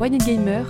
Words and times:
Poignée 0.00 0.16
de 0.16 0.24
Gamer, 0.24 0.64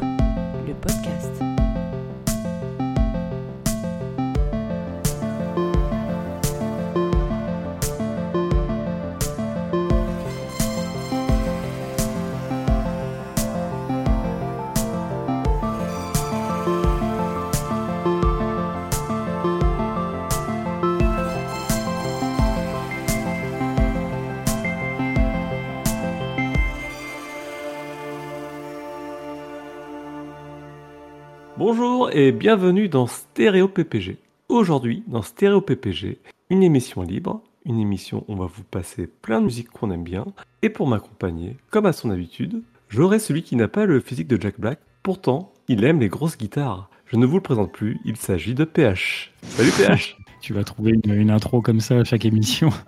Et 32.13 32.33
bienvenue 32.33 32.89
dans 32.89 33.07
Stéréo 33.07 33.69
PPG. 33.69 34.19
Aujourd'hui, 34.49 35.05
dans 35.07 35.23
Stéréo 35.23 35.61
PPG, 35.61 36.19
une 36.49 36.65
émission 36.65 37.03
libre, 37.03 37.41
une 37.65 37.79
émission 37.79 38.25
où 38.27 38.33
on 38.33 38.37
va 38.37 38.47
vous 38.47 38.65
passer 38.65 39.07
plein 39.07 39.41
de 39.41 39.45
musiques 39.45 39.71
qu'on 39.71 39.93
aime 39.93 40.03
bien. 40.03 40.25
Et 40.63 40.71
pour 40.71 40.89
m'accompagner, 40.89 41.57
comme 41.71 41.87
à 41.87 41.93
son 41.93 42.11
habitude, 42.11 42.63
j'aurai 42.89 43.21
celui 43.21 43.43
qui 43.45 43.55
n'a 43.55 43.69
pas 43.69 43.87
le 43.87 44.01
physique 44.01 44.29
de 44.29 44.41
Jack 44.41 44.59
Black, 44.59 44.81
pourtant 45.05 45.53
il 45.69 45.85
aime 45.85 46.01
les 46.01 46.09
grosses 46.09 46.37
guitares. 46.37 46.91
Je 47.07 47.17
ne 47.17 47.27
vous 47.27 47.37
le 47.37 47.43
présente 47.43 47.73
plus, 47.73 48.01
il 48.05 48.17
s'agit 48.17 48.55
de 48.55 48.65
PH. 48.65 49.33
Salut 49.43 49.71
PH 49.77 50.17
Tu 50.41 50.53
vas 50.55 50.65
trouver 50.65 50.93
une, 51.05 51.13
une 51.13 51.31
intro 51.31 51.61
comme 51.61 51.81
ça 51.81 51.99
à 51.99 52.05
chaque 52.05 52.25
émission. 52.25 52.71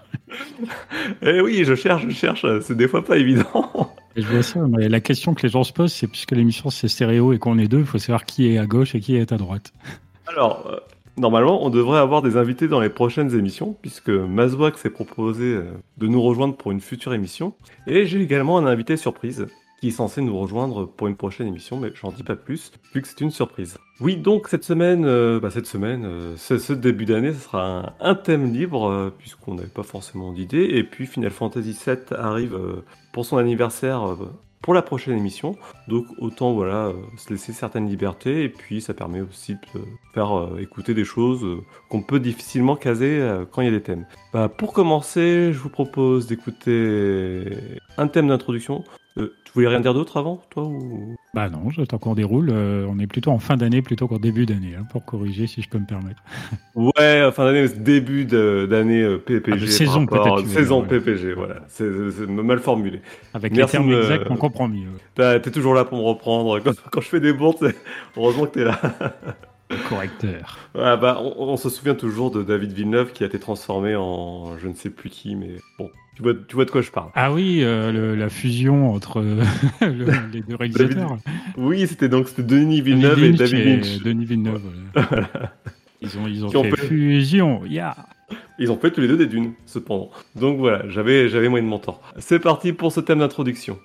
Eh 1.20 1.40
oui, 1.40 1.64
je 1.64 1.74
cherche, 1.74 2.04
je 2.08 2.14
cherche, 2.14 2.46
c'est 2.62 2.76
des 2.76 2.88
fois 2.88 3.04
pas 3.04 3.18
évident. 3.18 3.92
Et 4.16 4.22
je 4.22 4.28
vois 4.28 4.42
ça, 4.42 4.60
mais 4.60 4.88
la 4.88 5.00
question 5.00 5.34
que 5.34 5.42
les 5.42 5.48
gens 5.48 5.64
se 5.64 5.72
posent, 5.72 5.92
c'est 5.92 6.06
puisque 6.06 6.32
l'émission 6.32 6.70
c'est 6.70 6.88
stéréo 6.88 7.32
et 7.32 7.38
qu'on 7.38 7.58
est 7.58 7.68
deux, 7.68 7.80
il 7.80 7.86
faut 7.86 7.98
savoir 7.98 8.24
qui 8.24 8.48
est 8.48 8.58
à 8.58 8.66
gauche 8.66 8.94
et 8.94 9.00
qui 9.00 9.16
est 9.16 9.32
à 9.32 9.36
droite. 9.36 9.72
Alors, 10.26 10.66
euh, 10.66 10.76
normalement, 11.16 11.64
on 11.64 11.70
devrait 11.70 11.98
avoir 11.98 12.22
des 12.22 12.36
invités 12.36 12.68
dans 12.68 12.80
les 12.80 12.88
prochaines 12.88 13.34
émissions, 13.34 13.76
puisque 13.80 14.10
Mazwak 14.10 14.78
s'est 14.78 14.90
proposé 14.90 15.54
euh, 15.54 15.64
de 15.98 16.06
nous 16.06 16.22
rejoindre 16.22 16.56
pour 16.56 16.72
une 16.72 16.80
future 16.80 17.14
émission. 17.14 17.54
Et 17.86 18.06
j'ai 18.06 18.20
également 18.20 18.58
un 18.58 18.66
invité 18.66 18.96
surprise 18.96 19.46
qui 19.82 19.88
est 19.88 19.90
censé 19.90 20.22
nous 20.22 20.38
rejoindre 20.38 20.86
pour 20.86 21.08
une 21.08 21.16
prochaine 21.16 21.48
émission, 21.48 21.76
mais 21.76 21.90
j'en 22.00 22.12
dis 22.12 22.22
pas 22.22 22.36
plus, 22.36 22.70
vu 22.94 23.02
que 23.02 23.08
c'est 23.08 23.20
une 23.20 23.32
surprise. 23.32 23.78
Oui, 24.00 24.16
donc 24.16 24.46
cette 24.46 24.62
semaine, 24.62 25.04
euh, 25.04 25.40
bah, 25.40 25.50
cette 25.50 25.66
semaine, 25.66 26.04
euh, 26.04 26.36
ce, 26.36 26.72
début 26.72 27.04
d'année, 27.04 27.32
ce 27.32 27.40
sera 27.40 27.92
un, 27.98 28.14
thème 28.14 28.52
libre, 28.52 28.88
euh, 28.88 29.12
puisqu'on 29.18 29.56
n'avait 29.56 29.66
pas 29.66 29.82
forcément 29.82 30.32
d'idée. 30.32 30.62
Et 30.70 30.84
puis 30.84 31.08
Final 31.08 31.32
Fantasy 31.32 31.76
VII 31.84 31.96
arrive 32.16 32.56
pour 33.12 33.26
son 33.26 33.38
anniversaire 33.38 34.16
pour 34.60 34.72
la 34.72 34.82
prochaine 34.82 35.18
émission. 35.18 35.56
Donc 35.88 36.06
autant 36.18 36.52
voilà 36.52 36.92
se 37.16 37.30
laisser 37.30 37.52
certaines 37.52 37.88
libertés 37.88 38.44
et 38.44 38.48
puis 38.48 38.80
ça 38.80 38.94
permet 38.94 39.20
aussi 39.20 39.54
de 39.54 39.80
faire 40.14 40.48
écouter 40.60 40.94
des 40.94 41.04
choses 41.04 41.44
qu'on 41.88 42.02
peut 42.02 42.20
difficilement 42.20 42.76
caser 42.76 43.20
quand 43.50 43.62
il 43.62 43.64
y 43.64 43.68
a 43.68 43.72
des 43.72 43.82
thèmes. 43.82 44.06
Bah, 44.32 44.48
pour 44.48 44.72
commencer, 44.72 45.52
je 45.52 45.58
vous 45.58 45.70
propose 45.70 46.28
d'écouter 46.28 47.44
un 47.98 48.06
thème 48.06 48.28
d'introduction. 48.28 48.84
Euh, 49.18 49.34
tu 49.44 49.52
voulais 49.52 49.68
rien 49.68 49.80
dire 49.80 49.92
d'autre 49.92 50.16
avant, 50.16 50.40
toi 50.48 50.64
ou... 50.64 51.16
Bah 51.34 51.50
non, 51.50 51.68
j'attends 51.70 51.98
qu'on 51.98 52.14
déroule. 52.14 52.48
euh, 52.50 52.86
on 52.88 52.98
est 52.98 53.06
plutôt 53.06 53.30
en 53.30 53.38
fin 53.38 53.56
d'année 53.58 53.82
plutôt 53.82 54.08
qu'en 54.08 54.18
début 54.18 54.46
d'année, 54.46 54.74
hein, 54.78 54.86
pour 54.90 55.04
corriger 55.04 55.46
si 55.46 55.60
je 55.60 55.68
peux 55.68 55.78
me 55.78 55.86
permettre. 55.86 56.22
Ouais, 56.74 57.30
fin 57.32 57.44
d'année, 57.44 57.68
début 57.68 58.24
d'année 58.24 59.02
euh, 59.02 59.18
PPG. 59.18 59.64
Ah, 59.64 59.66
saison, 59.70 60.06
rapport- 60.06 60.40
Saison 60.46 60.80
ouais. 60.82 60.88
PPG, 60.88 61.34
voilà. 61.34 61.56
C'est 61.68 61.84
mal 62.26 62.58
formulé. 62.60 63.02
Avec 63.34 63.52
Merci 63.54 63.76
les 63.76 63.82
termes 63.84 63.90
me- 63.90 64.00
exacts, 64.00 64.26
on 64.30 64.36
comprend 64.36 64.68
mieux. 64.68 64.88
T'es 65.14 65.50
toujours 65.50 65.74
là 65.74 65.84
pour 65.84 65.98
me 65.98 66.02
reprendre. 66.04 66.58
Quand, 66.60 66.72
quand 66.90 67.00
je 67.02 67.08
fais 67.08 67.20
des 67.20 67.34
bourdes, 67.34 67.58
c'est- 67.60 67.76
heureusement 68.16 68.46
que 68.46 68.52
t'es 68.54 68.64
là. 68.64 68.80
Correcteur. 69.88 70.58
Ouais, 70.74 70.96
bah, 70.96 71.20
on, 71.22 71.34
on 71.48 71.56
se 71.56 71.68
souvient 71.70 71.94
toujours 71.94 72.30
de 72.30 72.42
David 72.42 72.72
Villeneuve 72.72 73.12
qui 73.12 73.22
a 73.24 73.26
été 73.26 73.38
transformé 73.38 73.94
en 73.96 74.58
je 74.58 74.68
ne 74.68 74.74
sais 74.74 74.90
plus 74.90 75.10
qui, 75.10 75.34
mais 75.36 75.56
bon, 75.78 75.90
tu 76.16 76.22
vois, 76.22 76.32
tu 76.48 76.54
vois 76.54 76.64
de 76.64 76.70
quoi 76.70 76.80
je 76.82 76.90
parle. 76.90 77.10
Ah 77.14 77.32
oui, 77.32 77.60
euh, 77.62 77.90
le- 77.92 78.14
la 78.14 78.28
fusion 78.28 78.92
entre 78.94 79.20
euh, 79.20 79.42
le- 79.80 80.06
les 80.32 80.40
deux 80.42 80.56
réalisateurs. 80.56 81.16
Oui, 81.56 81.86
c'était 81.86 82.08
donc 82.08 82.28
c'était 82.28 82.42
Denis 82.42 82.80
Villeneuve 82.82 83.22
et 83.22 83.32
David 83.32 83.64
Lynch. 83.66 83.98
Denis 84.02 84.24
Villeneuve. 84.24 84.62
voilà. 84.94 85.28
Ils 86.00 86.18
ont, 86.18 86.26
ils 86.26 86.50
fait 86.70 86.76
fait- 86.76 86.86
fusion. 86.88 87.64
Yeah. 87.64 87.94
Ils 88.58 88.70
ont 88.72 88.76
fait 88.78 88.90
tous 88.90 89.00
les 89.00 89.08
deux 89.08 89.16
des 89.16 89.26
dunes, 89.26 89.52
cependant. 89.66 90.10
Donc 90.36 90.58
voilà, 90.58 90.82
j'avais 90.88 91.28
j'avais 91.28 91.48
moyen 91.48 91.64
de 91.64 91.68
mon 91.70 91.78
tort. 91.78 92.00
C'est 92.18 92.38
parti 92.38 92.72
pour 92.72 92.90
ce 92.92 93.00
thème 93.00 93.20
d'introduction. 93.20 93.78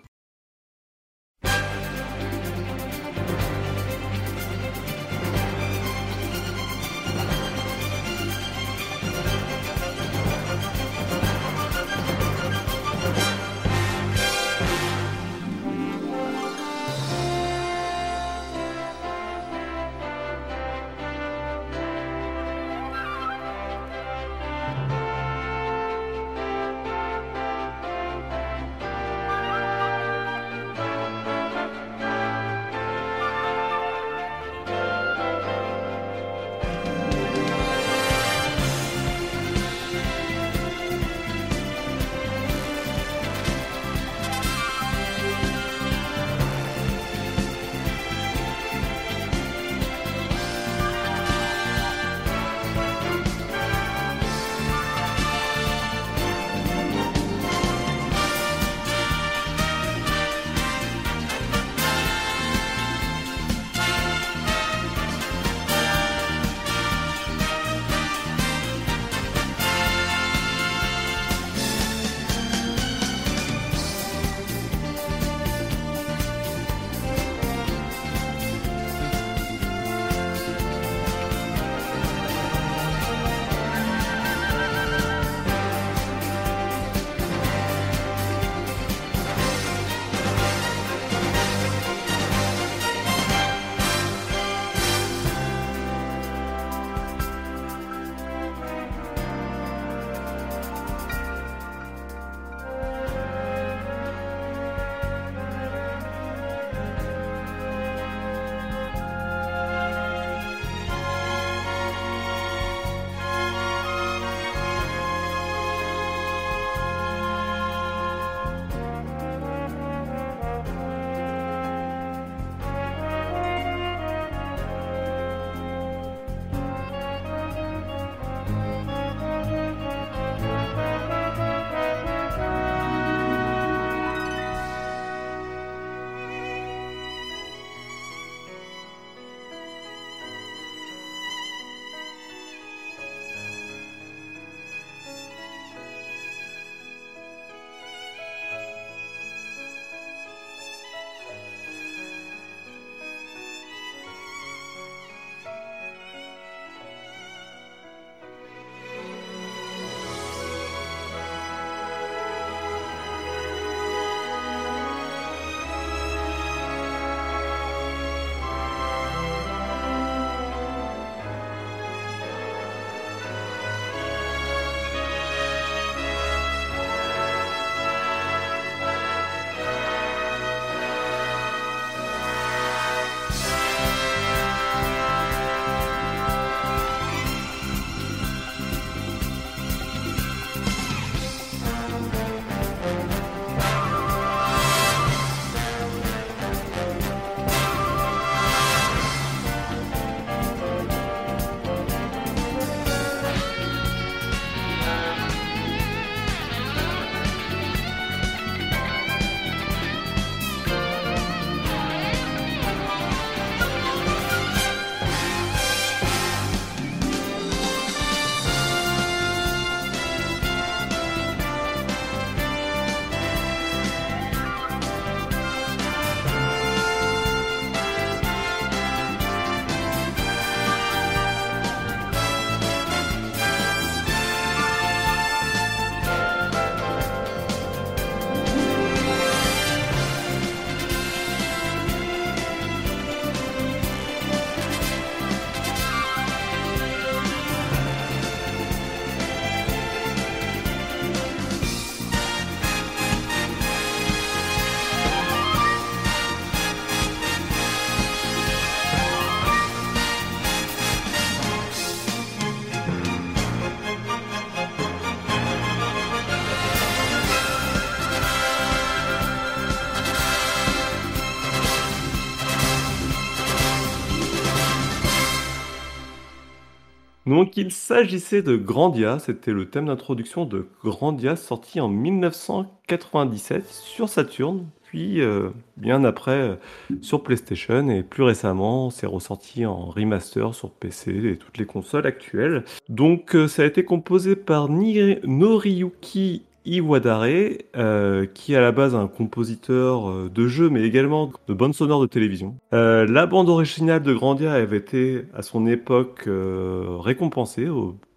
Donc 277.28 277.58
il 277.58 277.72
s'agissait 277.74 278.42
de 278.42 278.56
Grandia, 278.56 279.20
c'était 279.20 279.52
le 279.52 279.70
thème 279.70 279.88
d'introduction 279.88 280.46
de 280.46 280.70
Grandia 280.82 281.36
sorti 281.36 281.82
en 281.82 281.90
1997 281.90 283.68
sur 283.68 284.08
Saturn, 284.08 284.66
puis 284.84 285.20
euh, 285.20 285.50
bien 285.76 286.06
après 286.06 286.40
euh, 286.40 286.56
sur 287.02 287.24
PlayStation 287.24 287.90
et 287.90 288.02
plus 288.02 288.24
récemment 288.24 288.90
c'est 288.92 289.08
ressorti 289.08 289.66
en 289.66 289.88
remaster 289.88 290.56
sur 290.56 290.72
PC 290.72 291.12
et 291.34 291.36
toutes 291.36 291.58
les 291.58 291.66
consoles 291.66 292.08
actuelles. 292.08 292.64
Donc 292.88 293.36
euh, 293.36 293.50
ça 293.50 293.64
a 293.64 293.66
été 293.66 293.84
composé 293.84 294.38
par 294.38 294.70
Noriyuki 294.70 296.44
Iwadare, 296.68 297.54
euh, 297.78 298.26
qui 298.26 298.54
est 298.54 298.58
à 298.58 298.62
la 298.62 298.72
base 298.72 298.94
un 298.94 299.08
compositeur 299.08 300.10
euh, 300.10 300.30
de 300.30 300.48
jeux, 300.48 300.70
mais 300.70 300.84
également 300.84 301.32
de 301.48 301.54
bandes 301.54 301.74
sonores 301.74 302.02
de 302.02 302.08
télévision. 302.08 302.56
Euh, 302.74 303.08
la 303.08 303.26
bande 303.26 303.50
originale 303.50 304.04
de 304.04 304.14
Grandia 304.14 304.54
avait 304.54 304.78
été, 304.78 305.24
à 305.34 305.42
son 305.42 305.66
époque, 305.66 306.28
récompensée 306.28 307.68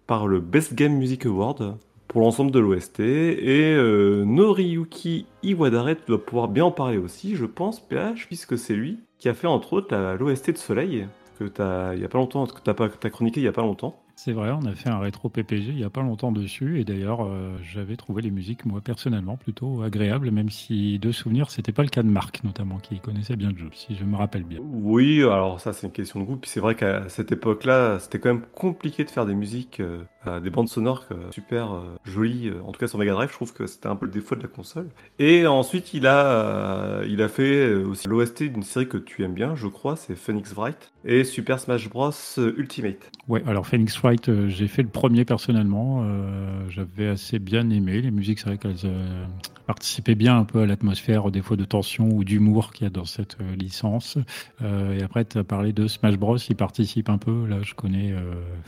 par 0.05 0.27
le 0.27 0.39
Best 0.39 0.75
Game 0.75 0.93
Music 0.93 1.25
Award 1.25 1.77
pour 2.07 2.21
l'ensemble 2.21 2.51
de 2.51 2.59
l'OST. 2.59 2.99
Et 2.99 3.75
Noriyuki 4.25 5.25
Iwadare, 5.43 5.95
tu 5.95 6.03
dois 6.07 6.25
pouvoir 6.25 6.49
bien 6.49 6.65
en 6.65 6.71
parler 6.71 6.97
aussi, 6.97 7.35
je 7.35 7.45
pense, 7.45 7.79
PH, 7.79 8.27
puisque 8.27 8.57
c'est 8.57 8.75
lui 8.75 8.99
qui 9.17 9.29
a 9.29 9.33
fait 9.33 9.47
entre 9.47 9.73
autres 9.73 9.95
l'OST 10.19 10.51
de 10.51 10.57
Soleil, 10.57 11.07
que 11.39 11.45
tu 11.45 11.61
as, 11.61 12.09
pas 12.09 12.17
longtemps, 12.17 12.45
as 12.45 13.09
chroniqué 13.09 13.39
il 13.39 13.43
y 13.43 13.47
a 13.47 13.51
pas 13.53 13.61
longtemps. 13.61 14.01
C'est 14.23 14.33
vrai, 14.33 14.51
on 14.51 14.63
a 14.67 14.75
fait 14.75 14.89
un 14.89 14.99
rétro 14.99 15.29
PPG 15.29 15.69
il 15.69 15.77
n'y 15.77 15.83
a 15.83 15.89
pas 15.89 16.03
longtemps 16.03 16.31
dessus. 16.31 16.79
Et 16.79 16.83
d'ailleurs, 16.83 17.25
euh, 17.25 17.57
j'avais 17.63 17.95
trouvé 17.95 18.21
les 18.21 18.29
musiques, 18.29 18.67
moi, 18.67 18.79
personnellement, 18.79 19.35
plutôt 19.35 19.81
agréables, 19.81 20.29
même 20.29 20.51
si, 20.51 20.99
de 20.99 21.11
souvenir, 21.11 21.49
c'était 21.49 21.71
pas 21.71 21.81
le 21.81 21.89
cas 21.89 22.03
de 22.03 22.07
Marc, 22.07 22.43
notamment, 22.43 22.77
qui 22.77 22.99
connaissait 22.99 23.35
bien 23.35 23.49
le 23.49 23.57
jeu, 23.57 23.69
si 23.73 23.95
je 23.95 24.05
me 24.05 24.15
rappelle 24.15 24.43
bien. 24.43 24.59
Oui, 24.61 25.23
alors 25.23 25.59
ça, 25.59 25.73
c'est 25.73 25.87
une 25.87 25.91
question 25.91 26.19
de 26.19 26.25
goût. 26.25 26.35
Puis 26.35 26.51
c'est 26.51 26.59
vrai 26.59 26.75
qu'à 26.75 27.09
cette 27.09 27.31
époque-là, 27.31 27.97
c'était 27.97 28.19
quand 28.19 28.31
même 28.31 28.45
compliqué 28.53 29.03
de 29.05 29.09
faire 29.09 29.25
des 29.25 29.33
musiques, 29.33 29.79
euh, 29.79 30.03
des 30.25 30.49
bandes 30.49 30.69
sonores 30.69 31.05
super 31.31 31.73
euh, 31.73 31.97
jolies. 32.05 32.51
En 32.65 32.71
tout 32.71 32.79
cas, 32.79 32.87
sur 32.87 32.97
Mega 32.97 33.13
Drive, 33.13 33.29
je 33.29 33.35
trouve 33.35 33.53
que 33.53 33.67
c'était 33.67 33.87
un 33.87 33.95
peu 33.95 34.05
le 34.05 34.11
défaut 34.11 34.35
de 34.35 34.41
la 34.41 34.47
console. 34.47 34.87
Et 35.19 35.47
ensuite, 35.47 35.93
il 35.93 36.07
a, 36.07 37.01
il 37.07 37.21
a 37.21 37.27
fait 37.27 37.73
aussi 37.73 38.07
l'OST 38.07 38.43
d'une 38.43 38.63
série 38.63 38.87
que 38.87 38.97
tu 38.97 39.23
aimes 39.23 39.33
bien, 39.33 39.55
je 39.55 39.67
crois, 39.67 39.95
c'est 39.95 40.15
Phoenix 40.15 40.53
Wright 40.53 40.91
et 41.05 41.23
Super 41.23 41.59
Smash 41.59 41.89
Bros 41.89 42.11
Ultimate. 42.37 43.11
Ouais, 43.27 43.43
alors 43.47 43.65
Phoenix 43.65 43.97
Wright, 43.99 44.29
euh, 44.29 44.49
j'ai 44.49 44.67
fait 44.67 44.83
le 44.83 44.89
premier 44.89 45.25
personnellement. 45.25 46.03
Euh, 46.03 46.65
j'avais 46.69 47.07
assez 47.07 47.39
bien 47.39 47.69
aimé. 47.69 48.01
Les 48.01 48.11
musiques, 48.11 48.39
c'est 48.39 48.47
vrai 48.47 48.57
qu'elles 48.57 48.85
euh, 48.85 49.25
participaient 49.67 50.15
bien 50.15 50.37
un 50.37 50.43
peu 50.43 50.61
à 50.61 50.65
l'atmosphère, 50.65 51.31
des 51.31 51.41
fois 51.41 51.55
de 51.57 51.65
tension 51.65 52.09
ou 52.09 52.23
d'humour 52.23 52.73
qu'il 52.73 52.83
y 52.83 52.87
a 52.87 52.89
dans 52.89 53.05
cette 53.05 53.37
licence. 53.57 54.17
et 54.61 55.01
après, 55.01 55.25
tu 55.25 55.37
as 55.37 55.43
parlé 55.43 55.71
de 55.71 55.87
Smash 55.87 56.17
Bros. 56.17 56.37
Il 56.37 56.55
participe 56.55 57.09
un 57.09 57.17
peu. 57.17 57.45
Là, 57.47 57.59
je 57.61 57.73
connais. 57.73 58.13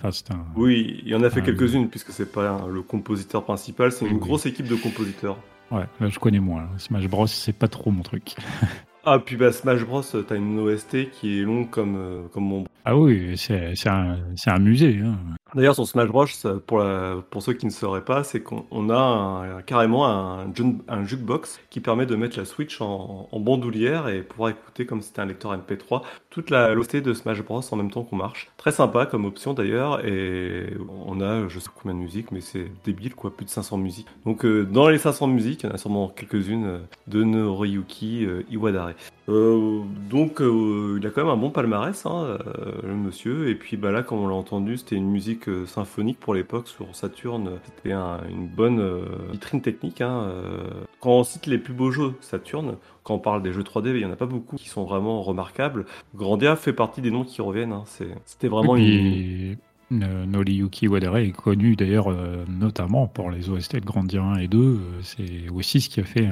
Fast. 0.01 0.29
oui, 0.55 1.01
il 1.03 1.09
y 1.09 1.15
en 1.15 1.23
a 1.23 1.29
fait 1.29 1.41
quelques-unes, 1.43 1.89
puisque 1.89 2.11
c'est 2.11 2.31
pas 2.31 2.65
le 2.67 2.81
compositeur 2.81 3.43
principal, 3.43 3.91
c'est 3.91 4.05
une 4.05 4.19
grosse 4.19 4.45
équipe 4.45 4.67
de 4.67 4.75
compositeurs. 4.75 5.37
Ouais, 5.71 5.85
là, 5.99 6.07
je 6.07 6.19
connais 6.19 6.39
moins. 6.39 6.69
Smash 6.77 7.07
Bros, 7.07 7.27
c'est 7.27 7.57
pas 7.57 7.67
trop 7.67 7.91
mon 7.91 8.03
truc. 8.03 8.35
Ah, 9.05 9.19
puis 9.19 9.35
bah, 9.35 9.51
Smash 9.51 9.83
Bros, 9.85 10.01
t'as 10.01 10.35
une 10.35 10.59
OST 10.59 11.09
qui 11.11 11.39
est 11.39 11.43
longue 11.43 11.69
comme, 11.69 12.29
comme 12.31 12.43
mon. 12.43 12.63
Ah 12.85 12.97
oui, 12.97 13.37
c'est 13.37 13.73
un, 13.87 14.17
un, 14.45 14.59
musée. 14.59 14.99
Hein. 15.03 15.17
D'ailleurs, 15.55 15.75
sur 15.75 15.87
Smash 15.87 16.07
Bros, 16.07 16.25
pour, 16.65 16.83
pour 17.29 17.43
ceux 17.43 17.53
qui 17.53 17.65
ne 17.65 17.71
sauraient 17.71 18.05
pas, 18.05 18.23
c'est 18.23 18.41
qu'on 18.41 18.89
a 18.89 19.61
carrément 19.65 20.07
un, 20.07 20.47
un, 20.87 21.05
jukebox 21.05 21.59
qui 21.69 21.79
permet 21.79 22.05
de 22.05 22.15
mettre 22.15 22.37
la 22.37 22.45
Switch 22.45 22.81
en, 22.81 23.29
bandoulière 23.33 24.07
et 24.07 24.21
pouvoir 24.21 24.49
écouter 24.49 24.85
comme 24.85 25.01
si 25.01 25.09
c'était 25.09 25.21
un 25.21 25.25
lecteur 25.25 25.55
MP3 25.55 26.01
toute 26.29 26.49
la 26.49 26.73
l'OST 26.73 26.97
de 26.97 27.13
Smash 27.13 27.43
Bros 27.43 27.61
en 27.71 27.75
même 27.75 27.91
temps 27.91 28.03
qu'on 28.03 28.15
marche. 28.15 28.49
Très 28.57 28.71
sympa 28.71 29.05
comme 29.05 29.25
option 29.25 29.53
d'ailleurs 29.53 30.05
et 30.05 30.73
on 31.05 31.21
a 31.21 31.47
je 31.47 31.59
sais 31.59 31.69
combien 31.75 31.95
de 31.95 32.01
musiques 32.01 32.31
mais 32.31 32.41
c'est 32.41 32.71
débile 32.83 33.13
quoi, 33.13 33.35
plus 33.35 33.45
de 33.45 33.49
500 33.49 33.77
musiques. 33.77 34.07
Donc 34.25 34.45
euh, 34.45 34.63
dans 34.65 34.89
les 34.89 34.97
500 34.97 35.27
musiques, 35.27 35.63
il 35.63 35.67
y 35.67 35.71
en 35.71 35.75
a 35.75 35.77
sûrement 35.77 36.07
quelques-unes 36.07 36.65
euh, 36.65 36.79
de 37.07 37.23
Noriyuki 37.23 38.25
euh, 38.25 38.43
Iwadare. 38.49 38.92
Donc 39.27 40.39
il 40.39 41.05
a 41.05 41.09
quand 41.09 41.23
même 41.23 41.33
un 41.33 41.37
bon 41.37 41.49
palmarès 41.49 42.05
hein, 42.05 42.37
le 42.83 42.93
monsieur 42.93 43.49
et 43.49 43.55
puis 43.55 43.77
bah 43.77 43.91
là 43.91 44.03
comme 44.03 44.19
on 44.19 44.27
l'a 44.27 44.35
entendu, 44.35 44.77
c'était 44.77 44.95
une 44.95 45.09
musique 45.09 45.47
euh, 45.47 45.65
symphonique 45.65 46.19
pour 46.19 46.33
l'époque 46.33 46.67
sur 46.67 46.93
Saturn. 46.95 47.59
C'était 47.63 47.93
une 47.93 48.47
bonne 48.47 48.79
euh, 48.79 49.05
vitrine 49.31 49.61
technique. 49.61 50.01
Hein, 50.01 50.23
euh. 50.27 50.63
Quand 50.99 51.11
on 51.11 51.23
cite 51.23 51.45
les 51.45 51.57
plus 51.57 51.73
beaux 51.73 51.91
jeux 51.91 52.13
Saturn, 52.21 52.75
quand 53.03 53.15
on 53.15 53.19
parle 53.19 53.43
des 53.43 53.53
jeux 53.53 53.63
3D, 53.63 53.89
il 53.89 53.97
n'y 53.97 54.05
en 54.05 54.11
a 54.11 54.15
pas 54.15 54.25
beaucoup 54.25 54.55
qui 54.55 54.69
sont 54.69 54.83
vraiment 54.83 55.21
remarquables. 55.21 55.85
Grandia 56.15 56.55
fait 56.55 56.73
partie 56.73 57.01
des 57.01 57.11
noms 57.11 57.23
qui 57.23 57.41
reviennent. 57.41 57.73
Hein. 57.73 57.83
C'était 58.25 58.47
vraiment 58.47 58.75
une... 58.75 59.57
Noriyuki 59.99 60.87
Wadare 60.87 61.17
est 61.17 61.31
connu 61.31 61.75
d'ailleurs 61.75 62.07
notamment 62.47 63.07
pour 63.07 63.31
les 63.31 63.49
OST 63.49 63.77
de 63.77 63.85
Grandia 63.85 64.21
1 64.21 64.37
et 64.37 64.47
2. 64.47 64.79
c'est 65.01 65.49
aussi 65.53 65.81
ce 65.81 65.89
qui 65.89 65.99
a 65.99 66.03
fait, 66.03 66.27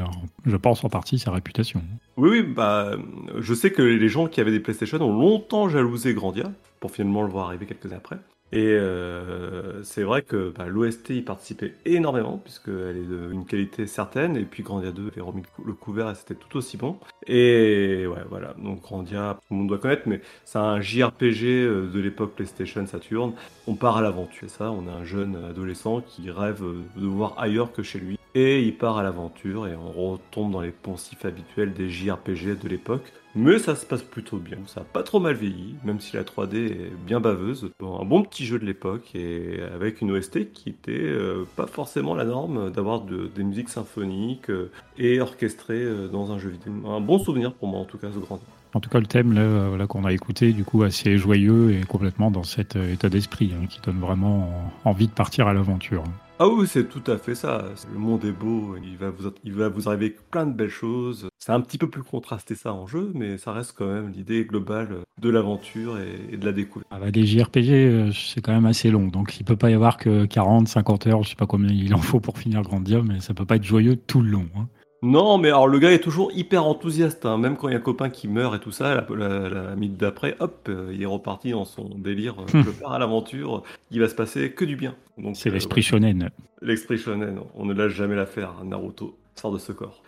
je 0.45 0.55
pense 0.57 0.83
en 0.83 0.89
partie, 0.89 1.19
sa 1.19 1.31
réputation. 1.31 1.81
Oui, 2.17 2.29
oui, 2.29 2.41
bah, 2.43 2.91
je 3.39 3.53
sais 3.53 3.71
que 3.71 3.81
les 3.81 4.09
gens 4.09 4.27
qui 4.27 4.41
avaient 4.41 4.51
des 4.51 4.59
PlayStation 4.59 4.99
ont 5.01 5.17
longtemps 5.17 5.69
jalousé 5.69 6.13
Grandia 6.13 6.51
pour 6.79 6.91
finalement 6.91 7.23
le 7.23 7.29
voir 7.29 7.47
arriver 7.47 7.65
quelques 7.65 7.85
années 7.85 7.95
après. 7.95 8.17
Et 8.53 8.65
euh, 8.65 9.81
c'est 9.83 10.03
vrai 10.03 10.23
que 10.23 10.49
bah, 10.49 10.65
l'OST 10.67 11.11
y 11.11 11.21
participait 11.21 11.73
énormément, 11.85 12.37
puisqu'elle 12.37 12.97
est 12.97 13.29
d'une 13.29 13.45
qualité 13.45 13.87
certaine, 13.87 14.35
et 14.35 14.43
puis 14.43 14.61
Grandia 14.61 14.91
2 14.91 15.07
avait 15.07 15.21
remis 15.21 15.43
le 15.65 15.73
couvert 15.73 16.09
et 16.09 16.15
c'était 16.15 16.35
tout 16.35 16.57
aussi 16.57 16.75
bon. 16.75 16.97
Et 17.27 18.05
ouais, 18.07 18.23
voilà, 18.29 18.53
donc 18.61 18.81
Grandia, 18.81 19.37
tout 19.39 19.53
le 19.53 19.57
monde 19.57 19.67
doit 19.69 19.77
connaître, 19.77 20.03
mais 20.05 20.21
c'est 20.43 20.59
un 20.59 20.81
JRPG 20.81 21.45
euh, 21.45 21.87
de 21.87 21.99
l'époque 21.99 22.35
PlayStation 22.35 22.85
Saturn. 22.85 23.33
On 23.67 23.75
part 23.75 23.97
à 23.97 24.01
l'aventure, 24.01 24.49
ça, 24.49 24.71
on 24.71 24.87
a 24.87 24.91
un 24.91 25.05
jeune 25.05 25.37
adolescent 25.49 26.01
qui 26.01 26.29
rêve 26.29 26.61
de 26.97 27.07
voir 27.07 27.35
ailleurs 27.37 27.71
que 27.71 27.83
chez 27.83 27.99
lui, 27.99 28.19
et 28.35 28.61
il 28.61 28.77
part 28.77 28.97
à 28.97 29.03
l'aventure, 29.03 29.67
et 29.67 29.75
on 29.75 29.91
retombe 29.91 30.51
dans 30.51 30.61
les 30.61 30.71
poncifs 30.71 31.23
habituels 31.23 31.73
des 31.73 31.89
JRPG 31.89 32.59
de 32.61 32.67
l'époque. 32.67 33.13
Mais 33.33 33.59
ça 33.59 33.75
se 33.75 33.85
passe 33.85 34.01
plutôt 34.01 34.37
bien, 34.37 34.57
ça 34.67 34.81
a 34.81 34.83
pas 34.83 35.03
trop 35.03 35.21
mal 35.21 35.35
vieilli, 35.35 35.75
même 35.85 36.01
si 36.01 36.17
la 36.17 36.23
3D 36.23 36.55
est 36.55 36.91
bien 37.05 37.21
baveuse. 37.21 37.71
un 37.81 38.03
bon 38.03 38.23
petit 38.23 38.45
jeu 38.45 38.59
de 38.59 38.65
l'époque 38.65 39.15
et 39.15 39.61
avec 39.73 40.01
une 40.01 40.11
OST 40.11 40.51
qui 40.51 40.69
était 40.69 40.91
euh, 40.91 41.47
pas 41.55 41.65
forcément 41.65 42.13
la 42.13 42.25
norme 42.25 42.71
d'avoir 42.71 43.01
des 43.01 43.43
musiques 43.43 43.69
symphoniques 43.69 44.49
euh, 44.49 44.69
et 44.97 45.21
orchestrées 45.21 45.81
euh, 45.81 46.07
dans 46.09 46.33
un 46.33 46.39
jeu 46.39 46.49
vidéo. 46.49 46.73
Un 46.85 46.99
bon 46.99 47.19
souvenir 47.19 47.53
pour 47.53 47.69
moi 47.69 47.79
en 47.79 47.85
tout 47.85 47.97
cas 47.97 48.07
ce 48.13 48.19
grand. 48.19 48.41
En 48.73 48.79
tout 48.79 48.89
cas, 48.89 48.99
le 48.99 49.05
thème 49.05 49.33
là, 49.33 49.85
qu'on 49.85 50.05
a 50.05 50.13
écouté, 50.13 50.53
du 50.53 50.63
coup, 50.63 50.83
assez 50.83 51.17
joyeux 51.17 51.73
et 51.73 51.83
complètement 51.83 52.31
dans 52.31 52.43
cet 52.43 52.77
état 52.77 53.09
d'esprit 53.09 53.51
hein, 53.53 53.65
qui 53.67 53.81
donne 53.81 53.99
vraiment 53.99 54.49
envie 54.85 55.07
de 55.07 55.11
partir 55.11 55.47
à 55.47 55.53
l'aventure. 55.53 56.05
Ah 56.43 56.47
oui, 56.47 56.65
c'est 56.65 56.89
tout 56.89 57.03
à 57.05 57.19
fait 57.19 57.35
ça. 57.35 57.65
Le 57.93 57.99
monde 57.99 58.25
est 58.25 58.31
beau, 58.31 58.75
il 58.83 58.97
va 58.97 59.11
vous, 59.11 59.29
il 59.43 59.53
va 59.53 59.69
arriver 59.85 60.15
plein 60.31 60.47
de 60.47 60.53
belles 60.53 60.69
choses. 60.69 61.29
C'est 61.37 61.51
un 61.51 61.61
petit 61.61 61.77
peu 61.77 61.87
plus 61.87 62.01
contrasté 62.01 62.55
ça 62.55 62.73
en 62.73 62.87
jeu, 62.87 63.11
mais 63.13 63.37
ça 63.37 63.51
reste 63.51 63.73
quand 63.77 63.85
même 63.85 64.09
l'idée 64.09 64.43
globale 64.45 65.01
de 65.21 65.29
l'aventure 65.29 65.99
et, 65.99 66.37
de 66.37 66.43
la 66.43 66.51
découverte. 66.51 66.87
Ah 66.89 66.97
bah, 66.99 67.11
les 67.13 67.27
JRPG, 67.27 67.69
euh, 67.69 68.11
c'est 68.11 68.41
quand 68.41 68.53
même 68.53 68.65
assez 68.65 68.89
long, 68.89 69.05
donc 69.05 69.39
il 69.39 69.43
peut 69.43 69.55
pas 69.55 69.69
y 69.69 69.75
avoir 69.75 69.97
que 69.97 70.25
40, 70.25 70.67
50 70.67 71.05
heures, 71.05 71.21
je 71.21 71.29
sais 71.29 71.35
pas 71.35 71.45
combien 71.45 71.71
il 71.71 71.93
en 71.93 71.99
faut 71.99 72.19
pour 72.19 72.39
finir 72.39 72.63
Grandia, 72.63 73.03
mais 73.03 73.19
ça 73.19 73.35
peut 73.35 73.45
pas 73.45 73.57
être 73.57 73.63
joyeux 73.63 73.95
tout 73.95 74.21
le 74.21 74.31
long. 74.31 74.47
Hein. 74.57 74.67
Non, 75.03 75.39
mais 75.39 75.47
alors 75.47 75.67
le 75.67 75.79
gars 75.79 75.91
est 75.91 75.99
toujours 75.99 76.31
hyper 76.31 76.63
enthousiaste, 76.65 77.25
hein. 77.25 77.39
même 77.39 77.57
quand 77.57 77.67
il 77.67 77.71
y 77.71 77.73
a 77.73 77.79
un 77.79 77.81
copain 77.81 78.11
qui 78.11 78.27
meurt 78.27 78.55
et 78.55 78.59
tout 78.59 78.71
ça, 78.71 79.03
la, 79.09 79.49
la, 79.49 79.75
minute 79.75 79.97
d'après, 79.97 80.35
hop, 80.39 80.67
euh, 80.69 80.91
il 80.93 81.01
est 81.01 81.07
reparti 81.07 81.51
dans 81.51 81.65
son 81.65 81.89
délire, 81.95 82.35
euh, 82.39 82.63
je 82.63 82.69
pars 82.69 82.93
à 82.93 82.99
l'aventure, 82.99 83.63
il 83.89 83.99
va 83.99 84.07
se 84.07 84.13
passer 84.13 84.51
que 84.51 84.63
du 84.63 84.75
bien. 84.75 84.95
C'est 85.33 85.49
euh, 85.49 85.53
l'esprit 85.53 85.81
shonen. 85.81 86.29
L'esprit 86.61 86.99
shonen, 86.99 87.39
on 87.55 87.65
ne 87.65 87.73
lâche 87.73 87.93
jamais 87.93 88.15
l'affaire, 88.15 88.53
Naruto 88.63 89.17
sort 89.33 89.51
de 89.51 89.57
ce 89.57 89.71
corps. 89.71 90.03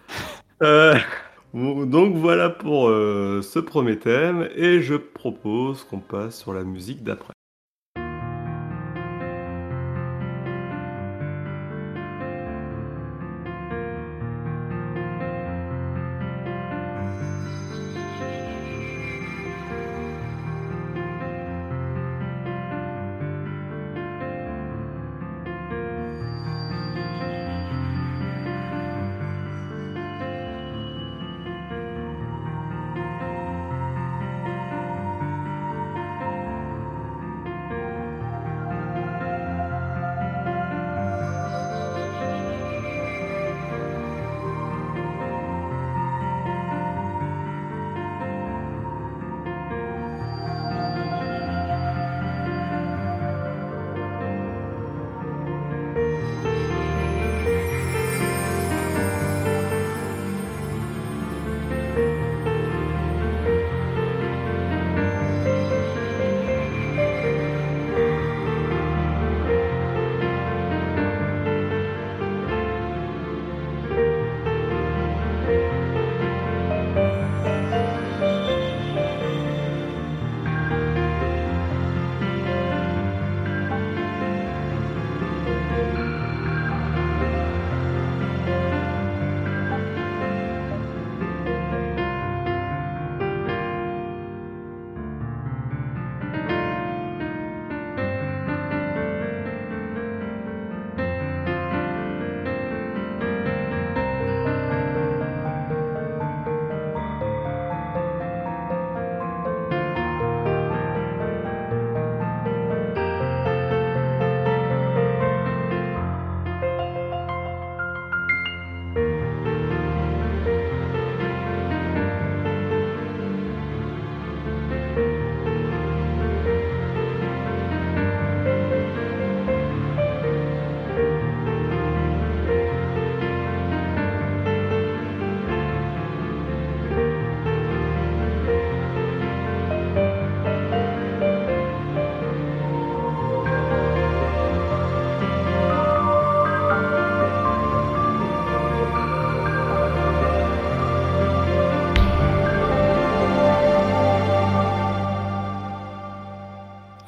donc 0.62 2.15
voilà 2.15 2.51
pour 2.51 2.89
ce 2.89 3.59
premier 3.59 3.97
thème, 3.97 4.47
et 4.55 4.81
je 4.81 4.93
propose 4.93 5.83
qu'on 5.85 6.00
passe 6.00 6.39
sur 6.39 6.53
la 6.53 6.63
musique 6.63 7.03
d'après. 7.03 7.33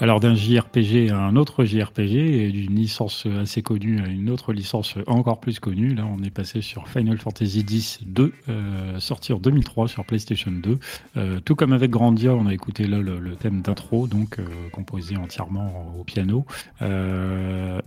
Alors 0.06 0.20
d'un 0.20 0.36
À 0.76 1.18
un 1.20 1.38
autre 1.38 1.64
JRPG 1.64 2.16
et 2.16 2.52
d'une 2.52 2.76
licence 2.76 3.26
assez 3.42 3.62
connue 3.62 4.02
à 4.02 4.08
une 4.08 4.30
autre 4.30 4.52
licence 4.52 4.96
encore 5.08 5.40
plus 5.40 5.62
connue. 5.62 5.96
Là, 5.96 6.06
on 6.06 6.22
est 6.22 6.32
passé 6.32 6.60
sur 6.60 6.90
Final 6.90 7.18
Fantasy 7.18 7.60
X-2, 7.62 8.32
euh, 8.50 9.00
sorti 9.00 9.32
en 9.32 9.38
2003 9.38 9.88
sur 9.88 10.04
PlayStation 10.04 10.52
2. 10.52 10.78
Euh, 11.16 11.40
tout 11.40 11.56
comme 11.56 11.72
avec 11.72 11.92
Grandia, 11.92 12.34
on 12.34 12.46
a 12.48 12.54
écouté 12.54 12.88
là 12.88 12.98
le, 13.00 13.36
thème 13.38 13.62
d'intro, 13.62 14.08
donc 14.08 14.38
euh, 14.38 14.44
composé 14.74 15.16
entièrement 15.16 15.96
au 15.98 16.04
piano. 16.04 16.46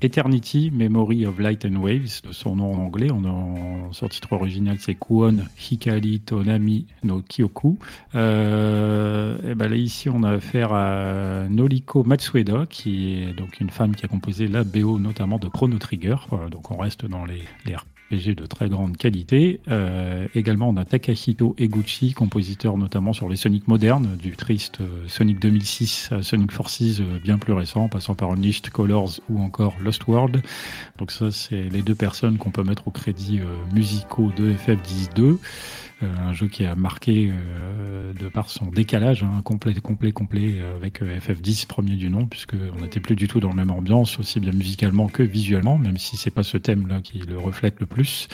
Eternity, 0.01 0.71
Memory 0.73 1.27
of 1.27 1.39
Light 1.41 1.67
and 1.67 1.77
Waves, 1.77 2.23
son 2.31 2.57
nom 2.57 2.73
en 2.73 2.85
anglais. 2.85 3.09
On 3.13 3.23
a, 3.27 3.93
son 3.93 4.09
titre 4.09 4.33
original, 4.33 4.79
c'est 4.81 4.95
Kuon 4.95 5.37
Hikari 5.71 6.21
Tonami 6.21 6.87
no 7.05 7.21
Kyoku. 7.21 7.79
et 8.15 8.17
ben 8.17 9.69
là, 9.69 9.77
ici, 9.77 10.09
on 10.09 10.23
a 10.23 10.31
affaire 10.31 10.73
à 10.73 11.49
Noliko 11.51 12.03
Matsueda, 12.03 12.65
qui 12.78 12.78
est 12.87 13.33
donc 13.33 13.61
une 13.61 13.71
femme 13.71 13.95
qui 13.95 14.05
a 14.05 14.09
composé 14.09 14.47
la 14.47 14.65
BO 14.65 14.99
notamment 14.99 15.39
de 15.39 15.49
Chrono 15.49 15.79
Trigger. 15.79 16.17
donc 16.51 16.71
on 16.71 16.77
reste 16.77 17.07
dans 17.07 17.25
les, 17.25 17.43
les 17.67 17.75
RPG 17.77 18.35
de 18.35 18.47
très 18.47 18.69
grande 18.69 18.97
qualité. 18.97 19.61
Euh, 19.69 20.27
également, 20.35 20.69
on 20.69 20.77
a 20.77 20.85
Takahito 20.85 21.55
Eguchi, 21.59 22.13
compositeur 22.13 22.77
notamment 22.77 23.13
sur 23.13 23.29
les 23.29 23.37
Sonic 23.37 23.69
modernes, 23.69 24.17
du 24.17 24.37
triste 24.37 24.81
euh, 24.81 25.07
Sonic 25.09 25.41
2006 25.41 26.11
à 26.13 26.23
Sonic 26.23 26.53
Forces 26.53 27.01
euh, 27.01 27.19
bien 27.23 27.39
plus 27.39 27.53
récent, 27.53 27.89
passant 27.89 28.15
par 28.15 28.33
Unleashed 28.33 28.71
Colors 28.71 29.21
ou 29.29 29.41
encore 29.41 29.77
Lost 29.83 30.07
World. 30.07 30.43
Donc 30.99 31.11
ça, 31.11 31.31
c'est 31.31 31.63
les 31.63 31.83
deux 31.83 31.95
personnes 31.95 32.39
qu'on 32.39 32.51
peut 32.51 32.65
mettre 32.65 32.89
au 32.89 32.91
crédit 32.91 33.41
musicaux 33.73 34.33
de 34.37 34.53
FF10-2. 34.53 35.39
Euh, 36.03 36.07
un 36.21 36.33
jeu 36.33 36.47
qui 36.47 36.65
a 36.65 36.77
marqué 36.77 37.33
euh, 37.33 38.13
de 38.13 38.29
par 38.29 38.51
son 38.51 38.67
décalage 38.67 39.25
hein, 39.25 39.41
complet, 39.43 39.75
complet, 39.75 40.13
complet 40.13 40.55
euh, 40.59 40.77
avec 40.77 41.03
FF10 41.03 41.67
premier 41.67 41.97
du 41.97 42.09
nom, 42.09 42.27
puisque 42.27 42.55
on 42.77 42.83
n'était 42.83 43.01
plus 43.01 43.17
du 43.17 43.27
tout 43.27 43.41
dans 43.41 43.49
la 43.49 43.57
même 43.57 43.73
ambiance, 43.73 44.17
aussi 44.21 44.39
bien 44.39 44.53
musicalement 44.53 45.09
que 45.09 45.25
visuellement, 45.25 45.77
même 45.77 45.97
si 45.97 46.17
c'est 46.17 46.31
pas 46.31 46.45
ce 46.45 46.57
thème-là 46.57 47.01
qui 47.01 47.19
le 47.19 47.37
reflète 47.37 47.81
le 47.81 47.87
plus. 47.87 48.29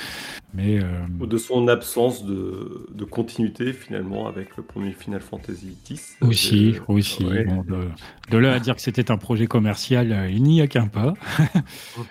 Mais 0.52 0.78
de 1.20 1.36
son 1.38 1.66
absence 1.68 2.24
de, 2.24 2.86
de, 2.94 3.04
continuité 3.04 3.72
finalement 3.72 4.28
avec 4.28 4.56
le 4.56 4.62
premier 4.62 4.92
Final 4.92 5.20
Fantasy 5.20 5.76
X. 5.90 6.16
Aussi, 6.20 6.76
aussi. 6.86 7.24
de, 7.24 8.38
là 8.38 8.52
à 8.52 8.60
dire 8.60 8.76
que 8.76 8.82
c'était 8.82 9.10
un 9.10 9.16
projet 9.16 9.46
commercial, 9.46 10.28
il 10.30 10.42
n'y 10.42 10.60
a 10.60 10.66
qu'un 10.66 10.86
pas. 10.86 11.14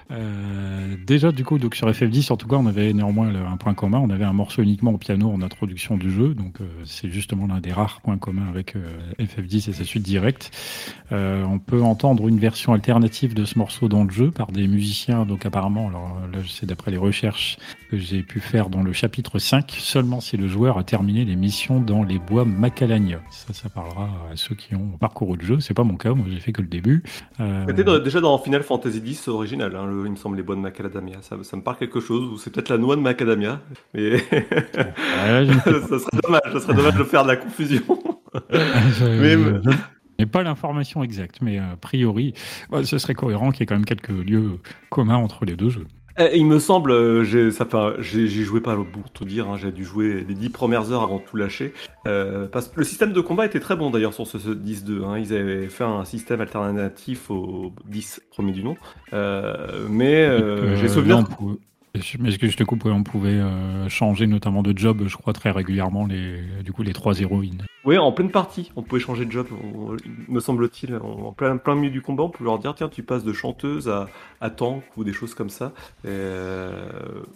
déjà 1.06 1.32
du 1.32 1.46
coup, 1.46 1.60
donc 1.60 1.76
sur 1.76 1.90
FF10, 1.90 2.34
en 2.34 2.38
tout 2.38 2.48
cas, 2.48 2.58
on 2.58 2.66
avait 2.66 2.92
néanmoins 2.92 3.34
un 3.34 3.58
point 3.58 3.76
commun. 3.76 4.00
On 4.00 4.10
avait 4.10 4.26
un 4.26 4.34
morceau 4.34 4.62
uniquement 4.64 4.92
au 4.92 4.98
piano 4.98 5.43
introduction 5.44 5.98
du 5.98 6.12
jeu. 6.12 6.34
Donc 6.34 6.62
euh, 6.62 6.66
c'est 6.86 7.10
justement 7.10 7.48
l'un 7.48 7.60
des 7.60 7.72
rares 7.72 8.02
points 8.02 8.18
communs 8.18 8.48
avec 8.50 8.76
euh, 8.76 8.82
FF10 9.20 9.70
et 9.70 9.74
sa 9.74 9.84
suite 9.84 10.04
directe. 10.04 10.52
Euh, 11.12 11.44
on 11.44 11.60
peut 11.60 11.82
entendre 11.82 12.28
une 12.28 12.40
version 12.40 12.74
alternative 12.74 13.34
de 13.34 13.46
ce 13.46 13.58
morceau 13.58 13.88
dans 13.88 14.04
le 14.04 14.10
jeu 14.10 14.32
par 14.32 14.52
des 14.52 14.68
musiciens. 14.68 15.26
Donc 15.26 15.46
apparemment, 15.46 15.88
alors 15.88 16.20
là 16.32 16.40
c'est 16.50 16.66
d'après 16.66 16.92
les 16.92 16.98
recherches 16.98 17.58
que 17.92 17.98
j'ai 17.98 18.24
pu 18.24 18.40
faire 18.40 18.70
dans 18.70 18.82
le 18.82 18.94
chapitre 18.94 19.40
5, 19.40 19.72
seulement 19.78 20.20
si 20.20 20.38
le 20.38 20.48
joueur 20.48 20.78
a 20.78 20.84
terminé 20.84 21.26
les 21.26 21.36
missions 21.36 21.80
dans 21.80 22.04
les 22.04 22.18
bois 22.18 22.46
Macalania. 22.46 23.22
Ça, 23.30 23.54
ça 23.54 23.70
parlera 23.70 24.10
à 24.32 24.36
ceux 24.36 24.56
qui 24.56 24.76
ont 24.76 24.98
parcouru 25.00 25.38
le 25.38 25.46
jeu. 25.46 25.60
C'est 25.60 25.74
pas 25.74 25.84
mon 25.84 25.96
cas, 25.96 26.14
moi 26.14 26.26
j'ai 26.30 26.40
fait 26.40 26.52
que 26.52 26.62
le 26.62 26.68
début. 26.68 27.04
C'était 27.68 27.84
déjà 27.84 28.22
dans 28.22 28.38
Final 28.38 28.64
Fantasy 28.64 29.02
X 29.06 29.28
original, 29.28 29.76
hein, 29.76 29.88
il 30.06 30.12
me 30.12 30.16
semble 30.16 30.38
les 30.38 30.44
bois 30.44 30.56
de 30.56 30.62
Macadamia. 30.62 31.18
Ça, 31.22 31.38
ça 31.44 31.58
me 31.58 31.62
parle 31.62 31.78
quelque 31.78 32.00
chose, 32.00 32.24
ou 32.32 32.38
c'est 32.38 32.50
peut-être 32.50 32.70
la 32.70 32.78
noix 32.78 32.96
de 32.96 33.02
Macadamia. 33.02 33.62
Mais... 33.94 34.18
ça 35.90 36.00
serait 36.00 36.22
dommage, 36.24 36.42
ça 36.54 36.60
serait 36.60 36.74
dommage 36.74 36.96
de 36.96 37.04
faire 37.04 37.24
de 37.24 37.30
la 37.30 37.36
confusion. 37.36 37.84
mais, 39.02 39.36
n'ai 40.20 40.26
pas 40.26 40.44
l'information 40.44 41.04
exacte, 41.04 41.38
mais 41.42 41.60
a 41.60 41.76
priori, 41.80 42.34
ce 42.84 42.98
serait 42.98 43.16
cohérent 43.16 43.52
qu'il 43.52 43.62
y 43.62 43.64
ait 43.64 43.68
quand 43.68 43.76
même 43.76 43.86
quelques 43.86 44.10
lieux 44.10 44.60
communs 44.90 45.18
entre 45.18 45.46
les 45.46 45.56
deux 45.56 45.70
jeux. 45.70 45.88
Eh, 46.20 46.38
il 46.38 46.46
me 46.46 46.60
semble, 46.60 46.92
euh, 46.92 47.24
j'ai 47.24 48.28
joué 48.28 48.62
pas 48.62 48.76
bout, 48.76 49.04
tout 49.14 49.26
dire, 49.26 49.50
hein, 49.50 49.58
j'ai 49.58 49.72
dû 49.72 49.84
jouer 49.84 50.24
les 50.28 50.36
dix 50.36 50.50
premières 50.50 50.92
heures 50.92 51.02
avant 51.02 51.18
de 51.18 51.24
tout 51.24 51.38
lâcher. 51.38 51.74
Euh, 52.08 52.48
parce 52.48 52.68
que 52.68 52.80
le 52.80 52.86
système 52.86 53.14
de 53.14 53.22
combat 53.22 53.48
était 53.48 53.60
très 53.60 53.76
bon 53.76 53.90
d'ailleurs 53.90 54.14
sur 54.14 54.28
ce, 54.28 54.38
10-2. 54.38 55.04
Hein, 55.04 55.18
ils 55.18 55.34
avaient 55.34 55.68
fait 55.70 55.84
un 55.84 56.06
système 56.06 56.42
alternatif 56.42 57.32
au 57.32 57.74
10 57.88 58.22
premier 58.30 58.52
du 58.52 58.64
nom. 58.64 58.76
Euh, 59.14 59.88
mais 59.90 60.78
j'ai 60.78 60.88
souvenir. 60.88 61.26
Mais 61.96 62.32
ce 62.32 62.40
que 62.40 62.48
je 62.48 62.58
te 62.58 62.64
coupe, 62.64 62.86
on 62.86 63.04
pouvait 63.04 63.40
euh, 63.40 63.88
changer 63.88 64.26
notamment 64.26 64.64
de 64.64 64.76
job, 64.76 65.04
je 65.06 65.16
crois, 65.16 65.32
très 65.32 65.52
régulièrement, 65.52 66.08
les, 66.08 66.42
du 66.64 66.74
coup, 66.74 66.82
les 66.82 66.92
trois 66.92 67.20
héroïnes? 67.20 67.68
Oui, 67.86 68.00
en 68.00 68.12
pleine 68.12 68.32
partie, 68.32 68.72
on 68.76 68.82
pouvait 68.82 69.02
changer 69.02 69.26
de 69.26 69.32
job, 69.32 69.48
me 70.28 70.40
semble-t-il. 70.40 70.96
En 70.96 71.34
plein, 71.34 71.58
plein 71.58 71.76
milieu 71.76 71.92
du 71.92 72.02
combat, 72.02 72.24
on 72.24 72.30
pouvait 72.30 72.50
leur 72.50 72.58
dire 72.58 72.74
tiens, 72.74 72.88
tu 72.88 73.04
passes 73.04 73.24
de 73.24 73.34
chanteuse 73.34 73.90
à, 73.90 74.50
tank 74.50 74.84
ou 74.98 75.04
des 75.04 75.14
choses 75.14 75.36
comme 75.36 75.50
ça. 75.50 75.74
Euh, 76.06 76.88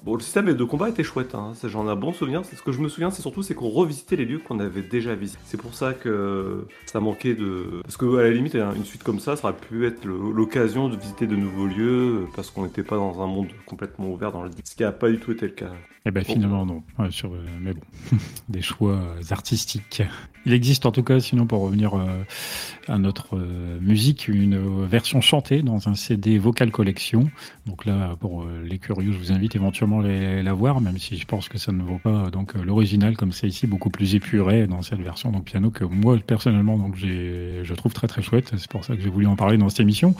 bon, 0.03 0.15
le 0.15 0.21
système 0.21 0.51
de 0.51 0.63
combat 0.63 0.89
était 0.89 1.03
chouette, 1.03 1.35
hein. 1.35 1.51
j'en 1.65 1.87
ai 1.87 1.91
un 1.91 1.95
bon 1.95 2.13
souvenir. 2.13 2.43
Ce 2.45 2.61
que 2.61 2.71
je 2.71 2.79
me 2.79 2.87
souviens, 2.87 3.11
c'est 3.11 3.21
surtout 3.21 3.43
c'est 3.43 3.55
qu'on 3.55 3.69
revisitait 3.69 4.15
les 4.15 4.25
lieux 4.25 4.39
qu'on 4.39 4.59
avait 4.59 4.81
déjà 4.81 5.13
visités. 5.15 5.41
C'est 5.45 5.61
pour 5.61 5.73
ça 5.73 5.93
que 5.93 6.65
ça 6.85 6.99
manquait 6.99 7.35
de. 7.35 7.81
Parce 7.83 7.97
que 7.97 8.17
à 8.17 8.23
la 8.23 8.31
limite, 8.31 8.55
une 8.55 8.85
suite 8.85 9.03
comme 9.03 9.19
ça, 9.19 9.35
ça 9.35 9.49
aurait 9.49 9.57
pu 9.57 9.85
être 9.85 10.05
l'occasion 10.05 10.87
de 10.87 10.95
visiter 10.95 11.27
de 11.27 11.35
nouveaux 11.35 11.67
lieux 11.67 12.25
parce 12.35 12.49
qu'on 12.49 12.63
n'était 12.63 12.83
pas 12.83 12.95
dans 12.95 13.21
un 13.21 13.27
monde 13.27 13.49
complètement 13.65 14.07
ouvert 14.07 14.31
dans 14.31 14.46
ce 14.63 14.75
qui 14.75 14.83
n'a 14.83 14.91
pas 14.91 15.09
du 15.09 15.19
tout 15.19 15.31
été 15.31 15.47
le 15.47 15.53
cas. 15.53 15.71
Eh 16.07 16.11
ben 16.11 16.23
finalement 16.23 16.65
non. 16.65 16.83
sur, 17.11 17.33
euh, 17.33 17.45
mais 17.59 17.73
bon, 17.73 17.81
des 18.49 18.61
choix 18.61 18.93
euh, 18.93 19.21
artistiques. 19.31 20.01
Il 20.45 20.53
existe 20.53 20.85
en 20.85 20.93
tout 20.93 21.03
cas, 21.03 21.19
sinon 21.19 21.45
pour 21.45 21.63
revenir 21.63 21.95
euh, 21.95 22.23
à 22.87 22.97
notre 22.97 23.37
musique, 23.81 24.29
une 24.29 24.85
version 24.85 25.19
chantée 25.19 25.61
dans 25.61 25.89
un 25.89 25.95
CD 25.95 26.37
Vocal 26.37 26.71
Collection. 26.71 27.29
Donc 27.65 27.83
là, 27.83 28.15
pour 28.17 28.45
les 28.63 28.77
curieux, 28.77 29.11
je 29.11 29.17
vous 29.17 29.33
invite 29.33 29.57
éventuellement 29.57 29.99
à 29.99 30.41
la 30.41 30.53
voir, 30.53 30.79
même 30.79 30.97
si 30.97 31.17
je 31.17 31.25
pense 31.25 31.49
que 31.49 31.57
ça 31.57 31.73
ne 31.73 31.83
vaut 31.83 31.97
pas 31.97 32.29
donc 32.29 32.53
l'original 32.53 33.17
comme 33.17 33.33
c'est 33.33 33.49
ici, 33.49 33.67
beaucoup 33.67 33.89
plus 33.89 34.15
épuré 34.15 34.67
dans 34.67 34.81
cette 34.83 35.01
version 35.01 35.31
donc 35.31 35.43
piano 35.43 35.69
que 35.69 35.83
moi 35.83 36.17
personnellement 36.25 36.77
donc 36.77 36.95
je 36.95 37.73
trouve 37.73 37.91
très 37.91 38.07
très 38.07 38.21
chouette. 38.21 38.53
C'est 38.55 38.71
pour 38.71 38.85
ça 38.85 38.95
que 38.95 39.01
j'ai 39.01 39.09
voulu 39.09 39.27
en 39.27 39.35
parler 39.35 39.57
dans 39.57 39.67
cette 39.67 39.81
émission. 39.81 40.15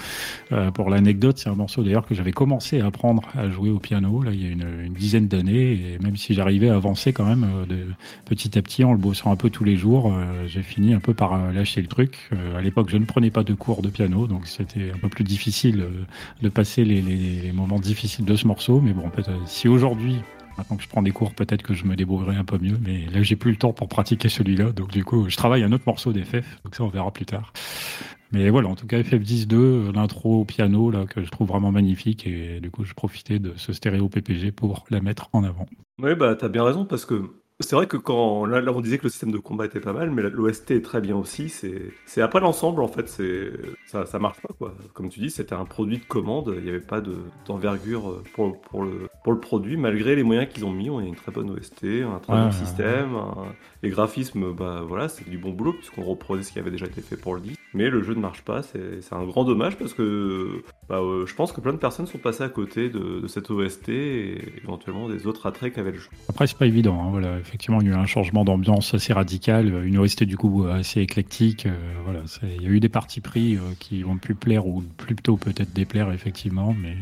pour 0.74 0.90
l'anecdote, 0.90 1.38
c'est 1.38 1.50
un 1.50 1.56
morceau 1.56 1.84
d'ailleurs 1.84 2.06
que 2.06 2.16
j'avais 2.16 2.34
commencé 2.34 2.82
à 2.82 2.88
apprendre 2.88 3.24
à 3.34 3.50
jouer 3.50 3.70
au 3.70 3.80
piano 3.80 4.22
là 4.24 4.32
il 4.34 4.44
y 4.44 4.46
a 4.46 4.50
une, 4.50 4.82
une 4.84 4.94
dizaine 4.94 5.30
d'années 5.30 5.77
et 5.78 6.00
même 6.00 6.16
si 6.16 6.34
j'arrivais 6.34 6.70
à 6.70 6.76
avancer 6.76 7.14
quand 7.14 7.26
même 7.26 7.44
euh, 7.44 7.66
de, 7.66 7.86
petit 8.26 8.58
à 8.58 8.62
petit 8.62 8.84
en 8.84 8.92
le 8.92 8.98
bossant 8.98 9.32
un 9.32 9.36
peu 9.36 9.50
tous 9.50 9.64
les 9.64 9.76
jours, 9.76 10.12
euh, 10.12 10.46
j'ai 10.48 10.64
fini 10.64 10.94
un 10.94 11.00
peu 11.00 11.14
par 11.14 11.34
euh, 11.34 11.52
lâcher 11.52 11.82
le 11.82 11.88
truc. 11.88 12.30
à 12.56 12.62
l'époque, 12.62 12.90
je 12.90 12.98
ne 12.98 13.06
prenais 13.06 13.32
pas 13.32 13.44
de 13.44 13.54
cours 13.54 13.82
de 13.82 13.90
piano, 13.90 14.28
donc 14.28 14.48
c'était 14.48 14.92
un 14.94 14.98
peu 14.98 15.10
plus 15.10 15.24
difficile 15.24 15.86
de 16.42 16.50
passer 16.50 16.84
les, 16.84 17.52
moments 17.52 17.80
difficiles 17.80 18.26
de 18.26 18.36
ce 18.36 18.48
morceau. 18.48 18.82
Mais 18.82 18.94
bon, 18.94 19.10
peut-être 19.10 19.48
si 19.48 19.68
aujourd'hui 19.68 20.18
Maintenant 20.58 20.78
que 20.78 20.82
je 20.82 20.90
prends 20.90 21.04
des 21.04 21.12
cours, 21.12 21.36
peut-être 21.36 21.62
que 21.62 21.76
je 21.76 21.86
me 21.86 21.96
débrouillerai 21.96 22.36
un 22.36 22.44
peu 22.44 22.58
mieux, 22.58 22.80
mais 22.84 23.06
là 23.14 23.22
j'ai 23.22 23.36
plus 23.36 23.52
le 23.52 23.58
temps 23.58 23.74
pour 23.74 23.88
pratiquer 23.88 24.28
celui-là, 24.28 24.72
donc 24.72 24.90
du 24.90 25.04
coup 25.04 25.30
je 25.30 25.38
travaille 25.38 25.62
un 25.62 25.72
autre 25.72 25.84
morceau 25.86 26.12
d'FF, 26.12 26.62
donc 26.64 26.74
ça 26.74 26.84
on 26.84 26.88
verra 26.88 27.12
plus 27.12 27.28
tard. 27.28 27.54
Mais 28.32 28.50
voilà, 28.50 28.68
en 28.68 28.76
tout 28.76 28.88
cas, 28.88 29.00
FF10-2, 29.00 29.94
l'intro 29.94 30.42
au 30.42 30.46
piano, 30.46 30.92
là, 30.92 31.06
que 31.06 31.24
je 31.24 31.30
trouve 31.30 31.48
vraiment 31.48 31.72
magnifique, 31.72 32.28
et 32.28 32.60
du 32.60 32.72
coup, 32.72 32.84
je 32.84 32.94
profitais 32.94 33.40
de 33.40 33.54
ce 33.56 33.74
stéréo 33.74 34.10
PPG 34.10 34.52
pour 34.52 34.86
la 34.90 35.02
mettre 35.02 35.30
en 35.34 35.44
avant. 35.44 35.66
Oui, 36.00 36.16
bah, 36.16 36.36
t'as 36.36 36.50
bien 36.50 36.64
raison, 36.64 36.86
parce 36.86 37.06
que 37.06 37.24
c'est 37.60 37.76
vrai 37.76 37.88
que 37.88 37.98
quand 37.98 38.46
là, 38.46 38.62
on 38.72 38.82
disait 38.82 39.00
que 39.00 39.04
le 39.04 39.10
système 39.10 39.32
de 39.32 39.40
combat 39.40 39.66
était 39.66 39.80
pas 39.80 39.94
mal, 39.94 40.12
mais 40.12 40.22
l'OST 40.22 40.72
est 40.72 40.82
très 40.86 41.02
bien 41.02 41.16
aussi. 41.16 41.50
C'est 41.50 42.22
après 42.22 42.40
l'ensemble 42.40 42.84
en 42.84 42.88
fait, 42.88 43.10
c'est 43.10 43.52
ça, 43.88 44.06
ça 44.06 44.20
marche 44.20 44.40
pas 44.42 44.54
quoi. 44.60 44.76
Comme 44.94 45.10
tu 45.10 45.20
dis, 45.20 45.32
c'était 45.32 45.56
un 45.56 45.66
produit 45.66 45.98
de 45.98 46.04
commande, 46.04 46.54
il 46.56 46.64
n'y 46.64 46.70
avait 46.70 46.80
pas 46.80 47.02
d'envergure 47.48 48.12
euh, 48.12 48.24
pour, 48.36 48.62
pour, 48.62 48.84
le, 48.84 49.10
pour 49.24 49.34
le 49.34 49.40
produit, 49.40 49.76
malgré 49.76 50.16
les 50.16 50.22
moyens 50.22 50.48
qu'ils 50.54 50.66
ont 50.66 50.72
mis. 50.72 50.92
On 50.92 51.00
a 51.00 51.04
une 51.04 51.16
très 51.16 51.32
bonne 51.32 51.50
OST, 51.50 51.86
un 52.04 52.20
très 52.20 52.34
bon 52.34 52.52
système, 52.52 53.16
les 53.84 53.90
graphismes, 53.90 54.54
bah 54.54 54.84
voilà, 54.88 55.10
c'est 55.10 55.30
du 55.30 55.38
bon 55.38 55.52
boulot 55.52 55.74
puisqu'on 55.74 56.04
reproduisait 56.04 56.48
ce 56.48 56.54
qui 56.54 56.60
avait 56.60 56.72
déjà 56.72 56.86
été 56.86 57.02
fait 57.02 57.18
pour 57.18 57.36
le 57.36 57.42
10. 57.42 57.56
Mais 57.74 57.90
le 57.90 58.02
jeu 58.02 58.14
ne 58.14 58.20
marche 58.20 58.42
pas, 58.42 58.62
c'est 58.64 59.14
un 59.14 59.24
grand 59.26 59.44
dommage 59.44 59.78
parce 59.78 59.94
que 59.94 60.64
bah, 60.90 60.96
euh, 60.96 61.26
je 61.28 61.36
pense 61.36 61.52
que 61.52 61.62
plein 61.62 61.74
de 61.74 61.78
personnes 61.78 62.08
sont 62.08 62.18
passées 62.18 62.44
à 62.44 62.50
côté 62.50 62.90
de, 62.90 63.28
cette 63.28 63.52
OST 63.52 63.90
et 63.90 64.38
éventuellement 64.64 65.10
des 65.10 65.28
autres 65.28 65.46
attraits 65.46 65.74
qu'avait 65.74 65.92
le 65.92 66.00
jeu. 66.00 66.10
Après, 66.30 66.48
c'est 66.48 66.58
pas 66.58 66.66
évident, 66.66 67.00
hein, 67.00 67.10
voilà 67.12 67.38
effectivement, 67.38 67.82
il 67.82 67.88
y 67.88 67.90
a 67.92 67.94
eu 67.94 67.98
un 67.98 68.06
changement 68.06 68.46
d'ambiance 68.46 68.94
assez 68.94 69.12
radical, 69.12 69.86
une 69.86 69.98
OST 69.98 70.24
du 70.24 70.38
coup 70.38 70.66
assez 70.66 71.02
éclectique. 71.02 71.66
Euh, 71.66 71.76
voilà, 72.06 72.22
il 72.44 72.64
y 72.64 72.66
a 72.66 72.70
eu 72.70 72.80
des 72.80 72.90
parties 72.90 73.22
pris 73.22 73.56
euh, 73.56 73.60
qui 73.80 74.02
vont 74.02 74.18
plus 74.18 74.36
plaire 74.36 74.66
ou 74.66 74.82
plutôt 74.96 75.36
peut-être 75.36 75.74
déplaire 75.74 76.12
effectivement, 76.12 76.74
mais 76.74 76.96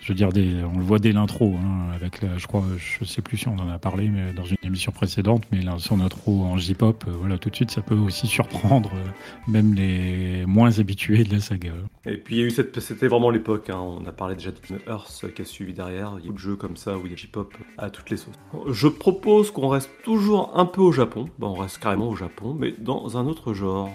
je 0.00 0.08
veux 0.08 0.14
dire, 0.14 0.28
on 0.72 0.78
le 0.78 0.84
voit 0.84 1.00
dès 1.00 1.12
l'intro, 1.12 1.56
hein, 1.56 1.92
avec 1.94 2.20
je 2.38 2.46
crois, 2.46 2.64
je 2.78 3.04
sais 3.04 3.22
plus 3.22 3.38
si 3.38 3.48
on 3.48 3.56
en 3.56 3.68
a 3.68 3.78
parlé, 3.78 4.08
mais 4.08 4.32
dans 4.32 4.44
une 4.44 4.56
émission 4.62 4.92
précédente, 4.92 5.44
mais 5.50 5.62
là, 5.62 5.74
son 5.78 6.00
intro 6.00 6.21
en 6.26 6.56
J-pop, 6.56 7.04
euh, 7.06 7.12
voilà, 7.18 7.38
tout 7.38 7.50
de 7.50 7.56
suite, 7.56 7.70
ça 7.70 7.82
peut 7.82 7.96
aussi 7.96 8.26
surprendre 8.26 8.90
euh, 8.94 9.50
même 9.50 9.74
les 9.74 10.44
moins 10.46 10.78
habitués 10.78 11.24
de 11.24 11.34
la 11.34 11.40
saga. 11.40 11.72
Et 12.06 12.16
puis, 12.16 12.36
il 12.36 12.40
y 12.40 12.42
a 12.44 12.46
eu 12.46 12.50
cette, 12.50 12.78
c'était 12.80 13.08
vraiment 13.08 13.30
l'époque. 13.30 13.70
Hein. 13.70 13.78
On 13.80 14.06
a 14.06 14.12
parlé 14.12 14.34
déjà 14.34 14.50
de 14.50 14.58
Earth 14.88 15.22
euh, 15.24 15.28
qui 15.28 15.42
a 15.42 15.44
suivi 15.44 15.72
derrière. 15.72 16.16
Il 16.18 16.24
y 16.24 16.28
a 16.28 16.30
eu 16.30 16.34
de 16.34 16.38
jeux 16.38 16.56
comme 16.56 16.76
ça 16.76 16.96
où 16.96 17.06
il 17.06 17.10
y 17.10 17.14
a 17.14 17.16
J-pop 17.16 17.54
à 17.78 17.90
toutes 17.90 18.10
les 18.10 18.16
sauces. 18.16 18.34
Je 18.68 18.88
propose 18.88 19.50
qu'on 19.50 19.68
reste 19.68 19.90
toujours 20.04 20.52
un 20.54 20.66
peu 20.66 20.80
au 20.80 20.92
Japon. 20.92 21.28
Ben, 21.38 21.48
on 21.48 21.54
reste 21.54 21.78
carrément 21.78 22.08
au 22.08 22.16
Japon, 22.16 22.56
mais 22.58 22.74
dans 22.78 23.16
un 23.16 23.26
autre 23.26 23.52
genre. 23.54 23.90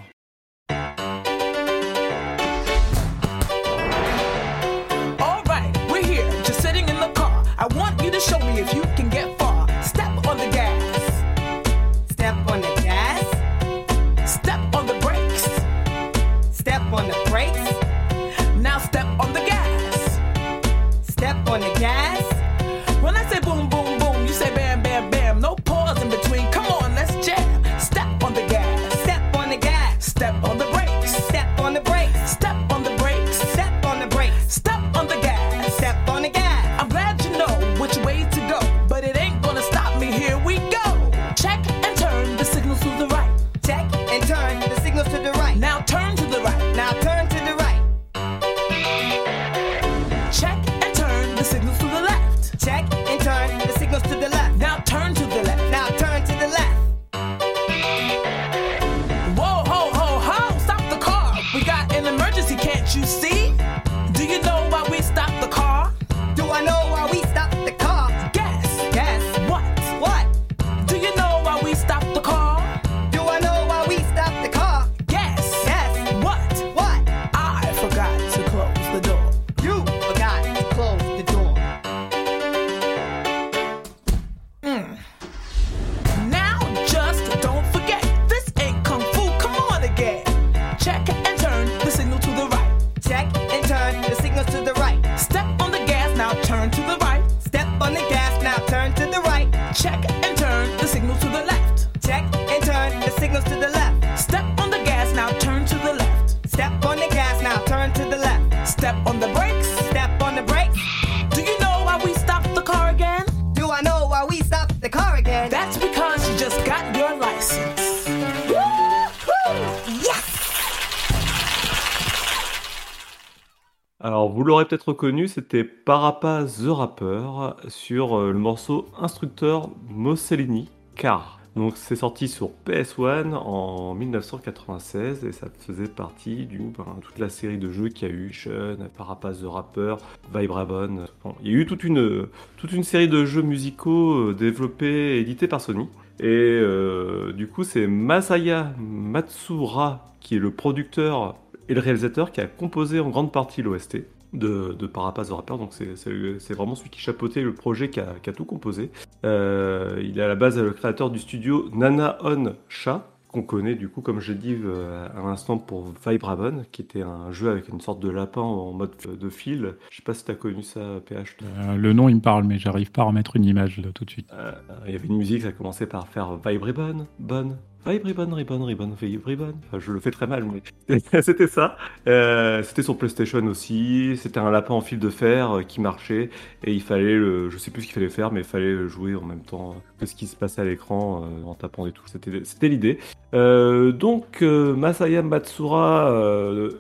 Reconnu, 124.88 125.28
c'était 125.28 125.65
Parappa 125.65 126.45
the 126.45 126.67
Rapper 126.67 127.23
sur 127.67 128.17
euh, 128.17 128.32
le 128.32 128.39
morceau 128.39 128.88
Instructeur 128.97 129.69
Mossellini 129.89 130.69
Car. 130.95 131.41
Donc, 131.58 131.73
c'est 131.76 131.97
sorti 131.97 132.30
sur 132.30 132.52
PS1 132.65 133.34
en 133.34 133.95
1996 133.95 135.26
et 135.26 135.32
ça 135.34 135.47
faisait 135.60 135.88
partie 135.88 136.45
du 136.45 136.60
ben, 136.60 136.86
toute 137.02 137.19
la 137.19 137.28
série 137.28 137.58
de 137.58 137.69
jeux 137.69 137.89
qu'il 137.89 138.08
y 138.08 138.12
a 138.12 138.13
eu 138.13 138.32
Shun, 138.32 138.78
Parappa 138.95 139.34
the 139.34 139.45
Rapper, 139.45 139.95
Vibrabon. 140.34 141.06
Bon, 141.23 141.36
il 141.43 141.52
y 141.52 141.56
a 141.56 141.58
eu 141.58 141.65
toute 141.65 141.84
une, 141.84 142.28
toute 142.56 142.71
une 142.71 142.84
série 142.84 143.10
de 143.10 143.26
jeux 143.26 143.41
musicaux 143.41 144.30
euh, 144.30 144.34
développés 144.34 145.17
et 145.17 145.19
édités 145.19 145.47
par 145.47 145.60
Sony. 145.60 145.89
Et 146.19 146.26
euh, 146.26 147.34
du 147.34 147.47
coup, 147.47 147.63
c'est 147.63 147.88
Masaya 147.88 148.71
Matsura 148.80 150.13
qui 150.21 150.36
est 150.36 150.39
le 150.39 150.52
producteur 150.52 151.36
et 151.67 151.73
le 151.73 151.82
réalisateur 151.82 152.32
qui 152.32 152.39
a 152.39 152.47
composé 152.47 153.02
en 153.02 153.10
grande 153.10 153.34
partie 153.34 153.62
l'OST 153.62 153.97
de, 154.33 154.73
de 154.77 154.87
the 154.87 154.97
Rapper. 154.97 155.57
Donc 155.57 155.73
c'est- 155.73 156.53
vraiment 156.53 156.75
celui 156.75 156.89
qui 156.89 156.99
chapeautait 156.99 157.41
le 157.41 157.53
projet 157.53 157.89
qui 157.89 157.99
a, 157.99 158.15
qui 158.21 158.29
a 158.29 158.33
tout 158.33 158.45
composé. 158.45 158.89
Euh, 159.25 160.01
il 160.03 160.17
est 160.19 160.23
à 160.23 160.27
la 160.27 160.35
base 160.35 160.57
le 160.59 160.71
créateur 160.71 161.09
du 161.09 161.19
studio 161.19 161.69
Nana 161.73 162.17
On 162.23 162.53
Sha 162.69 163.07
qu'on 163.29 163.41
connaît 163.41 163.75
du 163.75 163.89
coup 163.89 163.99
comme 163.99 164.21
j'ai 164.21 164.35
dit 164.35 164.55
euh, 164.63 165.05
à 165.15 165.21
l'instant 165.21 165.57
pour 165.57 165.91
Vibrabon 166.05 166.63
qui 166.71 166.81
était 166.81 167.01
un 167.01 167.29
jeu 167.33 167.49
avec 167.49 167.67
une 167.67 167.81
sorte 167.81 167.99
de 167.99 168.09
lapin 168.09 168.39
en 168.41 168.71
mode 168.71 168.91
de 169.19 169.29
fil. 169.29 169.73
Je 169.91 169.97
sais 169.97 170.01
pas 170.01 170.13
si 170.13 170.23
tu 170.23 170.31
as 170.31 170.35
connu 170.35 170.63
ça 170.63 170.79
PH. 171.05 171.35
Euh, 171.43 171.75
le 171.75 171.91
nom, 171.93 172.07
il 172.07 172.15
me 172.15 172.21
parle, 172.21 172.45
mais 172.45 172.57
j'arrive 172.57 172.89
pas 172.91 173.01
à 173.01 173.05
remettre 173.05 173.35
une 173.35 173.43
image 173.45 173.79
là 173.79 173.89
tout 173.93 174.05
de 174.05 174.09
suite. 174.09 174.29
Euh, 174.33 174.53
il 174.87 174.93
y 174.93 174.95
avait 174.95 175.07
une 175.07 175.17
musique, 175.17 175.41
ça 175.41 175.51
commençait 175.51 175.87
par 175.87 176.07
faire 176.07 176.37
Vibe 176.37 176.63
Ribbon, 176.63 177.05
bonne, 177.19 177.57
Vibe 177.88 178.04
Ribbon, 178.04 178.34
Ribbon, 178.34 178.65
Ribbon, 178.65 178.91
Ribbon. 179.26 179.54
Je 179.78 179.93
le 179.93 180.02
fais 180.02 180.12
très 180.12 180.28
mal, 180.28 180.43
mais 180.43 181.00
c'était 181.21 181.47
ça. 181.47 181.78
Euh, 182.08 182.62
c'était 182.63 182.82
sur 182.82 182.97
PlayStation 182.97 183.45
aussi. 183.45 184.17
C'était 184.17 184.39
un 184.39 184.52
lapin 184.52 184.73
en 184.73 184.82
fil 184.82 185.00
de 185.00 185.10
fer 185.10 185.52
euh, 185.52 185.63
qui 185.63 185.80
marchait 185.80 186.30
et 186.65 186.73
il 186.73 186.82
fallait, 186.82 187.15
le, 187.15 187.50
je 187.50 187.58
sais 187.58 187.71
plus 187.71 187.84
ce 187.84 187.88
qu'il 187.88 187.93
fallait 187.93 188.10
faire, 188.10 188.34
mais 188.34 188.41
il 188.41 188.45
fallait 188.45 188.89
jouer 188.89 189.15
en 189.15 189.23
même 189.23 189.41
temps 189.41 189.76
que 190.00 190.06
ce 190.06 190.15
qui 190.15 190.28
se 190.28 190.36
passait 190.36 190.60
à 190.60 190.65
l'écran 190.65 191.23
euh, 191.23 191.47
en 191.47 191.54
tapant 191.54 191.86
des 191.86 191.93
touches. 191.93 192.10
C'était, 192.43 192.67
l'idée. 192.67 193.00
Donc 193.32 194.41
Masaya 194.41 195.21
Matsura 195.21 196.12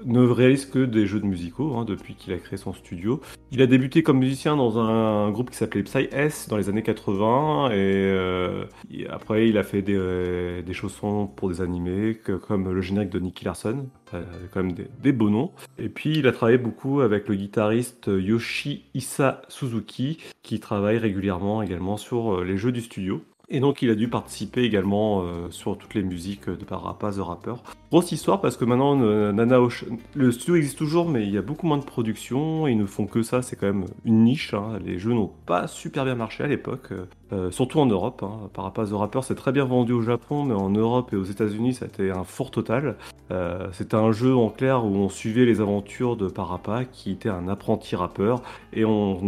ne 0.05 0.27
réalise 0.27 0.65
que 0.65 0.79
des 0.79 1.05
jeux 1.05 1.19
de 1.19 1.25
musicaux 1.25 1.75
hein, 1.77 1.85
depuis 1.85 2.15
qu'il 2.15 2.33
a 2.33 2.37
créé 2.37 2.57
son 2.57 2.73
studio. 2.73 3.21
Il 3.51 3.61
a 3.61 3.67
débuté 3.67 4.03
comme 4.03 4.19
musicien 4.19 4.55
dans 4.55 4.79
un, 4.79 5.29
groupe 5.31 5.51
qui 5.51 5.57
s'appelait 5.57 5.83
Psy 5.83 6.07
S 6.11 6.47
dans 6.49 6.57
les 6.57 6.69
années 6.69 6.83
80 6.83 7.71
et, 7.71 9.07
après 9.09 9.47
il 9.47 9.57
a 9.57 9.63
fait 9.63 9.81
des, 9.81 10.63
des 10.65 10.73
pour 11.35 11.49
des 11.49 11.61
animés 11.61 12.17
comme 12.47 12.71
le 12.71 12.81
générique 12.81 13.09
de 13.09 13.19
Nicky 13.19 13.45
Larson, 13.45 13.87
euh, 14.13 14.23
quand 14.53 14.63
même 14.63 14.73
des, 14.73 15.11
beaux 15.11 15.29
noms. 15.29 15.51
Et 15.77 15.89
puis 15.89 16.17
il 16.17 16.27
a 16.27 16.31
travaillé 16.31 16.57
beaucoup 16.57 17.01
avec 17.01 17.27
le 17.27 17.35
guitariste 17.35 18.07
Yoshihisa 18.07 19.41
Suzuki 19.47 20.17
qui 20.43 20.59
travaille 20.59 20.97
régulièrement 20.97 21.61
également 21.61 21.97
sur 21.97 22.35
euh, 22.35 22.43
les 22.43 22.57
jeux 22.57 22.71
du 22.71 22.81
studio. 22.81 23.21
Et 23.49 23.59
donc 23.59 23.81
il 23.81 23.89
a 23.89 23.95
dû 23.95 24.09
participer 24.09 24.63
également 24.63 25.21
euh, 25.21 25.49
sur 25.51 25.77
toutes 25.77 25.93
les 25.93 26.03
musiques 26.03 26.49
de 26.49 26.65
Parappa 26.65 27.11
the 27.11 27.19
Rapper. 27.19 27.53
Grosse 27.89 28.11
histoire 28.11 28.41
parce 28.41 28.57
que 28.57 28.65
maintenant 28.65 28.99
euh, 29.01 29.31
Nana 29.31 29.61
Osh- 29.61 29.85
le 30.13 30.33
studio 30.33 30.57
existe 30.57 30.77
toujours 30.77 31.07
mais 31.07 31.23
il 31.23 31.31
y 31.31 31.37
a 31.37 31.41
beaucoup 31.41 31.65
moins 31.67 31.77
de 31.77 31.85
production, 31.85 32.67
ils 32.67 32.77
ne 32.77 32.85
font 32.85 33.05
que 33.05 33.21
ça, 33.21 33.41
c'est 33.41 33.55
quand 33.55 33.67
même 33.67 33.85
une 34.03 34.25
niche. 34.25 34.53
hein. 34.53 34.77
Les 34.83 34.99
jeux 34.99 35.13
n'ont 35.13 35.31
pas 35.45 35.67
super 35.67 36.03
bien 36.03 36.15
marché 36.15 36.43
à 36.43 36.47
l'époque, 36.47 36.91
euh, 36.91 37.05
euh, 37.31 37.49
surtout 37.49 37.79
en 37.79 37.85
Europe. 37.85 38.23
Hein. 38.23 38.49
The 38.53 38.91
Rapper 38.91 39.21
c'est 39.23 39.35
très 39.35 39.53
bien 39.53 39.63
vendu 39.63 39.93
au 39.93 40.01
Japon 40.01 40.43
mais 40.43 40.53
en 40.53 40.69
Europe 40.69 41.13
et 41.13 41.15
aux 41.15 41.23
États-Unis 41.23 41.75
ça 41.75 41.85
a 41.85 41.87
été 41.87 42.11
un 42.11 42.25
four 42.25 42.51
total. 42.51 42.97
C'était 43.73 43.95
un 43.95 44.13
jeu 44.13 44.33
en 44.33 44.49
clair 44.49 44.85
où 44.85 44.95
on 44.95 45.09
suivait 45.09 45.45
les 45.45 45.59
aventures 45.59 46.15
de 46.15 46.29
Parappa 46.29 46.85
qui 46.85 47.11
était 47.11 47.27
un 47.27 47.49
apprenti 47.49 47.97
rappeur 47.97 48.41
et 48.71 48.85
on, 48.85 49.19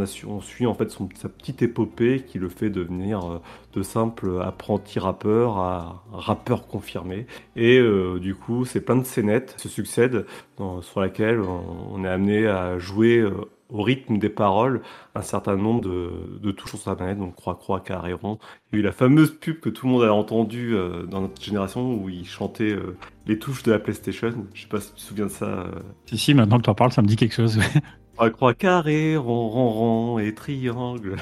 suit 0.41 0.65
en 0.65 0.74
fait 0.74 0.89
sa 1.15 1.28
petite 1.28 1.62
épopée 1.62 2.24
qui 2.26 2.39
le 2.39 2.48
fait 2.48 2.69
devenir 2.69 3.41
de 3.74 3.84
simple 3.84 4.41
apprenti 4.41 5.00
rappeur 5.00 5.58
à 5.58 6.04
rappeur 6.13 6.67
confirmé. 6.67 7.28
Et 7.58 7.82
du 8.22 8.36
coup, 8.36 8.49
c'est 8.66 8.82
plein 8.82 8.96
de 8.96 9.06
scénettes 9.06 9.56
se 9.58 9.70
succèdent 9.70 10.26
sur 10.82 11.00
laquelle 11.00 11.40
on, 11.40 12.04
est 12.04 12.10
amené 12.10 12.48
à 12.48 12.80
jouer 12.80 13.18
euh, 13.18 13.32
au 13.70 13.82
rythme 13.84 14.18
des 14.18 14.30
paroles 14.30 14.82
un 15.16 15.22
certain 15.22 15.56
nombre 15.56 15.82
de, 15.82 16.52
touches 16.52 16.72
sur 16.72 16.80
sa 16.80 16.96
manette, 16.96 17.20
donc 17.20 17.36
croix, 17.36 17.56
croix, 17.56 17.80
carré, 17.80 18.14
rond. 18.14 18.40
Il 18.72 18.76
y 18.76 18.78
a 18.78 18.82
eu 18.82 18.84
la 18.84 18.92
fameuse 18.92 19.32
pub 19.32 19.60
que 19.60 19.70
tout 19.70 19.86
le 19.88 19.94
monde 19.94 20.04
a 20.04 20.14
entendue 20.14 20.76
euh, 20.76 21.04
dans 21.04 21.22
notre 21.22 21.42
génération 21.42 21.96
où 21.96 22.10
il 22.10 22.26
chantait 22.26 22.72
euh, 22.72 22.98
les 23.28 23.38
touches 23.38 23.64
de 23.64 23.72
la 23.72 23.80
PlayStation. 23.80 24.34
Je 24.54 24.62
sais 24.62 24.68
pas 24.68 24.80
si 24.80 24.90
tu 24.90 24.96
te 24.96 25.02
souviens 25.02 25.26
de 25.26 25.32
ça. 25.32 25.66
Si, 26.06 26.18
si, 26.18 26.34
maintenant 26.34 26.58
que 26.58 26.64
tu 26.64 26.70
en 26.70 26.76
parles, 26.76 26.92
ça 26.92 27.02
me 27.02 27.08
dit 27.08 27.16
quelque 27.16 27.36
chose. 27.36 27.60
Croix, 28.19 28.32
croix, 28.32 28.53
carré, 28.53 29.15
rond, 29.15 29.47
rond, 29.47 29.69
rond 29.69 30.19
et 30.19 30.36
triangle. 30.36 31.15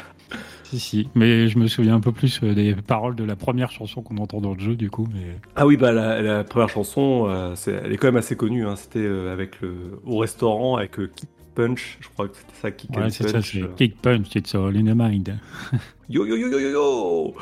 si, 0.63 0.79
si. 0.79 1.09
Mais 1.13 1.47
je 1.47 1.59
me 1.59 1.67
souviens 1.67 1.93
un 1.95 1.99
peu 1.99 2.11
plus 2.11 2.41
euh, 2.43 2.55
des 2.55 2.73
paroles 2.75 3.15
de 3.15 3.23
la 3.23 3.35
première 3.35 3.69
chanson 3.71 4.01
qu'on 4.01 4.17
entend 4.17 4.41
dans 4.41 4.55
le 4.55 4.59
jeu, 4.59 4.75
du 4.75 4.89
coup. 4.89 5.07
Mais... 5.13 5.39
Ah 5.55 5.67
oui, 5.67 5.77
bah 5.77 5.91
la, 5.91 6.21
la 6.23 6.43
première 6.43 6.69
chanson, 6.69 7.27
euh, 7.29 7.53
c'est- 7.55 7.71
elle 7.83 7.91
est 7.93 7.97
quand 7.97 8.07
même 8.07 8.17
assez 8.17 8.35
connue. 8.35 8.65
hein. 8.65 8.75
C'était 8.75 8.99
euh, 8.99 9.31
avec 9.31 9.61
le 9.61 9.99
au 10.05 10.17
restaurant 10.17 10.77
avec 10.77 10.97
le 10.97 11.07
Kit 11.07 11.27
Punch, 11.57 11.97
je 11.99 12.07
crois 12.09 12.27
que 12.27 12.35
c'était 12.37 12.53
ça, 12.61 12.69
Kick 12.71 12.91
Ouais, 12.95 13.03
and 13.05 13.09
ça, 13.09 13.23
Punch. 13.31 13.55
euh. 13.55 13.67
Kick 13.75 13.99
Punch, 13.99 14.35
it's 14.35 14.53
all 14.53 14.75
in 14.77 14.83
the 14.85 14.95
mind. 14.95 15.39
Yo 16.09 16.25
yo 16.25 16.37
yo 16.37 16.47
yo 16.47 16.59
yo 16.59 16.69
yo 16.71 17.33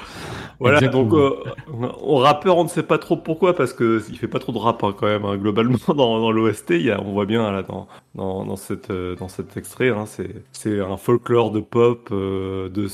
Voilà, 0.60 0.78
Exactement. 0.80 1.04
donc 1.04 1.14
euh, 1.14 1.88
au 2.02 2.16
rappeur, 2.16 2.58
on 2.58 2.64
ne 2.64 2.70
sait 2.70 2.82
pas 2.82 2.98
trop 2.98 3.16
pourquoi, 3.16 3.56
parce 3.56 3.74
que 3.74 4.02
il 4.10 4.18
fait 4.18 4.28
pas 4.28 4.40
trop 4.40 4.52
de 4.54 4.58
rap 4.58 4.84
hein, 4.84 4.96
quand 4.98 5.06
même. 5.06 5.24
hein. 5.24 5.38
Globalement, 5.38 5.78
dans, 5.90 6.20
dans 6.20 6.32
l'OST, 6.32 6.74
on 6.98 7.12
voit 7.12 7.28
bien 7.28 7.52
là 7.52 7.62
dans 7.62 7.88
dans, 8.16 8.44
dans 8.44 8.56
cette 8.56 8.90
euh, 8.90 9.16
dans 9.18 9.28
cet 9.28 9.56
extrait, 9.58 9.90
hein, 9.90 10.06
c'est 10.08 10.80
un 10.80 10.98
folklore 10.98 11.52
de 11.52 11.60
pop, 11.60 12.10
euh, 12.12 12.70
de 12.70 12.88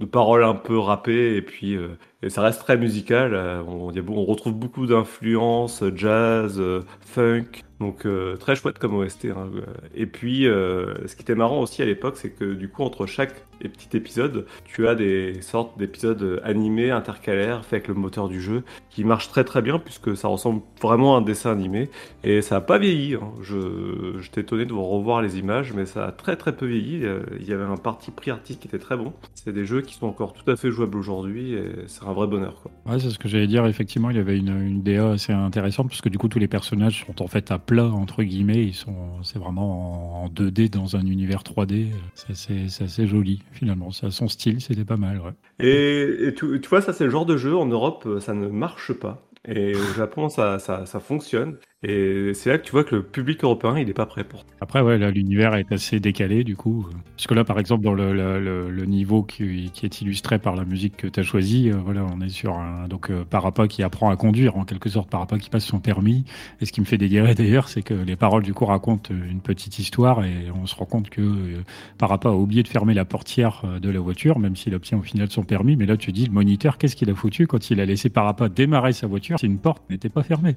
de 0.00 0.06
paroles 0.06 0.44
un 0.44 0.54
peu 0.54 0.78
rappées, 0.78 1.36
et 1.36 1.42
puis 1.42 1.74
euh, 1.76 1.98
et 2.22 2.30
ça 2.30 2.40
reste 2.40 2.60
très 2.62 2.78
musical. 2.78 3.34
on, 3.68 3.88
retrouve 4.24 4.54
beaucoup 4.54 4.86
d'influences 4.86 5.84
jazz, 5.94 6.62
funk. 7.00 7.64
Donc 7.80 8.06
euh, 8.06 8.36
très 8.36 8.56
chouette 8.56 8.78
comme 8.78 8.94
OST. 8.96 9.26
hein. 9.26 9.50
Et 9.94 10.06
puis 10.06 10.46
euh, 10.46 11.06
ce 11.06 11.14
qui 11.16 11.22
était 11.22 11.34
marrant 11.36 11.60
aussi 11.60 11.80
à 11.82 11.84
l'époque, 11.86 12.16
c'est 12.16 12.30
que 12.30 12.54
du 12.54 12.68
coup 12.68 12.82
entre 12.82 13.06
chaque 13.06 13.34
petit 13.60 13.96
épisode, 13.96 14.46
tu 14.64 14.86
as 14.86 14.94
des 14.94 15.42
sortes 15.42 15.76
d'épisodes 15.78 16.40
animés 16.44 16.90
intercalaires 16.92 17.64
faits 17.64 17.72
avec 17.74 17.88
le 17.88 17.94
moteur 17.94 18.28
du 18.28 18.40
jeu 18.40 18.62
qui 18.88 19.02
marche 19.02 19.28
très 19.28 19.42
très 19.42 19.62
bien 19.62 19.78
puisque 19.80 20.16
ça 20.16 20.28
ressemble 20.28 20.62
vraiment 20.80 21.16
à 21.16 21.18
un 21.18 21.22
dessin 21.22 21.50
animé 21.50 21.88
et 22.22 22.40
ça 22.40 22.56
a 22.56 22.60
pas 22.60 22.78
vieilli. 22.78 23.14
hein. 23.14 23.32
Je 23.42 24.16
j'étais 24.22 24.42
étonné 24.42 24.64
de 24.64 24.72
revoir 24.74 25.22
les 25.22 25.38
images, 25.38 25.72
mais 25.72 25.86
ça 25.86 26.06
a 26.06 26.12
très 26.12 26.36
très 26.36 26.54
peu 26.56 26.66
vieilli. 26.66 27.04
Euh, 27.04 27.20
Il 27.40 27.46
y 27.48 27.52
avait 27.52 27.64
un 27.64 27.76
parti 27.76 28.10
pris 28.12 28.30
artiste 28.30 28.60
qui 28.60 28.68
était 28.68 28.78
très 28.78 28.96
bon. 28.96 29.12
C'est 29.34 29.52
des 29.52 29.64
jeux 29.64 29.80
qui 29.82 29.94
sont 29.94 30.06
encore 30.06 30.32
tout 30.34 30.48
à 30.50 30.56
fait 30.56 30.70
jouables 30.70 30.96
aujourd'hui 30.96 31.54
et 31.54 31.64
c'est 31.86 32.04
un 32.04 32.12
vrai 32.12 32.26
bonheur. 32.28 32.60
Quoi. 32.62 32.70
Ouais, 32.92 33.00
c'est 33.00 33.10
ce 33.10 33.18
que 33.18 33.28
j'allais 33.28 33.46
dire. 33.48 33.66
Effectivement, 33.66 34.10
il 34.10 34.16
y 34.16 34.20
avait 34.20 34.38
une, 34.38 34.48
une 34.60 34.82
DA 34.82 35.10
assez 35.10 35.32
intéressante 35.32 35.88
parce 35.88 36.00
que 36.00 36.08
du 36.08 36.18
coup, 36.18 36.28
tous 36.28 36.38
les 36.38 36.48
personnages 36.48 37.04
sont 37.06 37.22
en 37.22 37.26
fait 37.28 37.50
à 37.50 37.58
plat, 37.68 37.86
entre 37.86 38.24
guillemets. 38.24 38.64
Ils 38.64 38.74
sont, 38.74 39.22
c'est 39.22 39.38
vraiment 39.38 40.22
en, 40.22 40.24
en 40.24 40.28
2D 40.28 40.70
dans 40.70 40.96
un 40.96 41.06
univers 41.06 41.42
3D. 41.42 41.90
C'est 42.14 42.82
assez, 42.82 43.06
joli, 43.06 43.42
finalement. 43.52 43.92
Ça 43.92 44.10
son 44.10 44.26
style, 44.26 44.60
c'était 44.60 44.84
pas 44.86 44.96
mal. 44.96 45.20
Et, 45.60 46.28
et 46.28 46.34
tu, 46.34 46.58
vois, 46.68 46.80
ça 46.80 46.92
c'est 46.92 47.04
le 47.04 47.10
genre 47.10 47.26
de 47.26 47.36
jeu 47.36 47.56
en 47.56 47.66
Europe, 47.66 48.08
ça 48.20 48.34
ne 48.34 48.48
marche 48.48 48.92
pas. 48.92 49.22
Et 49.46 49.74
au 49.76 49.92
Japon, 49.94 50.28
ça, 50.28 50.58
ça, 50.58 50.86
ça 50.86 50.98
fonctionne. 50.98 51.58
Et 51.84 52.32
c'est 52.34 52.50
là 52.50 52.58
que 52.58 52.64
tu 52.64 52.72
vois 52.72 52.82
que 52.82 52.96
le 52.96 53.04
public 53.04 53.44
européen, 53.44 53.78
il 53.78 53.86
n'est 53.86 53.92
pas 53.94 54.04
prêt 54.06 54.24
pour. 54.24 54.44
Après, 54.60 54.80
ouais, 54.80 54.98
là, 54.98 55.12
l'univers 55.12 55.54
est 55.54 55.70
assez 55.70 56.00
décalé, 56.00 56.42
du 56.42 56.56
coup. 56.56 56.88
Parce 57.14 57.28
que 57.28 57.34
là, 57.34 57.44
par 57.44 57.60
exemple, 57.60 57.84
dans 57.84 57.94
le, 57.94 58.12
le, 58.12 58.40
le- 58.40 58.68
le 58.68 58.84
niveau 58.84 59.22
qui, 59.22 59.70
qui 59.72 59.86
est 59.86 60.00
illustré 60.00 60.40
par 60.40 60.56
la 60.56 60.64
musique 60.64 60.96
que 60.96 61.06
tu 61.06 61.20
as 61.20 61.22
choisie, 61.22 61.70
euh, 61.70 61.76
voilà, 61.76 62.04
on 62.04 62.20
est 62.20 62.30
sur 62.30 62.56
un 62.58 62.88
donc 62.88 63.10
euh, 63.10 63.24
Parappa 63.24 63.68
qui 63.68 63.84
apprend 63.84 64.10
à 64.10 64.16
conduire, 64.16 64.56
en 64.56 64.64
quelque 64.64 64.88
sorte, 64.88 65.08
Parappa 65.08 65.38
qui 65.38 65.50
passe 65.50 65.64
son 65.66 65.78
permis. 65.78 66.24
Et 66.60 66.66
ce 66.66 66.72
qui 66.72 66.80
me 66.80 66.86
fait 66.86 66.98
délirer 66.98 67.34
d'ailleurs, 67.36 67.68
c'est 67.68 67.82
que 67.82 67.94
les 67.94 68.16
paroles 68.16 68.42
du 68.42 68.54
coup 68.54 68.64
racontent 68.64 69.14
une 69.14 69.40
petite 69.40 69.78
histoire 69.78 70.24
et 70.24 70.50
on 70.52 70.66
se 70.66 70.74
rend 70.74 70.84
compte 70.86 71.10
que 71.10 71.20
euh, 71.20 71.62
Parappa 71.96 72.30
a 72.30 72.32
oublié 72.32 72.64
de 72.64 72.68
fermer 72.68 72.94
la 72.94 73.04
portière 73.04 73.62
euh, 73.64 73.78
de 73.78 73.88
la 73.88 74.00
voiture, 74.00 74.40
même 74.40 74.56
s'il 74.56 74.74
obtient 74.74 74.98
au 74.98 75.02
final 75.02 75.30
son 75.30 75.44
permis. 75.44 75.76
Mais 75.76 75.86
là, 75.86 75.96
tu 75.96 76.10
dis, 76.10 76.26
le 76.26 76.32
moniteur, 76.32 76.76
qu'est-ce 76.76 76.96
qu'il 76.96 77.08
a 77.10 77.14
foutu 77.14 77.46
quand 77.46 77.70
il 77.70 77.80
a 77.80 77.84
laissé 77.86 78.08
Parappa 78.10 78.48
démarrer 78.48 78.92
sa 78.92 79.06
voiture? 79.06 79.38
Si 79.38 79.46
une 79.46 79.58
porte 79.60 79.88
n'était 79.90 80.08
pas 80.08 80.24
fermée 80.24 80.56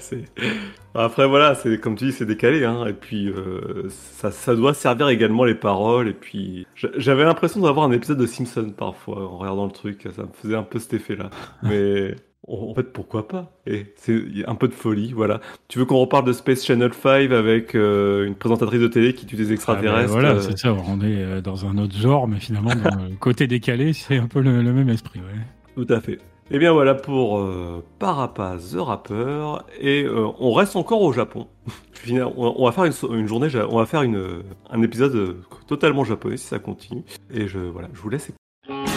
C'est- 0.00 0.24
Après, 0.94 1.26
voilà, 1.28 1.54
c'est 1.54 1.78
comme 1.78 1.94
tu 1.96 2.06
dis, 2.06 2.12
c'est 2.12 2.24
décalé. 2.26 2.64
Hein, 2.64 2.86
et 2.86 2.92
puis, 2.94 3.28
euh, 3.28 3.88
ça, 3.90 4.30
ça 4.30 4.54
doit 4.54 4.72
servir 4.72 5.08
également 5.08 5.44
les 5.44 5.54
paroles. 5.54 6.08
Et 6.08 6.12
puis, 6.14 6.66
j'a- 6.74 6.88
j'avais 6.96 7.24
l'impression 7.24 7.60
d'avoir 7.60 7.86
un 7.86 7.92
épisode 7.92 8.18
de 8.18 8.26
Simpson 8.26 8.72
parfois 8.76 9.26
en 9.30 9.36
regardant 9.38 9.66
le 9.66 9.72
truc. 9.72 10.08
Ça 10.14 10.22
me 10.22 10.28
faisait 10.32 10.54
un 10.56 10.62
peu 10.62 10.78
cet 10.78 10.94
effet-là. 10.94 11.28
Mais 11.62 12.14
en 12.48 12.72
fait, 12.74 12.92
pourquoi 12.94 13.28
pas? 13.28 13.52
Et 13.66 13.92
c'est 13.96 14.22
un 14.46 14.54
peu 14.54 14.68
de 14.68 14.72
folie, 14.74 15.12
voilà. 15.12 15.40
Tu 15.68 15.78
veux 15.78 15.84
qu'on 15.84 15.98
reparle 15.98 16.24
de 16.24 16.32
Space 16.32 16.64
Channel 16.64 16.92
5 16.94 17.30
avec 17.30 17.74
euh, 17.74 18.24
une 18.26 18.34
présentatrice 18.34 18.80
de 18.80 18.88
télé 18.88 19.12
qui 19.14 19.26
tue 19.26 19.36
des 19.36 19.42
Ah 19.42 19.48
ben, 19.48 19.52
extraterrestres 19.54 20.12
voilà, 20.12 20.30
euh, 20.36 20.40
c'est 20.40 20.56
ça. 20.56 20.72
On 20.72 21.00
est 21.02 21.42
dans 21.42 21.66
un 21.66 21.76
autre 21.76 21.94
genre, 21.96 22.26
mais 22.26 22.40
finalement, 22.40 22.70
dans 22.74 22.96
le 23.04 23.16
côté 23.20 23.46
décalé, 23.46 23.92
c'est 23.92 24.16
un 24.16 24.28
peu 24.28 24.40
le, 24.40 24.62
le 24.62 24.72
même 24.72 24.88
esprit. 24.88 25.20
Ouais. 25.20 25.74
Tout 25.84 25.92
à 25.92 26.00
fait. 26.00 26.18
Et 26.50 26.58
bien 26.60 26.72
voilà 26.72 26.94
pour 26.94 27.38
euh, 27.38 27.82
the 27.98 28.76
Rapper 28.76 29.56
et 29.80 30.04
euh, 30.04 30.28
on 30.38 30.52
reste 30.52 30.76
encore 30.76 31.02
au 31.02 31.12
Japon. 31.12 31.48
On 32.36 32.64
va 32.64 32.70
faire 32.70 32.84
une, 32.84 33.26
journée, 33.26 33.48
on 33.68 33.78
va 33.78 33.86
faire 33.86 34.02
une, 34.02 34.44
un 34.70 34.82
épisode 34.82 35.16
euh, 35.16 35.42
totalement 35.66 36.04
japonais 36.04 36.36
si 36.36 36.46
ça 36.46 36.60
continue. 36.60 37.02
Et 37.32 37.48
je 37.48 37.58
voilà, 37.58 37.88
je 37.92 38.00
vous 38.00 38.10
laisse. 38.10 38.30
Blue 38.68 38.95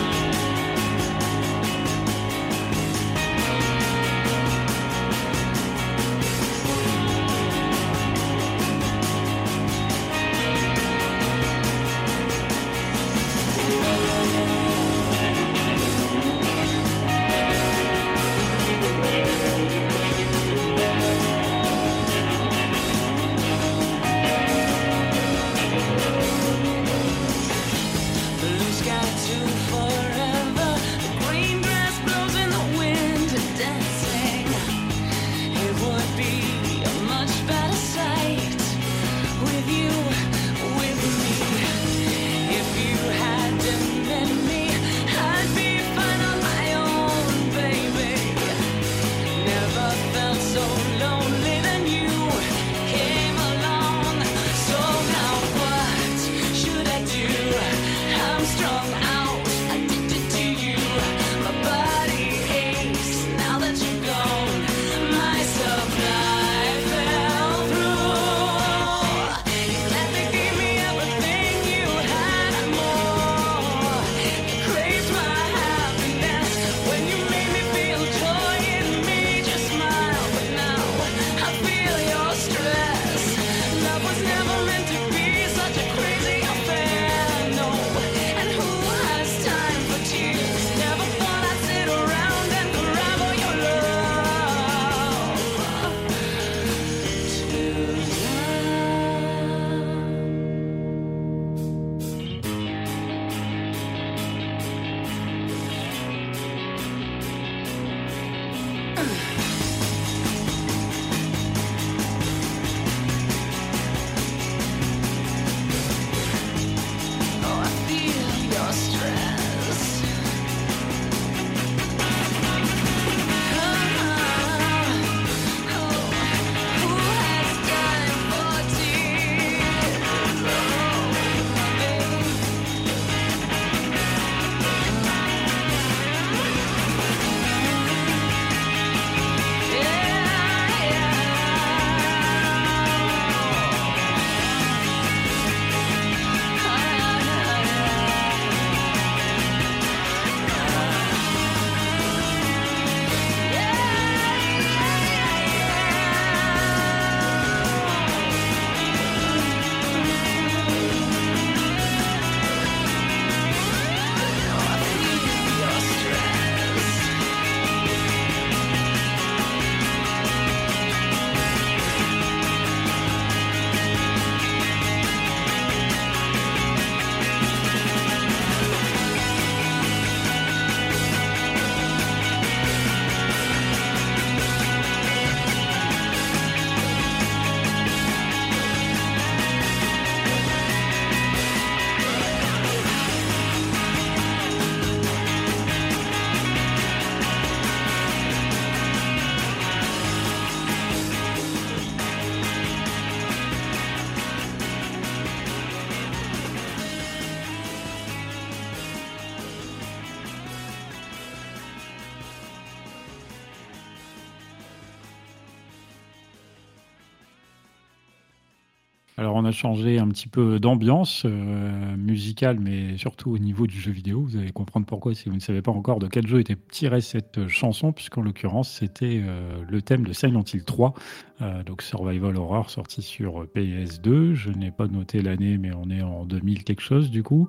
on 219.39 219.45
a 219.45 219.51
changé 219.51 219.99
un 219.99 220.07
petit 220.09 220.27
peu 220.27 220.59
d'ambiance 220.59 221.23
euh, 221.25 221.95
musicale, 222.09 222.59
mais 222.59 222.97
surtout 222.97 223.31
au 223.31 223.37
niveau 223.37 223.67
du 223.67 223.79
jeu 223.79 223.91
vidéo. 223.91 224.21
Vous 224.21 224.37
allez 224.37 224.51
comprendre 224.51 224.85
pourquoi 224.85 225.13
si 225.15 225.29
vous 225.29 225.35
ne 225.35 225.41
savez 225.41 225.61
pas 225.61 225.71
encore 225.71 225.99
de 225.99 226.07
quel 226.07 226.27
jeu 226.27 226.39
était 226.39 226.57
tirée 226.71 227.01
cette 227.01 227.47
chanson, 227.47 227.91
puisqu'en 227.91 228.21
l'occurrence 228.21 228.69
c'était 228.69 229.21
euh, 229.23 229.61
le 229.69 229.81
thème 229.81 230.03
de 230.05 230.13
Silent 230.13 230.43
Hill 230.53 230.63
3, 230.63 230.93
euh, 231.41 231.63
donc 231.63 231.81
Survival 231.81 232.35
Horror 232.37 232.69
sorti 232.69 233.01
sur 233.01 233.45
PS2. 233.55 234.33
Je 234.33 234.51
n'ai 234.51 234.71
pas 234.71 234.87
noté 234.87 235.21
l'année, 235.21 235.57
mais 235.57 235.71
on 235.73 235.89
est 235.89 236.01
en 236.01 236.25
2000 236.25 236.63
quelque 236.63 236.81
chose 236.81 237.09
du 237.09 237.23
coup. 237.23 237.47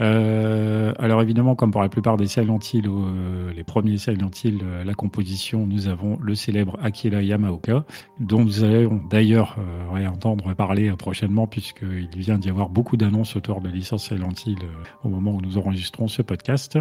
Euh, 0.00 0.92
alors 0.98 1.22
évidemment, 1.22 1.54
comme 1.54 1.70
pour 1.70 1.82
la 1.82 1.88
plupart 1.88 2.16
des 2.16 2.26
Silent 2.26 2.58
Hill, 2.58 2.86
euh, 2.88 3.52
les 3.54 3.64
premiers 3.64 3.98
Silent 3.98 4.30
Hill, 4.42 4.60
euh, 4.62 4.84
la 4.84 4.94
composition, 4.94 5.66
nous 5.66 5.88
avons 5.88 6.18
le 6.20 6.34
célèbre 6.34 6.76
Akira 6.82 7.22
Yamaoka, 7.22 7.84
dont 8.20 8.44
nous 8.44 8.64
allons 8.64 9.00
d'ailleurs 9.10 9.56
euh, 9.58 9.92
réentendre 9.92 10.54
parler 10.54 10.90
euh, 10.90 10.96
prochainement, 10.96 11.46
puisqu'il 11.46 12.08
vient 12.16 12.38
d'y 12.38 12.50
avoir 12.50 12.68
beaucoup 12.68 12.96
d'annonces 12.96 13.36
autour 13.36 13.60
de 13.60 13.68
la 13.68 13.72
Silent 13.98 14.32
Hill 14.46 14.58
euh, 14.62 14.84
au 15.04 15.08
moment 15.08 15.32
où 15.32 15.40
nous 15.40 15.58
enregistrons 15.58 16.08
ce 16.08 16.22
podcast. 16.22 16.78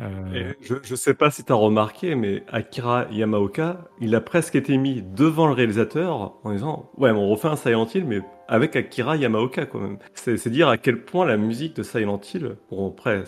Euh, 0.00 0.52
je, 0.60 0.74
je 0.82 0.94
sais 0.96 1.14
pas 1.14 1.30
si 1.30 1.44
tu 1.44 1.52
as 1.52 1.56
remarqué, 1.56 2.16
mais 2.16 2.42
Akira 2.48 3.06
Yamaoka, 3.12 3.88
il 4.00 4.14
a 4.14 4.20
presque 4.20 4.56
été 4.56 4.76
mis 4.76 5.02
devant 5.02 5.46
le 5.46 5.52
réalisateur 5.52 6.34
en 6.42 6.52
disant 6.52 6.90
Ouais, 6.96 7.12
on 7.12 7.28
refait 7.28 7.48
un 7.48 7.56
Silent 7.56 7.86
Hill, 7.94 8.04
mais 8.04 8.20
avec 8.48 8.74
Akira 8.74 9.16
Yamaoka 9.16 9.66
quand 9.66 9.78
même. 9.78 9.98
C'est 10.14 10.48
dire 10.48 10.68
à 10.68 10.78
quel 10.78 11.04
point 11.04 11.24
la 11.24 11.36
musique 11.36 11.76
de 11.76 11.84
Silent 11.84 12.20
Hill, 12.32 12.56
bon 12.70 12.90
après, 12.90 13.22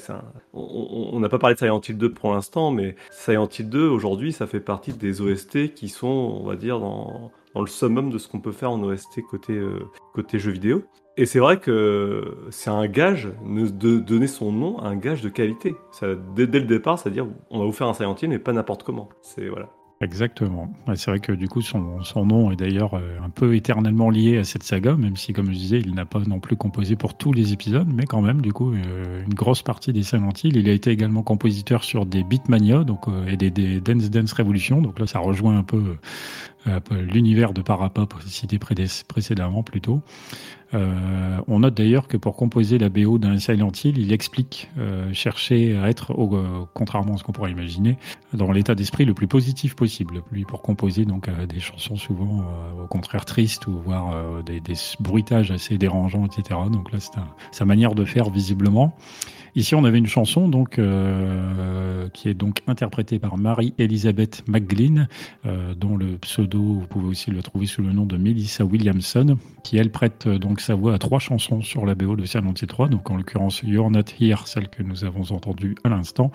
on- 0.52 1.20
n'a 1.20 1.28
pas 1.28 1.38
parlé 1.38 1.54
de 1.54 1.60
Silent 1.60 1.80
Hill 1.88 1.98
2 1.98 2.12
pour 2.12 2.32
l'instant, 2.32 2.72
mais 2.72 2.96
Silent 3.10 3.48
Hill 3.48 3.68
2 3.68 3.86
aujourd'hui, 3.88 4.32
ça 4.32 4.46
fait 4.48 4.60
partie 4.60 4.92
des 4.92 5.20
OST 5.20 5.72
qui 5.72 5.88
sont, 5.88 6.08
on 6.08 6.44
va 6.44 6.56
dire, 6.56 6.80
dans, 6.80 7.30
le 7.54 7.66
summum 7.66 8.10
de 8.10 8.18
ce 8.18 8.28
qu'on 8.28 8.40
peut 8.40 8.52
faire 8.52 8.72
en 8.72 8.82
OST 8.82 9.22
côté, 9.30 9.54
euh, 9.54 9.84
côté 10.14 10.38
jeu 10.38 10.50
vidéo. 10.50 10.82
Et 11.18 11.24
c'est 11.24 11.38
vrai 11.38 11.58
que 11.58 12.36
c'est 12.50 12.68
un 12.68 12.86
gage, 12.86 13.30
de 13.42 13.98
donner 13.98 14.26
son 14.26 14.52
nom 14.52 14.78
à 14.78 14.88
un 14.88 14.96
gage 14.96 15.22
de 15.22 15.30
qualité. 15.30 15.74
Ça, 15.90 16.08
dès, 16.34 16.46
le 16.46 16.66
départ, 16.66 16.98
c'est-à-dire 16.98 17.26
on 17.50 17.58
va 17.58 17.64
vous 17.64 17.72
faire 17.72 17.86
un 17.86 17.94
Silent 17.94 18.14
Hill, 18.20 18.28
mais 18.28 18.38
pas 18.38 18.52
n'importe 18.52 18.82
comment. 18.82 19.08
C'est 19.22 19.48
voilà. 19.48 19.70
Exactement. 20.02 20.70
C'est 20.94 21.10
vrai 21.10 21.20
que 21.20 21.32
du 21.32 21.48
coup, 21.48 21.62
son, 21.62 21.80
nom 22.26 22.50
est 22.50 22.56
d'ailleurs 22.56 22.92
euh, 22.94 23.18
un 23.24 23.30
peu 23.30 23.56
éternellement 23.56 24.10
lié 24.10 24.36
à 24.36 24.44
cette 24.44 24.62
saga, 24.62 24.94
même 24.94 25.16
si, 25.16 25.32
comme 25.32 25.46
je 25.46 25.56
disais, 25.56 25.80
il 25.80 25.94
n'a 25.94 26.04
pas 26.04 26.20
non 26.20 26.38
plus 26.38 26.54
composé 26.54 26.96
pour 26.96 27.16
tous 27.16 27.32
les 27.32 27.54
épisodes, 27.54 27.88
mais 27.90 28.04
quand 28.04 28.20
même, 28.20 28.42
du 28.42 28.52
coup, 28.52 28.74
euh, 28.74 29.24
une 29.24 29.32
grosse 29.32 29.62
partie 29.62 29.94
des 29.94 30.02
Silent 30.02 30.34
Hill. 30.44 30.58
Il 30.58 30.68
a 30.68 30.72
été 30.72 30.90
également 30.90 31.22
compositeur 31.22 31.82
sur 31.82 32.04
des 32.04 32.24
Beatmania 32.24 32.84
donc, 32.84 33.08
euh, 33.08 33.26
et 33.26 33.38
des, 33.38 33.80
Dance 33.80 34.10
Dance 34.10 34.34
Revolution, 34.34 34.82
donc 34.82 34.98
là, 34.98 35.06
ça 35.06 35.18
rejoint 35.18 35.56
un 35.56 35.64
peu 35.64 35.96
l'univers 36.90 37.52
de 37.52 37.62
Parappa 37.62 38.06
cité 38.26 38.58
précédemment 38.58 39.62
plutôt. 39.62 40.00
Euh, 40.74 41.38
on 41.46 41.60
note 41.60 41.74
d'ailleurs 41.74 42.08
que 42.08 42.16
pour 42.16 42.34
composer 42.34 42.76
la 42.78 42.88
BO 42.88 43.18
d'un 43.18 43.38
Silent 43.38 43.70
Hill, 43.84 43.98
il 43.98 44.12
explique 44.12 44.68
euh, 44.78 45.12
chercher 45.12 45.78
à 45.78 45.88
être, 45.88 46.10
au- 46.18 46.34
euh, 46.36 46.64
contrairement 46.74 47.14
à 47.14 47.18
ce 47.18 47.24
qu'on 47.24 47.30
pourrait 47.32 47.52
imaginer, 47.52 47.98
dans 48.32 48.50
l'état 48.50 48.74
d'esprit 48.74 49.04
le 49.04 49.14
plus 49.14 49.28
positif 49.28 49.76
possible. 49.76 50.22
Lui, 50.32 50.44
pour 50.44 50.62
composer 50.62 51.04
donc 51.04 51.28
euh, 51.28 51.46
des 51.46 51.60
chansons 51.60 51.94
souvent 51.96 52.40
euh, 52.40 52.82
au 52.84 52.86
contraire 52.88 53.24
tristes 53.24 53.68
ou 53.68 53.78
voire 53.78 54.12
euh, 54.12 54.42
des, 54.42 54.58
des 54.60 54.74
bruitages 54.98 55.52
assez 55.52 55.78
dérangeants, 55.78 56.26
etc. 56.26 56.58
Donc 56.72 56.90
là, 56.92 56.98
c'est 56.98 57.12
sa 57.52 57.64
manière 57.64 57.94
de 57.94 58.04
faire 58.04 58.28
visiblement. 58.30 58.96
Ici, 59.56 59.74
on 59.74 59.84
avait 59.84 59.96
une 59.96 60.06
chanson 60.06 60.50
donc 60.50 60.78
euh, 60.78 62.10
qui 62.10 62.28
est 62.28 62.34
donc 62.34 62.60
interprétée 62.66 63.18
par 63.18 63.38
Marie-Elisabeth 63.38 64.44
McGlynn, 64.46 65.08
euh, 65.46 65.74
dont 65.74 65.96
le 65.96 66.18
pseudo, 66.18 66.60
vous 66.60 66.86
pouvez 66.86 67.08
aussi 67.08 67.30
le 67.30 67.42
trouver 67.42 67.64
sous 67.64 67.80
le 67.80 67.90
nom 67.90 68.04
de 68.04 68.18
Melissa 68.18 68.66
Williamson, 68.66 69.38
qui 69.64 69.78
elle 69.78 69.90
prête 69.90 70.26
euh, 70.26 70.38
donc 70.38 70.60
sa 70.60 70.74
voix 70.74 70.92
à 70.92 70.98
trois 70.98 71.20
chansons 71.20 71.62
sur 71.62 71.86
la 71.86 71.94
BO 71.94 72.16
de 72.16 72.26
Silent 72.26 72.52
Hill 72.52 72.68
3, 72.68 72.88
donc 72.88 73.10
en 73.10 73.16
l'occurrence 73.16 73.62
You're 73.62 73.90
Not 73.90 74.04
Here, 74.20 74.46
celle 74.46 74.68
que 74.68 74.82
nous 74.82 75.06
avons 75.06 75.34
entendue 75.34 75.74
à 75.84 75.88
l'instant, 75.88 76.30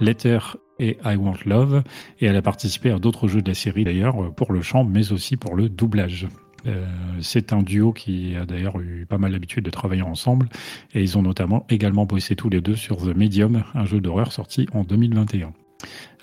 Letter 0.00 0.40
et 0.80 0.98
I 1.04 1.14
Want 1.14 1.38
Love, 1.44 1.84
et 2.18 2.26
elle 2.26 2.36
a 2.36 2.42
participé 2.42 2.90
à 2.90 2.98
d'autres 2.98 3.28
jeux 3.28 3.42
de 3.42 3.48
la 3.48 3.54
série 3.54 3.84
d'ailleurs 3.84 4.34
pour 4.34 4.52
le 4.52 4.60
chant, 4.60 4.82
mais 4.82 5.12
aussi 5.12 5.36
pour 5.36 5.54
le 5.54 5.68
doublage. 5.68 6.26
Euh, 6.66 6.84
c'est 7.20 7.52
un 7.52 7.62
duo 7.62 7.92
qui 7.92 8.34
a 8.36 8.44
d'ailleurs 8.44 8.80
eu 8.80 9.06
pas 9.08 9.18
mal 9.18 9.32
l'habitude 9.32 9.64
de 9.64 9.70
travailler 9.70 10.02
ensemble 10.02 10.48
et 10.94 11.02
ils 11.02 11.16
ont 11.16 11.22
notamment 11.22 11.66
également 11.68 12.06
bossé 12.06 12.36
tous 12.36 12.48
les 12.48 12.60
deux 12.60 12.76
sur 12.76 12.96
The 12.98 13.16
Medium, 13.16 13.64
un 13.74 13.84
jeu 13.86 14.00
d'horreur 14.00 14.32
sorti 14.32 14.66
en 14.72 14.84
2021. 14.84 15.52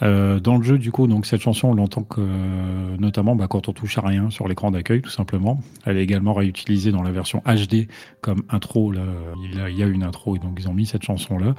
Euh, 0.02 0.40
dans 0.40 0.58
le 0.58 0.64
jeu, 0.64 0.78
du 0.78 0.92
coup, 0.92 1.08
donc 1.08 1.26
cette 1.26 1.42
chanson, 1.42 1.70
on 1.70 1.74
l'entend 1.74 2.06
euh, 2.18 2.98
notamment 2.98 3.36
bah, 3.36 3.48
quand 3.48 3.70
on 3.70 3.74
touche 3.74 3.98
à 3.98 4.02
rien 4.02 4.30
sur 4.30 4.48
l'écran 4.48 4.72
d'accueil, 4.72 5.02
tout 5.02 5.10
simplement. 5.10 5.60
Elle 5.86 5.98
est 5.98 6.04
également 6.04 6.34
réutilisée 6.34 6.92
dans 6.92 7.04
la 7.04 7.12
version 7.12 7.42
HD 7.46 7.88
comme 8.22 8.44
intro. 8.50 8.92
Là, 8.92 9.02
il, 9.44 9.78
y 9.78 9.84
a, 9.84 9.88
une 9.88 10.04
intro 10.04 10.36
et 10.36 10.40
donc 10.40 10.58
ils 10.60 10.68
ont 10.68 10.74
mis 10.74 10.86
cette 10.86 11.04
chanson-là. 11.04 11.56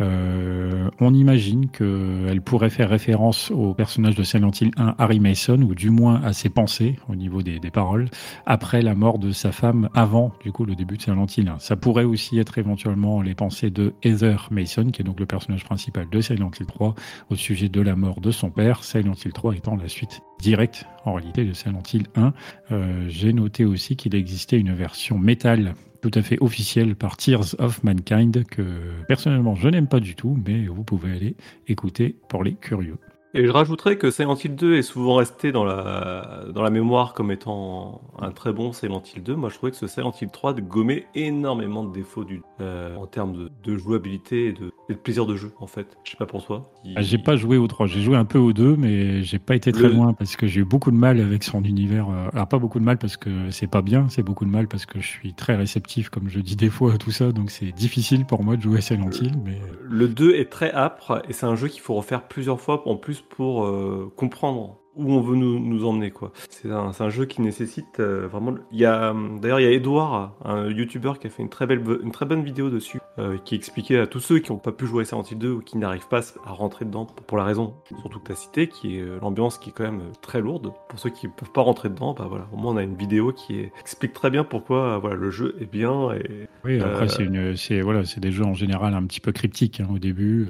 Euh, 0.00 0.88
on 1.00 1.14
imagine 1.14 1.68
qu'elle 1.68 2.40
pourrait 2.44 2.70
faire 2.70 2.88
référence 2.88 3.50
au 3.50 3.74
personnage 3.74 4.14
de 4.14 4.22
Silent 4.22 4.50
Hill 4.58 4.70
1, 4.76 4.94
Harry 4.98 5.20
Mason, 5.20 5.60
ou 5.62 5.74
du 5.74 5.90
moins 5.90 6.22
à 6.22 6.32
ses 6.32 6.48
pensées 6.48 6.96
au 7.08 7.14
niveau 7.14 7.42
des, 7.42 7.58
des 7.58 7.70
paroles, 7.70 8.08
après 8.46 8.82
la 8.82 8.94
mort 8.94 9.18
de 9.18 9.32
sa 9.32 9.52
femme, 9.52 9.88
avant 9.94 10.32
du 10.42 10.52
coup 10.52 10.64
le 10.64 10.74
début 10.74 10.96
de 10.96 11.02
Silent 11.02 11.26
Hill 11.26 11.48
1. 11.48 11.58
Ça 11.58 11.76
pourrait 11.76 12.04
aussi 12.04 12.38
être 12.38 12.58
éventuellement 12.58 13.22
les 13.22 13.34
pensées 13.34 13.70
de 13.70 13.94
Heather 14.02 14.48
Mason, 14.50 14.86
qui 14.90 15.02
est 15.02 15.04
donc 15.04 15.20
le 15.20 15.26
personnage 15.26 15.64
principal 15.64 16.08
de 16.10 16.20
Silent 16.20 16.50
Hill 16.58 16.66
3, 16.66 16.94
au 17.30 17.36
sujet 17.36 17.61
de 17.68 17.80
la 17.80 17.96
mort 17.96 18.20
de 18.20 18.30
son 18.30 18.50
père, 18.50 18.84
Silent 18.84 19.14
Hill 19.24 19.32
3 19.32 19.54
étant 19.56 19.76
la 19.76 19.88
suite 19.88 20.20
directe 20.40 20.84
en 21.04 21.14
réalité 21.14 21.44
de 21.44 21.52
Silent 21.52 21.82
Hill 21.92 22.06
1. 22.14 22.32
Euh, 22.70 23.06
J'ai 23.08 23.32
noté 23.32 23.64
aussi 23.64 23.96
qu'il 23.96 24.14
existait 24.14 24.58
une 24.58 24.74
version 24.74 25.18
métal 25.18 25.74
tout 26.00 26.10
à 26.14 26.22
fait 26.22 26.38
officielle 26.40 26.96
par 26.96 27.16
Tears 27.16 27.54
of 27.58 27.82
Mankind 27.84 28.44
que 28.44 28.62
personnellement 29.06 29.54
je 29.54 29.68
n'aime 29.68 29.86
pas 29.86 30.00
du 30.00 30.14
tout, 30.14 30.36
mais 30.44 30.66
vous 30.66 30.84
pouvez 30.84 31.12
aller 31.12 31.36
écouter 31.68 32.16
pour 32.28 32.42
les 32.42 32.54
curieux. 32.54 32.98
Et 33.34 33.46
je 33.46 33.50
rajouterais 33.50 33.96
que 33.96 34.10
Silent 34.10 34.34
Hill 34.36 34.54
2 34.56 34.74
est 34.76 34.82
souvent 34.82 35.14
resté 35.14 35.52
dans 35.52 35.64
la, 35.64 36.44
dans 36.54 36.60
la 36.60 36.68
mémoire 36.68 37.14
comme 37.14 37.30
étant 37.32 38.02
un 38.20 38.30
très 38.30 38.52
bon 38.52 38.74
Silent 38.74 39.02
Hill 39.16 39.22
2. 39.22 39.34
Moi, 39.36 39.48
je 39.48 39.54
trouvais 39.54 39.72
que 39.72 39.78
ce 39.78 39.86
Silent 39.86 40.12
Hill 40.20 40.28
3 40.30 40.52
gommait 40.60 41.06
énormément 41.14 41.82
de 41.82 41.94
défauts 41.94 42.24
du, 42.24 42.42
euh, 42.60 42.94
en 42.96 43.06
termes 43.06 43.32
de, 43.32 43.50
de 43.64 43.78
jouabilité 43.78 44.48
et 44.48 44.52
de, 44.52 44.70
et 44.90 44.92
de 44.92 44.98
plaisir 44.98 45.24
de 45.24 45.34
jeu, 45.36 45.50
en 45.60 45.66
fait. 45.66 45.96
Je 46.04 46.10
sais 46.10 46.18
pas 46.18 46.26
pour 46.26 46.44
toi. 46.44 46.70
Il- 46.84 46.92
Ah, 46.94 47.00
J'ai 47.00 47.16
pas 47.16 47.36
joué 47.36 47.56
au 47.56 47.66
3, 47.66 47.86
j'ai 47.86 48.02
joué 48.02 48.16
un 48.16 48.26
peu 48.26 48.36
au 48.38 48.52
2, 48.52 48.76
mais 48.76 49.22
j'ai 49.22 49.38
pas 49.38 49.56
été 49.56 49.72
très 49.72 49.84
Le- 49.88 49.94
loin 49.94 50.12
parce 50.12 50.36
que 50.36 50.46
j'ai 50.46 50.60
eu 50.60 50.64
beaucoup 50.66 50.90
de 50.90 50.96
mal 50.96 51.18
avec 51.18 51.42
son 51.42 51.62
univers. 51.64 52.10
euh, 52.10 52.28
Alors 52.34 52.48
pas 52.48 52.58
beaucoup 52.58 52.80
de 52.80 52.84
mal 52.84 52.98
parce 52.98 53.16
que 53.16 53.50
c'est 53.50 53.66
pas 53.66 53.80
bien, 53.80 54.10
c'est 54.10 54.22
beaucoup 54.22 54.44
de 54.44 54.50
mal 54.50 54.68
parce 54.68 54.84
que 54.84 55.00
je 55.00 55.06
suis 55.08 55.32
très 55.32 55.56
réceptif, 55.56 56.10
comme 56.10 56.28
je 56.28 56.38
dis 56.40 56.54
des 56.56 56.68
fois 56.68 56.92
à 56.92 56.98
tout 56.98 57.10
ça, 57.12 57.32
donc 57.32 57.50
c'est 57.50 57.72
difficile 57.72 58.26
pour 58.26 58.44
moi 58.44 58.56
de 58.58 58.62
jouer 58.62 58.76
à 58.76 58.80
Silent 58.82 59.08
Hill, 59.08 59.32
mais 59.42 59.58
Le 59.88 60.06
2 60.06 60.34
est 60.34 60.50
très 60.50 60.70
âpre 60.72 61.22
et 61.30 61.32
c'est 61.32 61.46
un 61.46 61.56
jeu 61.56 61.68
qu'il 61.68 61.80
faut 61.80 61.94
refaire 61.94 62.24
plusieurs 62.28 62.60
fois 62.60 62.86
en 62.86 62.96
plus 62.96 63.21
pour 63.30 63.64
euh, 63.64 64.12
comprendre 64.16 64.81
où 64.96 65.12
on 65.12 65.20
veut 65.20 65.36
nous, 65.36 65.58
nous 65.58 65.86
emmener 65.86 66.10
quoi. 66.10 66.32
C'est 66.50 66.70
un, 66.70 66.90
un 66.98 67.08
jeu 67.10 67.24
qui 67.24 67.40
nécessite 67.42 68.00
euh, 68.00 68.26
vraiment. 68.26 68.54
Il 68.70 68.78
y 68.78 68.84
a 68.84 69.14
d'ailleurs 69.40 69.60
il 69.60 69.64
y 69.64 69.66
a 69.66 69.72
Edouard, 69.72 70.34
un 70.44 70.68
YouTuber 70.68 71.12
qui 71.20 71.26
a 71.26 71.30
fait 71.30 71.42
une 71.42 71.48
très 71.48 71.66
belle, 71.66 71.82
une 72.02 72.12
très 72.12 72.26
bonne 72.26 72.42
vidéo 72.42 72.68
dessus, 72.70 73.00
euh, 73.18 73.36
qui 73.44 73.54
expliquait 73.54 73.98
à 73.98 74.06
tous 74.06 74.20
ceux 74.20 74.38
qui 74.38 74.52
n'ont 74.52 74.58
pas 74.58 74.72
pu 74.72 74.86
jouer 74.86 75.02
à 75.02 75.04
Silent 75.06 75.22
Hill 75.30 75.38
2 75.38 75.50
ou 75.50 75.60
qui 75.60 75.78
n'arrivent 75.78 76.08
pas 76.08 76.20
à 76.44 76.50
rentrer 76.52 76.84
dedans 76.84 77.06
pour, 77.06 77.38
la 77.38 77.44
raison 77.44 77.74
surtout 78.00 78.20
que 78.20 78.26
tu 78.26 78.32
as 78.32 78.36
cité, 78.36 78.68
qui 78.68 78.98
est 78.98 79.02
euh, 79.02 79.18
l'ambiance 79.20 79.58
qui 79.58 79.70
est 79.70 79.72
quand 79.72 79.84
même 79.84 80.02
très 80.20 80.40
lourde. 80.40 80.72
Pour 80.88 80.98
ceux 80.98 81.10
qui 81.10 81.28
peuvent 81.28 81.52
pas 81.52 81.62
rentrer 81.62 81.88
dedans, 81.88 82.14
bah 82.14 82.26
voilà, 82.28 82.46
au 82.52 82.56
moins 82.56 82.72
on 82.72 82.76
a 82.76 82.82
une 82.82 82.96
vidéo 82.96 83.32
qui 83.32 83.58
est- 83.58 83.72
explique 83.80 84.12
très 84.12 84.30
bien 84.30 84.44
pourquoi 84.44 84.98
voilà 84.98 85.16
le 85.16 85.30
jeu 85.30 85.56
est 85.60 85.70
bien 85.70 86.12
et 86.12 86.48
oui. 86.64 86.80
Après 86.80 87.06
Euh, 87.20 87.54
c'est 87.56 87.80
voilà, 87.80 88.04
c'est 88.04 88.20
des 88.20 88.30
jeux 88.32 88.44
en 88.44 88.54
général 88.54 88.94
un 88.94 89.04
petit 89.06 89.20
peu 89.20 89.32
cryptiques 89.32 89.80
hein, 89.80 89.88
au 89.92 89.98
début. 89.98 90.48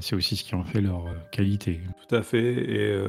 C'est 0.00 0.14
aussi 0.16 0.36
ce 0.36 0.44
qui 0.44 0.54
en 0.54 0.64
fait 0.64 0.80
leur 0.80 1.04
qualité. 1.32 1.80
Tout 2.08 2.14
à 2.14 2.22
fait. 2.22 2.40
Et 2.52 3.04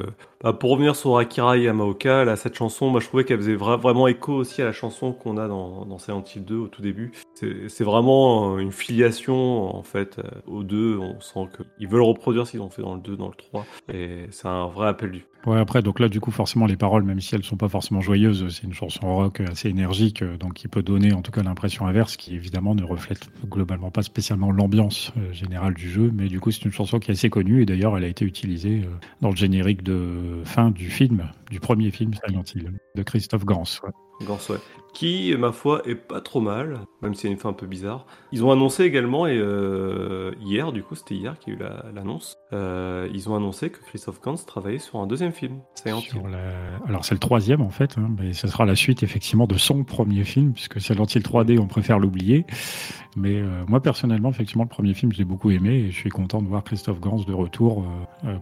pour 0.52 0.70
revenir 0.72 0.94
sur 0.96 1.16
Akira 1.18 1.56
Yamaoka, 1.56 2.24
là, 2.24 2.36
cette 2.36 2.54
chanson, 2.56 2.90
moi 2.90 3.00
je 3.00 3.06
trouvais 3.08 3.24
qu'elle 3.24 3.38
faisait 3.38 3.56
vra- 3.56 3.78
vraiment 3.80 4.06
écho 4.06 4.32
aussi 4.34 4.60
à 4.62 4.64
la 4.66 4.72
chanson 4.72 5.12
qu'on 5.12 5.36
a 5.38 5.48
dans, 5.48 5.84
dans 5.86 5.98
Silent 5.98 6.22
Hill 6.34 6.44
2 6.44 6.56
au 6.56 6.68
tout 6.68 6.82
début. 6.82 7.12
C'est 7.34 7.68
c'est 7.68 7.84
vraiment 7.84 8.54
euh, 8.54 8.58
une 8.58 8.72
filiation 8.72 9.74
en 9.76 9.82
fait 9.82 10.18
euh, 10.18 10.22
aux 10.46 10.62
deux. 10.62 10.98
On 10.98 11.20
sent 11.20 11.48
qu'ils 11.76 11.88
veulent 11.88 12.02
reproduire 12.02 12.46
ce 12.46 12.52
qu'ils 12.52 12.60
ont 12.62 12.70
fait 12.70 12.82
dans 12.82 12.94
le 12.94 13.00
2, 13.00 13.16
dans 13.16 13.28
le 13.28 13.34
3. 13.34 13.64
Et 13.92 14.26
c'est 14.30 14.48
un 14.48 14.66
vrai 14.66 14.88
appel 14.88 15.10
du. 15.12 15.24
Ouais, 15.46 15.60
après, 15.60 15.80
donc 15.80 16.00
là, 16.00 16.08
du 16.08 16.18
coup, 16.18 16.32
forcément, 16.32 16.66
les 16.66 16.76
paroles, 16.76 17.04
même 17.04 17.20
si 17.20 17.36
elles 17.36 17.44
sont 17.44 17.56
pas 17.56 17.68
forcément 17.68 18.00
joyeuses, 18.00 18.48
c'est 18.50 18.64
une 18.64 18.74
chanson 18.74 19.14
rock 19.14 19.40
assez 19.40 19.68
énergique, 19.68 20.22
euh, 20.22 20.36
donc 20.36 20.54
qui 20.54 20.66
peut 20.66 20.82
donner 20.82 21.12
en 21.12 21.22
tout 21.22 21.30
cas 21.30 21.44
l'impression 21.44 21.86
inverse, 21.86 22.16
qui 22.16 22.34
évidemment 22.34 22.74
ne 22.74 22.82
reflète 22.82 23.30
globalement 23.46 23.92
pas 23.92 24.02
spécialement 24.02 24.50
l'ambiance 24.50 25.12
euh, 25.16 25.32
générale 25.32 25.74
du 25.74 25.88
jeu, 25.88 26.10
mais 26.12 26.26
du 26.26 26.40
coup, 26.40 26.50
c'est 26.50 26.64
une 26.64 26.72
chanson 26.72 26.98
qui 26.98 27.12
est 27.12 27.14
assez 27.14 27.30
connue, 27.30 27.62
et 27.62 27.64
d'ailleurs, 27.64 27.96
elle 27.96 28.02
a 28.02 28.08
été 28.08 28.24
utilisée 28.24 28.82
euh, 28.84 28.88
dans 29.20 29.30
le 29.30 29.36
générique 29.36 29.84
de 29.84 30.42
fin 30.44 30.72
du 30.72 30.90
film, 30.90 31.30
du 31.48 31.60
premier 31.60 31.92
film 31.92 32.10
Silent 32.26 32.42
Hill, 32.52 32.72
de 32.96 33.02
Christophe 33.04 33.44
Gans. 33.44 33.62
Gans, 34.26 34.38
ouais. 34.50 34.58
Qui, 34.94 35.34
ma 35.38 35.52
foi, 35.52 35.82
est 35.86 35.94
pas 35.94 36.20
trop 36.20 36.40
mal, 36.40 36.80
même 37.02 37.14
si 37.14 37.22
c'est 37.22 37.28
une 37.28 37.36
fin 37.36 37.50
un 37.50 37.54
peu 37.54 37.66
bizarre. 37.66 38.06
Ils 38.32 38.44
ont 38.44 38.50
annoncé 38.50 38.84
également, 38.84 39.26
et 39.26 39.36
euh, 39.36 40.32
hier, 40.40 40.72
du 40.72 40.82
coup, 40.82 40.94
c'était 40.94 41.14
hier 41.14 41.38
qu'il 41.38 41.52
y 41.52 41.56
a 41.56 41.58
eu 41.58 41.62
la- 41.62 41.84
l'annonce, 41.94 42.36
euh, 42.52 43.08
ils 43.12 43.28
ont 43.28 43.36
annoncé 43.36 43.70
que 43.70 43.78
Christophe 43.86 44.20
Gans 44.22 44.36
travaillait 44.46 44.78
sur 44.78 44.98
un 44.98 45.06
deuxième 45.06 45.32
film, 45.32 45.58
Silent 45.74 45.98
Hill. 45.98 46.04
Sur 46.08 46.28
la- 46.28 46.38
Alors 46.88 47.04
c'est 47.04 47.14
le 47.14 47.18
troisième 47.20 47.60
en 47.60 47.68
fait, 47.70 47.96
hein, 47.98 48.08
mais 48.18 48.32
ce 48.32 48.48
sera 48.48 48.64
la 48.64 48.74
suite 48.74 49.02
effectivement 49.02 49.46
de 49.46 49.56
son 49.58 49.84
premier 49.84 50.24
film, 50.24 50.52
puisque 50.52 50.80
Silent 50.80 51.06
Hill 51.14 51.22
3D, 51.22 51.58
on 51.58 51.66
préfère 51.66 51.98
l'oublier. 51.98 52.44
Mais 53.18 53.36
euh, 53.36 53.64
moi 53.66 53.80
personnellement, 53.80 54.28
effectivement, 54.30 54.64
le 54.64 54.68
premier 54.68 54.92
film, 54.94 55.12
je 55.12 55.18
l'ai 55.18 55.24
beaucoup 55.24 55.50
aimé 55.50 55.70
et 55.74 55.90
je 55.90 55.96
suis 55.96 56.10
content 56.10 56.42
de 56.42 56.48
voir 56.48 56.62
Christophe 56.64 57.00
Gans 57.00 57.16
de 57.22 57.32
retour 57.32 57.84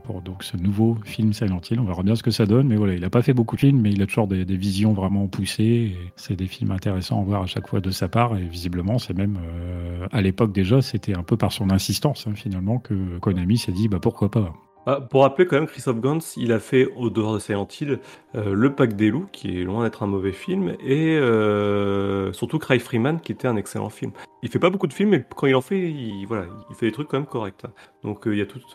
pour 0.03 0.21
donc 0.21 0.43
ce 0.43 0.57
nouveau 0.57 0.97
film 1.05 1.33
Silent 1.33 1.61
Hill. 1.71 1.79
On 1.81 1.85
verra 1.85 2.03
bien 2.03 2.17
ce 2.17 2.23
que 2.25 2.31
ça 2.33 2.45
donne, 2.47 2.67
mais 2.69 2.77
voilà, 2.77 2.95
il 2.95 3.01
n'a 3.01 3.11
pas 3.11 3.23
fait 3.23 3.35
beaucoup 3.35 3.55
de 3.57 3.61
films, 3.61 3.81
mais 3.81 3.91
il 3.93 4.03
a 4.03 4.07
toujours 4.07 4.27
des, 4.27 4.45
des 4.45 4.57
visions 4.57 4.93
vraiment 4.93 5.27
poussées. 5.29 5.97
C'est 6.17 6.35
des 6.37 6.44
films 6.47 6.71
intéressants 6.71 7.21
à 7.21 7.25
voir 7.25 7.43
à 7.43 7.47
chaque 7.47 7.69
fois 7.69 7.81
de 7.81 7.91
sa 7.91 8.09
part 8.09 8.37
et 8.37 8.43
visiblement, 8.43 8.99
c'est 8.99 9.15
même 9.17 9.39
euh, 9.43 10.07
à 10.13 10.21
l'époque 10.21 10.53
déjà, 10.53 10.83
c'était 10.83 11.17
un 11.17 11.23
peu 11.23 11.37
par 11.37 11.53
son 11.53 11.71
insistance 11.71 12.27
hein, 12.27 12.35
finalement 12.35 12.79
que 12.79 13.19
Konami 13.19 13.59
s'est 13.59 13.73
dit 13.73 13.89
bah 13.89 13.99
pourquoi 14.01 14.31
pas. 14.31 14.53
Ah, 14.87 15.01
pour 15.01 15.23
rappeler 15.23 15.47
quand 15.47 15.57
même, 15.57 15.67
Christophe 15.67 15.99
Gans, 16.01 16.19
il 16.37 16.53
a 16.53 16.59
fait, 16.59 16.87
au 16.97 17.09
dehors 17.09 17.33
de 17.33 17.39
Silent 17.39 17.67
Hill, 17.81 18.01
euh, 18.35 18.53
Le 18.55 18.75
Pack 18.75 18.95
des 18.97 19.11
Loups, 19.11 19.27
qui 19.33 19.59
est 19.59 19.65
loin 19.65 19.83
d'être 19.85 20.03
un 20.03 20.07
mauvais 20.07 20.33
film, 20.33 20.77
et 20.85 21.17
euh, 21.17 22.35
surtout 22.35 22.59
Cry 22.59 22.79
Freeman, 22.79 23.19
qui 23.19 23.33
était 23.33 23.49
un 23.49 23.57
excellent 23.57 23.89
film. 23.89 24.13
Il 24.43 24.51
fait 24.51 24.59
pas 24.59 24.69
beaucoup 24.69 24.87
de 24.87 24.93
films, 24.93 25.09
mais 25.11 25.25
quand 25.35 25.47
il 25.47 25.55
en 25.55 25.63
fait, 25.63 25.81
il, 25.91 26.27
voilà, 26.27 26.45
il 26.69 26.77
fait 26.77 26.85
des 26.85 26.93
trucs 26.93 27.09
quand 27.09 27.17
même 27.17 27.27
corrects. 27.27 27.65
hein. 27.65 27.71
Donc 28.03 28.25
il 28.27 28.37
y 28.37 28.43
a 28.43 28.47
toutes, 28.47 28.75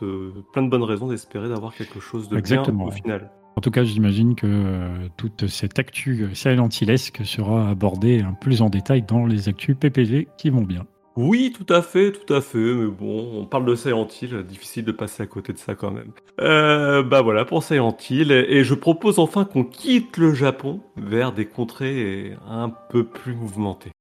plein 0.52 0.64
de 0.64 0.70
bonnes 0.70 0.82
raisons 0.82 1.10
d'espérer 1.10 1.48
d'avoir 1.48 1.76
quelque 1.76 2.00
chose 2.00 2.28
de 2.28 2.40
Exactement. 2.40 2.86
bien 2.86 2.88
au 2.88 2.92
final. 2.92 3.32
En 3.60 3.62
tout 3.62 3.72
cas, 3.72 3.84
j'imagine 3.84 4.36
que 4.36 4.48
euh, 4.48 4.88
toute 5.18 5.48
cette 5.48 5.80
actu 5.80 6.30
Silent 6.34 6.70
Hillesque 6.70 7.26
sera 7.26 7.70
abordée 7.72 8.22
un 8.22 8.32
plus 8.32 8.62
en 8.62 8.70
détail 8.70 9.02
dans 9.02 9.26
les 9.26 9.50
actus 9.50 9.76
PPG 9.78 10.30
qui 10.38 10.50
vont 10.50 10.62
bien. 10.62 10.86
Oui, 11.18 11.54
tout 11.54 11.74
à 11.74 11.82
fait, 11.82 12.14
tout 12.14 12.34
à 12.34 12.40
fait, 12.40 12.58
mais 12.58 12.88
bon, 12.88 13.42
on 13.42 13.46
parle 13.46 13.66
de 13.66 13.76
Silent 13.76 14.08
difficile 14.48 14.86
de 14.86 14.94
passer 14.94 15.24
à 15.24 15.26
côté 15.26 15.52
de 15.52 15.58
ça 15.58 15.76
quand 15.76 15.92
même. 15.92 16.14
Euh, 16.40 17.04
bah 17.04 17.22
voilà 17.22 17.44
pour 17.44 17.62
Silent 17.62 17.98
et 18.10 18.64
je 18.64 18.74
propose 18.74 19.20
enfin 19.20 19.44
qu'on 19.44 19.66
quitte 19.66 20.16
le 20.16 20.34
Japon 20.34 20.80
vers 20.96 21.34
des 21.34 21.46
contrées 21.46 22.38
un 22.48 22.70
peu 22.70 23.04
plus 23.04 23.36
mouvementées. 23.36 23.92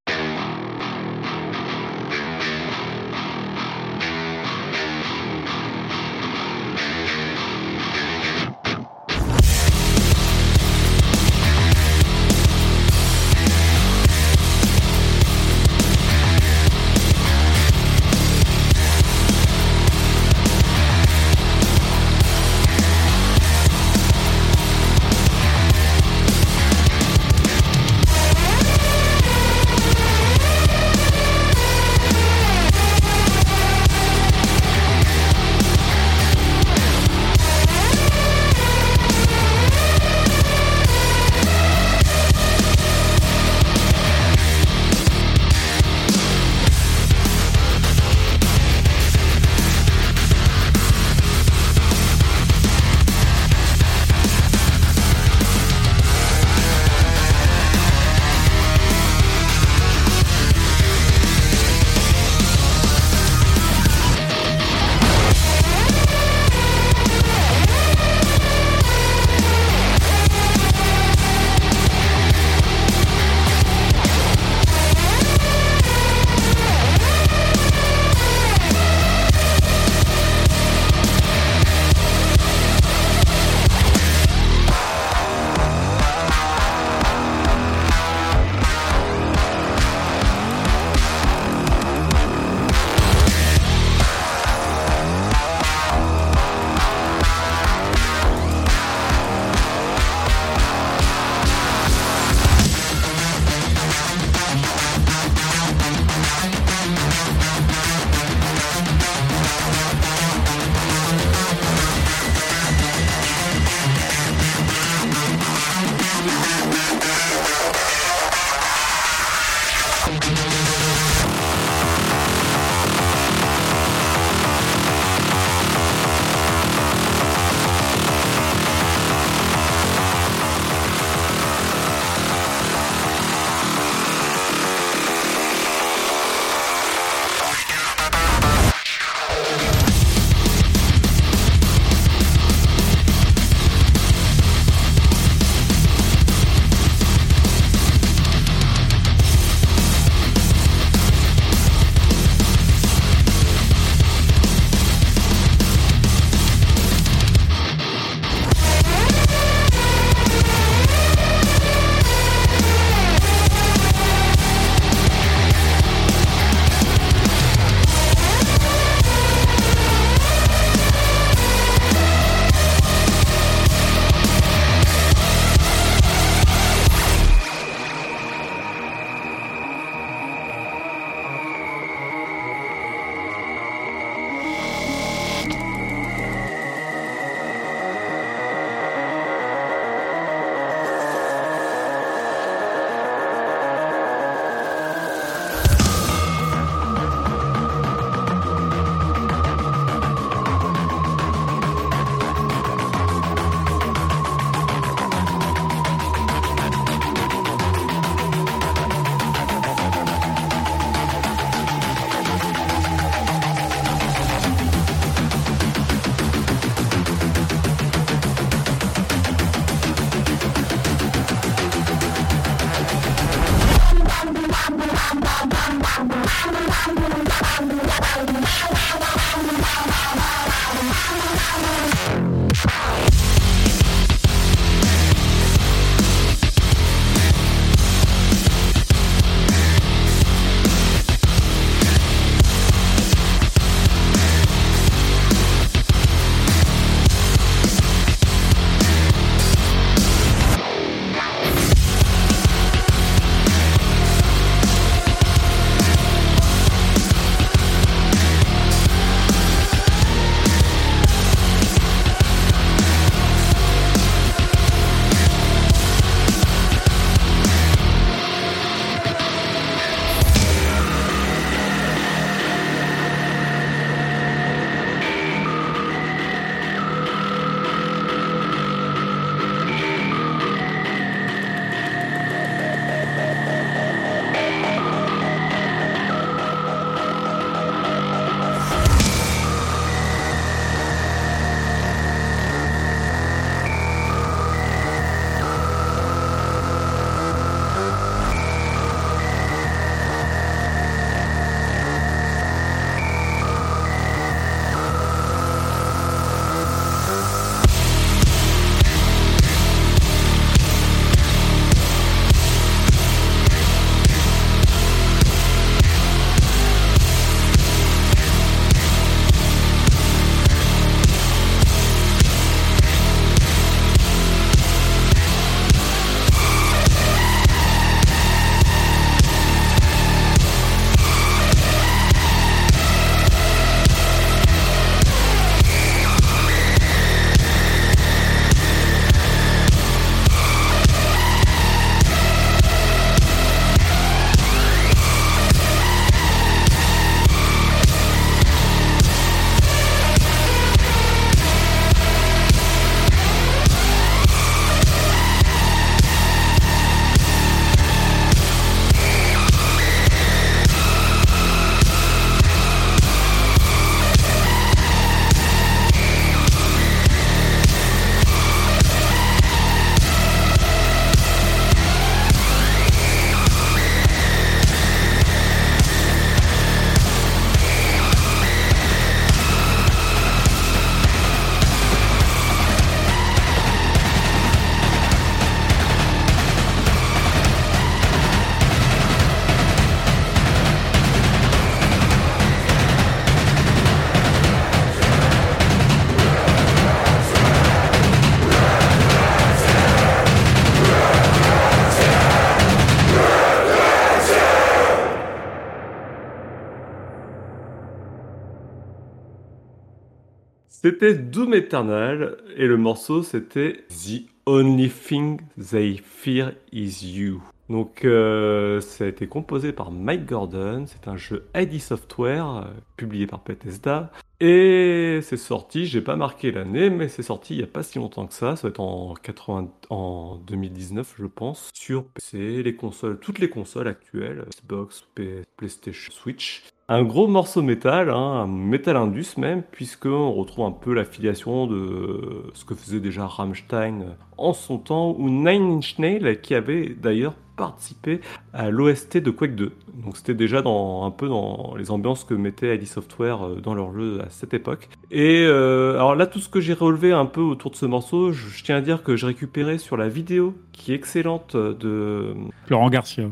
C'était 410.88 411.12
Doom 411.12 411.52
Eternal 411.52 412.38
et 412.56 412.66
le 412.66 412.78
morceau 412.78 413.22
c'était 413.22 413.84
The 413.90 414.22
Only 414.46 414.88
Thing 414.88 415.38
They 415.58 416.00
Fear 416.02 416.52
Is 416.72 417.06
You. 417.14 417.42
Donc 417.68 418.06
euh, 418.06 418.80
ça 418.80 419.04
a 419.04 419.06
été 419.08 419.26
composé 419.26 419.72
par 419.72 419.90
Mike 419.90 420.24
Gordon, 420.24 420.86
c'est 420.86 421.06
un 421.06 421.18
jeu 421.18 421.44
ID 421.54 421.78
Software 421.78 422.48
euh, 422.48 422.62
publié 422.96 423.26
par 423.26 423.42
Bethesda 423.44 424.10
et 424.40 425.18
c'est 425.20 425.36
sorti, 425.36 425.84
j'ai 425.84 426.00
pas 426.00 426.16
marqué 426.16 426.52
l'année 426.52 426.88
mais 426.88 427.08
c'est 427.08 427.22
sorti 427.22 427.52
il 427.52 427.60
y 427.60 427.64
a 427.64 427.66
pas 427.66 427.82
si 427.82 427.98
longtemps 427.98 428.26
que 428.26 428.32
ça, 428.32 428.56
ça 428.56 428.62
va 428.62 428.70
être 428.70 428.80
en 428.80 429.12
80 429.12 429.68
en 429.90 430.36
2019 430.36 431.16
je 431.18 431.26
pense 431.26 431.68
sur 431.74 432.06
PC, 432.06 432.62
les 432.62 432.76
consoles, 432.76 433.18
toutes 433.18 433.40
les 433.40 433.50
consoles 433.50 433.88
actuelles, 433.88 434.46
Xbox, 434.48 435.04
PS, 435.14 435.44
PlayStation, 435.58 436.10
Switch. 436.14 436.62
Un 436.90 437.02
gros 437.02 437.26
morceau 437.26 437.60
métal, 437.60 438.08
hein, 438.08 438.14
un 438.16 438.46
métal 438.46 438.96
indus 438.96 439.36
même, 439.36 439.62
puisqu'on 439.62 440.32
retrouve 440.32 440.64
un 440.64 440.72
peu 440.72 440.94
l'affiliation 440.94 441.66
de 441.66 442.44
ce 442.54 442.64
que 442.64 442.74
faisait 442.74 442.98
déjà 442.98 443.26
Rammstein 443.26 444.16
en 444.38 444.54
son 444.54 444.78
temps, 444.78 445.14
ou 445.18 445.28
Nine 445.28 445.76
Inch 445.76 445.98
Nails, 445.98 446.40
qui 446.40 446.54
avait 446.54 446.88
d'ailleurs 446.88 447.34
participé 447.58 448.22
à 448.54 448.70
l'OST 448.70 449.18
de 449.18 449.30
Quake 449.30 449.54
2. 449.54 449.72
Donc 450.02 450.16
c'était 450.16 450.32
déjà 450.32 450.62
dans, 450.62 451.04
un 451.04 451.10
peu 451.10 451.28
dans 451.28 451.74
les 451.76 451.90
ambiances 451.90 452.24
que 452.24 452.32
mettait 452.32 452.74
ID 452.74 452.86
Software 452.86 453.44
euh, 453.44 453.60
dans 453.60 453.74
leur 453.74 453.92
jeu 453.92 454.22
à 454.22 454.30
cette 454.30 454.54
époque. 454.54 454.88
Et 455.10 455.44
euh, 455.44 455.92
alors 455.96 456.14
là, 456.14 456.26
tout 456.26 456.38
ce 456.38 456.48
que 456.48 456.60
j'ai 456.60 456.72
relevé 456.72 457.12
un 457.12 457.26
peu 457.26 457.42
autour 457.42 457.70
de 457.70 457.76
ce 457.76 457.84
morceau, 457.84 458.32
je, 458.32 458.48
je 458.48 458.64
tiens 458.64 458.76
à 458.76 458.80
dire 458.80 459.02
que 459.02 459.14
j'ai 459.14 459.26
récupéré 459.26 459.76
sur 459.76 459.98
la 459.98 460.08
vidéo 460.08 460.54
qui 460.72 460.92
est 460.92 460.94
excellente 460.94 461.54
de 461.54 462.32
Florent 462.64 462.88
Garcia. 462.88 463.24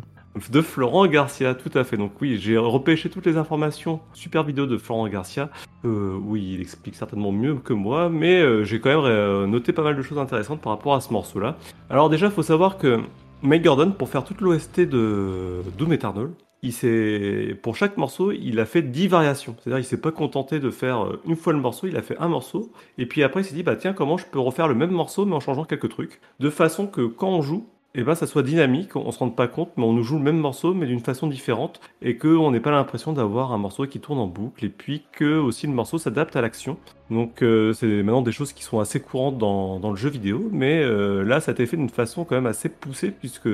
De 0.50 0.60
Florent 0.60 1.06
Garcia, 1.06 1.54
tout 1.54 1.76
à 1.76 1.84
fait. 1.84 1.96
Donc 1.96 2.12
oui, 2.20 2.38
j'ai 2.38 2.58
repêché 2.58 3.08
toutes 3.08 3.26
les 3.26 3.36
informations. 3.36 4.00
Super 4.12 4.42
vidéo 4.42 4.66
de 4.66 4.76
Florent 4.76 5.08
Garcia. 5.08 5.50
Euh, 5.84 6.16
oui, 6.22 6.54
il 6.54 6.60
explique 6.60 6.94
certainement 6.94 7.32
mieux 7.32 7.54
que 7.56 7.72
moi, 7.72 8.08
mais 8.08 8.40
euh, 8.40 8.64
j'ai 8.64 8.80
quand 8.80 8.90
même 8.90 9.04
euh, 9.04 9.46
noté 9.46 9.72
pas 9.72 9.82
mal 9.82 9.96
de 9.96 10.02
choses 10.02 10.18
intéressantes 10.18 10.60
par 10.60 10.72
rapport 10.72 10.94
à 10.94 11.00
ce 11.00 11.12
morceau-là. 11.12 11.56
Alors 11.90 12.10
déjà, 12.10 12.26
il 12.26 12.32
faut 12.32 12.42
savoir 12.42 12.76
que 12.76 13.00
Mike 13.42 13.64
Gordon, 13.64 13.92
pour 13.92 14.08
faire 14.08 14.24
toute 14.24 14.40
l'OST 14.40 14.80
de 14.80 15.62
Doom 15.78 15.92
Eternal, 15.92 16.28
il 16.62 17.56
pour 17.62 17.76
chaque 17.76 17.96
morceau, 17.96 18.32
il 18.32 18.58
a 18.58 18.66
fait 18.66 18.82
10 18.82 19.08
variations. 19.08 19.54
C'est-à-dire, 19.60 19.78
il 19.78 19.84
s'est 19.84 20.00
pas 20.00 20.10
contenté 20.10 20.58
de 20.58 20.70
faire 20.70 21.06
une 21.24 21.36
fois 21.36 21.52
le 21.52 21.60
morceau, 21.60 21.86
il 21.86 21.96
a 21.96 22.02
fait 22.02 22.18
un 22.18 22.28
morceau. 22.28 22.72
Et 22.98 23.06
puis 23.06 23.22
après, 23.22 23.42
il 23.42 23.44
s'est 23.44 23.54
dit, 23.54 23.62
bah 23.62 23.76
tiens, 23.76 23.92
comment 23.92 24.16
je 24.16 24.26
peux 24.26 24.40
refaire 24.40 24.66
le 24.66 24.74
même 24.74 24.90
morceau, 24.90 25.26
mais 25.26 25.34
en 25.34 25.40
changeant 25.40 25.64
quelques 25.64 25.90
trucs. 25.90 26.20
De 26.40 26.50
façon 26.50 26.88
que 26.88 27.02
quand 27.02 27.28
on 27.28 27.42
joue, 27.42 27.68
eh 27.98 28.02
ben, 28.02 28.14
ça 28.14 28.26
soit 28.26 28.42
dynamique, 28.42 28.94
on 28.94 29.10
se 29.10 29.18
rende 29.18 29.34
pas 29.34 29.48
compte, 29.48 29.70
mais 29.76 29.84
on 29.84 29.94
nous 29.94 30.02
joue 30.02 30.18
le 30.18 30.22
même 30.22 30.36
morceau, 30.36 30.74
mais 30.74 30.86
d'une 30.86 31.00
façon 31.00 31.26
différente, 31.26 31.80
et 32.02 32.18
qu'on 32.18 32.50
n'ait 32.50 32.60
pas 32.60 32.70
l'impression 32.70 33.14
d'avoir 33.14 33.52
un 33.52 33.58
morceau 33.58 33.86
qui 33.86 34.00
tourne 34.00 34.18
en 34.18 34.26
boucle, 34.26 34.66
et 34.66 34.68
puis 34.68 35.02
que 35.12 35.38
aussi 35.38 35.66
le 35.66 35.72
morceau 35.72 35.96
s'adapte 35.96 36.36
à 36.36 36.42
l'action. 36.42 36.76
Donc 37.10 37.42
euh, 37.42 37.72
c'est 37.72 37.86
maintenant 37.86 38.22
des 38.22 38.32
choses 38.32 38.52
qui 38.52 38.64
sont 38.64 38.80
assez 38.80 38.98
courantes 38.98 39.38
dans, 39.38 39.90
le 39.90 39.96
jeu 39.96 40.10
vidéo, 40.10 40.48
mais 40.52 40.82
euh, 40.82 41.22
là 41.22 41.40
ça 41.40 41.52
a 41.52 41.54
été 41.54 41.66
fait 41.66 41.76
d'une 41.76 41.88
façon 41.88 42.24
quand 42.24 42.34
même 42.34 42.46
assez 42.46 42.68
poussée, 42.68 43.12
puisque 43.12 43.48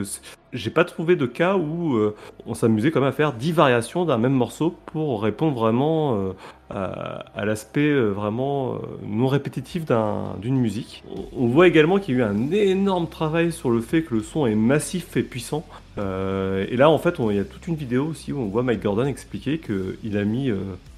j'ai 0.54 0.70
pas 0.70 0.84
trouvé 0.84 1.16
de 1.16 1.26
cas 1.26 1.56
où 1.56 1.96
euh, 1.96 2.16
on 2.46 2.54
s'amusait 2.54 2.90
quand 2.90 3.00
même 3.00 3.10
à 3.10 3.12
faire 3.12 3.34
10 3.34 3.52
variations 3.52 4.06
d'un 4.06 4.16
même 4.16 4.32
morceau 4.32 4.74
pour 4.86 5.22
répondre 5.22 5.58
vraiment 5.58 6.32
à, 6.70 7.44
l'aspect 7.44 7.94
vraiment 7.94 8.78
non 9.06 9.28
répétitif 9.28 9.84
d'un- 9.84 10.34
d'une 10.40 10.56
musique. 10.56 11.04
On, 11.36 11.46
voit 11.48 11.68
également 11.68 11.98
qu'il 11.98 12.14
y 12.14 12.18
a 12.18 12.20
eu 12.20 12.24
un 12.24 12.50
énorme 12.50 13.06
travail 13.06 13.52
sur 13.52 13.70
le 13.70 13.82
fait 13.82 14.02
que 14.02 14.14
le 14.14 14.22
son 14.22 14.46
est 14.46 14.54
massif 14.54 15.14
et 15.16 15.22
puissant. 15.22 15.64
Et 15.98 16.76
là, 16.76 16.88
en 16.88 16.98
fait, 16.98 17.16
il 17.18 17.36
y 17.36 17.38
a 17.38 17.44
toute 17.44 17.66
une 17.66 17.74
vidéo 17.74 18.06
aussi 18.06 18.32
où 18.32 18.40
on 18.40 18.46
voit 18.46 18.62
Mike 18.62 18.82
Gordon 18.82 19.04
expliquer 19.04 19.58
qu'il 19.58 20.16
a 20.16 20.24
mis 20.24 20.50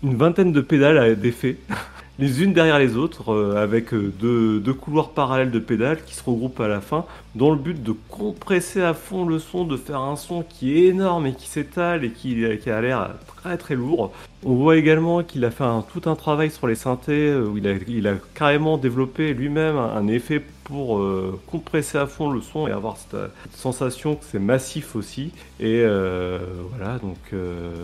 une 0.05 0.17
vingtaine 0.17 0.53
de 0.53 0.61
pédales 0.61 0.99
à 0.99 1.15
d'effets, 1.17 1.57
les 2.19 2.43
unes 2.43 2.53
derrière 2.53 2.79
les 2.79 2.97
autres, 2.97 3.33
euh, 3.33 3.63
avec 3.63 3.93
euh, 3.93 4.13
deux, 4.19 4.75
couloirs 4.75 5.11
parallèles 5.11 5.51
de 5.51 5.59
pédales 5.59 6.03
qui 6.05 6.15
se 6.15 6.23
regroupent 6.23 6.61
à 6.61 6.69
la 6.69 6.81
fin, 6.81 7.05
dans 7.35 7.51
le 7.51 7.57
but 7.57 7.83
de 7.83 7.93
compresser 8.09 8.83
à 8.83 8.95
fond 8.95 9.27
le 9.27 9.39
son, 9.39 9.65
de 9.65 9.77
faire 9.77 10.01
un 10.01 10.17
son 10.17 10.43
qui 10.43 10.79
est 10.79 10.87
énorme 10.87 11.27
et 11.27 11.35
qui 11.35 11.49
s'étale 11.49 12.05
et 12.05 12.11
qui, 12.11 12.45
qui 12.63 12.71
a 12.71 12.81
l'air 12.81 13.11
très 13.27 13.57
très 13.57 13.75
lourd. 13.75 14.13
On 14.47 14.57
voit 14.57 14.77
également 14.77 15.23
qu'il 15.23 15.43
a 15.47 15.51
fait 15.51 15.65
un- 15.65 15.83
tout 15.91 16.03
un 16.11 16.17
travail 16.17 16.51
sur 16.51 16.67
les 16.67 16.75
synthés, 16.75 17.29
euh, 17.31 17.47
où 17.47 17.57
il 17.57 18.07
a, 18.07 18.13
carrément 18.35 18.77
développé 18.77 19.33
lui-même 19.33 19.77
un, 19.79 20.07
effet 20.09 20.43
pour 20.65 20.99
euh, 20.99 21.41
compresser 21.47 21.97
à 21.97 22.07
fond 22.07 22.31
le 22.31 22.43
son 22.43 22.69
et 22.69 22.71
avoir 22.71 22.99
cette, 22.99 23.15
euh, 23.15 23.29
sensation 23.55 24.17
que 24.17 24.25
c'est 24.31 24.39
massif 24.39 24.97
aussi. 24.97 25.33
Et 25.61 25.83
voilà, 26.71 26.99
donc 26.99 27.17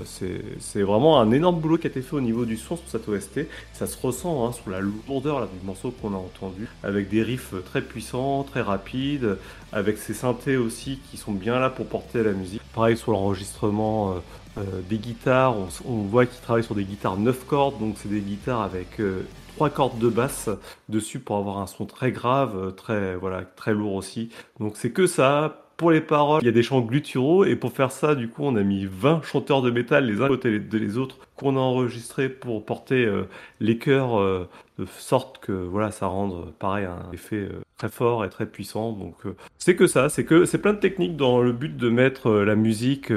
c'est 0.05 0.83
vraiment 0.83 1.19
un 1.21 1.31
énorme 1.31 1.61
boulot 1.61 1.79
qui 1.79 1.87
a 1.87 1.91
été 1.91 2.03
fait 2.03 2.15
au 2.15 2.21
niveau 2.21 2.45
du 2.45 2.59
son 2.59 2.77
sur 2.77 2.87
cette 2.89 3.09
OST. 3.09 3.47
Ça 3.73 3.87
se 3.87 3.97
ressent 3.97 4.47
hein, 4.47 4.53
sur 4.53 4.71
la 4.71 4.81
lourdeur 4.81 5.47
du 5.47 5.67
morceau 5.67 5.93
qu'on 5.93 6.13
a 6.13 6.19
entendu, 6.19 6.69
avec 6.83 7.09
des 7.09 7.23
riffs 7.23 7.55
très 7.65 7.81
puissants, 7.81 8.43
très 8.43 8.61
rapides, 8.61 9.39
avec 9.73 9.97
ces 9.97 10.13
synthés 10.15 10.57
aussi 10.59 10.99
qui 11.11 11.17
sont 11.17 11.33
bien 11.33 11.59
là 11.59 11.71
pour 11.71 11.87
porter 11.87 12.23
la 12.23 12.33
musique. 12.33 12.61
Pareil 12.75 12.99
sur 12.99 13.13
l'enregistrement. 13.13 14.17
Euh, 14.57 14.61
euh, 14.61 14.81
des 14.89 14.99
guitares, 14.99 15.55
on, 15.85 16.03
voit 16.03 16.27
qu'il 16.27 16.41
travaille 16.41 16.65
sur 16.65 16.75
des 16.75 16.85
guitares 16.85 17.17
9 17.17 17.47
cordes, 17.47 17.79
donc 17.79 17.97
c'est 17.99 18.09
des 18.09 18.21
guitares 18.21 18.63
avec 18.63 19.01
euh, 19.01 19.27
trois 19.55 19.71
cordes 19.71 19.99
de 19.99 20.09
basse 20.09 20.51
dessus 20.89 21.19
pour 21.19 21.37
avoir 21.37 21.59
un 21.59 21.67
son 21.67 21.87
très 21.87 22.13
grave, 22.13 22.57
euh, 22.57 22.71
très 22.71 23.17
voilà, 23.17 23.43
très 23.43 23.75
lourd 23.75 23.95
aussi. 23.95 24.31
Donc 24.59 24.77
c'est 24.77 24.91
que 24.91 25.07
ça. 25.07 25.67
Pour 25.77 25.93
les 25.93 26.03
paroles, 26.03 26.43
il 26.43 26.45
y 26.45 26.49
a 26.51 26.53
des 26.53 26.63
chants 26.63 26.83
gutturaux 26.83 27.47
et 27.47 27.57
pour 27.57 27.73
faire 27.73 27.91
ça, 27.91 28.15
du 28.15 28.29
coup, 28.29 28.43
on 28.45 28.55
a 28.57 28.63
mis 28.63 28.85
20 28.85 29.23
chanteurs 29.23 29.63
de 29.63 29.71
métal 29.71 30.05
les 30.05 30.21
uns 30.21 30.27
à 30.27 30.29
côté 30.29 30.59
de 30.59 30.77
les 30.79 30.99
autres 30.99 31.17
qu'on 31.41 31.57
a 31.57 31.61
enregistrés 31.61 32.29
pour 32.29 32.65
porter 32.65 33.07
euh, 33.07 33.25
les 33.61 33.79
chœurs 33.79 34.21
euh, 34.21 34.49
de 34.79 34.85
sorte 34.99 35.39
que 35.39 35.53
voilà, 35.53 35.91
ça 35.91 36.07
rende 36.07 36.33
euh, 36.33 36.51
pareil 36.59 36.85
un 36.85 37.11
effet 37.13 37.49
très 37.79 37.89
fort 37.89 38.25
et 38.27 38.29
très 38.29 38.45
puissant. 38.45 38.93
Donc 38.93 39.15
c'est 39.57 39.75
que 39.75 39.87
ça, 39.87 40.11
c'est 40.11 40.25
que 40.25 40.45
c'est 40.45 40.59
plein 40.59 40.75
de 40.75 40.79
techniques 40.79 41.17
dans 41.17 41.41
le 41.41 41.53
but 41.53 41.77
de 41.77 41.89
mettre 41.89 42.31
la 42.31 42.55
musique 42.55 43.11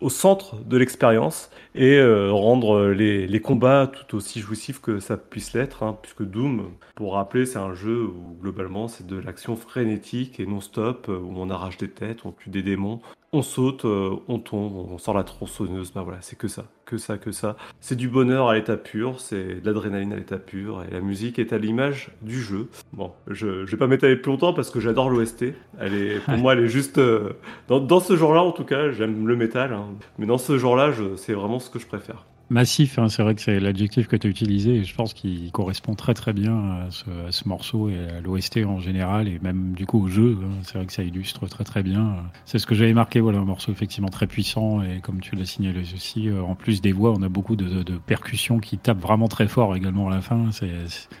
au 0.00 0.08
centre 0.08 0.56
de 0.56 0.76
l'expérience 0.76 1.50
et 1.76 2.02
rendre 2.30 2.88
les, 2.88 3.28
les 3.28 3.40
combats 3.40 3.86
tout 3.86 4.16
aussi 4.16 4.40
jouissifs 4.40 4.80
que 4.80 4.98
ça 4.98 5.16
puisse 5.16 5.54
l'être, 5.54 5.84
hein, 5.84 5.96
puisque 6.02 6.24
Doom, 6.24 6.70
pour 6.96 7.14
rappeler, 7.14 7.46
c'est 7.46 7.60
un 7.60 7.74
jeu 7.74 8.06
où 8.06 8.36
globalement 8.42 8.88
c'est 8.88 9.06
de 9.06 9.16
l'action 9.16 9.54
frénétique 9.54 10.40
et 10.40 10.46
non-stop, 10.46 11.06
où 11.08 11.32
on 11.36 11.48
arrache 11.48 11.76
des 11.76 11.90
têtes, 11.90 12.24
on 12.24 12.32
tue 12.32 12.50
des 12.50 12.64
démons, 12.64 13.00
on 13.34 13.42
saute, 13.42 13.84
euh, 13.84 14.16
on 14.28 14.38
tombe, 14.38 14.76
on 14.92 14.98
sort 14.98 15.14
la 15.14 15.24
tronçonneuse, 15.24 15.92
bah 15.92 16.02
voilà, 16.02 16.18
c'est 16.22 16.38
que 16.38 16.48
ça, 16.48 16.64
que 16.86 16.96
ça, 16.96 17.18
que 17.18 17.32
ça. 17.32 17.56
C'est 17.80 17.96
du 17.96 18.08
bonheur 18.08 18.48
à 18.48 18.54
l'état 18.54 18.76
pur, 18.76 19.20
c'est 19.20 19.60
de 19.60 19.66
l'adrénaline 19.66 20.12
à 20.12 20.16
l'état 20.16 20.38
pur, 20.38 20.84
et 20.88 20.92
la 20.92 21.00
musique 21.00 21.38
est 21.38 21.52
à 21.52 21.58
l'image 21.58 22.10
du 22.22 22.40
jeu. 22.40 22.68
Bon, 22.92 23.12
je, 23.26 23.66
je 23.66 23.70
vais 23.72 23.76
pas 23.76 23.88
m'étaler 23.88 24.16
plus 24.16 24.30
longtemps 24.30 24.54
parce 24.54 24.70
que 24.70 24.80
j'adore 24.80 25.10
l'OST. 25.10 25.46
Elle 25.80 25.94
est, 25.94 26.20
pour 26.20 26.38
moi, 26.38 26.52
elle 26.52 26.60
est 26.60 26.68
juste 26.68 26.98
euh, 26.98 27.34
dans, 27.68 27.80
dans 27.80 28.00
ce 28.00 28.16
genre-là 28.16 28.42
en 28.42 28.52
tout 28.52 28.64
cas. 28.64 28.92
J'aime 28.92 29.26
le 29.26 29.36
métal, 29.36 29.72
hein, 29.72 29.86
mais 30.18 30.26
dans 30.26 30.38
ce 30.38 30.56
genre-là, 30.56 30.92
c'est 31.16 31.34
vraiment 31.34 31.58
ce 31.58 31.70
que 31.70 31.78
je 31.78 31.86
préfère. 31.86 32.24
Massif, 32.54 33.00
hein, 33.00 33.08
c'est 33.08 33.24
vrai 33.24 33.34
que 33.34 33.40
c'est 33.40 33.58
l'adjectif 33.58 34.06
que 34.06 34.14
tu 34.14 34.28
as 34.28 34.30
utilisé 34.30 34.76
et 34.76 34.84
je 34.84 34.94
pense 34.94 35.12
qu'il 35.12 35.50
correspond 35.50 35.96
très 35.96 36.14
très 36.14 36.32
bien 36.32 36.56
à 36.56 36.86
ce, 36.90 37.04
à 37.26 37.32
ce 37.32 37.48
morceau 37.48 37.88
et 37.88 37.98
à 38.16 38.20
l'OST 38.20 38.58
en 38.64 38.78
général 38.78 39.26
et 39.26 39.40
même 39.42 39.72
du 39.72 39.86
coup 39.86 40.00
au 40.04 40.06
jeu. 40.06 40.38
hein. 40.40 40.50
C'est 40.62 40.78
vrai 40.78 40.86
que 40.86 40.92
ça 40.92 41.02
illustre 41.02 41.48
très 41.48 41.64
très 41.64 41.82
bien. 41.82 42.14
C'est 42.44 42.60
ce 42.60 42.66
que 42.66 42.76
j'avais 42.76 42.94
marqué, 42.94 43.18
voilà, 43.18 43.40
un 43.40 43.44
morceau 43.44 43.72
effectivement 43.72 44.08
très 44.08 44.28
puissant 44.28 44.82
et 44.82 45.00
comme 45.00 45.20
tu 45.20 45.34
l'as 45.34 45.46
signalé 45.46 45.80
aussi, 45.96 46.28
euh, 46.28 46.42
en 46.42 46.54
plus 46.54 46.80
des 46.80 46.92
voix, 46.92 47.12
on 47.12 47.22
a 47.22 47.28
beaucoup 47.28 47.56
de, 47.56 47.82
de 47.82 47.98
percussions 47.98 48.60
qui 48.60 48.78
tapent 48.78 49.02
vraiment 49.02 49.26
très 49.26 49.48
fort 49.48 49.74
également 49.74 50.06
à 50.06 50.10
la 50.14 50.20
fin. 50.20 50.50